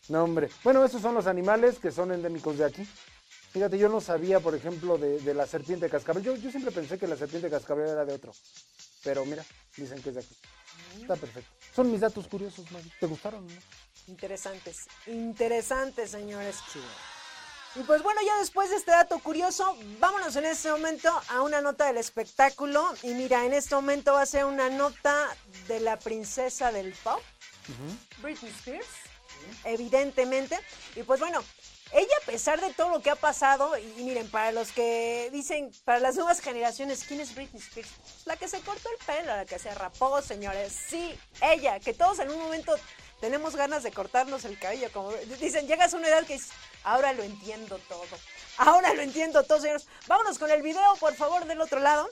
No, 0.09 0.23
hombre. 0.23 0.49
Bueno, 0.63 0.85
esos 0.85 1.03
son 1.03 1.17
los 1.17 1.27
animales 1.27 1.81
que 1.81 1.91
son 1.91 2.13
endémicos 2.13 2.57
de 2.59 2.67
aquí. 2.67 2.89
Fíjate, 3.57 3.79
yo 3.79 3.89
no 3.89 4.03
sabía, 4.03 4.39
por 4.39 4.55
ejemplo, 4.55 4.99
de, 4.99 5.19
de 5.19 5.33
la 5.33 5.47
serpiente 5.47 5.87
de 5.87 5.91
cascabel. 5.91 6.23
Yo, 6.23 6.37
yo, 6.37 6.51
siempre 6.51 6.71
pensé 6.71 6.99
que 6.99 7.07
la 7.07 7.17
serpiente 7.17 7.49
de 7.49 7.57
cascabel 7.57 7.89
era 7.89 8.05
de 8.05 8.13
otro. 8.13 8.35
Pero 9.03 9.25
mira, 9.25 9.43
dicen 9.75 10.03
que 10.03 10.11
es 10.11 10.17
de 10.17 10.21
aquí. 10.21 10.37
Está 11.01 11.17
perfecto. 11.17 11.51
Son 11.75 11.91
mis 11.91 12.03
datos 12.03 12.29
curiosos, 12.29 12.71
Maggie. 12.71 12.93
¿Te 13.01 13.07
gustaron? 13.07 13.47
No? 13.47 13.55
Interesantes. 14.09 14.87
Interesantes, 15.07 16.11
señores. 16.11 16.57
Y 17.77 17.81
pues 17.85 18.03
bueno, 18.03 18.21
ya 18.27 18.37
después 18.41 18.69
de 18.69 18.77
este 18.77 18.91
dato 18.91 19.19
curioso, 19.21 19.75
vámonos 20.01 20.37
en 20.37 20.45
este 20.45 20.71
momento 20.71 21.11
a 21.31 21.41
una 21.41 21.63
nota 21.63 21.87
del 21.87 21.97
espectáculo. 21.97 22.87
Y 23.05 23.15
mira, 23.15 23.47
en 23.47 23.55
este 23.55 23.75
momento 23.75 24.13
va 24.13 24.21
a 24.21 24.27
ser 24.27 24.45
una 24.45 24.69
nota 24.69 25.35
de 25.67 25.81
la 25.81 25.99
princesa 25.99 26.73
del 26.73 26.93
pop, 27.03 27.23
uh 27.71 27.73
-huh. 27.73 28.23
Britney 28.23 28.51
Spears. 28.51 28.87
evidentemente. 29.65 30.59
Y 30.95 31.05
pues 31.05 31.21
bueno, 31.21 31.43
ella 31.93 32.15
a 32.23 32.27
pesar 32.27 32.61
de 32.61 32.73
todo 32.75 32.91
lo 32.91 33.01
que 33.01 33.11
ha 33.11 33.17
pasado, 33.17 33.77
y, 33.79 34.03
miren, 34.03 34.29
para 34.31 34.53
los 34.53 34.73
que 34.73 35.31
dicen, 35.33 35.71
para 35.85 36.01
las 36.01 36.17
nuevas 36.17 36.41
generaciones, 36.41 37.05
¿quién 37.05 37.21
es 37.21 37.35
Britney 37.35 37.63
Spears? 37.63 37.91
La 38.25 38.37
que 38.37 38.49
se 38.49 38.61
cortó 38.61 38.89
el 38.91 39.07
pelo, 39.07 39.37
la 39.37 39.45
que 39.45 39.59
se 39.59 39.73
rapó, 39.75 40.21
señores. 40.21 40.73
Sí, 40.89 41.19
ella, 41.41 41.79
que 41.81 41.95
todos 41.95 42.19
en 42.19 42.31
un 42.31 42.39
momento 42.39 42.75
tenemos 43.21 43.57
ganas 43.57 43.83
de 43.83 43.93
cortarnos 43.93 44.45
el 44.45 44.59
cabello. 44.59 44.91
Como 44.93 45.13
dicen, 45.41 45.67
llegas 45.67 45.95
a 45.95 45.97
una 45.97 46.09
edad 46.09 46.27
que 46.27 46.35
dices, 46.35 46.51
ahora 46.83 47.13
lo 47.13 47.23
entiendo 47.23 47.79
todo. 47.89 48.19
Ahora 48.59 48.93
lo 48.95 49.03
entiendo 49.03 49.45
todo, 49.45 49.61
señores. 49.61 49.87
Vámonos 50.07 50.39
con 50.39 50.51
el 50.51 50.63
video, 50.63 50.97
por 50.99 51.15
favor, 51.15 51.45
del 51.47 51.61
otro 51.61 51.81
lado. 51.81 52.09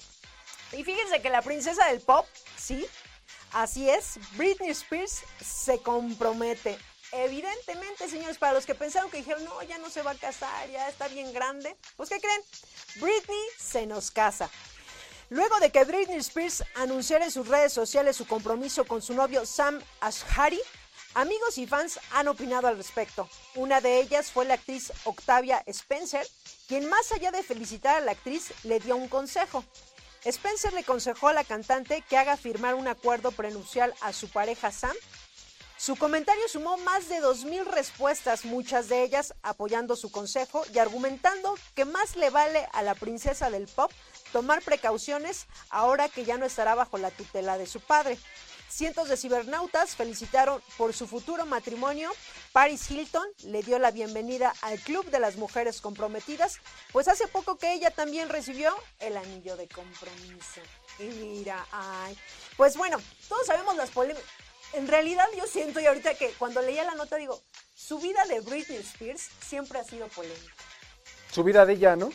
Y 0.72 0.84
fíjense 0.84 1.20
que 1.20 1.30
la 1.30 1.42
princesa 1.42 1.86
del 1.86 2.00
pop, 2.00 2.26
sí, 2.56 2.86
así 3.52 3.88
es, 3.88 4.18
Britney 4.36 4.70
Spears 4.70 5.22
se 5.44 5.78
compromete. 5.78 6.78
Evidentemente, 7.16 8.08
señores, 8.08 8.38
para 8.38 8.54
los 8.54 8.66
que 8.66 8.74
pensaron 8.74 9.08
que 9.08 9.18
dijeron, 9.18 9.44
no, 9.44 9.62
ya 9.62 9.78
no 9.78 9.88
se 9.88 10.02
va 10.02 10.10
a 10.10 10.14
casar, 10.16 10.68
ya 10.68 10.88
está 10.88 11.06
bien 11.06 11.32
grande, 11.32 11.76
pues 11.96 12.08
¿qué 12.08 12.18
creen? 12.18 12.42
Britney 12.96 13.40
se 13.56 13.86
nos 13.86 14.10
casa. 14.10 14.50
Luego 15.30 15.60
de 15.60 15.70
que 15.70 15.84
Britney 15.84 16.18
Spears 16.18 16.64
anunciara 16.74 17.24
en 17.24 17.30
sus 17.30 17.46
redes 17.46 17.72
sociales 17.72 18.16
su 18.16 18.26
compromiso 18.26 18.84
con 18.84 19.00
su 19.00 19.14
novio 19.14 19.46
Sam 19.46 19.80
Ashari, 20.00 20.60
amigos 21.14 21.56
y 21.58 21.68
fans 21.68 22.00
han 22.10 22.26
opinado 22.26 22.66
al 22.66 22.76
respecto. 22.76 23.28
Una 23.54 23.80
de 23.80 24.00
ellas 24.00 24.32
fue 24.32 24.44
la 24.44 24.54
actriz 24.54 24.92
Octavia 25.04 25.62
Spencer, 25.66 26.26
quien 26.66 26.88
más 26.88 27.12
allá 27.12 27.30
de 27.30 27.44
felicitar 27.44 27.96
a 27.96 28.00
la 28.00 28.12
actriz 28.12 28.52
le 28.64 28.80
dio 28.80 28.96
un 28.96 29.06
consejo. 29.06 29.64
Spencer 30.24 30.72
le 30.72 30.80
aconsejó 30.80 31.28
a 31.28 31.32
la 31.32 31.44
cantante 31.44 32.02
que 32.08 32.16
haga 32.16 32.36
firmar 32.36 32.74
un 32.74 32.88
acuerdo 32.88 33.30
prenupcial 33.30 33.94
a 34.00 34.12
su 34.12 34.28
pareja 34.28 34.72
Sam. 34.72 34.96
Su 35.76 35.96
comentario 35.96 36.48
sumó 36.48 36.76
más 36.78 37.08
de 37.08 37.20
2.000 37.20 37.64
respuestas, 37.64 38.44
muchas 38.44 38.88
de 38.88 39.02
ellas 39.02 39.34
apoyando 39.42 39.96
su 39.96 40.10
consejo 40.10 40.64
y 40.72 40.78
argumentando 40.78 41.58
que 41.74 41.84
más 41.84 42.16
le 42.16 42.30
vale 42.30 42.68
a 42.72 42.82
la 42.82 42.94
princesa 42.94 43.50
del 43.50 43.66
pop 43.66 43.90
tomar 44.32 44.62
precauciones 44.62 45.46
ahora 45.70 46.08
que 46.08 46.24
ya 46.24 46.38
no 46.38 46.46
estará 46.46 46.74
bajo 46.74 46.96
la 46.96 47.10
tutela 47.10 47.58
de 47.58 47.66
su 47.66 47.80
padre. 47.80 48.18
Cientos 48.68 49.08
de 49.08 49.16
cibernautas 49.16 49.94
felicitaron 49.94 50.60
por 50.76 50.94
su 50.94 51.06
futuro 51.06 51.46
matrimonio. 51.46 52.10
Paris 52.52 52.90
Hilton 52.90 53.26
le 53.44 53.62
dio 53.62 53.78
la 53.78 53.90
bienvenida 53.90 54.52
al 54.62 54.80
Club 54.80 55.08
de 55.10 55.20
las 55.20 55.36
Mujeres 55.36 55.80
Comprometidas, 55.80 56.58
pues 56.92 57.06
hace 57.06 57.28
poco 57.28 57.56
que 57.56 57.72
ella 57.72 57.90
también 57.90 58.28
recibió 58.28 58.74
el 59.00 59.16
anillo 59.16 59.56
de 59.56 59.68
compromiso. 59.68 60.60
Y 60.98 61.04
mira, 61.04 61.64
ay. 61.70 62.18
Pues 62.56 62.76
bueno, 62.76 63.00
todos 63.28 63.46
sabemos 63.46 63.76
las 63.76 63.90
polémicas. 63.90 64.24
En 64.72 64.88
realidad 64.88 65.26
yo 65.36 65.46
siento 65.46 65.78
y 65.80 65.86
ahorita 65.86 66.14
que 66.14 66.30
cuando 66.32 66.60
leía 66.62 66.84
la 66.84 66.94
nota 66.94 67.16
digo, 67.16 67.40
su 67.74 67.98
vida 67.98 68.24
de 68.26 68.40
Britney 68.40 68.78
Spears 68.78 69.28
siempre 69.46 69.78
ha 69.78 69.84
sido 69.84 70.08
polémica. 70.08 70.54
Su 71.30 71.44
vida 71.44 71.64
de 71.66 71.74
ella, 71.74 71.96
¿no? 71.96 72.10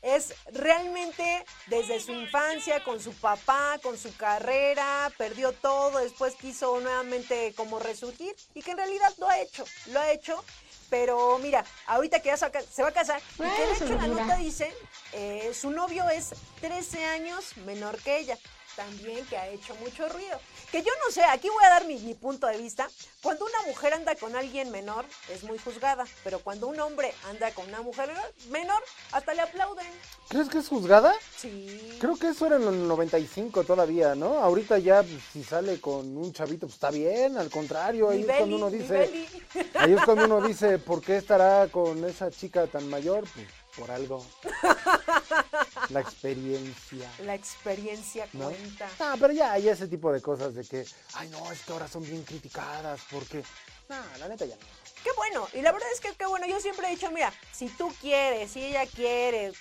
es 0.00 0.32
realmente 0.52 1.44
desde 1.66 1.98
su 1.98 2.12
infancia, 2.12 2.84
con 2.84 3.02
su 3.02 3.12
papá, 3.14 3.80
con 3.82 3.98
su 3.98 4.16
carrera, 4.16 5.10
perdió 5.18 5.52
todo, 5.52 5.98
después 5.98 6.36
quiso 6.36 6.78
nuevamente 6.78 7.52
como 7.56 7.80
resurgir 7.80 8.34
y 8.54 8.62
que 8.62 8.70
en 8.70 8.76
realidad 8.76 9.12
lo 9.18 9.28
ha 9.28 9.40
hecho, 9.40 9.64
lo 9.86 9.98
ha 9.98 10.12
hecho. 10.12 10.44
Pero 10.88 11.38
mira, 11.38 11.64
ahorita 11.86 12.20
que 12.20 12.28
ya 12.28 12.36
se 12.36 12.48
va 12.48 12.58
a- 12.60 12.62
se 12.62 12.82
va 12.82 12.88
a 12.88 12.92
casar, 12.92 13.20
y 13.34 13.42
que 13.42 13.66
de 13.66 13.72
hecho 13.74 13.84
la 13.96 14.06
nota 14.06 14.36
dice, 14.36 14.72
eh, 15.12 15.52
su 15.52 15.70
novio 15.70 16.08
es 16.08 16.28
13 16.60 17.04
años 17.04 17.56
menor 17.58 17.98
que 18.00 18.18
ella, 18.18 18.38
también 18.78 19.26
que 19.26 19.36
ha 19.36 19.48
hecho 19.48 19.74
mucho 19.76 20.08
ruido. 20.08 20.38
Que 20.70 20.84
yo 20.84 20.92
no 21.04 21.12
sé, 21.12 21.24
aquí 21.24 21.48
voy 21.48 21.64
a 21.64 21.70
dar 21.70 21.84
mi, 21.84 21.98
mi 21.98 22.14
punto 22.14 22.46
de 22.46 22.58
vista. 22.58 22.88
Cuando 23.20 23.44
una 23.44 23.62
mujer 23.66 23.92
anda 23.92 24.14
con 24.14 24.36
alguien 24.36 24.70
menor, 24.70 25.04
es 25.28 25.42
muy 25.42 25.58
juzgada, 25.58 26.04
pero 26.22 26.38
cuando 26.38 26.68
un 26.68 26.78
hombre 26.78 27.12
anda 27.28 27.50
con 27.50 27.66
una 27.66 27.82
mujer 27.82 28.08
menor, 28.50 28.80
hasta 29.10 29.34
le 29.34 29.40
aplauden. 29.40 29.86
¿Crees 30.28 30.48
que 30.48 30.58
es 30.58 30.68
juzgada? 30.68 31.12
Sí. 31.36 31.98
Creo 32.00 32.16
que 32.16 32.28
eso 32.28 32.46
era 32.46 32.56
en 32.56 32.68
el 32.68 32.86
95 32.86 33.64
todavía, 33.64 34.14
¿no? 34.14 34.38
Ahorita 34.38 34.78
ya, 34.78 35.02
pues, 35.02 35.22
si 35.32 35.42
sale 35.42 35.80
con 35.80 36.16
un 36.16 36.32
chavito, 36.32 36.66
pues 36.66 36.74
está 36.74 36.92
bien, 36.92 37.36
al 37.36 37.50
contrario, 37.50 38.10
ahí 38.10 38.22
Mi 38.22 38.30
es 38.30 38.36
cuando 38.36 38.56
uno 38.56 38.70
dice, 38.70 39.26
ahí 39.74 39.92
es 39.92 40.04
cuando 40.04 40.26
uno 40.26 40.46
dice, 40.46 40.78
¿por 40.78 41.02
qué 41.02 41.16
estará 41.16 41.66
con 41.66 42.04
esa 42.04 42.30
chica 42.30 42.68
tan 42.68 42.88
mayor? 42.88 43.24
Pues 43.34 43.46
por 43.78 43.90
algo. 43.90 44.24
La 45.90 46.00
experiencia. 46.00 47.10
La 47.24 47.34
experiencia 47.34 48.28
¿No? 48.32 48.46
cuenta. 48.46 48.88
No, 48.98 49.16
pero 49.18 49.32
ya 49.32 49.52
hay 49.52 49.68
ese 49.68 49.88
tipo 49.88 50.12
de 50.12 50.20
cosas 50.20 50.54
de 50.54 50.64
que, 50.64 50.84
ay 51.14 51.28
no, 51.28 51.50
es 51.52 51.60
que 51.62 51.72
ahora 51.72 51.88
son 51.88 52.02
bien 52.02 52.22
criticadas, 52.24 53.00
porque, 53.10 53.42
no, 53.88 53.96
la 54.18 54.28
neta 54.28 54.44
ya 54.44 54.56
no. 54.56 54.62
Qué 55.02 55.10
bueno, 55.16 55.48
y 55.54 55.62
la 55.62 55.72
verdad 55.72 55.88
es 55.92 56.00
que 56.00 56.12
qué 56.14 56.26
bueno, 56.26 56.46
yo 56.46 56.60
siempre 56.60 56.88
he 56.88 56.90
dicho, 56.90 57.10
mira, 57.10 57.32
si 57.52 57.68
tú 57.68 57.92
quieres, 58.00 58.50
si 58.50 58.64
ella 58.64 58.84
quiere, 58.86 59.52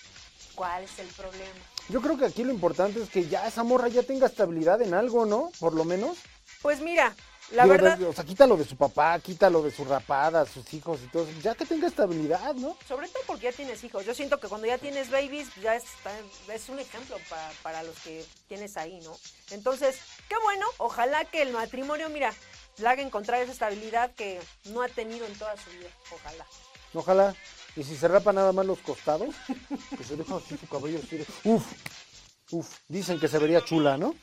¿cuál 0.55 0.83
es 0.83 0.99
el 0.99 1.07
problema? 1.07 1.55
Yo 1.89 2.01
creo 2.01 2.17
que 2.17 2.25
aquí 2.25 2.43
lo 2.43 2.51
importante 2.51 3.01
es 3.01 3.09
que 3.09 3.27
ya 3.27 3.47
esa 3.47 3.63
morra 3.63 3.87
ya 3.87 4.03
tenga 4.03 4.27
estabilidad 4.27 4.81
en 4.81 4.93
algo, 4.93 5.25
¿no? 5.25 5.51
Por 5.59 5.73
lo 5.73 5.85
menos. 5.85 6.17
Pues 6.61 6.81
mira, 6.81 7.15
la 7.51 7.63
Digo, 7.63 7.75
verdad, 7.77 8.01
o 8.03 8.13
sea, 8.13 8.23
quítalo 8.25 8.57
de 8.57 8.65
su 8.65 8.75
papá, 8.75 9.17
quítalo 9.19 9.61
de 9.61 9.71
su 9.71 9.85
rapada, 9.85 10.45
sus 10.45 10.73
hijos 10.73 10.99
y 11.03 11.07
todo. 11.07 11.23
eso, 11.27 11.39
Ya 11.41 11.55
que 11.55 11.65
tenga 11.65 11.87
estabilidad, 11.87 12.53
¿no? 12.55 12.75
sobre 12.87 13.07
todo 13.07 13.23
porque 13.25 13.43
ya 13.45 13.51
tienes 13.53 13.83
hijos, 13.83 14.05
yo 14.05 14.13
siento 14.13 14.39
que 14.39 14.47
cuando 14.47 14.67
ya 14.67 14.77
tienes 14.77 15.09
babies, 15.09 15.47
ya 15.61 15.75
es 15.75 16.69
un 16.69 16.79
ejemplo 16.79 17.17
pa- 17.29 17.51
para 17.63 17.83
los 17.83 17.97
que 17.99 18.25
tienes 18.47 18.75
ahí, 18.77 18.99
¿no? 19.01 19.17
Entonces, 19.51 19.97
qué 20.27 20.35
bueno, 20.43 20.65
ojalá 20.77 21.23
que 21.25 21.41
el 21.41 21.53
matrimonio, 21.53 22.09
mira, 22.09 22.33
le 22.77 22.87
haga 22.87 23.01
encontrar 23.01 23.41
esa 23.41 23.51
estabilidad 23.53 24.11
que 24.13 24.39
no 24.65 24.81
ha 24.81 24.87
tenido 24.89 25.25
en 25.25 25.33
toda 25.35 25.55
su 25.57 25.69
vida, 25.71 25.89
ojalá. 26.13 26.45
Ojalá. 26.93 27.35
Y 27.75 27.83
si 27.83 27.95
se 27.95 28.07
rapa 28.07 28.33
nada 28.33 28.51
más 28.51 28.65
los 28.65 28.79
costados, 28.79 29.33
que 29.97 30.03
se 30.03 30.15
deja 30.15 30.35
así 30.35 30.57
su 30.57 30.67
cabello 30.67 30.99
así 31.03 31.17
de... 31.17 31.25
Uf, 31.43 31.63
uf. 32.51 32.67
Dicen 32.87 33.19
que 33.19 33.27
se 33.27 33.37
vería 33.39 33.63
chula, 33.63 33.97
¿no? 33.97 34.15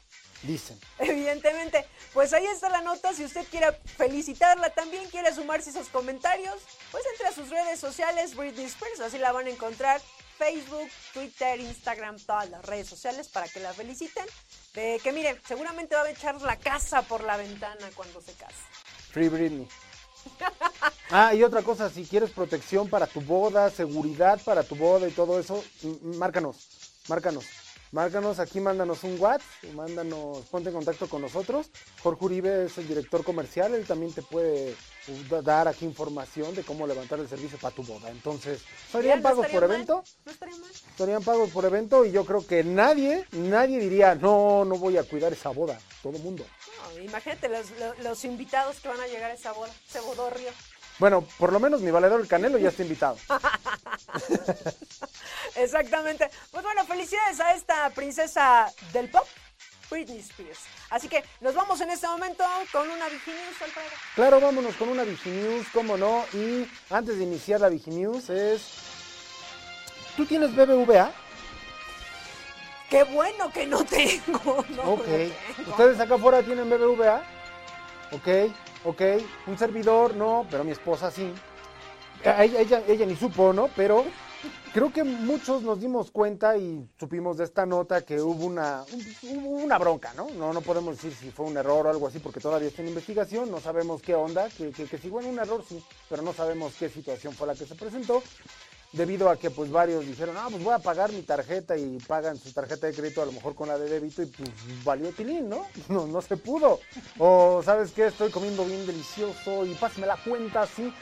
Dicen. 0.47 0.79
Evidentemente, 0.99 1.87
pues 2.13 2.33
ahí 2.33 2.47
está 2.47 2.69
la 2.69 2.83
nota. 2.83 3.15
Si 3.15 3.25
usted 3.25 3.47
quiere 3.51 3.73
felicitarla, 3.97 4.71
también 4.71 5.09
quiere 5.11 5.35
sumarse 5.35 5.71
esos 5.71 5.89
comentarios, 5.89 6.57
pues 6.91 7.05
entre 7.13 7.29
a 7.29 7.33
sus 7.33 7.49
redes 7.49 7.81
sociales, 7.81 8.37
Britney 8.37 8.67
Spears, 8.67 9.01
así 9.01 9.19
la 9.19 9.33
van 9.33 9.47
a 9.47 9.51
encontrar. 9.51 10.01
Facebook, 10.37 10.89
Twitter, 11.13 11.61
Instagram, 11.61 12.19
todas 12.19 12.51
las 12.51 12.65
redes 12.65 12.89
sociales 12.89 13.29
para 13.29 13.49
que 13.49 13.61
la 13.61 13.73
feliciten. 13.73 14.27
De 14.75 15.01
que 15.03 15.13
miren, 15.13 15.41
seguramente 15.47 15.95
va 15.95 16.03
a 16.03 16.11
echar 16.11 16.41
la 16.43 16.57
casa 16.57 17.03
por 17.03 17.23
la 17.23 17.37
ventana 17.37 17.89
cuando 17.95 18.21
se 18.21 18.33
case. 18.33 18.55
Free 19.13 19.29
Britney. 19.29 19.69
Ah, 21.11 21.35
y 21.35 21.43
otra 21.45 21.63
cosa, 21.63 21.91
si 21.91 22.05
quieres 22.07 22.31
protección 22.31 22.89
para 22.89 23.07
tu 23.07 23.21
boda, 23.21 23.71
seguridad 23.71 24.41
para 24.43 24.63
tu 24.63 24.75
boda 24.75 25.07
y 25.07 25.13
todo 25.13 25.39
eso, 25.39 25.63
márcanos, 26.03 26.57
márcanos. 27.09 27.45
Márcanos, 27.99 28.41
aquí 28.41 28.59
mándanos 28.59 29.05
un 29.05 29.21
WhatsApp, 29.21 29.47
mándanos, 29.73 30.39
ponte 30.51 30.69
en 30.71 30.75
contacto 30.75 31.09
con 31.09 31.23
nosotros. 31.23 31.71
Jorge 32.03 32.25
Uribe 32.25 32.65
es 32.65 32.77
el 32.77 32.89
director 32.89 33.23
comercial, 33.23 33.73
él 33.73 33.87
también 33.87 34.13
te 34.13 34.21
puede 34.21 34.73
uh, 35.07 35.29
da- 35.31 35.43
dar 35.43 35.69
aquí 35.69 35.85
información 35.85 36.53
de 36.57 36.65
cómo 36.65 36.89
levantar 36.89 37.21
el 37.21 37.29
servicio 37.29 37.57
para 37.57 37.73
tu 37.73 37.85
boda. 37.85 38.11
Entonces, 38.11 38.63
¿serían 38.91 39.19
no 39.21 39.23
pagos 39.23 39.47
por 39.47 39.61
mal, 39.61 39.71
evento? 39.71 40.03
No 40.27 40.33
estaría 40.33 40.57
mal. 40.57 40.71
Estarían 40.73 41.23
pagos 41.23 41.51
por 41.51 41.65
evento 41.67 42.05
y 42.05 42.11
yo 42.11 42.25
creo 42.25 42.45
que 42.45 42.65
nadie, 42.65 43.27
nadie 43.31 43.79
diría, 43.79 44.17
no, 44.17 44.65
no 44.65 44.77
voy 44.77 44.97
a 44.99 45.05
cuidar 45.05 45.33
esa 45.33 45.51
boda. 45.51 45.79
Todo 46.03 46.19
mundo. 46.19 46.45
No, 46.97 47.01
imagínate 47.01 47.49
los, 47.49 47.71
los- 47.79 47.99
los 48.01 48.25
invitados 48.25 48.81
que 48.81 48.89
van 48.89 49.01
a 49.01 49.07
llegar 49.07 49.31
a 49.31 49.35
esa 49.35 49.53
boda, 49.53 49.71
ese 49.89 50.01
bodorrio. 50.01 50.51
Bueno, 50.99 51.27
por 51.39 51.53
lo 51.53 51.61
menos 51.61 51.81
mi 51.81 51.91
valedor 51.91 52.21
el 52.21 52.29
Canelo 52.29 52.59
ya 52.59 52.69
está 52.69 52.83
invitado. 52.83 53.17
Exactamente. 55.57 56.31
Pues 56.51 56.63
bueno, 56.63 56.85
felicidades 56.85 57.41
a 57.41 57.55
esta 57.55 57.91
princesa 57.91 58.73
del 58.93 59.11
pop, 59.11 59.27
Britney 59.91 60.21
Spears. 60.21 60.61
Así 60.91 61.09
que 61.09 61.25
nos 61.41 61.55
vamos 61.55 61.81
en 61.81 61.91
este 61.91 62.07
momento 62.07 62.45
con 62.73 62.89
una 62.89 63.09
Viginews, 63.09 63.63
Alfredo. 63.63 63.89
Claro, 64.15 64.41
vámonos 64.41 64.75
con 64.77 64.89
una 64.89 65.03
Viginews, 65.03 65.67
cómo 65.73 65.97
no. 65.97 66.25
Y 66.33 66.69
antes 66.91 67.19
de 67.19 67.25
iniciar 67.25 67.61
la 67.61 67.69
Viginews 67.69 68.31
es... 68.31 68.63
¿Tú 70.17 70.25
tienes 70.27 70.55
BBVA? 70.55 71.11
Qué 72.89 73.03
bueno 73.03 73.51
que 73.51 73.67
no 73.67 73.85
tengo. 73.85 74.65
No, 74.71 74.83
ok. 74.93 74.99
no 74.99 75.05
tengo. 75.05 75.35
¿Ustedes 75.71 75.99
acá 75.99 76.15
afuera 76.15 76.43
tienen 76.43 76.71
BBVA? 76.71 77.23
Ok, 78.13 78.53
ok. 78.85 79.03
Un 79.47 79.59
servidor, 79.59 80.15
no, 80.15 80.47
pero 80.51 80.65
mi 80.65 80.73
esposa 80.73 81.11
sí. 81.11 81.33
Ella, 82.25 83.07
ni 83.07 83.17
supo, 83.17 83.53
¿no? 83.53 83.69
Pero 83.77 84.05
creo 84.73 84.91
que 84.93 85.05
muchos 85.05 85.63
nos 85.63 85.79
dimos 85.81 86.11
cuenta 86.11 86.57
y 86.57 86.89
supimos 86.99 87.37
de 87.37 87.45
esta 87.45 87.67
nota 87.67 88.01
que 88.03 88.21
hubo 88.21 88.47
una, 88.47 88.83
un- 89.29 89.63
una 89.65 89.79
bronca, 89.79 90.15
¿no? 90.15 90.29
¿no? 90.31 90.53
No 90.53 90.61
podemos 90.63 90.97
decir 90.97 91.13
si 91.15 91.31
fue 91.31 91.45
un 91.47 91.57
error 91.57 91.87
o 91.87 91.91
algo 91.91 92.07
así 92.07 92.19
porque 92.21 92.41
todavía 92.41 92.69
está 92.69 92.81
en 92.83 92.89
investigación, 92.89 93.51
no 93.51 93.61
sabemos 93.61 94.01
qué 94.01 94.15
onda, 94.15 94.49
que, 94.57 94.71
que, 94.71 94.87
si 94.99 95.11
fue 95.11 95.23
un 95.25 95.39
error 95.39 95.63
sí, 95.69 95.83
pero 96.09 96.23
no 96.23 96.33
sabemos 96.33 96.73
qué 96.79 96.89
situación 96.89 97.35
fue 97.35 97.47
la 97.47 97.55
que 97.55 97.67
se 97.67 97.75
presentó. 97.75 98.23
Debido 98.95 99.29
a 99.29 99.37
que 99.37 99.51
pues 99.51 99.71
varios 99.71 100.07
dijeron, 100.07 100.37
ah, 100.39 100.47
pues 100.51 100.63
voy 100.63 100.73
a 100.73 100.79
pagar 100.79 101.11
mi 101.13 101.23
tarjeta 101.23 101.77
y 101.77 101.99
pagan 102.07 102.37
su 102.39 102.53
tarjeta 102.53 102.87
de 102.87 102.95
crédito 102.95 103.23
a 103.23 103.27
lo 103.27 103.33
mejor 103.33 103.55
con 103.55 103.69
la 103.69 103.77
de 103.77 103.89
débito 103.89 104.23
y 104.23 104.27
pues 104.27 104.51
valió 104.85 105.11
tilín, 105.13 105.49
¿no? 105.49 105.67
No, 105.89 106.07
no 106.07 106.23
se 106.23 106.37
pudo. 106.37 106.81
O, 107.19 107.61
¿sabes 107.65 107.93
qué? 107.93 108.07
Estoy 108.07 108.31
comiendo 108.31 108.65
bien 108.65 108.87
delicioso 108.87 109.65
y 109.67 109.75
pásame 109.75 110.07
la 110.07 110.17
cuenta 110.17 110.63
así, 110.63 110.93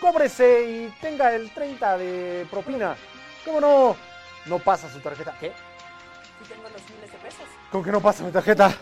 cóbrese 0.00 0.64
y 0.70 0.94
tenga 1.00 1.34
el 1.34 1.52
30 1.52 1.98
de 1.98 2.46
propina. 2.50 2.96
¿Cómo 3.44 3.60
no? 3.60 3.96
No 4.46 4.58
pasa 4.58 4.90
su 4.92 4.98
tarjeta. 5.00 5.36
¿Qué? 5.38 5.48
Sí 6.42 6.48
tengo 6.48 6.62
los 6.68 6.82
miles 6.90 7.10
de 7.12 7.18
pesos. 7.18 7.44
¿Con 7.70 7.82
que 7.84 7.90
no 7.92 8.00
pasa 8.00 8.24
mi 8.24 8.30
tarjeta? 8.32 8.74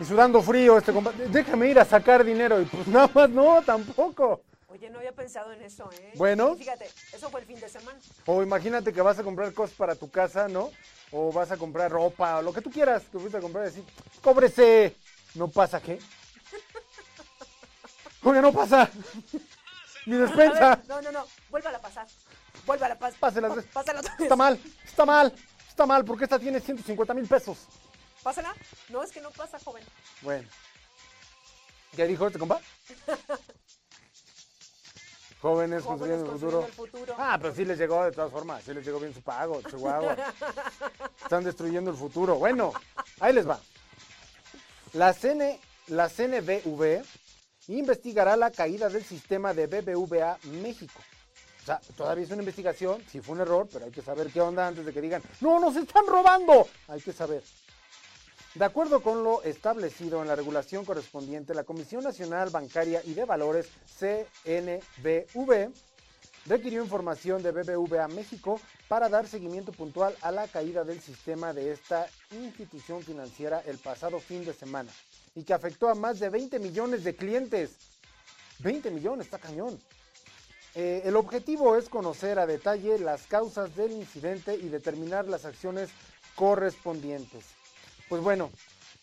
Y 0.00 0.04
sudando 0.04 0.42
frío, 0.42 0.78
este 0.78 0.92
compa- 0.92 1.12
Déjame 1.14 1.68
ir 1.68 1.78
a 1.78 1.84
sacar 1.84 2.24
dinero. 2.24 2.60
Y 2.60 2.64
pues 2.64 2.86
nada 2.88 3.08
más 3.14 3.30
no, 3.30 3.62
tampoco. 3.62 4.42
Oye, 4.72 4.88
no 4.88 5.00
había 5.00 5.12
pensado 5.12 5.52
en 5.52 5.60
eso, 5.60 5.90
¿eh? 5.92 6.12
Bueno. 6.14 6.56
Fíjate, 6.56 6.90
eso 7.12 7.28
fue 7.28 7.40
el 7.40 7.46
fin 7.46 7.60
de 7.60 7.68
semana. 7.68 7.98
O 8.24 8.42
imagínate 8.42 8.90
que 8.90 9.02
vas 9.02 9.18
a 9.18 9.22
comprar 9.22 9.52
cosas 9.52 9.76
para 9.76 9.94
tu 9.94 10.10
casa, 10.10 10.48
¿no? 10.48 10.70
O 11.10 11.30
vas 11.30 11.50
a 11.50 11.58
comprar 11.58 11.90
ropa, 11.90 12.38
o 12.38 12.42
lo 12.42 12.54
que 12.54 12.62
tú 12.62 12.70
quieras 12.70 13.02
que 13.12 13.18
fuiste 13.18 13.36
a 13.36 13.42
comprar 13.42 13.64
y 13.64 13.68
decir, 13.68 13.84
cóbrese. 14.22 14.96
¿No 15.34 15.48
pasa 15.48 15.78
qué? 15.78 15.98
Oye, 18.22 18.40
no 18.40 18.50
pasa. 18.50 18.90
Mi 20.06 20.16
despensa. 20.16 20.76
ver, 20.76 20.88
no, 20.88 21.02
no, 21.02 21.12
no. 21.12 21.26
Vuélvala 21.50 21.76
a 21.76 21.82
pasar. 21.82 22.06
Vuélvala 22.64 22.94
a 22.94 22.98
pasar. 22.98 23.20
Pásela. 23.20 23.54
Pásala 23.74 24.00
otra 24.00 24.12
vez. 24.12 24.22
Está 24.22 24.36
mal, 24.36 24.58
está 24.86 25.04
mal, 25.04 25.34
está 25.68 25.84
mal, 25.84 26.02
porque 26.02 26.24
esta 26.24 26.38
tiene 26.38 26.60
150 26.60 27.12
mil 27.12 27.28
pesos. 27.28 27.58
¿Pásala? 28.22 28.54
No, 28.88 29.02
es 29.02 29.12
que 29.12 29.20
no 29.20 29.30
pasa, 29.32 29.58
joven. 29.58 29.84
Bueno. 30.22 30.48
¿Qué 31.94 32.06
dijo 32.06 32.26
este 32.26 32.38
compa? 32.38 32.58
Jóvenes 35.42 35.82
construyendo 35.82 36.24
el 36.24 36.38
futuro. 36.38 36.60
construyendo 36.60 36.98
el 36.98 37.06
futuro. 37.06 37.14
Ah, 37.18 37.36
pero 37.42 37.52
sí 37.52 37.64
les 37.64 37.76
llegó 37.76 38.04
de 38.04 38.12
todas 38.12 38.30
formas, 38.30 38.62
sí 38.62 38.72
les 38.72 38.86
llegó 38.86 39.00
bien 39.00 39.12
su 39.12 39.22
pago, 39.22 39.60
Chihuahua. 39.68 40.16
Están 41.22 41.42
destruyendo 41.42 41.90
el 41.90 41.96
futuro. 41.96 42.36
Bueno, 42.36 42.72
ahí 43.18 43.32
les 43.32 43.48
va. 43.48 43.58
La, 44.92 45.12
CN, 45.12 45.58
la 45.88 46.08
CNBV 46.08 47.02
investigará 47.66 48.36
la 48.36 48.52
caída 48.52 48.88
del 48.88 49.02
sistema 49.02 49.52
de 49.52 49.66
BBVA 49.66 50.38
México. 50.62 51.00
O 51.62 51.64
sea, 51.66 51.80
todavía 51.96 52.24
es 52.24 52.30
una 52.30 52.42
investigación, 52.42 53.02
sí 53.10 53.20
fue 53.20 53.34
un 53.34 53.40
error, 53.40 53.68
pero 53.72 53.86
hay 53.86 53.90
que 53.90 54.02
saber 54.02 54.30
qué 54.30 54.40
onda 54.40 54.68
antes 54.68 54.86
de 54.86 54.92
que 54.92 55.00
digan, 55.00 55.22
no, 55.40 55.58
nos 55.58 55.74
están 55.74 56.06
robando. 56.06 56.68
Hay 56.86 57.00
que 57.00 57.12
saber. 57.12 57.42
De 58.54 58.66
acuerdo 58.66 59.02
con 59.02 59.24
lo 59.24 59.42
establecido 59.44 60.20
en 60.20 60.28
la 60.28 60.36
regulación 60.36 60.84
correspondiente, 60.84 61.54
la 61.54 61.64
Comisión 61.64 62.04
Nacional 62.04 62.50
Bancaria 62.50 63.00
y 63.02 63.14
de 63.14 63.24
Valores, 63.24 63.66
CNBV, 63.98 65.72
requirió 66.44 66.82
información 66.82 67.42
de 67.42 67.50
BBVA 67.50 68.08
México 68.08 68.60
para 68.88 69.08
dar 69.08 69.26
seguimiento 69.26 69.72
puntual 69.72 70.14
a 70.20 70.30
la 70.30 70.46
caída 70.48 70.84
del 70.84 71.00
sistema 71.00 71.54
de 71.54 71.72
esta 71.72 72.06
institución 72.30 73.02
financiera 73.02 73.62
el 73.64 73.78
pasado 73.78 74.20
fin 74.20 74.44
de 74.44 74.52
semana 74.52 74.90
y 75.34 75.44
que 75.44 75.54
afectó 75.54 75.88
a 75.88 75.94
más 75.94 76.20
de 76.20 76.28
20 76.28 76.58
millones 76.58 77.04
de 77.04 77.16
clientes. 77.16 77.70
20 78.58 78.90
millones, 78.90 79.26
está 79.26 79.38
cañón. 79.38 79.80
Eh, 80.74 81.00
el 81.06 81.16
objetivo 81.16 81.74
es 81.76 81.88
conocer 81.88 82.38
a 82.38 82.46
detalle 82.46 82.98
las 82.98 83.26
causas 83.26 83.74
del 83.76 83.92
incidente 83.92 84.54
y 84.54 84.68
determinar 84.68 85.26
las 85.26 85.46
acciones 85.46 85.88
correspondientes. 86.34 87.61
Pues 88.12 88.22
bueno, 88.22 88.50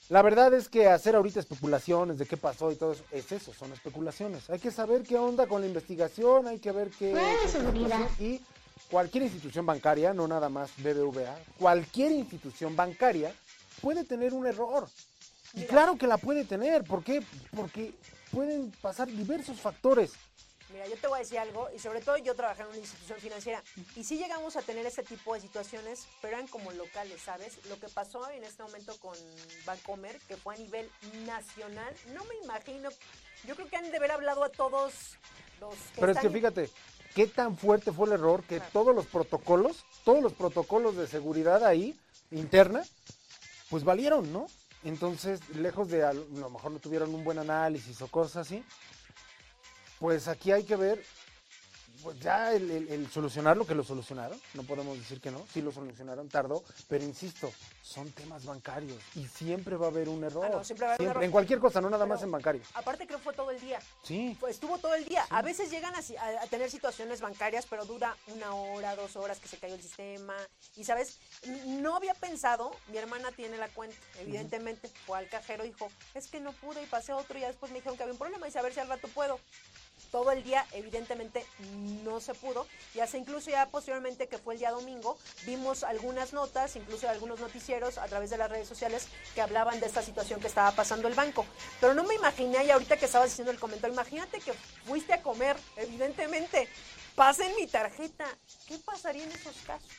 la 0.10 0.22
verdad 0.22 0.54
es 0.54 0.70
que 0.70 0.86
hacer 0.86 1.16
ahorita 1.16 1.40
especulaciones 1.40 2.20
de 2.20 2.28
qué 2.28 2.38
pasó 2.38 2.72
y 2.72 2.76
todo 2.76 2.92
eso, 2.92 3.04
es 3.12 3.32
eso, 3.32 3.52
son 3.56 3.74
especulaciones. 3.74 4.48
Hay 4.52 4.60
que 4.60 4.70
saber 4.70 5.02
qué 5.02 5.18
onda 5.18 5.48
con 5.48 5.62
la 5.62 5.68
investigación, 5.68 6.48
hay 6.48 6.60
que 6.60 6.72
ver 6.72 6.92
qué... 6.92 7.10
Fuera 7.10 7.28
de 7.28 7.36
qué 7.38 7.46
es 7.46 7.54
la 7.56 7.60
seguridad. 7.60 7.98
situación 7.98 8.34
y 8.34 8.42
cualquier 8.92 9.24
institución 9.24 9.66
bancaria, 9.66 10.14
no 10.14 10.28
nada 10.28 10.48
más 10.50 10.70
BBVA, 10.78 11.36
cualquier 11.58 12.12
institución 12.12 12.76
bancaria 12.76 13.34
puede 13.82 14.04
tener 14.04 14.32
un 14.32 14.46
error. 14.46 14.88
Y 15.56 15.64
claro 15.64 15.98
que 15.98 16.06
la 16.06 16.20
puede 16.20 16.46
tener, 16.46 16.84
¿por 16.84 17.04
qué? 17.04 17.24
Porque 17.56 17.96
pueden 18.32 18.70
pasar 18.84 19.08
diversos 19.08 19.60
factores. 19.60 20.12
Mira, 20.72 20.88
yo 20.88 20.98
te 20.98 21.08
voy 21.08 21.18
a 21.18 21.20
decir 21.20 21.40
algo, 21.40 21.68
y 21.76 21.80
sobre 21.80 22.00
todo 22.02 22.18
yo 22.18 22.36
trabajé 22.36 22.62
en 22.62 22.68
una 22.70 22.78
institución 22.78 23.20
financiera, 23.20 23.64
y 23.96 24.04
sí 24.04 24.18
llegamos 24.18 24.56
a 24.56 24.62
tener 24.62 24.86
ese 24.86 25.02
tipo 25.02 25.34
de 25.34 25.42
situaciones, 25.42 26.08
pero 26.22 26.36
eran 26.36 26.48
como 26.48 26.72
locales, 26.72 27.22
¿sabes? 27.22 27.58
Lo 27.68 27.80
que 27.80 27.88
pasó 27.90 28.30
en 28.30 28.44
este 28.44 28.62
momento 28.62 28.96
con 29.00 29.18
Bancomer, 29.66 30.20
que 30.28 30.38
fue 30.38 30.56
a 30.56 30.58
nivel 30.60 30.90
nacional, 31.26 31.94
no 32.14 32.24
me 32.26 32.36
imagino, 32.44 32.90
yo 33.48 33.56
creo 33.56 33.68
que 33.68 33.78
han 33.78 33.90
de 33.90 33.98
haber 33.98 34.12
hablado 34.12 34.44
a 34.44 34.50
todos 34.50 35.18
los 35.60 35.74
que 35.74 36.02
Pero 36.02 36.12
es 36.12 36.20
que 36.20 36.30
fíjate, 36.30 36.70
qué 37.16 37.26
tan 37.26 37.58
fuerte 37.58 37.92
fue 37.92 38.06
el 38.06 38.14
error 38.14 38.44
que 38.44 38.60
todos 38.60 38.96
los 38.96 39.08
protocolos, 39.08 39.86
todos 40.04 40.22
los 40.22 40.34
protocolos 40.34 40.96
de 40.96 41.08
seguridad 41.08 41.66
ahí, 41.66 42.00
interna, 42.30 42.84
pues 43.72 43.84
valieron, 43.84 44.32
¿no? 44.32 44.46
Entonces, 44.84 45.42
lejos 45.56 45.90
de 45.90 46.04
a 46.04 46.14
lo 46.14 46.50
mejor 46.50 46.72
no 46.72 46.80
tuvieron 46.80 47.14
un 47.14 47.24
buen 47.24 47.40
análisis 47.40 48.02
o 48.02 48.08
cosas 48.08 48.48
así, 48.48 48.64
pues 50.00 50.28
aquí 50.28 50.52
hay 50.52 50.64
que 50.64 50.76
ver, 50.76 51.04
pues 52.02 52.18
ya 52.22 52.54
el, 52.54 52.72
el- 52.72 52.88
el 52.90 53.12
solucionar 53.12 53.58
lo 53.58 53.68
que 53.68 53.76
lo 53.76 53.84
solucionaron, 53.84 54.40
no 54.54 54.64
podemos 54.64 54.98
decir 54.98 55.20
que 55.20 55.32
no, 55.32 55.46
sí 55.54 55.62
lo 55.62 55.74
solucionaron, 55.74 56.30
tardó, 56.30 56.64
pero 56.88 57.04
insisto, 57.04 57.52
son 57.82 58.10
temas 58.14 58.46
bancarios 58.46 58.98
y 59.16 59.28
siempre 59.28 59.76
va 59.76 59.88
a 59.88 59.90
haber 59.90 60.08
un 60.08 60.24
error. 60.24 60.46
Ah, 60.46 60.50
no, 60.50 60.64
siempre 60.64 60.86
va 60.86 60.94
a 60.94 60.96
haber 60.96 61.08
un 61.08 61.12
error. 61.12 61.24
En 61.26 61.32
cualquier 61.32 61.60
cosa, 61.60 61.82
no 61.82 61.90
nada 61.90 62.06
Pero- 62.06 62.16
más 62.16 62.24
en 62.24 62.32
bancario. 62.32 62.62
Aparte 62.74 63.06
creo 63.06 63.18
que 63.18 63.24
fue 63.26 63.34
todo 63.34 63.52
el 63.52 63.60
día. 63.60 63.82
Sí. 64.04 64.38
Fue- 64.40 64.50
estuvo 64.50 64.78
todo 64.78 64.94
el 64.94 65.04
día. 65.04 65.26
A 65.30 65.42
veces 65.42 65.70
llegan 65.72 65.94
a, 65.94 65.98
a- 66.00 66.44
a 66.44 66.48
tener 66.48 66.72
situaciones 66.72 67.20
bancarias, 67.20 67.66
pero 67.70 67.84
dura 67.84 68.16
una 68.28 68.54
hora, 68.54 68.96
dos 68.96 69.18
horas 69.18 69.40
que 69.40 69.50
se 69.50 69.58
cayó 69.58 69.76
el 69.76 69.82
sistema. 69.82 70.36
Y 70.78 70.86
sabes, 70.86 71.18
no 71.66 71.98
había 71.98 72.14
pensado, 72.14 72.72
mi 72.88 72.98
hermana 72.98 73.30
tiene 73.34 73.58
la 73.58 73.68
cuenta, 73.68 73.98
evidentemente, 74.20 74.90
fue 75.06 75.18
al 75.18 75.28
cajero 75.28 75.66
y 75.66 75.70
dijo, 75.70 75.90
es 76.14 76.28
que 76.28 76.40
no 76.40 76.54
pude 76.54 76.82
y 76.82 76.86
pasé 76.86 77.12
otro 77.12 77.38
y 77.38 77.42
ya 77.42 77.48
después 77.48 77.74
me 77.74 77.80
dijeron 77.80 77.98
que 77.98 78.04
había 78.04 78.14
un 78.14 78.20
problema 78.20 78.48
y 78.48 78.58
a 78.58 78.62
ver 78.62 78.74
si 78.74 78.80
al 78.80 78.88
rato 78.88 79.10
puedo. 79.10 79.38
Todo 80.12 80.32
el 80.32 80.44
día, 80.44 80.66
evidentemente, 80.72 81.46
no 82.04 82.20
se 82.20 82.34
pudo. 82.34 82.66
Y 82.96 83.00
hasta 83.00 83.18
incluso 83.18 83.50
ya 83.50 83.68
posteriormente, 83.68 84.28
que 84.28 84.38
fue 84.38 84.56
el 84.56 84.60
día 84.60 84.72
domingo, 84.72 85.18
vimos 85.46 85.84
algunas 85.84 86.34
notas, 86.34 86.76
incluso 86.76 87.08
algunos 87.08 87.40
noticieros 87.40 87.98
a 87.98 88.06
través 88.08 88.30
de 88.30 88.38
las 88.38 88.50
redes 88.50 88.68
sociales 88.68 89.08
que 89.36 89.42
hablaban 89.42 89.80
de 89.80 89.86
esta 89.86 90.02
situación 90.02 90.40
que 90.40 90.48
estaba 90.48 90.72
pasando 90.72 91.08
el 91.08 91.14
banco. 91.14 91.46
Pero 91.80 91.94
no 91.94 92.04
me 92.04 92.16
imaginé, 92.16 92.66
y 92.66 92.72
ahorita 92.72 92.98
que 92.98 93.06
estabas 93.06 93.30
diciendo 93.30 93.52
el 93.52 93.60
comentario, 93.60 93.94
imagínate 93.94 94.40
que 94.40 94.54
fuiste 94.86 95.14
a 95.14 95.22
comer, 95.22 95.58
evidentemente, 95.78 96.68
pasen 97.16 97.56
mi 97.56 97.68
tarjeta. 97.68 98.26
¿Qué 98.68 98.78
pasaría 98.80 99.24
en 99.24 99.32
esos 99.32 99.56
casos? 99.66 99.90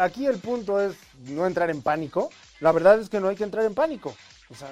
Aquí 0.00 0.26
el 0.26 0.38
punto 0.38 0.80
es 0.80 0.96
no 1.20 1.46
entrar 1.46 1.70
en 1.70 1.82
pánico. 1.82 2.30
La 2.60 2.72
verdad 2.72 3.00
es 3.00 3.08
que 3.08 3.20
no 3.20 3.28
hay 3.28 3.36
que 3.36 3.44
entrar 3.44 3.64
en 3.64 3.74
pánico. 3.74 4.14
O 4.50 4.54
sea, 4.54 4.68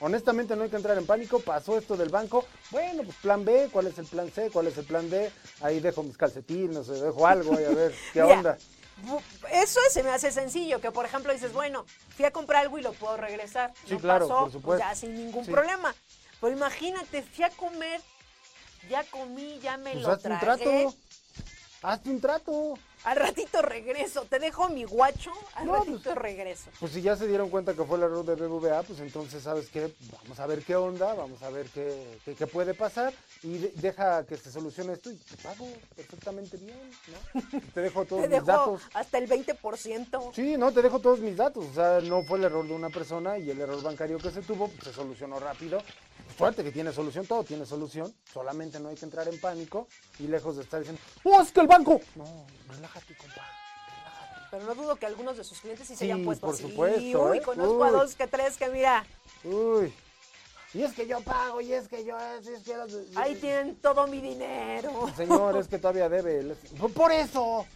honestamente 0.00 0.56
no 0.56 0.64
hay 0.64 0.70
que 0.70 0.76
entrar 0.76 0.98
en 0.98 1.06
pánico. 1.06 1.40
Pasó 1.40 1.78
esto 1.78 1.96
del 1.96 2.08
banco. 2.08 2.44
Bueno, 2.70 3.02
pues 3.04 3.16
plan 3.18 3.44
B, 3.44 3.68
¿cuál 3.72 3.86
es 3.86 3.98
el 3.98 4.06
plan 4.06 4.30
C? 4.30 4.50
¿Cuál 4.50 4.66
es 4.66 4.76
el 4.78 4.84
plan 4.84 5.08
D? 5.08 5.30
Ahí 5.60 5.80
dejo 5.80 6.02
mis 6.02 6.16
calcetines, 6.16 6.88
o 6.88 6.92
dejo 6.92 7.26
algo, 7.26 7.56
ahí 7.56 7.64
a 7.64 7.70
ver 7.70 7.94
qué 8.12 8.22
onda. 8.22 8.58
Eso 9.50 9.80
se 9.90 10.02
me 10.02 10.10
hace 10.10 10.30
sencillo, 10.30 10.80
que 10.80 10.90
por 10.90 11.06
ejemplo 11.06 11.32
dices, 11.32 11.52
bueno, 11.54 11.86
fui 12.16 12.24
a 12.26 12.30
comprar 12.32 12.62
algo 12.62 12.78
y 12.78 12.82
lo 12.82 12.92
puedo 12.92 13.16
regresar. 13.16 13.72
Sí, 13.86 13.94
no 13.94 14.00
claro, 14.00 14.28
pasó, 14.28 14.40
por 14.42 14.52
supuesto. 14.52 14.86
ya 14.86 14.94
sin 14.94 15.14
ningún 15.16 15.44
Sí. 15.44 15.50
problema. 15.52 15.94
Pero 16.40 16.52
imagínate, 16.54 17.22
fui 17.22 17.44
a 17.44 17.50
comer, 17.50 18.00
ya 18.90 19.04
comí, 19.04 19.58
ya 19.60 19.76
me 19.78 19.92
Pues 19.92 20.02
lo 20.04 20.12
un 20.12 20.18
tragué. 20.18 20.40
trato. 20.44 20.94
Hazte 21.82 22.10
un 22.10 22.20
trato. 22.20 22.74
Al 23.04 23.16
ratito 23.16 23.62
regreso, 23.62 24.26
te 24.28 24.38
dejo 24.38 24.68
mi 24.68 24.84
guacho, 24.84 25.32
al 25.54 25.66
No, 25.66 25.76
ratito 25.76 26.14
regreso. 26.14 26.68
Pues 26.78 26.92
si 26.92 27.00
ya 27.00 27.16
se 27.16 27.26
dieron 27.26 27.48
cuenta 27.48 27.72
que 27.72 27.82
fue 27.84 27.96
el 27.96 28.02
error 28.04 28.22
de 28.26 28.34
BBVA, 28.34 28.82
pues 28.82 29.00
entonces, 29.00 29.42
¿sabes 29.42 29.70
qué? 29.70 29.90
Vamos 30.22 30.38
a 30.38 30.46
ver 30.46 30.62
qué 30.62 30.76
onda, 30.76 31.14
vamos 31.14 31.42
a 31.42 31.48
ver 31.48 31.66
qué, 31.72 32.18
qué, 32.26 32.34
qué 32.34 32.46
puede 32.46 32.74
pasar 32.74 33.14
y 33.42 33.56
de- 33.56 33.72
deja 33.76 34.26
que 34.26 34.36
se 34.36 34.52
solucione 34.52 34.92
esto 34.92 35.10
y 35.10 35.16
te 35.16 35.36
pago 35.38 35.66
perfectamente 35.96 36.58
bien, 36.58 36.76
¿no? 37.08 37.60
Te 37.74 37.80
dejo 37.80 38.04
todos 38.04 38.22
Te 38.22 38.28
mis 38.28 38.36
dejo 38.44 38.46
datos. 38.46 38.82
hasta 38.92 39.16
el 39.16 39.26
20%. 39.30 40.32
Sí, 40.34 40.56
no, 40.58 40.70
te 40.72 40.82
dejo 40.82 40.98
todos 41.00 41.20
mis 41.20 41.36
datos. 41.38 41.64
O 41.64 41.72
sea, 41.74 42.00
no 42.02 42.22
fue 42.24 42.36
el 42.38 42.44
error 42.44 42.66
de 42.66 42.74
una 42.74 42.90
persona 42.90 43.38
y 43.38 43.48
el 43.50 43.58
error 43.58 43.82
bancario 43.82 44.18
que 44.18 44.30
se 44.30 44.42
tuvo 44.42 44.68
pues, 44.68 44.84
se 44.84 44.92
solucionó 44.92 45.40
rápido. 45.40 45.80
Suerte 46.40 46.64
que 46.64 46.72
tiene 46.72 46.90
solución, 46.90 47.26
todo 47.26 47.44
tiene 47.44 47.66
solución. 47.66 48.14
Solamente 48.32 48.80
no 48.80 48.88
hay 48.88 48.96
que 48.96 49.04
entrar 49.04 49.28
en 49.28 49.38
pánico 49.38 49.86
y 50.18 50.22
lejos 50.26 50.56
de 50.56 50.62
estar 50.62 50.80
diciendo, 50.80 50.98
¡Oh, 51.22 51.42
es 51.42 51.52
que 51.52 51.60
el 51.60 51.66
banco! 51.66 52.00
No, 52.14 52.46
relájate, 52.70 53.14
compa. 53.14 53.46
Pero 54.50 54.64
no 54.64 54.74
dudo 54.74 54.96
que 54.96 55.04
algunos 55.04 55.36
de 55.36 55.44
sus 55.44 55.60
clientes 55.60 55.86
sí, 55.86 55.94
se 55.96 56.04
hayan 56.06 56.24
puesto 56.24 56.46
por 56.46 56.54
así. 56.54 56.62
supuesto, 56.62 57.24
Uy, 57.24 57.36
¿eh? 57.38 57.42
conozco 57.42 57.84
a 57.84 57.90
dos 57.90 58.14
que 58.14 58.26
tres 58.26 58.56
que 58.56 58.68
mira, 58.70 59.04
Uy. 59.44 59.92
Y 60.72 60.82
es 60.82 60.92
que 60.94 61.06
yo 61.06 61.20
pago, 61.20 61.60
y 61.60 61.74
es 61.74 61.88
que 61.88 62.04
yo... 62.06 62.16
Es, 62.18 62.46
es 62.46 62.62
que... 62.62 62.74
ahí 63.16 63.34
tienen 63.34 63.76
todo 63.76 64.06
mi 64.06 64.22
dinero. 64.22 65.10
Señor, 65.18 65.58
es 65.58 65.68
que 65.68 65.78
todavía 65.78 66.08
debe. 66.08 66.42
les- 66.42 66.58
Por- 66.78 66.92
Por 66.94 67.12
eso. 67.12 67.66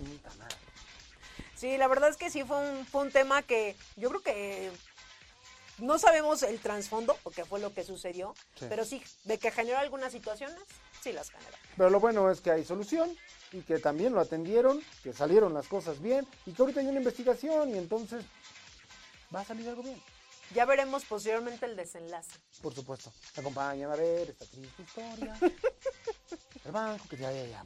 Sí, 1.55 1.77
la 1.77 1.87
verdad 1.87 2.09
es 2.09 2.17
que 2.17 2.31
sí 2.31 2.45
fue 2.45 2.57
un, 2.57 2.87
fue 2.87 3.03
un 3.03 3.11
tema 3.11 3.43
que 3.43 3.77
yo 3.97 4.09
creo 4.09 4.23
que 4.23 4.71
no 5.79 5.99
sabemos 5.99 6.43
el 6.43 6.61
trasfondo, 6.61 7.17
porque 7.23 7.45
fue 7.45 7.61
lo 7.61 7.73
que 7.75 7.85
sucedió, 7.85 8.35
Sí. 8.59 8.67
pero 8.69 8.85
sí, 8.85 9.03
de 9.25 9.39
que 9.39 9.51
generó 9.51 9.79
algunas 9.79 10.13
situaciones, 10.13 10.59
sí 11.03 11.13
las 11.13 11.31
generó. 11.31 11.57
Pero 11.77 11.91
lo 11.91 12.01
bueno 12.01 12.31
es 12.31 12.41
que 12.41 12.51
hay 12.51 12.65
solución 12.65 13.17
y 13.53 13.63
que 13.63 13.79
también 13.79 14.13
lo 14.15 14.21
atendieron, 14.21 14.83
que 15.03 15.13
salieron 15.13 15.53
las 15.55 15.67
cosas 15.69 16.01
bien 16.01 16.27
y 16.47 16.53
que 16.53 16.63
ahorita 16.63 16.81
hay 16.81 16.87
una 16.87 16.99
investigación 16.99 17.71
y 17.71 17.79
entonces 17.79 18.25
va 19.35 19.41
a 19.41 19.45
salir 19.45 19.69
algo 19.69 19.83
bien. 19.83 20.01
Ya 20.55 20.65
veremos 20.67 21.05
posteriormente 21.07 21.65
el 21.67 21.75
desenlace. 21.75 22.31
Por 22.63 22.75
supuesto. 22.75 23.13
Acompáñame 23.37 23.93
a 23.93 23.97
ver 23.97 24.31
esta 24.31 24.45
triste 24.45 24.83
historia. 24.83 25.37
El 26.65 26.73
banco, 26.73 27.05
que 27.11 27.17
ya, 27.17 27.31
ya, 27.33 27.45
ya. 27.47 27.65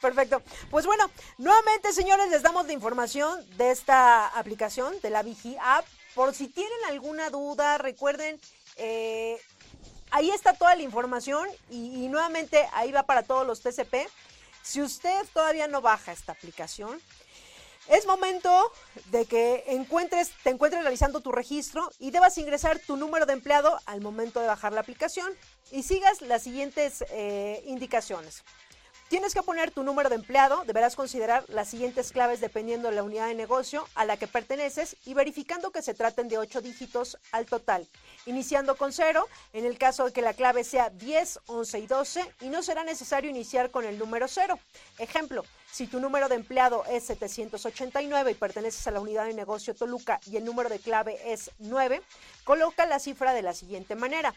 Perfecto. 0.00 0.42
Pues 0.70 0.86
bueno, 0.86 1.10
nuevamente, 1.38 1.92
señores, 1.92 2.30
les 2.30 2.42
damos 2.42 2.66
la 2.66 2.72
información 2.72 3.44
de 3.56 3.70
esta 3.70 4.26
aplicación, 4.28 4.98
de 5.00 5.10
la 5.10 5.22
Vigi 5.22 5.56
App. 5.60 5.84
Por 6.14 6.34
si 6.34 6.48
tienen 6.48 6.78
alguna 6.88 7.30
duda, 7.30 7.78
recuerden, 7.78 8.38
eh, 8.76 9.40
ahí 10.10 10.30
está 10.30 10.52
toda 10.52 10.74
la 10.74 10.82
información 10.82 11.48
y, 11.70 12.08
nuevamente 12.08 12.68
ahí 12.72 12.92
va 12.92 13.04
para 13.04 13.22
todos 13.22 13.46
los 13.46 13.62
TCP. 13.62 14.08
Si 14.62 14.82
usted 14.82 15.26
todavía 15.32 15.66
no 15.68 15.80
baja 15.80 16.12
esta 16.12 16.32
aplicación, 16.32 17.00
es 17.88 18.06
momento 18.06 18.72
de 19.06 19.24
que 19.24 19.64
encuentres, 19.66 20.30
te 20.44 20.50
encuentres 20.50 20.82
realizando 20.82 21.20
tu 21.20 21.32
registro 21.32 21.90
y 21.98 22.10
debas 22.10 22.38
ingresar 22.38 22.78
tu 22.78 22.96
número 22.96 23.26
de 23.26 23.32
empleado 23.32 23.80
al 23.86 24.00
momento 24.00 24.40
de 24.40 24.46
bajar 24.46 24.72
la 24.72 24.80
aplicación 24.80 25.32
y 25.72 25.82
sigas 25.82 26.20
las 26.20 26.42
siguientes 26.42 27.04
eh, 27.10 27.62
indicaciones. 27.66 28.44
Tienes 29.12 29.34
que 29.34 29.42
poner 29.42 29.70
tu 29.70 29.82
número 29.82 30.08
de 30.08 30.14
empleado, 30.14 30.64
deberás 30.64 30.96
considerar 30.96 31.44
las 31.48 31.68
siguientes 31.68 32.12
claves 32.12 32.40
dependiendo 32.40 32.88
de 32.88 32.94
la 32.94 33.02
unidad 33.02 33.26
de 33.26 33.34
negocio 33.34 33.86
a 33.94 34.06
la 34.06 34.16
que 34.16 34.26
perteneces 34.26 34.96
y 35.04 35.12
verificando 35.12 35.70
que 35.70 35.82
se 35.82 35.92
traten 35.92 36.28
de 36.28 36.38
8 36.38 36.62
dígitos 36.62 37.18
al 37.30 37.44
total, 37.44 37.86
iniciando 38.24 38.74
con 38.74 38.90
0 38.90 39.28
en 39.52 39.66
el 39.66 39.76
caso 39.76 40.06
de 40.06 40.14
que 40.14 40.22
la 40.22 40.32
clave 40.32 40.64
sea 40.64 40.88
10, 40.88 41.40
11 41.44 41.78
y 41.78 41.86
12 41.86 42.34
y 42.40 42.48
no 42.48 42.62
será 42.62 42.84
necesario 42.84 43.28
iniciar 43.28 43.70
con 43.70 43.84
el 43.84 43.98
número 43.98 44.28
0. 44.28 44.58
Ejemplo, 44.96 45.44
si 45.70 45.86
tu 45.86 46.00
número 46.00 46.30
de 46.30 46.36
empleado 46.36 46.86
es 46.86 47.04
789 47.04 48.30
y 48.30 48.34
perteneces 48.34 48.86
a 48.86 48.92
la 48.92 49.00
unidad 49.00 49.26
de 49.26 49.34
negocio 49.34 49.74
Toluca 49.74 50.20
y 50.24 50.38
el 50.38 50.46
número 50.46 50.70
de 50.70 50.78
clave 50.78 51.20
es 51.30 51.50
9, 51.58 52.00
coloca 52.44 52.86
la 52.86 52.98
cifra 52.98 53.34
de 53.34 53.42
la 53.42 53.52
siguiente 53.52 53.94
manera. 53.94 54.34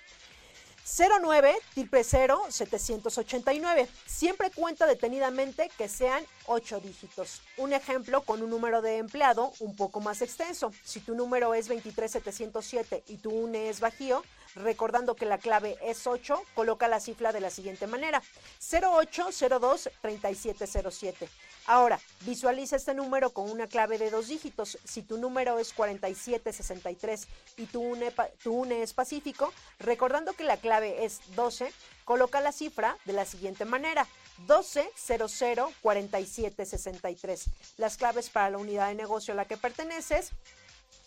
09 0.85 1.55
tilde 1.73 2.03
0 2.03 2.45
789. 2.49 3.87
Siempre 4.05 4.51
cuenta 4.51 4.85
detenidamente 4.85 5.69
que 5.77 5.89
sean 5.89 6.23
8 6.45 6.79
dígitos. 6.79 7.41
Un 7.57 7.73
ejemplo 7.73 8.21
con 8.21 8.43
un 8.43 8.51
número 8.51 8.83
de 8.83 8.97
empleado 8.97 9.51
un 9.59 9.75
poco 9.75 9.99
más 9.99 10.21
extenso. 10.21 10.71
Si 10.83 10.99
tu 10.99 11.15
número 11.15 11.55
es 11.55 11.67
23707 11.67 13.03
y 13.07 13.17
tu 13.17 13.31
UNE 13.31 13.69
es 13.69 13.79
bajío, 13.79 14.23
recordando 14.55 15.15
que 15.15 15.25
la 15.25 15.39
clave 15.39 15.77
es 15.81 16.05
8, 16.05 16.41
coloca 16.53 16.87
la 16.87 16.99
cifra 16.99 17.31
de 17.31 17.41
la 17.41 17.49
siguiente 17.49 17.87
manera. 17.87 18.21
0802 18.59 19.89
3707. 20.01 21.29
Ahora, 21.67 21.99
visualiza 22.21 22.75
este 22.75 22.93
número 22.93 23.31
con 23.31 23.49
una 23.49 23.67
clave 23.67 23.97
de 23.97 24.11
dos 24.11 24.27
dígitos. 24.27 24.77
Si 24.83 25.01
tu 25.01 25.17
número 25.17 25.57
es 25.57 25.73
4763 25.73 27.27
y 27.57 27.65
tu 27.65 27.81
UNE, 27.81 28.13
tu 28.43 28.53
UNE 28.53 28.83
es 28.83 28.93
pacífico, 28.93 29.51
recordando 29.79 30.33
que 30.33 30.43
la 30.43 30.57
clave 30.57 31.05
es 31.05 31.21
12, 31.35 31.73
coloca 32.03 32.39
la 32.39 32.51
cifra 32.51 32.95
de 33.05 33.13
la 33.13 33.25
siguiente 33.25 33.65
manera. 33.65 34.05
12004763. 34.47 37.45
Las 37.77 37.97
claves 37.97 38.29
para 38.29 38.51
la 38.51 38.59
unidad 38.59 38.89
de 38.89 38.95
negocio 38.95 39.33
a 39.33 39.37
la 39.37 39.45
que 39.45 39.57
perteneces. 39.57 40.33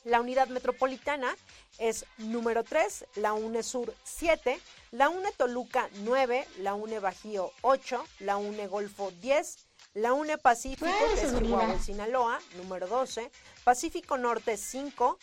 La 0.05 0.21
unidad 0.21 0.49
metropolitana 0.49 1.37
es 1.79 2.05
número 2.19 2.63
3, 2.65 3.07
la 3.17 3.33
UNE 3.35 3.63
Sur 3.63 3.95
7, 4.05 4.59
la 4.93 5.09
UNE 5.09 5.33
Toluca 5.33 5.89
9, 6.03 6.47
la 6.59 6.75
UNE 6.75 6.99
Bajío 6.99 7.53
8, 7.63 8.05
la 8.21 8.37
UNE 8.39 8.69
Golfo 8.69 9.11
10, 9.21 9.68
la 10.01 10.13
UNE 10.13 10.39
Pacífico, 10.39 10.87
que 10.87 11.23
es 11.23 11.39
Chihuahua 11.39 11.75
y 11.75 11.83
Sinaloa, 11.83 12.39
número 12.57 12.87
12, 12.87 13.31
Pacífico 13.65 14.17
Norte 14.17 14.57
5, 14.57 15.19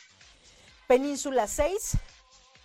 Península 0.88 1.48
6, 1.48 1.98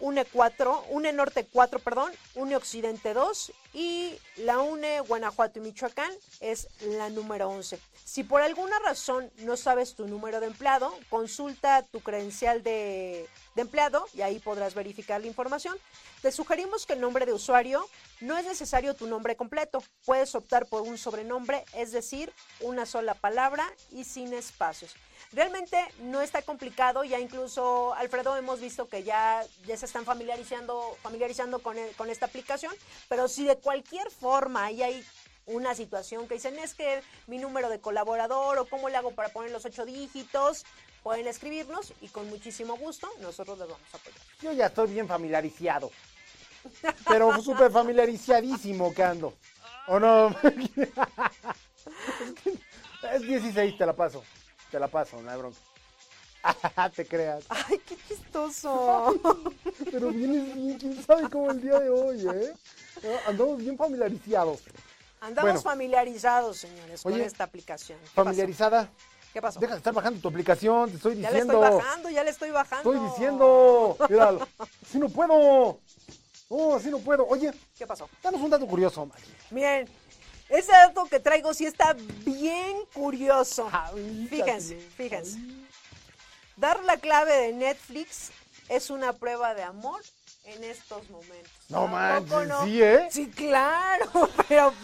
UNE 0.01 0.25
4, 0.25 0.87
UNE 0.91 1.13
Norte 1.13 1.47
4, 1.47 1.79
perdón, 1.79 2.13
UNE 2.35 2.57
Occidente 2.57 3.15
2 3.15 3.53
y 3.73 4.19
la 4.37 4.61
UNE 4.61 5.01
Guanajuato 5.01 5.59
y 5.59 5.63
Michoacán 5.63 6.13
es 6.41 6.69
la 6.81 7.09
número 7.11 7.49
11. 7.49 7.79
Si 8.05 8.25
por 8.25 8.43
alguna 8.43 8.79
razón 8.81 9.31
no 9.39 9.57
sabes 9.57 9.95
tu 9.95 10.09
número 10.09 10.41
de 10.41 10.47
empleado, 10.47 10.93
consulta 11.09 11.83
tu 11.83 12.01
credencial 12.01 12.63
de, 12.63 13.29
de 13.55 13.63
empleado 13.63 14.07
y 14.15 14.23
ahí 14.23 14.39
podrás 14.39 14.75
verificar 14.75 15.21
la 15.21 15.29
información. 15.29 15.77
Te 16.23 16.33
sugerimos 16.33 16.87
que 16.87 16.95
el 16.95 17.01
nombre 17.01 17.27
de 17.27 17.33
usuario 17.33 17.87
no 18.21 18.37
es 18.37 18.45
necesario 18.45 18.95
tu 18.95 19.07
nombre 19.07 19.37
completo. 19.37 19.83
Puedes 20.05 20.35
optar 20.35 20.67
por 20.67 20.83
un 20.83 20.99
sobrenombre, 20.99 21.65
es 21.75 21.93
decir, 21.93 22.33
una 22.61 22.87
sola 22.87 23.15
palabra 23.15 23.67
y 23.91 24.05
sin 24.05 24.35
espacios. 24.35 24.95
Realmente 25.33 25.77
no 26.01 26.21
está 26.23 26.43
complicado, 26.43 27.05
ya 27.05 27.21
incluso 27.21 27.95
Alfredo 27.95 28.37
hemos 28.37 28.61
visto 28.61 28.89
que 28.89 29.05
ya, 29.05 29.45
ya 29.65 29.77
se 29.77 29.87
están 29.87 30.05
familiarizando, 30.05 30.97
familiarizando 31.03 31.61
con, 31.61 31.79
el- 31.79 31.95
con 31.95 32.11
esta 32.11 32.27
aplicación, 32.27 32.75
pero 33.09 33.29
si 33.29 33.45
de 33.47 33.57
cualquier 33.57 34.11
forma 34.11 34.65
ahí 34.65 34.83
hay 34.83 35.05
una 35.47 35.75
situación 35.77 36.27
que 36.27 36.35
dicen 36.35 36.59
es 36.59 36.75
que 36.75 37.03
mi 37.29 37.39
número 37.39 37.69
de 37.69 37.81
colaborador 37.81 38.59
o 38.59 38.67
cómo 38.67 38.89
le 38.89 38.97
hago 38.97 39.13
para 39.13 39.29
poner 39.29 39.53
los 39.53 39.65
ocho 39.65 39.85
dígitos, 39.85 40.65
pueden 41.05 41.27
escribirnos 41.29 41.93
y 42.01 42.09
con 42.09 42.29
muchísimo 42.29 42.77
gusto 42.77 43.09
nosotros 43.21 43.57
les 43.59 43.69
vamos 43.69 43.87
a 43.93 43.97
apoyar. 43.99 44.21
Yo 44.43 44.53
ya 44.53 44.67
estoy 44.67 44.91
bien 44.91 45.07
familiarizado. 45.09 45.91
Pero 47.09 47.41
súper 47.41 47.71
familiarizadísimo 47.71 48.93
que 48.93 49.03
ando. 49.03 49.33
¿O 49.87 49.99
no? 49.99 50.29
es 53.13 53.23
16, 53.23 53.79
te 53.79 53.87
la 53.87 53.95
paso. 53.97 54.23
Te 54.71 54.79
la 54.79 54.89
paso, 54.89 55.21
no 55.21 55.31
hay 55.31 55.39
bronca. 55.39 55.59
te 56.97 57.07
creas. 57.07 57.45
Ay, 57.49 57.79
qué 57.87 57.97
chistoso. 58.09 59.15
Pero 59.91 60.11
vienes 60.11 60.55
bien, 60.55 60.79
quién 60.79 61.05
sabe 61.05 61.29
cómo 61.29 61.51
el 61.51 61.61
día 61.61 61.79
de 61.81 61.91
hoy, 61.91 62.27
¿eh? 62.35 62.55
Andamos 63.27 63.59
bien 63.59 63.77
familiarizados. 63.77 64.61
Andamos 65.21 65.51
Bueno. 65.53 65.61
familiarizados, 65.61 66.57
señores, 66.59 67.03
con 67.03 67.21
esta 67.21 67.45
aplicación. 67.45 67.99
Familiarizada. 68.15 68.89
¿Qué 69.35 69.41
pasó? 69.43 69.61
Deja 69.61 69.75
de 69.75 69.79
estar 69.79 69.93
bajando 69.93 70.19
tu 70.21 70.29
aplicación, 70.29 70.91
te 70.91 70.97
estoy 70.97 71.15
Ya 71.21 71.31
le 71.31 71.37
diciendo. 71.37 71.63
estoy 71.65 71.79
bajando, 71.79 72.11
ya 72.11 72.25
le 72.25 72.31
estoy 72.31 72.51
bajando. 72.51 72.93
Estoy 72.95 73.09
diciendo. 73.11 73.97
Míralo. 74.09 74.49
Así 74.83 74.99
no 74.99 75.09
puedo. 75.09 75.81
Oh, 76.49 76.75
así 76.75 76.91
no 76.91 76.99
puedo. 76.99 77.27
Oye, 77.29 77.53
¿Qué 77.77 77.87
pasó? 77.87 78.09
danos 78.23 78.41
un 78.41 78.51
dato 78.51 78.67
curioso, 78.67 79.07
Maggie. 79.07 79.25
Miren, 79.51 79.89
ese 80.51 80.73
dato 80.73 81.07
que 81.07 81.21
traigo 81.21 81.55
sí 81.55 81.65
está 81.65 81.95
bien 82.25 82.85
curioso. 82.93 83.71
Fíjense, 84.29 84.79
fíjense. 84.97 85.39
Dar 86.57 86.83
la 86.85 86.99
clave 86.99 87.33
de 87.35 87.53
Netflix 87.53 88.33
es 88.69 88.91
una 88.91 89.13
prueba 89.13 89.55
de 89.55 89.63
amor 89.63 90.03
en 90.45 90.65
estos 90.65 91.09
momentos. 91.09 91.53
No 91.69 91.85
¿A 91.97 92.21
poco 92.21 92.37
manches, 92.37 92.49
no? 92.49 92.65
sí, 92.65 92.83
¿eh? 92.83 93.09
Sí, 93.11 93.31
claro, 93.31 94.29
pero, 94.49 94.75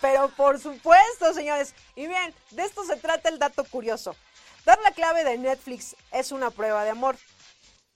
pero 0.00 0.28
por 0.30 0.58
supuesto, 0.58 1.32
señores. 1.34 1.74
Y 1.94 2.06
bien, 2.06 2.34
de 2.50 2.64
esto 2.64 2.84
se 2.84 2.96
trata 2.96 3.28
el 3.28 3.38
dato 3.38 3.64
curioso. 3.64 4.16
Dar 4.64 4.80
la 4.80 4.92
clave 4.92 5.24
de 5.24 5.38
Netflix 5.38 5.96
es 6.12 6.32
una 6.32 6.50
prueba 6.50 6.84
de 6.84 6.90
amor. 6.90 7.16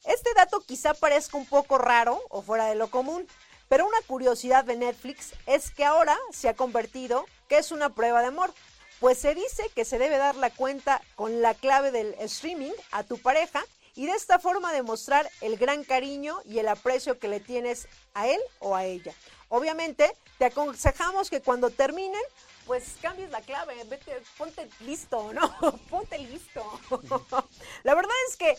Este 0.05 0.33
dato 0.35 0.61
quizá 0.61 0.93
parezca 0.93 1.39
un 1.39 1.47
poco 1.47 1.79
raro 1.79 2.23
o 2.29 2.43
fuera 2.43 2.67
de 2.67 2.75
lo 2.75 2.91
común, 2.91 3.27
pero 3.69 3.87
una 3.87 4.01
curiosidad 4.07 4.65
de 4.65 4.77
Netflix 4.77 5.33
es 5.47 5.71
que 5.71 5.85
ahora 5.85 6.17
se 6.33 6.49
ha 6.49 6.55
convertido 6.55 7.27
que 7.49 7.59
es 7.59 7.73
una 7.73 7.95
prueba 7.95 8.21
de 8.21 8.29
amor, 8.29 8.53
pues 9.01 9.19
se 9.19 9.35
dice 9.35 9.71
que 9.75 9.85
se 9.85 9.99
debe 9.99 10.19
dar 10.19 10.37
la 10.37 10.51
cuenta 10.51 11.03
con 11.15 11.43
la 11.43 11.55
clave 11.55 11.91
del 11.91 12.15
streaming 12.21 12.73
a 12.91 13.03
tu 13.05 13.19
pareja 13.19 13.65
y 13.97 14.07
de 14.07 14.13
esta 14.13 14.39
forma 14.39 14.73
demostrar 14.73 15.31
el 15.41 15.57
gran 15.57 15.85
cariño 15.85 16.41
y 16.45 16.59
el 16.59 16.69
aprecio 16.69 17.19
que 17.19 17.29
le 17.29 17.41
tienes 17.41 17.87
a 18.15 18.27
él 18.27 18.41
o 18.59 18.75
a 18.75 18.85
ella. 18.85 19.15
Obviamente, 19.49 20.13
te 20.39 20.47
aconsejamos 20.47 21.31
que 21.31 21.41
cuando 21.41 21.71
terminen, 21.71 22.23
pues 22.67 22.97
cambies 23.01 23.31
la 23.31 23.41
clave, 23.43 23.77
vete, 23.85 24.21
ponte 24.37 24.69
listo, 24.81 25.33
¿no? 25.33 25.55
Ponte 25.91 26.19
listo. 26.19 26.81
La 27.83 27.95
verdad 27.95 28.15
es 28.29 28.37
que 28.37 28.59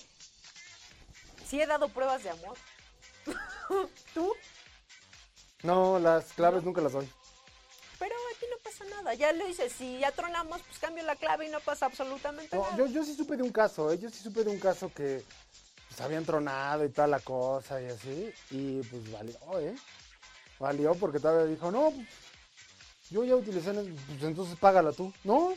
sí 1.45 1.60
he 1.60 1.65
dado 1.65 1.90
pruebas 1.90 2.23
de 2.23 2.30
amor. 2.30 2.57
¿Tú? 4.14 4.34
No, 5.66 6.00
las 6.00 6.32
claves 6.34 6.64
nunca 6.64 6.82
las 6.82 6.94
doy. 6.94 7.10
Pero 7.98 8.14
aquí 8.36 8.46
no 8.50 8.58
pasa 8.64 8.86
nada. 8.86 9.14
Ya 9.16 9.32
le 9.34 9.48
dices, 9.48 9.72
si 9.74 10.00
ya 10.00 10.12
tronamos, 10.12 10.62
pues 10.62 10.80
cambio 10.80 11.04
la 11.04 11.16
clave 11.16 11.48
y 11.48 11.50
no 11.50 11.60
pasa 11.60 11.88
absolutamente 11.88 12.56
No, 12.56 12.64
nada. 12.64 12.78
yo, 12.78 12.86
yo 12.88 13.04
sí 13.04 13.16
supe 13.16 13.36
de 13.36 13.44
un 13.44 13.52
caso, 13.52 13.92
¿eh? 13.92 13.98
Yo 13.98 14.10
sí 14.10 14.20
supe 14.22 14.44
de 14.44 14.52
un 14.52 14.60
caso 14.60 14.92
que 14.94 15.24
pues, 15.90 16.02
habían 16.02 16.26
tronado 16.26 16.86
y 16.86 16.90
toda 16.90 17.08
la 17.08 17.20
cosa 17.20 17.82
y 17.82 17.86
así. 17.88 18.34
Y 18.52 18.82
pues 18.84 19.12
valió, 19.12 19.60
¿eh? 19.60 19.76
Valió 20.60 20.94
porque 20.96 21.20
todavía 21.20 21.46
dijo, 21.52 21.72
no, 21.72 21.92
pues, 21.92 22.08
yo 23.10 23.24
ya 23.24 23.36
utilicé, 23.36 23.74
pues 23.74 24.24
entonces 24.24 24.58
págala 24.60 24.92
tú. 24.92 25.12
No, 25.24 25.54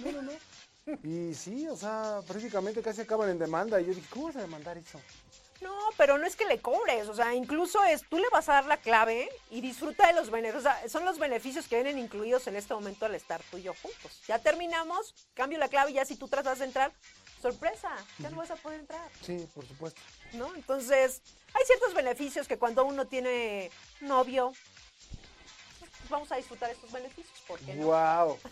no, 0.00 0.12
no, 0.12 0.22
no. 0.22 0.32
Y 1.04 1.32
sí, 1.34 1.68
o 1.68 1.76
sea, 1.76 2.20
prácticamente 2.26 2.82
casi 2.82 3.02
acaban 3.02 3.30
en 3.30 3.38
demanda. 3.38 3.80
Y 3.80 3.86
yo 3.86 3.94
dije, 3.94 4.08
¿cómo 4.10 4.26
vas 4.26 4.36
a 4.36 4.40
demandar 4.40 4.76
eso? 4.76 5.00
No, 5.62 5.78
pero 5.96 6.18
no 6.18 6.26
es 6.26 6.34
que 6.36 6.44
le 6.44 6.60
cobres, 6.60 7.08
o 7.08 7.14
sea, 7.14 7.34
incluso 7.34 7.82
es, 7.84 8.02
tú 8.08 8.18
le 8.18 8.28
vas 8.30 8.48
a 8.48 8.54
dar 8.54 8.64
la 8.66 8.76
clave 8.78 9.28
y 9.50 9.60
disfruta 9.60 10.06
de 10.08 10.12
los 10.14 10.30
beneficios, 10.30 10.64
o 10.64 10.68
sea, 10.68 10.88
son 10.88 11.04
los 11.04 11.18
beneficios 11.18 11.68
que 11.68 11.76
vienen 11.76 11.98
incluidos 11.98 12.46
en 12.48 12.56
este 12.56 12.74
momento 12.74 13.06
al 13.06 13.14
estar 13.14 13.40
tú 13.50 13.58
y 13.58 13.62
yo 13.62 13.72
juntos. 13.80 14.20
Ya 14.26 14.38
terminamos, 14.40 15.14
cambio 15.34 15.58
la 15.58 15.68
clave 15.68 15.92
y 15.92 15.94
ya 15.94 16.04
si 16.04 16.16
tú 16.16 16.26
tratas 16.28 16.58
de 16.58 16.64
entrar, 16.64 16.92
sorpresa, 17.40 17.90
ya 18.18 18.30
no 18.30 18.38
vas 18.38 18.50
a 18.50 18.56
poder 18.56 18.80
entrar, 18.80 19.08
Sí, 19.24 19.48
por 19.54 19.66
supuesto. 19.66 20.00
¿no? 20.32 20.54
Entonces, 20.54 21.22
hay 21.54 21.64
ciertos 21.66 21.94
beneficios 21.94 22.48
que 22.48 22.58
cuando 22.58 22.84
uno 22.84 23.06
tiene 23.06 23.70
novio, 24.00 24.52
pues 25.78 26.10
vamos 26.10 26.32
a 26.32 26.36
disfrutar 26.36 26.70
estos 26.70 26.90
beneficios, 26.90 27.38
¿por 27.46 27.60
qué 27.60 27.74
no? 27.74 27.86
Wow. 27.86 28.38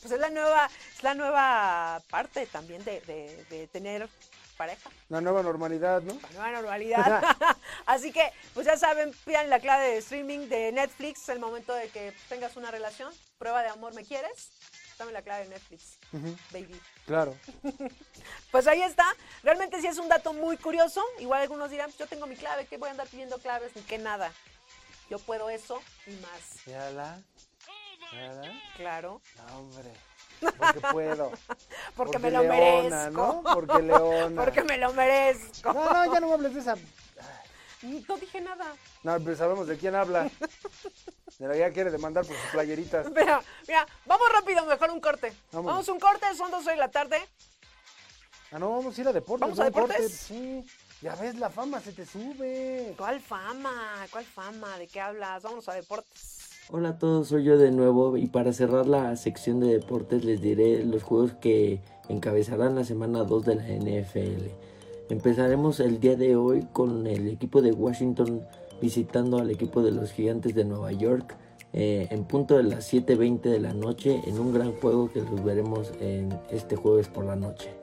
Pues 0.00 0.12
es 0.12 0.20
la 0.20 0.28
nueva, 0.28 0.68
es 0.96 1.02
la 1.02 1.14
nueva 1.14 2.02
parte 2.10 2.44
también 2.46 2.84
de, 2.84 3.00
de- 3.02 3.44
de 3.48 3.66
tener 3.68 4.08
pareja. 4.54 4.90
La 5.08 5.20
nueva 5.20 5.42
normalidad, 5.42 6.02
¿no? 6.02 6.14
La 6.14 6.30
nueva 6.30 6.50
normalidad. 6.52 7.22
Así 7.86 8.12
que, 8.12 8.32
pues 8.54 8.66
ya 8.66 8.76
saben, 8.76 9.12
pidan 9.24 9.50
la 9.50 9.60
clave 9.60 9.88
de 9.88 9.98
streaming 9.98 10.48
de 10.48 10.72
Netflix. 10.72 11.22
Es 11.22 11.28
el 11.30 11.40
momento 11.40 11.74
de 11.74 11.88
que 11.88 12.14
tengas 12.28 12.56
una 12.56 12.70
relación. 12.70 13.12
Prueba 13.38 13.62
de 13.62 13.68
amor, 13.68 13.94
¿me 13.94 14.04
quieres? 14.04 14.50
Dame 14.98 15.12
la 15.12 15.22
clave 15.22 15.44
de 15.44 15.50
Netflix, 15.50 15.98
baby. 16.52 16.80
Claro. 17.06 17.36
Pues 18.50 18.68
ahí 18.68 18.80
está. 18.82 19.04
Realmente 19.42 19.80
sí 19.80 19.88
es 19.88 19.98
un 19.98 20.08
dato 20.08 20.32
muy 20.32 20.56
curioso. 20.56 21.04
Igual 21.18 21.42
algunos 21.42 21.70
dirán, 21.70 21.90
yo 21.98 22.06
tengo 22.06 22.26
mi 22.26 22.36
clave, 22.36 22.66
que 22.66 22.76
voy 22.78 22.86
a 22.86 22.92
andar 22.92 23.08
pidiendo 23.08 23.36
claves? 23.38 23.74
Ni 23.74 23.82
que 23.82 23.98
nada. 23.98 24.32
Yo 25.10 25.18
puedo 25.18 25.50
eso 25.50 25.82
y 26.06 26.12
más. 26.12 26.66
Mírala. 26.66 27.20
Mírala. 28.12 28.62
Claro. 28.76 29.20
No, 29.36 29.58
hombre. 29.58 29.92
Porque 30.40 30.80
puedo. 30.92 31.32
Porque, 31.96 32.18
me 32.18 32.30
lo 32.30 32.42
leona, 32.42 32.56
merezco. 32.56 33.10
¿no? 33.10 33.42
Porque 33.42 33.82
leona. 33.82 34.42
Porque 34.44 34.62
me 34.62 34.78
lo 34.78 34.92
merezco. 34.92 35.72
No, 35.72 35.92
no, 35.92 36.12
ya 36.12 36.20
no 36.20 36.28
me 36.28 36.32
hables 36.34 36.54
de 36.54 36.60
esa. 36.60 36.76
No 37.82 38.16
dije 38.16 38.40
nada. 38.40 38.74
No, 39.02 39.20
pero 39.20 39.36
sabemos 39.36 39.66
de 39.66 39.76
quién 39.76 39.94
habla. 39.94 40.30
De 41.38 41.48
la 41.48 41.54
que 41.54 41.72
quiere 41.72 41.90
demandar 41.90 42.24
por 42.24 42.34
sus 42.36 42.50
playeritas. 42.50 43.10
Mira, 43.10 43.42
mira, 43.68 43.86
vamos 44.06 44.26
rápido, 44.32 44.64
mejor 44.64 44.90
un 44.90 45.00
corte. 45.00 45.32
Vámonos. 45.52 45.72
Vamos 45.72 45.88
un 45.88 46.00
corte, 46.00 46.26
son 46.34 46.50
dos 46.50 46.64
de 46.64 46.76
la 46.76 46.90
tarde. 46.90 47.18
Ah, 48.52 48.58
no, 48.58 48.70
vamos 48.70 48.96
a 48.96 49.00
ir 49.00 49.08
a 49.08 49.12
deportes. 49.12 49.40
¿Vamos 49.40 49.58
a 49.58 49.64
deportes? 49.64 50.12
Sí. 50.12 50.64
Ya 51.02 51.14
ves, 51.16 51.34
la 51.34 51.50
fama 51.50 51.80
se 51.80 51.92
te 51.92 52.06
sube. 52.06 52.94
¿Cuál 52.96 53.20
fama? 53.20 54.06
¿Cuál 54.10 54.24
fama? 54.24 54.78
¿De 54.78 54.86
qué 54.86 55.00
hablas? 55.00 55.42
Vámonos 55.42 55.68
a 55.68 55.74
deportes. 55.74 56.43
Hola 56.70 56.90
a 56.90 56.98
todos, 56.98 57.28
soy 57.28 57.44
yo 57.44 57.58
de 57.58 57.70
nuevo 57.70 58.16
y 58.16 58.26
para 58.26 58.54
cerrar 58.54 58.86
la 58.86 59.14
sección 59.16 59.60
de 59.60 59.66
deportes 59.66 60.24
les 60.24 60.40
diré 60.40 60.82
los 60.82 61.02
juegos 61.02 61.34
que 61.34 61.82
encabezarán 62.08 62.74
la 62.74 62.84
semana 62.84 63.22
2 63.22 63.44
de 63.44 63.54
la 63.56 63.64
NFL. 63.64 64.46
Empezaremos 65.10 65.78
el 65.80 66.00
día 66.00 66.16
de 66.16 66.36
hoy 66.36 66.66
con 66.72 67.06
el 67.06 67.28
equipo 67.28 67.60
de 67.60 67.72
Washington 67.72 68.46
visitando 68.80 69.36
al 69.36 69.50
equipo 69.50 69.82
de 69.82 69.92
los 69.92 70.12
Gigantes 70.12 70.54
de 70.54 70.64
Nueva 70.64 70.90
York 70.92 71.36
eh, 71.74 72.08
en 72.10 72.24
punto 72.24 72.56
de 72.56 72.62
las 72.62 72.90
7.20 72.90 73.42
de 73.42 73.60
la 73.60 73.74
noche 73.74 74.22
en 74.24 74.38
un 74.38 74.54
gran 74.54 74.72
juego 74.72 75.12
que 75.12 75.20
los 75.20 75.44
veremos 75.44 75.92
en 76.00 76.32
este 76.50 76.76
jueves 76.76 77.08
por 77.08 77.26
la 77.26 77.36
noche. 77.36 77.74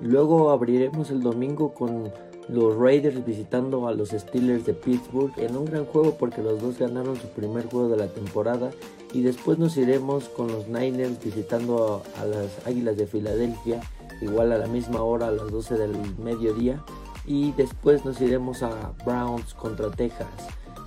Luego 0.00 0.48
abriremos 0.48 1.10
el 1.10 1.20
domingo 1.20 1.74
con 1.74 2.10
los 2.48 2.76
Raiders 2.76 3.24
visitando 3.24 3.88
a 3.88 3.92
los 3.92 4.10
Steelers 4.10 4.64
de 4.66 4.74
Pittsburgh 4.74 5.32
en 5.36 5.56
un 5.56 5.64
gran 5.64 5.84
juego 5.84 6.16
porque 6.16 6.42
los 6.42 6.60
dos 6.60 6.78
ganaron 6.78 7.16
su 7.16 7.26
primer 7.28 7.66
juego 7.66 7.88
de 7.88 7.96
la 7.96 8.08
temporada 8.08 8.70
y 9.12 9.22
después 9.22 9.58
nos 9.58 9.76
iremos 9.76 10.28
con 10.28 10.48
los 10.48 10.68
Niners 10.68 11.22
visitando 11.22 12.02
a, 12.20 12.24
las 12.24 12.66
Águilas 12.66 12.96
de 12.96 13.06
Filadelfia 13.06 13.80
igual 14.20 14.52
a 14.52 14.58
la 14.58 14.66
misma 14.66 15.02
hora 15.02 15.28
a 15.28 15.32
las 15.32 15.50
12 15.50 15.76
del 15.76 15.96
mediodía 16.22 16.82
y 17.26 17.52
después 17.52 18.04
nos 18.04 18.20
iremos 18.20 18.62
a 18.62 18.92
Browns 19.04 19.54
contra 19.54 19.90
Texas 19.90 20.28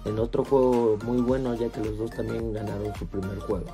en 0.06 0.18
otro 0.20 0.46
juego 0.46 0.98
muy 1.06 1.22
bueno 1.22 1.54
ya 1.56 1.70
que 1.70 1.82
los 1.82 1.98
dos 1.98 2.12
también 2.12 2.54
ganaron 2.54 2.94
su 2.96 3.06
primer 3.06 3.38
juego. 3.40 3.66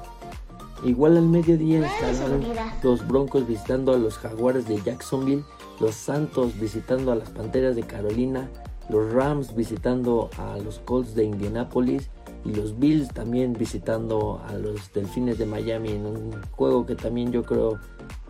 Igual 0.83 1.17
al 1.17 1.27
mediodía 1.27 1.85
estarán 1.85 2.43
los 2.83 3.07
Broncos 3.07 3.47
visitando 3.47 3.93
a 3.93 3.97
los 3.97 4.17
Jaguares 4.17 4.67
de 4.67 4.81
Jacksonville, 4.81 5.43
los 5.79 5.95
Santos 5.95 6.59
visitando 6.59 7.11
a 7.11 7.15
las 7.15 7.29
Panteras 7.29 7.75
de 7.75 7.83
Carolina, 7.83 8.49
los 8.89 9.11
Rams 9.13 9.55
visitando 9.55 10.29
a 10.37 10.57
los 10.57 10.79
Colts 10.79 11.15
de 11.15 11.23
Indianapolis 11.23 12.09
y 12.43 12.53
los 12.53 12.77
Bills 12.77 13.09
también 13.09 13.53
visitando 13.53 14.41
a 14.47 14.53
los 14.53 14.93
Delfines 14.93 15.39
de 15.39 15.47
Miami 15.47 15.89
en 15.89 16.05
un 16.05 16.35
juego 16.51 16.85
que 16.85 16.95
también 16.95 17.31
yo 17.31 17.41
creo 17.43 17.79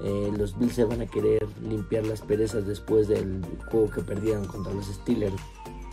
eh, 0.02 0.32
los 0.38 0.58
Bills 0.58 0.76
se 0.76 0.86
van 0.86 1.02
a 1.02 1.06
querer 1.06 1.46
limpiar 1.68 2.06
las 2.06 2.22
perezas 2.22 2.66
después 2.66 3.08
del 3.08 3.42
juego 3.70 3.90
que 3.90 4.02
perdieron 4.02 4.46
contra 4.46 4.74
los 4.74 4.86
Steelers. 4.86 5.36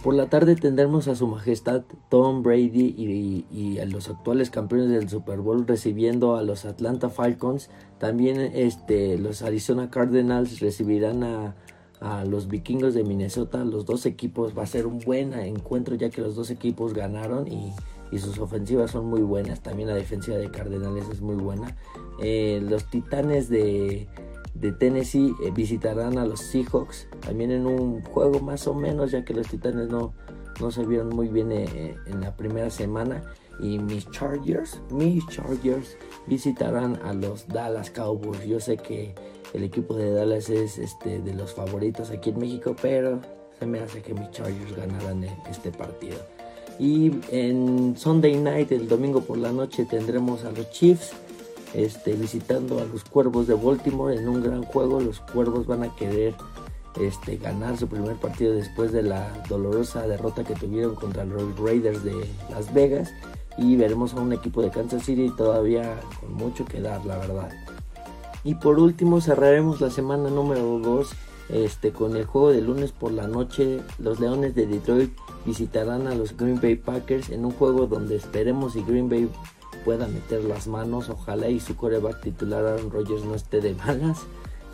Por 0.02 0.14
la 0.14 0.26
tarde 0.26 0.56
tendremos 0.56 1.06
a 1.06 1.14
su 1.14 1.28
majestad 1.28 1.82
Tom 2.08 2.42
Brady 2.42 3.46
y, 3.50 3.78
a 3.78 3.86
los 3.86 4.08
actuales 4.08 4.50
campeones 4.50 4.90
del 4.90 5.08
Super 5.08 5.38
Bowl 5.38 5.64
recibiendo 5.64 6.34
a 6.34 6.42
los 6.42 6.64
Atlanta 6.64 7.08
Falcons. 7.08 7.70
También 7.98 8.40
este, 8.40 9.16
los 9.16 9.42
Arizona 9.42 9.90
Cardinals 9.90 10.58
recibirán 10.58 11.22
a, 11.22 11.54
a 12.00 12.24
los 12.24 12.48
vikingos 12.48 12.94
de 12.94 13.04
Minnesota. 13.04 13.64
Los 13.64 13.86
dos 13.86 14.04
equipos 14.04 14.58
va 14.58 14.64
a 14.64 14.66
ser 14.66 14.88
un 14.88 14.98
buen 14.98 15.34
encuentro 15.34 15.94
ya 15.94 16.10
que 16.10 16.20
los 16.20 16.34
dos 16.34 16.50
equipos 16.50 16.94
ganaron 16.94 17.46
y, 17.46 17.72
y 18.10 18.18
sus 18.18 18.38
ofensivas 18.40 18.90
son 18.90 19.06
muy 19.06 19.22
buenas. 19.22 19.60
También 19.60 19.88
la 19.88 19.94
defensiva 19.94 20.36
de 20.36 20.50
Cardenales 20.50 21.08
es 21.12 21.20
muy 21.20 21.36
buena. 21.36 21.76
Eh, 22.20 22.60
los 22.68 22.90
Titanes 22.90 23.48
de, 23.48 24.08
de 24.54 24.72
Tennessee 24.72 25.34
eh, 25.44 25.50
visitarán 25.50 26.18
a 26.18 26.26
los 26.26 26.40
Seahawks 26.40 27.08
también 27.20 27.50
en 27.50 27.66
un 27.66 28.02
juego 28.04 28.40
más 28.40 28.66
o 28.66 28.74
menos 28.74 29.10
ya 29.10 29.24
que 29.24 29.34
los 29.34 29.48
Titanes 29.48 29.88
no, 29.88 30.12
no 30.60 30.70
se 30.70 30.84
vieron 30.84 31.08
muy 31.08 31.28
bien 31.28 31.52
eh, 31.52 31.96
en 32.06 32.20
la 32.20 32.36
primera 32.36 32.70
semana 32.70 33.22
y 33.60 33.78
mis 33.78 34.10
Chargers, 34.10 34.80
mis 34.90 35.26
Chargers 35.28 35.96
visitarán 36.26 36.98
a 37.04 37.12
los 37.12 37.46
Dallas 37.48 37.90
Cowboys. 37.90 38.44
Yo 38.44 38.58
sé 38.60 38.76
que 38.76 39.14
el 39.52 39.62
equipo 39.62 39.94
de 39.94 40.12
Dallas 40.12 40.50
es 40.50 40.78
este 40.78 41.20
de 41.20 41.34
los 41.34 41.52
favoritos 41.52 42.10
aquí 42.10 42.30
en 42.30 42.38
México, 42.38 42.74
pero 42.80 43.20
se 43.58 43.66
me 43.66 43.80
hace 43.80 44.02
que 44.02 44.14
mis 44.14 44.30
Chargers 44.30 44.76
ganarán 44.76 45.24
e- 45.24 45.36
este 45.50 45.70
partido. 45.70 46.16
Y 46.78 47.12
en 47.30 47.94
Sunday 47.96 48.36
Night, 48.36 48.72
el 48.72 48.88
domingo 48.88 49.20
por 49.20 49.38
la 49.38 49.52
noche, 49.52 49.84
tendremos 49.84 50.44
a 50.44 50.50
los 50.50 50.70
Chiefs 50.70 51.12
este, 51.74 52.14
visitando 52.14 52.80
a 52.80 52.84
los 52.84 53.04
Cuervos 53.04 53.46
de 53.46 53.54
Baltimore 53.54 54.16
en 54.16 54.28
un 54.28 54.42
gran 54.42 54.62
juego. 54.62 55.00
Los 55.00 55.20
Cuervos 55.20 55.66
van 55.66 55.82
a 55.84 55.94
querer 55.94 56.34
este, 57.00 57.36
ganar 57.36 57.76
su 57.76 57.88
primer 57.88 58.16
partido 58.16 58.54
después 58.54 58.92
de 58.92 59.02
la 59.02 59.32
dolorosa 59.48 60.06
derrota 60.06 60.44
que 60.44 60.54
tuvieron 60.54 60.94
contra 60.94 61.24
los 61.24 61.58
Raiders 61.58 62.04
de 62.04 62.14
Las 62.50 62.72
Vegas. 62.72 63.10
Y 63.58 63.76
veremos 63.76 64.14
a 64.14 64.20
un 64.20 64.32
equipo 64.32 64.62
de 64.62 64.70
Kansas 64.70 65.04
City 65.04 65.30
todavía 65.36 66.00
con 66.20 66.34
mucho 66.34 66.64
que 66.64 66.80
dar, 66.80 67.04
la 67.04 67.18
verdad. 67.18 67.50
Y 68.44 68.54
por 68.56 68.78
último 68.78 69.20
cerraremos 69.20 69.80
la 69.80 69.90
semana 69.90 70.30
número 70.30 70.78
2 70.78 71.10
este, 71.50 71.92
con 71.92 72.16
el 72.16 72.24
juego 72.24 72.50
de 72.50 72.62
lunes 72.62 72.92
por 72.92 73.12
la 73.12 73.26
noche. 73.26 73.80
Los 73.98 74.20
Leones 74.20 74.54
de 74.54 74.66
Detroit 74.66 75.12
visitarán 75.44 76.06
a 76.06 76.14
los 76.14 76.36
Green 76.36 76.60
Bay 76.60 76.76
Packers 76.76 77.30
en 77.30 77.44
un 77.44 77.52
juego 77.52 77.86
donde 77.86 78.16
esperemos 78.16 78.72
si 78.72 78.82
Green 78.82 79.08
Bay 79.08 79.28
pueda 79.84 80.06
meter 80.08 80.44
las 80.44 80.66
manos. 80.66 81.08
Ojalá 81.08 81.48
y 81.48 81.60
su 81.60 81.76
coreback 81.76 82.20
titular 82.20 82.64
Aaron 82.64 82.90
Rodgers 82.90 83.24
no 83.24 83.34
esté 83.34 83.60
de 83.60 83.74
malas. 83.86 84.26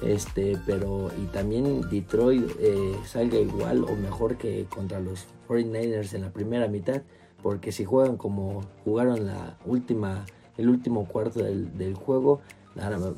Este, 0.02 0.56
pero 0.64 1.10
y 1.20 1.26
también 1.26 1.89
Detroit 1.90 2.48
eh, 2.60 2.97
salga 3.05 3.39
igual 3.39 3.82
o 3.82 3.97
mejor 3.97 4.36
que 4.36 4.66
contra 4.66 5.01
los 5.01 5.26
49ers 5.48 6.14
en 6.14 6.22
la 6.22 6.30
primera 6.30 6.68
mitad. 6.68 7.02
Porque 7.43 7.72
si 7.72 7.85
juegan 7.85 8.16
como 8.16 8.62
jugaron 8.85 9.26
la 9.26 9.59
última, 9.64 10.26
el 10.56 10.68
último 10.68 11.06
cuarto 11.06 11.43
del, 11.43 11.76
del 11.78 11.94
juego, 11.94 12.40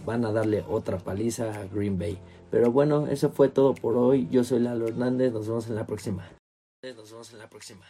van 0.04 0.24
a 0.24 0.32
darle 0.32 0.64
otra 0.68 0.98
paliza 0.98 1.60
a 1.60 1.66
Green 1.66 1.98
Bay. 1.98 2.18
Pero 2.50 2.72
bueno, 2.72 3.06
eso 3.06 3.30
fue 3.30 3.48
todo 3.48 3.74
por 3.74 3.96
hoy. 3.96 4.28
Yo 4.30 4.44
soy 4.44 4.60
Lalo 4.60 4.88
Hernández. 4.88 5.32
Nos 5.32 5.46
vemos 5.46 5.68
en 5.68 5.76
la 5.76 5.86
próxima. 5.86 6.28
Nos 6.82 7.10
vemos 7.10 7.32
en 7.32 7.38
la 7.38 7.48
próxima. 7.48 7.86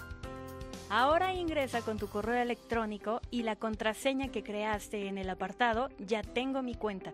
Ahora 0.90 1.35
ingresa 1.35 1.82
con 1.82 1.98
tu 1.98 2.09
correo 2.09 2.40
electrónico 2.40 3.20
y 3.31 3.43
la 3.43 3.56
contraseña 3.56 4.28
que 4.28 4.43
creaste 4.43 5.06
en 5.06 5.19
el 5.19 5.28
apartado 5.28 5.90
Ya 5.98 6.23
tengo 6.23 6.62
mi 6.62 6.74
cuenta. 6.74 7.12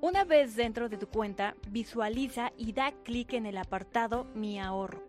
Una 0.00 0.22
vez 0.22 0.54
dentro 0.54 0.88
de 0.88 0.96
tu 0.96 1.08
cuenta, 1.08 1.56
visualiza 1.70 2.52
y 2.56 2.72
da 2.72 2.92
clic 3.02 3.32
en 3.32 3.46
el 3.46 3.56
apartado 3.56 4.26
Mi 4.34 4.60
ahorro. 4.60 5.02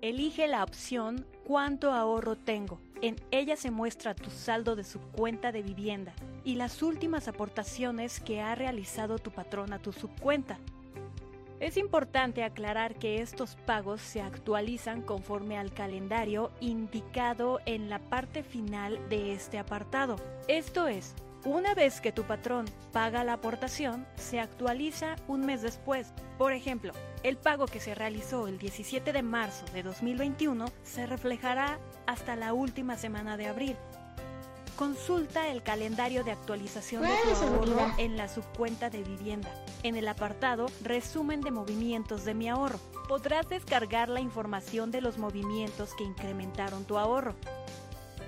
Elige 0.00 0.48
la 0.48 0.64
opción 0.64 1.24
¿Cuánto 1.44 1.92
ahorro 1.92 2.36
tengo? 2.36 2.80
En 3.00 3.14
ella 3.30 3.56
se 3.56 3.70
muestra 3.70 4.16
tu 4.16 4.30
saldo 4.30 4.74
de 4.74 4.82
su 4.82 4.98
cuenta 4.98 5.52
de 5.52 5.62
vivienda 5.62 6.12
y 6.44 6.56
las 6.56 6.82
últimas 6.82 7.28
aportaciones 7.28 8.18
que 8.18 8.40
ha 8.40 8.56
realizado 8.56 9.18
tu 9.18 9.30
patrón 9.30 9.72
a 9.72 9.78
tu 9.78 9.92
subcuenta. 9.92 10.58
Es 11.62 11.76
importante 11.76 12.42
aclarar 12.42 12.96
que 12.96 13.22
estos 13.22 13.54
pagos 13.54 14.00
se 14.00 14.20
actualizan 14.20 15.00
conforme 15.00 15.56
al 15.56 15.72
calendario 15.72 16.50
indicado 16.58 17.60
en 17.66 17.88
la 17.88 18.00
parte 18.00 18.42
final 18.42 18.98
de 19.08 19.32
este 19.32 19.60
apartado. 19.60 20.16
Esto 20.48 20.88
es, 20.88 21.14
una 21.44 21.72
vez 21.74 22.00
que 22.00 22.10
tu 22.10 22.24
patrón 22.24 22.64
paga 22.92 23.22
la 23.22 23.34
aportación, 23.34 24.04
se 24.16 24.40
actualiza 24.40 25.14
un 25.28 25.46
mes 25.46 25.62
después. 25.62 26.12
Por 26.36 26.52
ejemplo, 26.52 26.94
el 27.22 27.36
pago 27.36 27.66
que 27.66 27.78
se 27.78 27.94
realizó 27.94 28.48
el 28.48 28.58
17 28.58 29.12
de 29.12 29.22
marzo 29.22 29.64
de 29.72 29.84
2021 29.84 30.64
se 30.82 31.06
reflejará 31.06 31.78
hasta 32.08 32.34
la 32.34 32.54
última 32.54 32.96
semana 32.96 33.36
de 33.36 33.46
abril. 33.46 33.76
Consulta 34.82 35.48
el 35.48 35.62
calendario 35.62 36.24
de 36.24 36.32
actualización 36.32 37.02
de 37.02 37.14
tu 37.22 37.44
ahorro 37.44 37.94
en 37.98 38.16
la 38.16 38.26
subcuenta 38.26 38.90
de 38.90 39.04
vivienda. 39.04 39.48
En 39.84 39.94
el 39.94 40.08
apartado 40.08 40.66
Resumen 40.82 41.40
de 41.40 41.52
movimientos 41.52 42.24
de 42.24 42.34
mi 42.34 42.48
ahorro, 42.48 42.80
podrás 43.06 43.48
descargar 43.48 44.08
la 44.08 44.20
información 44.20 44.90
de 44.90 45.00
los 45.00 45.18
movimientos 45.18 45.94
que 45.94 46.02
incrementaron 46.02 46.84
tu 46.84 46.98
ahorro. 46.98 47.36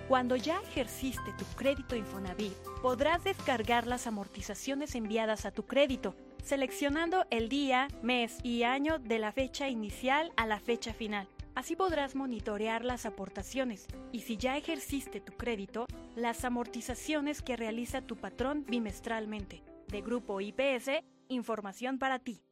Cuando 0.07 0.37
ya 0.37 0.61
ejerciste 0.61 1.33
tu 1.37 1.45
crédito 1.57 1.97
Infonavit, 1.97 2.55
podrás 2.83 3.25
descargar 3.25 3.89
las 3.89 4.07
amortizaciones 4.07 4.95
enviadas 4.95 5.47
a 5.47 5.51
tu 5.51 5.67
crédito, 5.67 6.15
seleccionando 6.45 7.27
el 7.31 7.49
día, 7.49 7.89
mes 8.01 8.39
y 8.45 8.63
año 8.63 9.01
de 9.01 9.19
la 9.19 9.33
fecha 9.33 9.69
inicial 9.69 10.33
a 10.37 10.47
la 10.47 10.61
fecha 10.61 10.95
final. 10.95 11.27
Así 11.55 11.77
podrás 11.77 12.17
monitorear 12.17 12.85
las 12.85 13.07
aportaciones 13.07 13.87
y 14.11 14.21
si 14.21 14.37
ya 14.37 14.57
ejerciste 14.57 15.21
tu 15.21 15.33
crédito, 15.35 15.87
las 16.17 16.45
amortizaciones 16.45 17.43
que 17.43 17.57
realiza 17.57 18.03
tu 18.03 18.17
patrón 18.17 18.65
bimestralmente. 18.67 19.63
De 19.87 20.01
Grupo 20.01 20.41
IPS, 20.41 20.91
información 21.29 21.99
para 22.01 22.19
ti. 22.19 22.43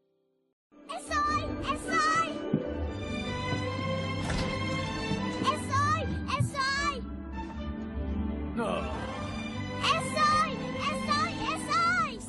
¡Es 0.86 1.02
hoy! 1.02 1.42
¡Es 1.62 1.82
hoy! 1.88 2.30
¡Es 5.40 5.62
hoy! 5.74 6.02
¡Es 6.28 6.44
hoy! 6.44 6.72
¡Es 9.82 10.04
hoy! 10.14 10.52
¡Es 10.78 11.00
hoy! 11.10 11.34
¡Es 11.48 11.64
hoy! 11.76 12.28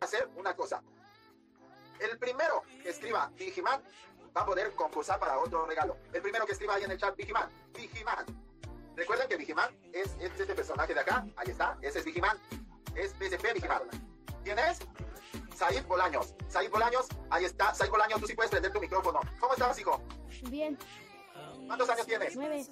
hacer 0.00 0.28
una 0.36 0.54
cosa. 0.54 0.82
El 2.00 2.18
primero 2.18 2.64
que 2.82 2.90
escriba 2.90 3.30
Vigiman 3.38 3.80
va 4.36 4.42
a 4.42 4.46
poder 4.46 4.72
concursar 4.74 5.18
para 5.18 5.38
otro 5.38 5.66
regalo. 5.66 5.96
El 6.12 6.22
primero 6.22 6.46
que 6.46 6.52
escriba 6.52 6.74
ahí 6.74 6.84
en 6.84 6.90
el 6.90 6.98
chat 6.98 7.16
Vigiman, 7.16 7.48
Vigiman. 7.74 8.26
Recuerden 8.96 9.28
que 9.28 9.36
Vigiman 9.36 9.74
es, 9.92 10.14
es 10.20 10.38
este 10.38 10.54
personaje 10.54 10.94
de 10.94 11.00
acá, 11.00 11.26
ahí 11.36 11.50
está, 11.50 11.78
ese 11.80 12.00
es 12.00 12.04
Vigiman, 12.04 12.38
es 12.94 13.12
PSP 13.12 13.54
Vigiman. 13.54 13.82
¿Quién 14.44 14.58
es? 14.58 14.78
Said 15.54 15.86
Bolaños. 15.86 16.34
Said 16.48 16.70
Bolaños, 16.70 17.06
ahí 17.30 17.44
está. 17.44 17.74
Said 17.74 17.90
Bolaños, 17.90 18.20
tú 18.20 18.26
sí 18.26 18.34
puedes 18.34 18.50
prender 18.50 18.72
tu 18.72 18.80
micrófono. 18.80 19.20
¿Cómo 19.38 19.52
estás, 19.52 19.78
hijo? 19.78 20.00
Bien. 20.48 20.76
¿Cuántos 21.66 21.88
años 21.88 22.06
tienes? 22.06 22.36
Nueve. 22.36 22.66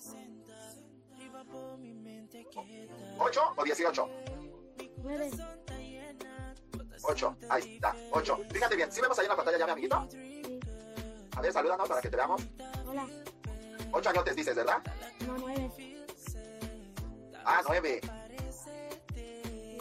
¿Ocho 3.19 3.53
o 3.57 3.65
dieciocho? 3.65 4.09
Nueve. 4.99 5.31
Ocho, 7.03 7.37
ahí 7.49 7.75
está, 7.77 7.95
ocho. 8.13 8.39
Fíjate 8.53 8.77
bien, 8.77 8.93
si 8.93 9.01
vemos 9.01 9.19
ahí 9.19 9.25
en 9.25 9.31
la 9.31 9.37
pantalla 9.37 9.59
ya, 9.59 9.65
mi 9.67 9.73
amiguito? 9.73 10.09
A 11.41 11.43
ver, 11.43 11.55
salúdanos 11.55 11.89
para 11.89 12.03
que 12.03 12.11
te 12.11 12.17
veamos. 12.19 12.43
Hola. 12.87 13.07
Ocho 13.93 14.11
años 14.11 14.25
te 14.27 14.35
dices, 14.35 14.55
¿verdad? 14.55 14.83
No, 15.27 15.39
nueve. 15.39 16.05
Ah, 17.47 17.63
nueve. 17.67 18.03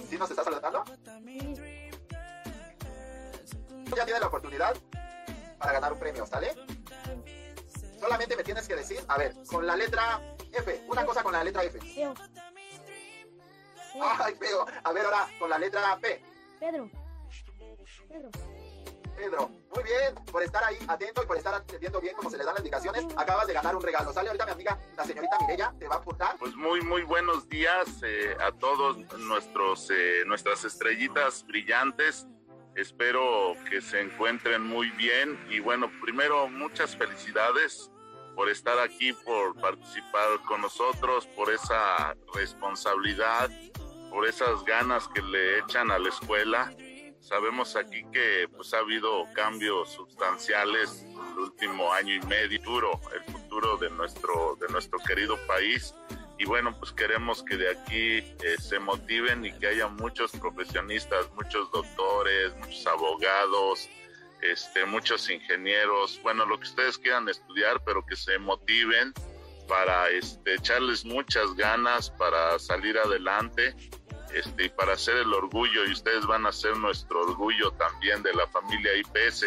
¿Sí 0.10 0.18
nos 0.18 0.30
estás 0.30 0.46
saludando? 0.46 0.86
Ya 3.94 4.06
tienes 4.06 4.22
la 4.22 4.28
oportunidad 4.28 4.74
para 5.58 5.74
ganar 5.74 5.92
un 5.92 6.00
premio, 6.00 6.26
¿sale? 6.26 6.56
Solamente 8.00 8.38
me 8.38 8.44
tienes 8.46 8.66
que 8.66 8.78
decir, 8.78 9.04
a 9.10 9.18
ver, 9.18 9.36
con 9.46 9.68
la 9.68 9.76
letra 9.76 10.22
F, 10.54 10.86
una 10.88 11.06
cosa 11.06 11.24
con 11.24 11.34
la 11.34 11.44
letra 11.44 11.66
F. 11.66 11.78
Feo. 11.82 12.14
Ay, 14.02 14.34
feo. 14.36 14.66
A 14.82 14.94
ver, 14.94 15.06
ahora 15.06 15.28
con 15.38 15.50
la 15.50 15.60
letra 15.60 15.98
P. 16.00 16.24
Pedro. 16.58 16.90
Pedro. 18.08 18.30
Pedro, 19.20 19.50
muy 19.76 19.84
bien, 19.84 20.16
por 20.32 20.42
estar 20.42 20.64
ahí 20.64 20.78
atento 20.88 21.22
y 21.22 21.26
por 21.26 21.36
estar 21.36 21.54
atendiendo 21.54 22.00
bien 22.00 22.16
como 22.16 22.30
se 22.30 22.38
les 22.38 22.46
dan 22.46 22.56
las 22.56 22.64
indicaciones, 22.64 23.06
acabas 23.18 23.48
de 23.48 23.54
ganar 23.54 23.76
un 23.76 23.82
regalo. 23.82 24.14
Sale 24.14 24.30
ahorita 24.30 24.46
mi 24.46 24.52
amiga, 24.54 24.80
la 24.96 25.04
señorita 25.04 25.38
Mireya, 25.42 25.74
te 25.78 25.90
va 25.90 25.96
a 25.96 25.98
apuntar. 25.98 26.38
Pues 26.40 26.56
muy, 26.56 26.80
muy 26.80 27.02
buenos 27.02 27.50
días 27.50 28.02
eh, 28.02 28.38
a 28.40 28.54
todos 28.54 28.98
nuestros, 29.18 29.90
eh, 29.92 30.24
nuestras 30.26 30.64
estrellitas 30.64 31.46
brillantes. 31.46 32.28
Espero 32.76 33.56
que 33.70 33.82
se 33.82 34.00
encuentren 34.00 34.62
muy 34.62 34.90
bien 34.92 35.38
y 35.50 35.60
bueno, 35.60 35.92
primero 36.02 36.48
muchas 36.48 36.96
felicidades 36.96 37.92
por 38.38 38.50
estar 38.50 38.80
aquí, 38.80 39.12
por 39.12 39.54
participar 39.60 40.40
con 40.48 40.62
nosotros, 40.62 41.28
por 41.36 41.52
esa 41.52 42.16
responsabilidad, 42.34 43.50
por 44.10 44.26
esas 44.26 44.64
ganas 44.64 45.10
que 45.10 45.22
le 45.22 45.60
echan 45.60 45.92
a 45.92 46.00
la 46.00 46.08
escuela. 46.08 46.74
Sabemos 47.22 47.76
aquí 47.76 48.04
que 48.12 48.48
pues 48.56 48.74
ha 48.74 48.80
habido 48.80 49.26
cambios 49.34 49.92
sustanciales 49.92 51.06
el 51.34 51.40
último 51.40 51.92
año 51.94 52.14
y 52.16 52.20
medio, 52.22 52.60
duro 52.62 53.00
el 53.14 53.24
futuro 53.32 53.78
de 53.78 53.90
nuestro 53.92 54.58
de 54.60 54.68
nuestro 54.70 55.00
querido 55.00 55.38
país. 55.46 55.94
Y 56.38 56.46
bueno 56.46 56.76
pues 56.80 56.92
queremos 56.94 57.44
que 57.44 57.58
de 57.58 57.70
aquí 57.70 58.18
eh, 58.18 58.56
se 58.60 58.80
motiven 58.80 59.46
y 59.46 59.52
que 59.52 59.68
haya 59.68 59.88
muchos 59.88 60.32
profesionistas, 60.32 61.30
muchos 61.34 61.70
doctores, 61.72 62.56
muchos 62.58 62.88
abogados, 62.88 63.90
este 64.42 64.86
muchos 64.86 65.30
ingenieros, 65.30 66.20
bueno 66.24 66.46
lo 66.46 66.58
que 66.58 66.64
ustedes 66.64 66.98
quieran 66.98 67.28
estudiar, 67.28 67.84
pero 67.84 68.06
que 68.06 68.16
se 68.16 68.40
motiven 68.40 69.14
para 69.68 70.10
este, 70.10 70.56
echarles 70.56 71.06
muchas 71.06 71.54
ganas 71.56 72.10
para 72.10 72.58
salir 72.58 72.98
adelante 72.98 73.76
este, 74.34 74.66
y 74.66 74.70
para 74.70 74.98
ser 74.98 75.18
el 75.18 75.34
orgullo, 75.34 75.86
y 75.86 75.92
ustedes 75.92 76.26
van 76.26 76.46
a 76.46 76.52
ser 76.52 76.78
nuestro 76.78 77.22
orgullo 77.22 77.72
también 77.72 78.22
de 78.24 78.34
la 78.34 78.48
familia 78.48 78.92
IPS, 78.98 79.46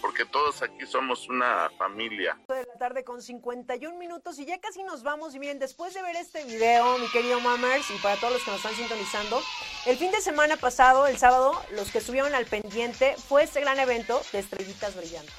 porque 0.00 0.24
todos 0.26 0.60
aquí 0.62 0.84
somos 0.86 1.28
una 1.28 1.70
familia. 1.78 2.38
de 2.48 2.66
la 2.66 2.78
tarde 2.78 3.04
con 3.04 3.22
51 3.22 3.96
minutos 3.98 4.38
y 4.38 4.44
ya 4.44 4.60
casi 4.60 4.82
nos 4.82 5.02
vamos 5.02 5.34
y 5.34 5.38
miren, 5.38 5.58
después 5.58 5.94
de 5.94 6.02
ver 6.02 6.16
este 6.16 6.44
video, 6.44 6.98
mi 6.98 7.08
querido 7.08 7.40
Mammers 7.40 7.90
y 7.90 7.98
para 7.98 8.16
todos 8.16 8.34
los 8.34 8.42
que 8.42 8.50
nos 8.50 8.58
están 8.58 8.74
sintonizando, 8.74 9.40
el 9.86 9.96
fin 9.96 10.10
de 10.10 10.20
semana 10.20 10.56
pasado, 10.56 11.06
el 11.06 11.16
sábado, 11.16 11.58
los 11.72 11.90
que 11.90 11.98
estuvieron 11.98 12.34
al 12.34 12.44
pendiente 12.44 13.16
fue 13.16 13.44
este 13.44 13.60
gran 13.60 13.78
evento 13.78 14.20
de 14.32 14.40
estrellitas 14.40 14.94
brillantes. 14.94 15.34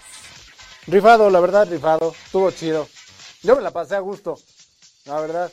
Rifado, 0.87 1.29
la 1.29 1.39
verdad, 1.39 1.67
rifado. 1.69 2.15
Estuvo 2.25 2.51
chido. 2.51 2.87
Yo 3.41 3.55
me 3.55 3.61
la 3.61 3.71
pasé 3.71 3.95
a 3.95 3.99
gusto. 3.99 4.37
La 5.05 5.19
verdad. 5.19 5.51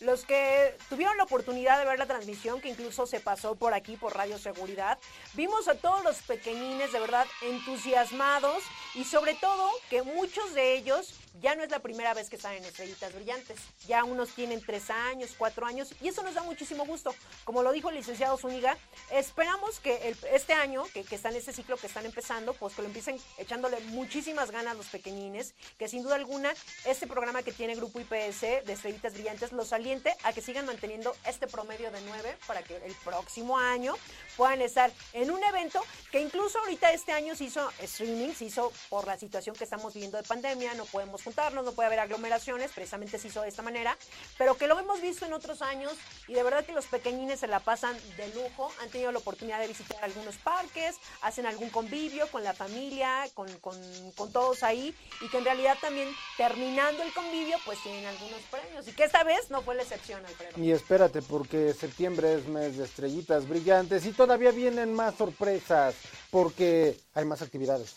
Los 0.00 0.24
que 0.24 0.76
tuvieron 0.88 1.16
la 1.16 1.24
oportunidad 1.24 1.78
de 1.78 1.84
ver 1.84 1.98
la 1.98 2.06
transmisión, 2.06 2.60
que 2.60 2.68
incluso 2.68 3.06
se 3.06 3.18
pasó 3.18 3.56
por 3.56 3.74
aquí, 3.74 3.96
por 3.96 4.14
Radio 4.14 4.38
Seguridad, 4.38 4.98
vimos 5.34 5.66
a 5.66 5.74
todos 5.74 6.04
los 6.04 6.22
pequeñines 6.22 6.92
de 6.92 7.00
verdad 7.00 7.26
entusiasmados 7.42 8.62
y 8.94 9.04
sobre 9.04 9.34
todo 9.34 9.70
que 9.90 10.02
muchos 10.02 10.54
de 10.54 10.74
ellos 10.74 11.14
ya 11.40 11.54
no 11.54 11.62
es 11.62 11.70
la 11.70 11.78
primera 11.78 12.14
vez 12.14 12.30
que 12.30 12.36
están 12.36 12.54
en 12.54 12.64
Estrellitas 12.64 13.14
Brillantes. 13.14 13.58
Ya 13.86 14.04
unos 14.04 14.30
tienen 14.30 14.60
tres 14.64 14.90
años, 14.90 15.34
cuatro 15.36 15.66
años 15.66 15.94
y 16.00 16.08
eso 16.08 16.22
nos 16.22 16.34
da 16.34 16.42
muchísimo 16.42 16.84
gusto. 16.84 17.14
Como 17.44 17.62
lo 17.62 17.72
dijo 17.72 17.90
el 17.90 17.96
licenciado 17.96 18.36
Zúñiga, 18.36 18.76
esperamos 19.10 19.80
que 19.80 20.14
este 20.32 20.52
año, 20.52 20.84
que, 20.92 21.04
que 21.04 21.14
está 21.14 21.28
en 21.30 21.36
este 21.36 21.52
ciclo 21.52 21.76
que 21.76 21.86
están 21.86 22.06
empezando, 22.06 22.54
pues 22.54 22.74
que 22.74 22.82
lo 22.82 22.88
empiecen 22.88 23.20
echándole 23.38 23.78
muchísimas 23.86 24.50
ganas 24.50 24.76
los 24.76 24.86
pequeñines, 24.86 25.54
que 25.78 25.88
sin 25.88 26.02
duda 26.02 26.16
alguna 26.16 26.52
este 26.84 27.06
programa 27.06 27.42
que 27.42 27.52
tiene 27.52 27.74
Grupo 27.74 28.00
IPS 28.00 28.40
de 28.40 28.72
Estrellitas 28.72 29.14
Brillantes 29.14 29.52
los 29.52 29.72
aliente 29.72 30.14
a 30.24 30.32
que 30.32 30.40
sigan 30.40 30.66
manteniendo 30.66 31.14
este 31.24 31.46
promedio 31.46 31.90
de 31.90 32.00
nueve 32.02 32.36
para 32.46 32.62
que 32.62 32.76
el 32.76 32.94
próximo 33.04 33.58
año 33.58 33.94
puedan 34.36 34.62
estar 34.62 34.90
en 35.12 35.30
un 35.30 35.42
evento 35.42 35.82
que 36.10 36.20
incluso 36.20 36.58
ahorita 36.60 36.92
este 36.92 37.12
año 37.12 37.34
se 37.34 37.44
hizo 37.44 37.70
streaming, 37.80 38.32
se 38.34 38.46
hizo 38.46 38.72
por 38.88 39.06
la 39.06 39.18
situación 39.18 39.54
que 39.56 39.64
estamos 39.64 39.94
viviendo 39.94 40.16
de 40.16 40.24
pandemia, 40.24 40.74
no 40.74 40.84
podemos 40.86 41.22
no 41.36 41.72
puede 41.72 41.86
haber 41.86 42.00
aglomeraciones, 42.00 42.70
precisamente 42.72 43.18
se 43.18 43.28
hizo 43.28 43.42
de 43.42 43.48
esta 43.48 43.62
manera, 43.62 43.96
pero 44.36 44.56
que 44.56 44.66
lo 44.66 44.78
hemos 44.78 45.00
visto 45.00 45.26
en 45.26 45.32
otros 45.32 45.62
años 45.62 45.92
y 46.26 46.34
de 46.34 46.42
verdad 46.42 46.64
que 46.64 46.72
los 46.72 46.86
pequeñines 46.86 47.40
se 47.40 47.46
la 47.46 47.60
pasan 47.60 47.96
de 48.16 48.28
lujo, 48.34 48.72
han 48.80 48.88
tenido 48.90 49.12
la 49.12 49.18
oportunidad 49.18 49.60
de 49.60 49.68
visitar 49.68 50.02
algunos 50.02 50.36
parques, 50.36 50.96
hacen 51.22 51.46
algún 51.46 51.70
convivio 51.70 52.26
con 52.28 52.42
la 52.44 52.54
familia, 52.54 53.26
con, 53.34 53.46
con- 53.58 54.12
con 54.16 54.32
todos 54.32 54.62
ahí 54.62 54.94
y 55.20 55.28
que 55.28 55.38
en 55.38 55.44
realidad 55.44 55.76
también 55.80 56.08
terminando 56.36 57.02
el 57.02 57.12
convivio 57.12 57.56
pues 57.64 57.82
tienen 57.82 58.06
algunos 58.06 58.40
premios 58.50 58.88
y 58.88 58.92
que 58.92 59.04
esta 59.04 59.22
vez 59.24 59.50
no 59.50 59.62
fue 59.62 59.74
la 59.74 59.82
excepción, 59.82 60.24
Alfredo. 60.24 60.52
Y 60.62 60.72
espérate, 60.72 61.22
porque 61.22 61.74
septiembre 61.74 62.34
es 62.34 62.46
mes 62.46 62.76
de 62.78 62.84
estrellitas 62.84 63.48
brillantes 63.48 64.04
y 64.06 64.12
todavía 64.12 64.50
vienen 64.50 64.94
más 64.94 65.14
sorpresas, 65.16 65.94
porque 66.30 66.98
hay 67.14 67.24
más 67.24 67.42
actividades. 67.42 67.94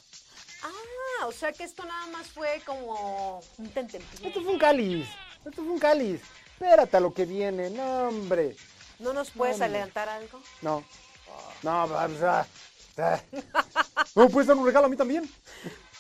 O 1.26 1.32
sea 1.32 1.52
que 1.54 1.64
esto 1.64 1.84
nada 1.86 2.08
más 2.08 2.28
fue 2.28 2.62
como 2.66 3.42
un 3.58 3.70
tentempié. 3.70 4.28
Esto 4.28 4.42
fue 4.42 4.54
un 4.54 4.60
cáliz, 4.60 5.08
esto 5.46 5.64
fue 5.64 5.74
un 5.74 5.80
cáliz. 5.80 6.22
Espérate 6.54 6.98
a 6.98 7.00
lo 7.00 7.14
que 7.14 7.26
viene, 7.26 7.70
no, 7.70 8.10
hombre. 8.10 8.56
¿No 9.00 9.14
nos 9.14 9.32
puedes 9.32 9.60
adelantar 9.62 10.08
algo? 10.10 10.42
No, 10.62 10.84
no, 11.64 11.88
vamos 11.88 12.22
a... 12.22 12.46
¿No 14.16 14.30
puedes 14.30 14.48
dar 14.48 14.58
un 14.58 14.66
regalo 14.66 14.86
a 14.86 14.90
mí 14.90 14.98
también? 14.98 15.30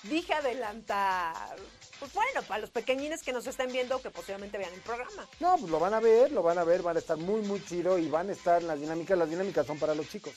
Dije 0.03 0.33
adelantar. 0.33 1.55
Pues 1.99 2.13
bueno, 2.13 2.41
para 2.47 2.61
los 2.61 2.71
pequeñines 2.71 3.21
que 3.21 3.31
nos 3.31 3.45
estén 3.45 3.71
viendo, 3.71 4.01
que 4.01 4.09
posiblemente 4.09 4.57
vean 4.57 4.73
el 4.73 4.81
programa. 4.81 5.27
No, 5.39 5.57
pues 5.57 5.71
lo 5.71 5.79
van 5.79 5.93
a 5.93 5.99
ver, 5.99 6.31
lo 6.31 6.41
van 6.41 6.57
a 6.57 6.63
ver, 6.63 6.81
van 6.81 6.95
a 6.95 6.99
estar 6.99 7.17
muy, 7.17 7.41
muy 7.41 7.63
chido 7.63 7.97
y 7.99 8.09
van 8.09 8.29
a 8.29 8.31
estar 8.31 8.61
en 8.61 8.67
las 8.67 8.79
dinámicas. 8.79 9.17
Las 9.17 9.29
dinámicas 9.29 9.67
son 9.67 9.77
para 9.77 9.93
los 9.93 10.09
chicos. 10.09 10.33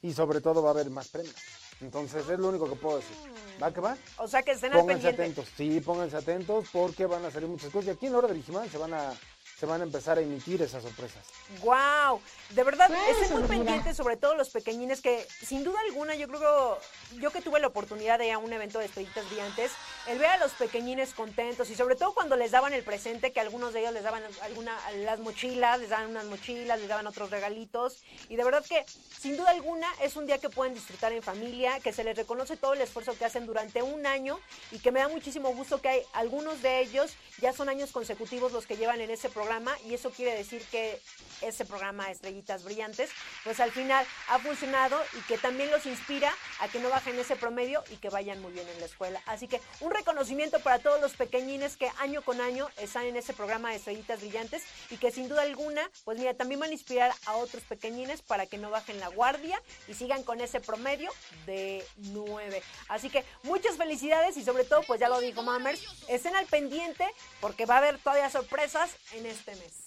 Y 0.00 0.12
sobre 0.14 0.40
todo 0.40 0.62
va 0.62 0.70
a 0.70 0.72
haber 0.72 0.90
más 0.90 1.08
premios. 1.08 1.36
Entonces 1.80 2.28
es 2.28 2.38
lo 2.38 2.48
único 2.48 2.68
que 2.68 2.76
puedo 2.76 2.96
decir. 2.98 3.16
¿Va 3.62 3.72
que 3.72 3.80
va? 3.80 3.96
O 4.18 4.26
sea 4.26 4.42
que 4.42 4.52
estén 4.52 4.72
al 4.72 4.80
Pónganse 4.80 5.08
pendiente. 5.08 5.40
atentos, 5.40 5.54
sí, 5.56 5.80
pónganse 5.80 6.16
atentos 6.16 6.66
porque 6.72 7.06
van 7.06 7.24
a 7.24 7.30
salir 7.30 7.48
muchas 7.48 7.70
cosas. 7.70 7.88
Y 7.88 7.90
aquí 7.90 8.06
en 8.06 8.12
la 8.12 8.18
hora 8.18 8.28
de 8.28 8.34
Vigimán 8.34 8.70
se 8.70 8.78
van 8.78 8.94
a, 8.94 9.12
se 9.58 9.66
van 9.66 9.80
a 9.80 9.84
empezar 9.84 10.18
a 10.18 10.20
emitir 10.20 10.60
esas 10.62 10.82
sorpresas. 10.82 11.24
Wow, 11.62 12.20
de 12.54 12.62
verdad, 12.62 12.88
Pues, 12.88 13.22
estén 13.22 13.38
muy 13.38 13.48
pendientes, 13.48 13.96
sobre 13.96 14.16
todo 14.16 14.34
los 14.36 14.50
pequeñines 14.50 15.00
que, 15.00 15.26
sin 15.44 15.64
duda 15.64 15.78
alguna, 15.88 16.14
yo 16.14 16.28
creo 16.28 16.78
yo 17.14 17.30
que 17.30 17.40
tuve 17.40 17.58
la 17.58 17.66
oportunidad 17.66 18.18
de 18.18 18.26
ir 18.26 18.32
a 18.32 18.38
un 18.38 18.52
evento 18.52 18.78
de 18.78 18.86
estrellitas 18.86 19.26
brillantes, 19.28 19.72
el 20.06 20.18
ver 20.18 20.30
a 20.30 20.38
los 20.38 20.52
pequeñines 20.52 21.14
contentos 21.14 21.70
y 21.70 21.74
sobre 21.74 21.96
todo 21.96 22.14
cuando 22.14 22.36
les 22.36 22.52
daban 22.52 22.72
el 22.72 22.84
presente, 22.84 23.32
que 23.32 23.40
algunos 23.40 23.72
de 23.72 23.80
ellos 23.80 23.92
les 23.92 24.04
daban 24.04 24.22
alguna, 24.42 24.78
las 24.98 25.18
mochilas, 25.18 25.80
les 25.80 25.90
daban 25.90 26.10
unas 26.10 26.26
mochilas, 26.26 26.78
les 26.78 26.88
daban 26.88 27.06
otros 27.06 27.30
regalitos 27.30 28.02
y 28.28 28.36
de 28.36 28.44
verdad 28.44 28.64
que, 28.64 28.84
sin 29.18 29.36
duda 29.36 29.50
alguna, 29.50 29.88
es 30.02 30.14
un 30.16 30.26
día 30.26 30.38
que 30.38 30.48
pueden 30.48 30.74
disfrutar 30.74 31.12
en 31.12 31.22
familia, 31.22 31.80
que 31.80 31.92
se 31.92 32.04
les 32.04 32.16
reconoce 32.16 32.56
todo 32.56 32.74
el 32.74 32.80
esfuerzo 32.80 33.16
que 33.18 33.24
hacen 33.24 33.46
durante 33.46 33.82
un 33.82 34.06
año 34.06 34.38
y 34.70 34.78
que 34.78 34.92
me 34.92 35.00
da 35.00 35.08
muchísimo 35.08 35.52
gusto 35.54 35.80
que 35.80 35.88
hay 35.88 36.02
algunos 36.12 36.62
de 36.62 36.80
ellos 36.80 37.16
ya 37.40 37.52
son 37.52 37.68
años 37.68 37.90
consecutivos 37.90 38.52
los 38.52 38.66
que 38.66 38.76
llevan 38.76 39.00
en 39.00 39.10
ese 39.10 39.28
programa 39.28 39.76
y 39.86 39.94
eso 39.94 40.10
quiere 40.10 40.36
decir 40.36 40.62
que 40.70 41.00
ese 41.40 41.64
programa 41.64 42.10
Estrellitas 42.10 42.43
Brillantes, 42.64 43.10
pues 43.42 43.60
al 43.60 43.72
final 43.72 44.06
ha 44.28 44.38
funcionado 44.38 45.00
y 45.18 45.20
que 45.22 45.38
también 45.38 45.70
los 45.70 45.86
inspira 45.86 46.32
a 46.60 46.68
que 46.68 46.78
no 46.78 46.90
bajen 46.90 47.18
ese 47.18 47.36
promedio 47.36 47.82
y 47.90 47.96
que 47.96 48.10
vayan 48.10 48.40
muy 48.40 48.52
bien 48.52 48.68
en 48.68 48.80
la 48.80 48.86
escuela. 48.86 49.22
Así 49.26 49.48
que 49.48 49.60
un 49.80 49.90
reconocimiento 49.90 50.60
para 50.60 50.78
todos 50.78 51.00
los 51.00 51.14
pequeñines 51.14 51.76
que 51.76 51.90
año 51.98 52.22
con 52.22 52.40
año 52.40 52.68
están 52.76 53.06
en 53.06 53.16
ese 53.16 53.32
programa 53.32 53.70
de 53.70 53.76
Estrellitas 53.76 54.20
Brillantes 54.20 54.62
y 54.90 54.98
que 54.98 55.10
sin 55.10 55.28
duda 55.28 55.42
alguna, 55.42 55.90
pues 56.04 56.18
mira, 56.18 56.34
también 56.34 56.60
van 56.60 56.70
a 56.70 56.74
inspirar 56.74 57.12
a 57.26 57.34
otros 57.36 57.62
pequeñines 57.62 58.22
para 58.22 58.46
que 58.46 58.58
no 58.58 58.70
bajen 58.70 59.00
la 59.00 59.08
guardia 59.08 59.60
y 59.88 59.94
sigan 59.94 60.22
con 60.22 60.40
ese 60.40 60.60
promedio 60.60 61.10
de 61.46 61.84
9. 61.96 62.62
Así 62.88 63.08
que 63.08 63.24
muchas 63.42 63.76
felicidades 63.76 64.36
y 64.36 64.44
sobre 64.44 64.64
todo, 64.64 64.82
pues 64.82 65.00
ya 65.00 65.08
lo 65.08 65.20
dijo 65.20 65.42
Mammers, 65.42 65.82
estén 66.08 66.36
al 66.36 66.46
pendiente 66.46 67.06
porque 67.40 67.66
va 67.66 67.76
a 67.76 67.78
haber 67.78 67.98
todavía 67.98 68.28
sorpresas 68.30 68.90
en 69.12 69.26
este 69.26 69.54
mes. 69.56 69.83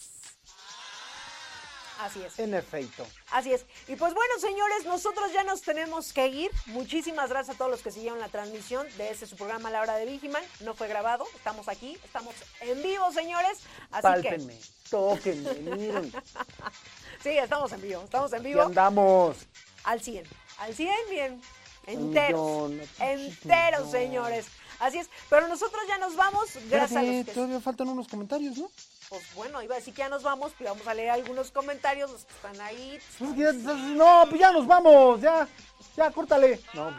Así 1.99 2.21
es. 2.23 2.37
En 2.39 2.53
efecto. 2.53 3.05
Así 3.31 3.53
es. 3.53 3.65
Y 3.87 3.95
pues 3.95 4.13
bueno, 4.13 4.33
señores, 4.39 4.85
nosotros 4.85 5.31
ya 5.33 5.43
nos 5.43 5.61
tenemos 5.61 6.13
que 6.13 6.27
ir. 6.27 6.51
Muchísimas 6.67 7.29
gracias 7.29 7.55
a 7.55 7.57
todos 7.57 7.71
los 7.71 7.81
que 7.81 7.91
siguieron 7.91 8.19
la 8.19 8.29
transmisión 8.29 8.85
de 8.97 9.09
este 9.11 9.25
su 9.25 9.35
programa 9.35 9.69
La 9.71 9.81
Hora 9.81 9.95
de 9.95 10.05
Vigiman. 10.05 10.43
No 10.61 10.73
fue 10.75 10.87
grabado, 10.87 11.25
estamos 11.35 11.67
aquí, 11.67 11.97
estamos 12.03 12.35
en 12.61 12.81
vivo, 12.83 13.11
señores. 13.11 13.59
Así 13.91 14.01
Pálpenme, 14.03 14.57
tóquenme, 14.89 15.53
miren. 15.75 16.11
que 16.11 16.21
sí, 17.23 17.37
estamos 17.37 17.71
en 17.71 17.81
vivo, 17.81 18.03
estamos 18.03 18.31
en 18.33 18.39
Aquí 18.39 18.47
vivo. 18.49 18.61
andamos. 18.61 19.37
Al 19.83 20.01
100, 20.01 20.25
al 20.59 20.75
100, 20.75 20.91
bien. 21.09 21.41
Enteros, 21.87 22.69
millón, 22.69 22.89
enteros, 22.99 23.85
millón. 23.85 23.91
señores. 23.91 24.45
Así 24.79 24.99
es, 24.99 25.09
pero 25.29 25.47
nosotros 25.47 25.81
ya 25.87 25.97
nos 25.97 26.15
vamos, 26.15 26.49
gracias 26.69 26.97
a 26.97 27.03
los 27.03 27.25
que... 27.25 27.31
todavía 27.33 27.59
faltan 27.61 27.87
unos 27.89 28.07
comentarios, 28.07 28.57
¿no? 28.57 28.69
Pues 29.09 29.23
bueno, 29.35 29.61
iba 29.63 29.75
a 29.75 29.77
decir 29.77 29.93
que 29.93 29.99
ya 29.99 30.09
nos 30.09 30.23
vamos, 30.23 30.51
pero 30.57 30.71
vamos 30.71 30.85
a 30.85 30.93
leer 30.93 31.11
algunos 31.11 31.49
comentarios, 31.51 32.11
los 32.11 32.25
que 32.25 32.33
están 32.33 32.59
ahí. 32.59 32.99
Pues 33.17 33.55
no, 33.55 34.25
pues 34.29 34.39
ya 34.39 34.51
nos 34.51 34.67
vamos, 34.67 35.21
ya. 35.21 35.47
Ya, 35.95 36.11
córtale. 36.11 36.59
No, 36.73 36.93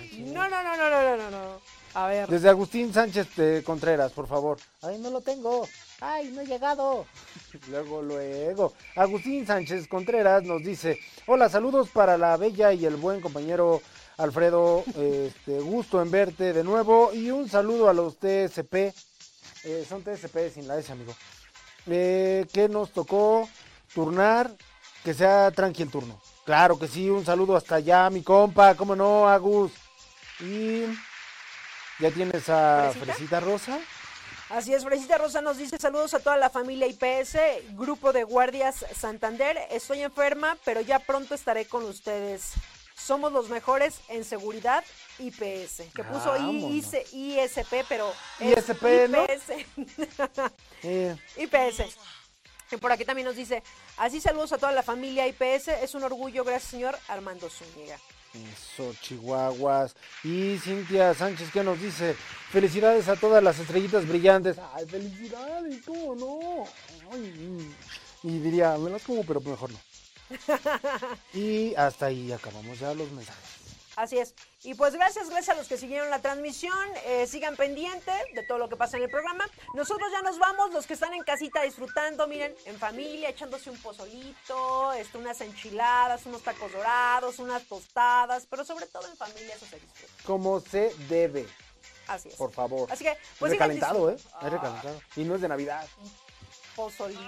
pues 0.00 0.18
no. 0.20 0.34
No, 0.34 0.48
no, 0.48 0.62
no, 0.62 0.76
no, 0.76 0.90
no, 0.90 1.16
no, 1.16 1.30
no. 1.30 1.60
A 1.94 2.08
ver. 2.08 2.28
Desde 2.28 2.48
Agustín 2.48 2.92
Sánchez 2.92 3.28
eh, 3.38 3.62
Contreras, 3.64 4.12
por 4.12 4.26
favor. 4.26 4.58
Ay, 4.82 4.98
no 4.98 5.10
lo 5.10 5.20
tengo. 5.22 5.66
Ay, 6.00 6.30
no 6.32 6.42
he 6.42 6.46
llegado. 6.46 7.06
Luego, 7.70 8.02
luego. 8.02 8.74
Agustín 8.96 9.46
Sánchez 9.46 9.88
Contreras 9.88 10.42
nos 10.42 10.62
dice, 10.62 10.98
hola, 11.26 11.48
saludos 11.48 11.88
para 11.88 12.18
la 12.18 12.36
bella 12.36 12.72
y 12.72 12.84
el 12.84 12.96
buen 12.96 13.20
compañero 13.20 13.80
Alfredo. 14.18 14.84
Este, 14.96 15.60
gusto 15.60 16.02
en 16.02 16.10
verte 16.10 16.52
de 16.52 16.62
nuevo. 16.62 17.12
Y 17.14 17.30
un 17.30 17.48
saludo 17.48 17.88
a 17.88 17.94
los 17.94 18.16
TSP. 18.16 18.92
Eh, 19.64 19.86
son 19.88 20.02
TSP 20.02 20.52
sin 20.52 20.68
la 20.68 20.78
S, 20.78 20.92
amigo. 20.92 21.14
Eh, 21.86 22.46
que 22.52 22.68
nos 22.68 22.92
tocó 22.92 23.48
turnar. 23.94 24.50
Que 25.02 25.12
sea 25.12 25.50
tranqui 25.50 25.82
el 25.82 25.90
turno. 25.90 26.18
Claro 26.44 26.78
que 26.78 26.88
sí, 26.88 27.10
un 27.10 27.24
saludo 27.24 27.56
hasta 27.56 27.76
allá, 27.76 28.08
mi 28.10 28.22
compa. 28.22 28.74
¿Cómo 28.74 28.96
no, 28.96 29.28
Agus? 29.28 29.72
Y 30.40 30.84
ya 31.98 32.10
tienes 32.10 32.48
a 32.48 32.90
¿Fresita? 32.90 33.04
Fresita 33.04 33.40
Rosa. 33.40 33.78
Así 34.50 34.74
es, 34.74 34.84
Fresita 34.84 35.18
Rosa 35.18 35.40
nos 35.40 35.56
dice 35.56 35.78
saludos 35.78 36.12
a 36.14 36.20
toda 36.20 36.36
la 36.36 36.50
familia 36.50 36.86
IPS, 36.86 37.38
Grupo 37.76 38.12
de 38.12 38.24
Guardias 38.24 38.84
Santander. 38.94 39.58
Estoy 39.70 40.02
enferma, 40.02 40.56
pero 40.64 40.80
ya 40.80 40.98
pronto 40.98 41.34
estaré 41.34 41.66
con 41.66 41.84
ustedes. 41.84 42.52
Somos 42.94 43.32
los 43.32 43.48
mejores 43.48 44.00
en 44.08 44.24
seguridad 44.24 44.84
IPS. 45.18 45.92
Que 45.94 46.04
puso 46.04 46.30
Vámonos. 46.30 46.70
ISP, 47.12 47.84
pero 47.88 48.12
es 48.40 48.68
ISP, 48.68 49.08
¿no? 49.08 49.24
IPS. 49.24 49.50
Eh, 50.82 51.16
IPS. 51.36 51.96
Y 52.72 52.76
por 52.76 52.90
aquí 52.90 53.04
también 53.04 53.26
nos 53.26 53.36
dice, 53.36 53.62
así 53.98 54.20
saludos 54.20 54.52
a 54.52 54.58
toda 54.58 54.72
la 54.72 54.82
familia 54.82 55.26
IPS. 55.26 55.68
Es 55.68 55.94
un 55.94 56.02
orgullo, 56.02 56.44
gracias 56.44 56.70
señor 56.70 56.98
Armando 57.08 57.48
Zúñiga. 57.48 57.98
Eso, 58.34 58.92
Chihuahuas. 59.00 59.94
Y 60.24 60.58
Cintia 60.58 61.14
Sánchez, 61.14 61.50
¿qué 61.52 61.62
nos 61.62 61.80
dice? 61.80 62.16
Felicidades 62.50 63.08
a 63.08 63.16
todas 63.16 63.42
las 63.42 63.58
estrellitas 63.58 64.08
brillantes. 64.08 64.56
Ay, 64.74 64.86
felicidades, 64.86 65.84
¿cómo 65.86 66.14
no? 66.16 66.64
Ay, 67.12 67.20
mm. 67.20 67.74
y 68.24 68.38
diría, 68.40 68.76
me 68.76 68.90
las 68.90 69.02
como, 69.02 69.24
pero 69.24 69.40
mejor 69.40 69.70
no. 69.70 69.78
Y 71.34 71.74
hasta 71.76 72.06
ahí 72.06 72.32
acabamos 72.32 72.78
ya 72.78 72.92
los 72.94 73.10
mensajes. 73.12 73.63
Así 73.96 74.18
es. 74.18 74.34
Y 74.62 74.74
pues 74.74 74.94
gracias, 74.94 75.30
gracias 75.30 75.56
a 75.56 75.58
los 75.58 75.68
que 75.68 75.76
siguieron 75.76 76.10
la 76.10 76.20
transmisión. 76.20 76.76
Eh, 77.06 77.26
sigan 77.26 77.56
pendientes 77.56 78.14
de 78.34 78.42
todo 78.42 78.58
lo 78.58 78.68
que 78.68 78.76
pasa 78.76 78.96
en 78.96 79.04
el 79.04 79.10
programa. 79.10 79.44
Nosotros 79.74 80.10
ya 80.10 80.22
nos 80.22 80.38
vamos, 80.38 80.72
los 80.72 80.86
que 80.86 80.94
están 80.94 81.14
en 81.14 81.22
casita 81.22 81.62
disfrutando, 81.62 82.26
miren, 82.26 82.54
en 82.64 82.78
familia, 82.78 83.28
echándose 83.28 83.70
un 83.70 83.78
pozolito, 83.78 84.92
este, 84.94 85.18
unas 85.18 85.40
enchiladas, 85.40 86.26
unos 86.26 86.42
tacos 86.42 86.72
dorados, 86.72 87.38
unas 87.38 87.64
tostadas, 87.64 88.46
pero 88.48 88.64
sobre 88.64 88.86
todo 88.86 89.06
en 89.08 89.16
familia 89.16 89.54
eso 89.54 89.66
se 89.66 89.78
disfruta. 89.78 90.12
Como 90.24 90.60
se 90.60 90.94
debe, 91.08 91.46
Así 92.08 92.28
es. 92.28 92.34
por 92.34 92.52
favor. 92.52 92.90
Así 92.90 93.04
que, 93.04 93.16
pues 93.38 93.52
es 93.52 93.58
recalentado, 93.58 94.10
¿eh? 94.10 94.16
Es 94.16 94.52
recalentado. 94.52 95.00
Y 95.16 95.24
no 95.24 95.34
es 95.36 95.40
de 95.40 95.48
Navidad. 95.48 95.86
Pozolito, 96.74 97.20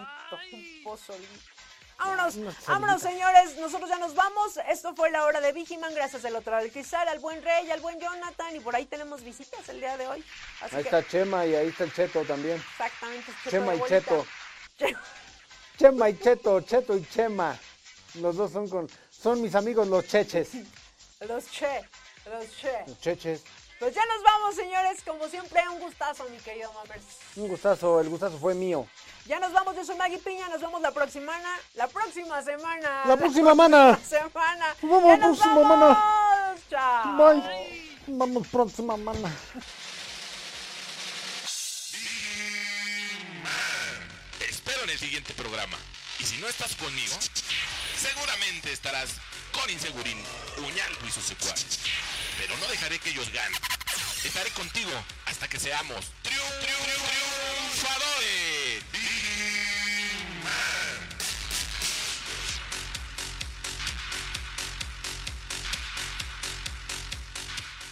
un 0.53 0.83
pozolito. 0.83 1.56
Vámonos, 1.99 2.35
vámonos 2.67 3.01
señores, 3.03 3.57
nosotros 3.57 3.89
ya 3.89 3.99
nos 3.99 4.15
vamos. 4.15 4.59
Esto 4.69 4.95
fue 4.95 5.11
la 5.11 5.25
hora 5.25 5.41
de 5.41 5.53
Vigiman, 5.53 5.95
gracias 5.95 6.25
al 6.25 6.37
otro 6.37 6.53
lado 6.53 6.63
del 6.63 6.73
cristal, 6.73 7.09
al 7.09 7.19
buen 7.19 7.43
Rey, 7.43 7.71
al 7.71 7.81
buen 7.81 7.99
Jonathan, 7.99 8.55
y 8.55 8.61
por 8.61 8.77
ahí 8.77 8.85
tenemos 8.87 9.23
visitas 9.23 9.69
el 9.71 9.81
día 9.81 9.97
de 9.97 10.07
hoy. 10.07 10.25
Así 10.61 10.77
Ahí 10.77 10.83
que, 10.83 10.89
está 10.89 11.07
Chema 11.09 11.47
y 11.47 11.55
ahí 11.55 11.69
está 11.69 11.85
el 11.85 11.93
Cheto 11.95 12.23
también. 12.25 12.57
exactamente. 12.57 13.33
Cheto 13.45 13.51
Chema 13.51 13.75
y. 13.75 13.81
Cheto. 13.89 14.27
Che- 14.79 14.97
Chema 15.79 16.11
y 16.11 16.19
Cheto, 16.19 16.61
Cheto 16.61 16.97
y 16.97 17.07
Chema. 17.07 17.59
Los 18.15 18.37
dos 18.37 18.53
son 18.53 18.69
con 18.69 18.89
son 19.11 19.41
mis 19.43 19.55
amigos 19.55 19.89
los 19.89 20.07
cheches. 20.07 20.51
Los 21.21 21.47
che, 21.51 21.83
los 22.31 22.47
che. 22.61 22.85
Los 22.87 23.01
cheches. 23.01 23.43
Pues 23.79 23.95
ya 23.95 24.03
nos 24.07 24.23
vamos, 24.23 24.55
señores. 24.55 25.03
Como 25.05 25.29
siempre, 25.29 25.61
un 25.69 25.81
gustazo, 25.81 26.25
mi 26.31 26.39
querido 26.39 26.73
Mamers. 26.73 27.05
Un 27.37 27.49
gustazo, 27.49 28.01
el 28.01 28.09
gustazo 28.09 28.39
fue 28.39 28.55
mío. 28.55 28.87
Ya 29.27 29.39
nos 29.39 29.53
vamos, 29.53 29.77
yo 29.77 29.85
soy 29.85 29.97
Maggie 29.97 30.19
Piña. 30.19 30.49
Nos 30.49 30.61
vemos 30.61 30.81
la 30.81 30.91
próxima, 30.93 31.33
la 31.75 31.87
próxima 31.89 32.43
semana. 32.43 33.03
La 33.07 33.17
próxima 33.17 33.55
mana. 33.55 33.99
semana. 34.09 34.75
Vamos 34.83 35.05
Ya 35.05 35.17
la 35.19 35.27
nos 35.29 35.39
próxima 35.39 35.61
vamos. 35.61 35.79
mana. 35.79 36.55
Chao. 36.71 37.17
Bye. 37.35 37.97
Vamos 38.09 38.47
próxima 38.49 38.97
mana. 38.97 39.35
Te 44.39 44.45
espero 44.51 44.83
en 44.85 44.91
el 44.91 44.99
siguiente 44.99 45.33
programa. 45.35 45.77
Y 46.19 46.25
si 46.25 46.39
no 46.39 46.49
estás 46.49 46.75
conmigo, 46.77 47.15
seguramente 48.01 48.73
estarás 48.73 49.11
con 49.53 49.69
Insegurín, 49.71 50.19
Uñalco 50.59 51.07
y 51.07 51.11
sus 51.11 51.25
secuaces. 51.25 51.79
Pero 52.39 52.57
no 52.59 52.67
dejaré 52.69 52.99
que 52.99 53.11
ellos 53.11 53.31
ganen. 53.33 53.61
Estaré 54.25 54.51
contigo 54.51 54.91
hasta 55.27 55.49
que 55.49 55.59
seamos. 55.59 56.05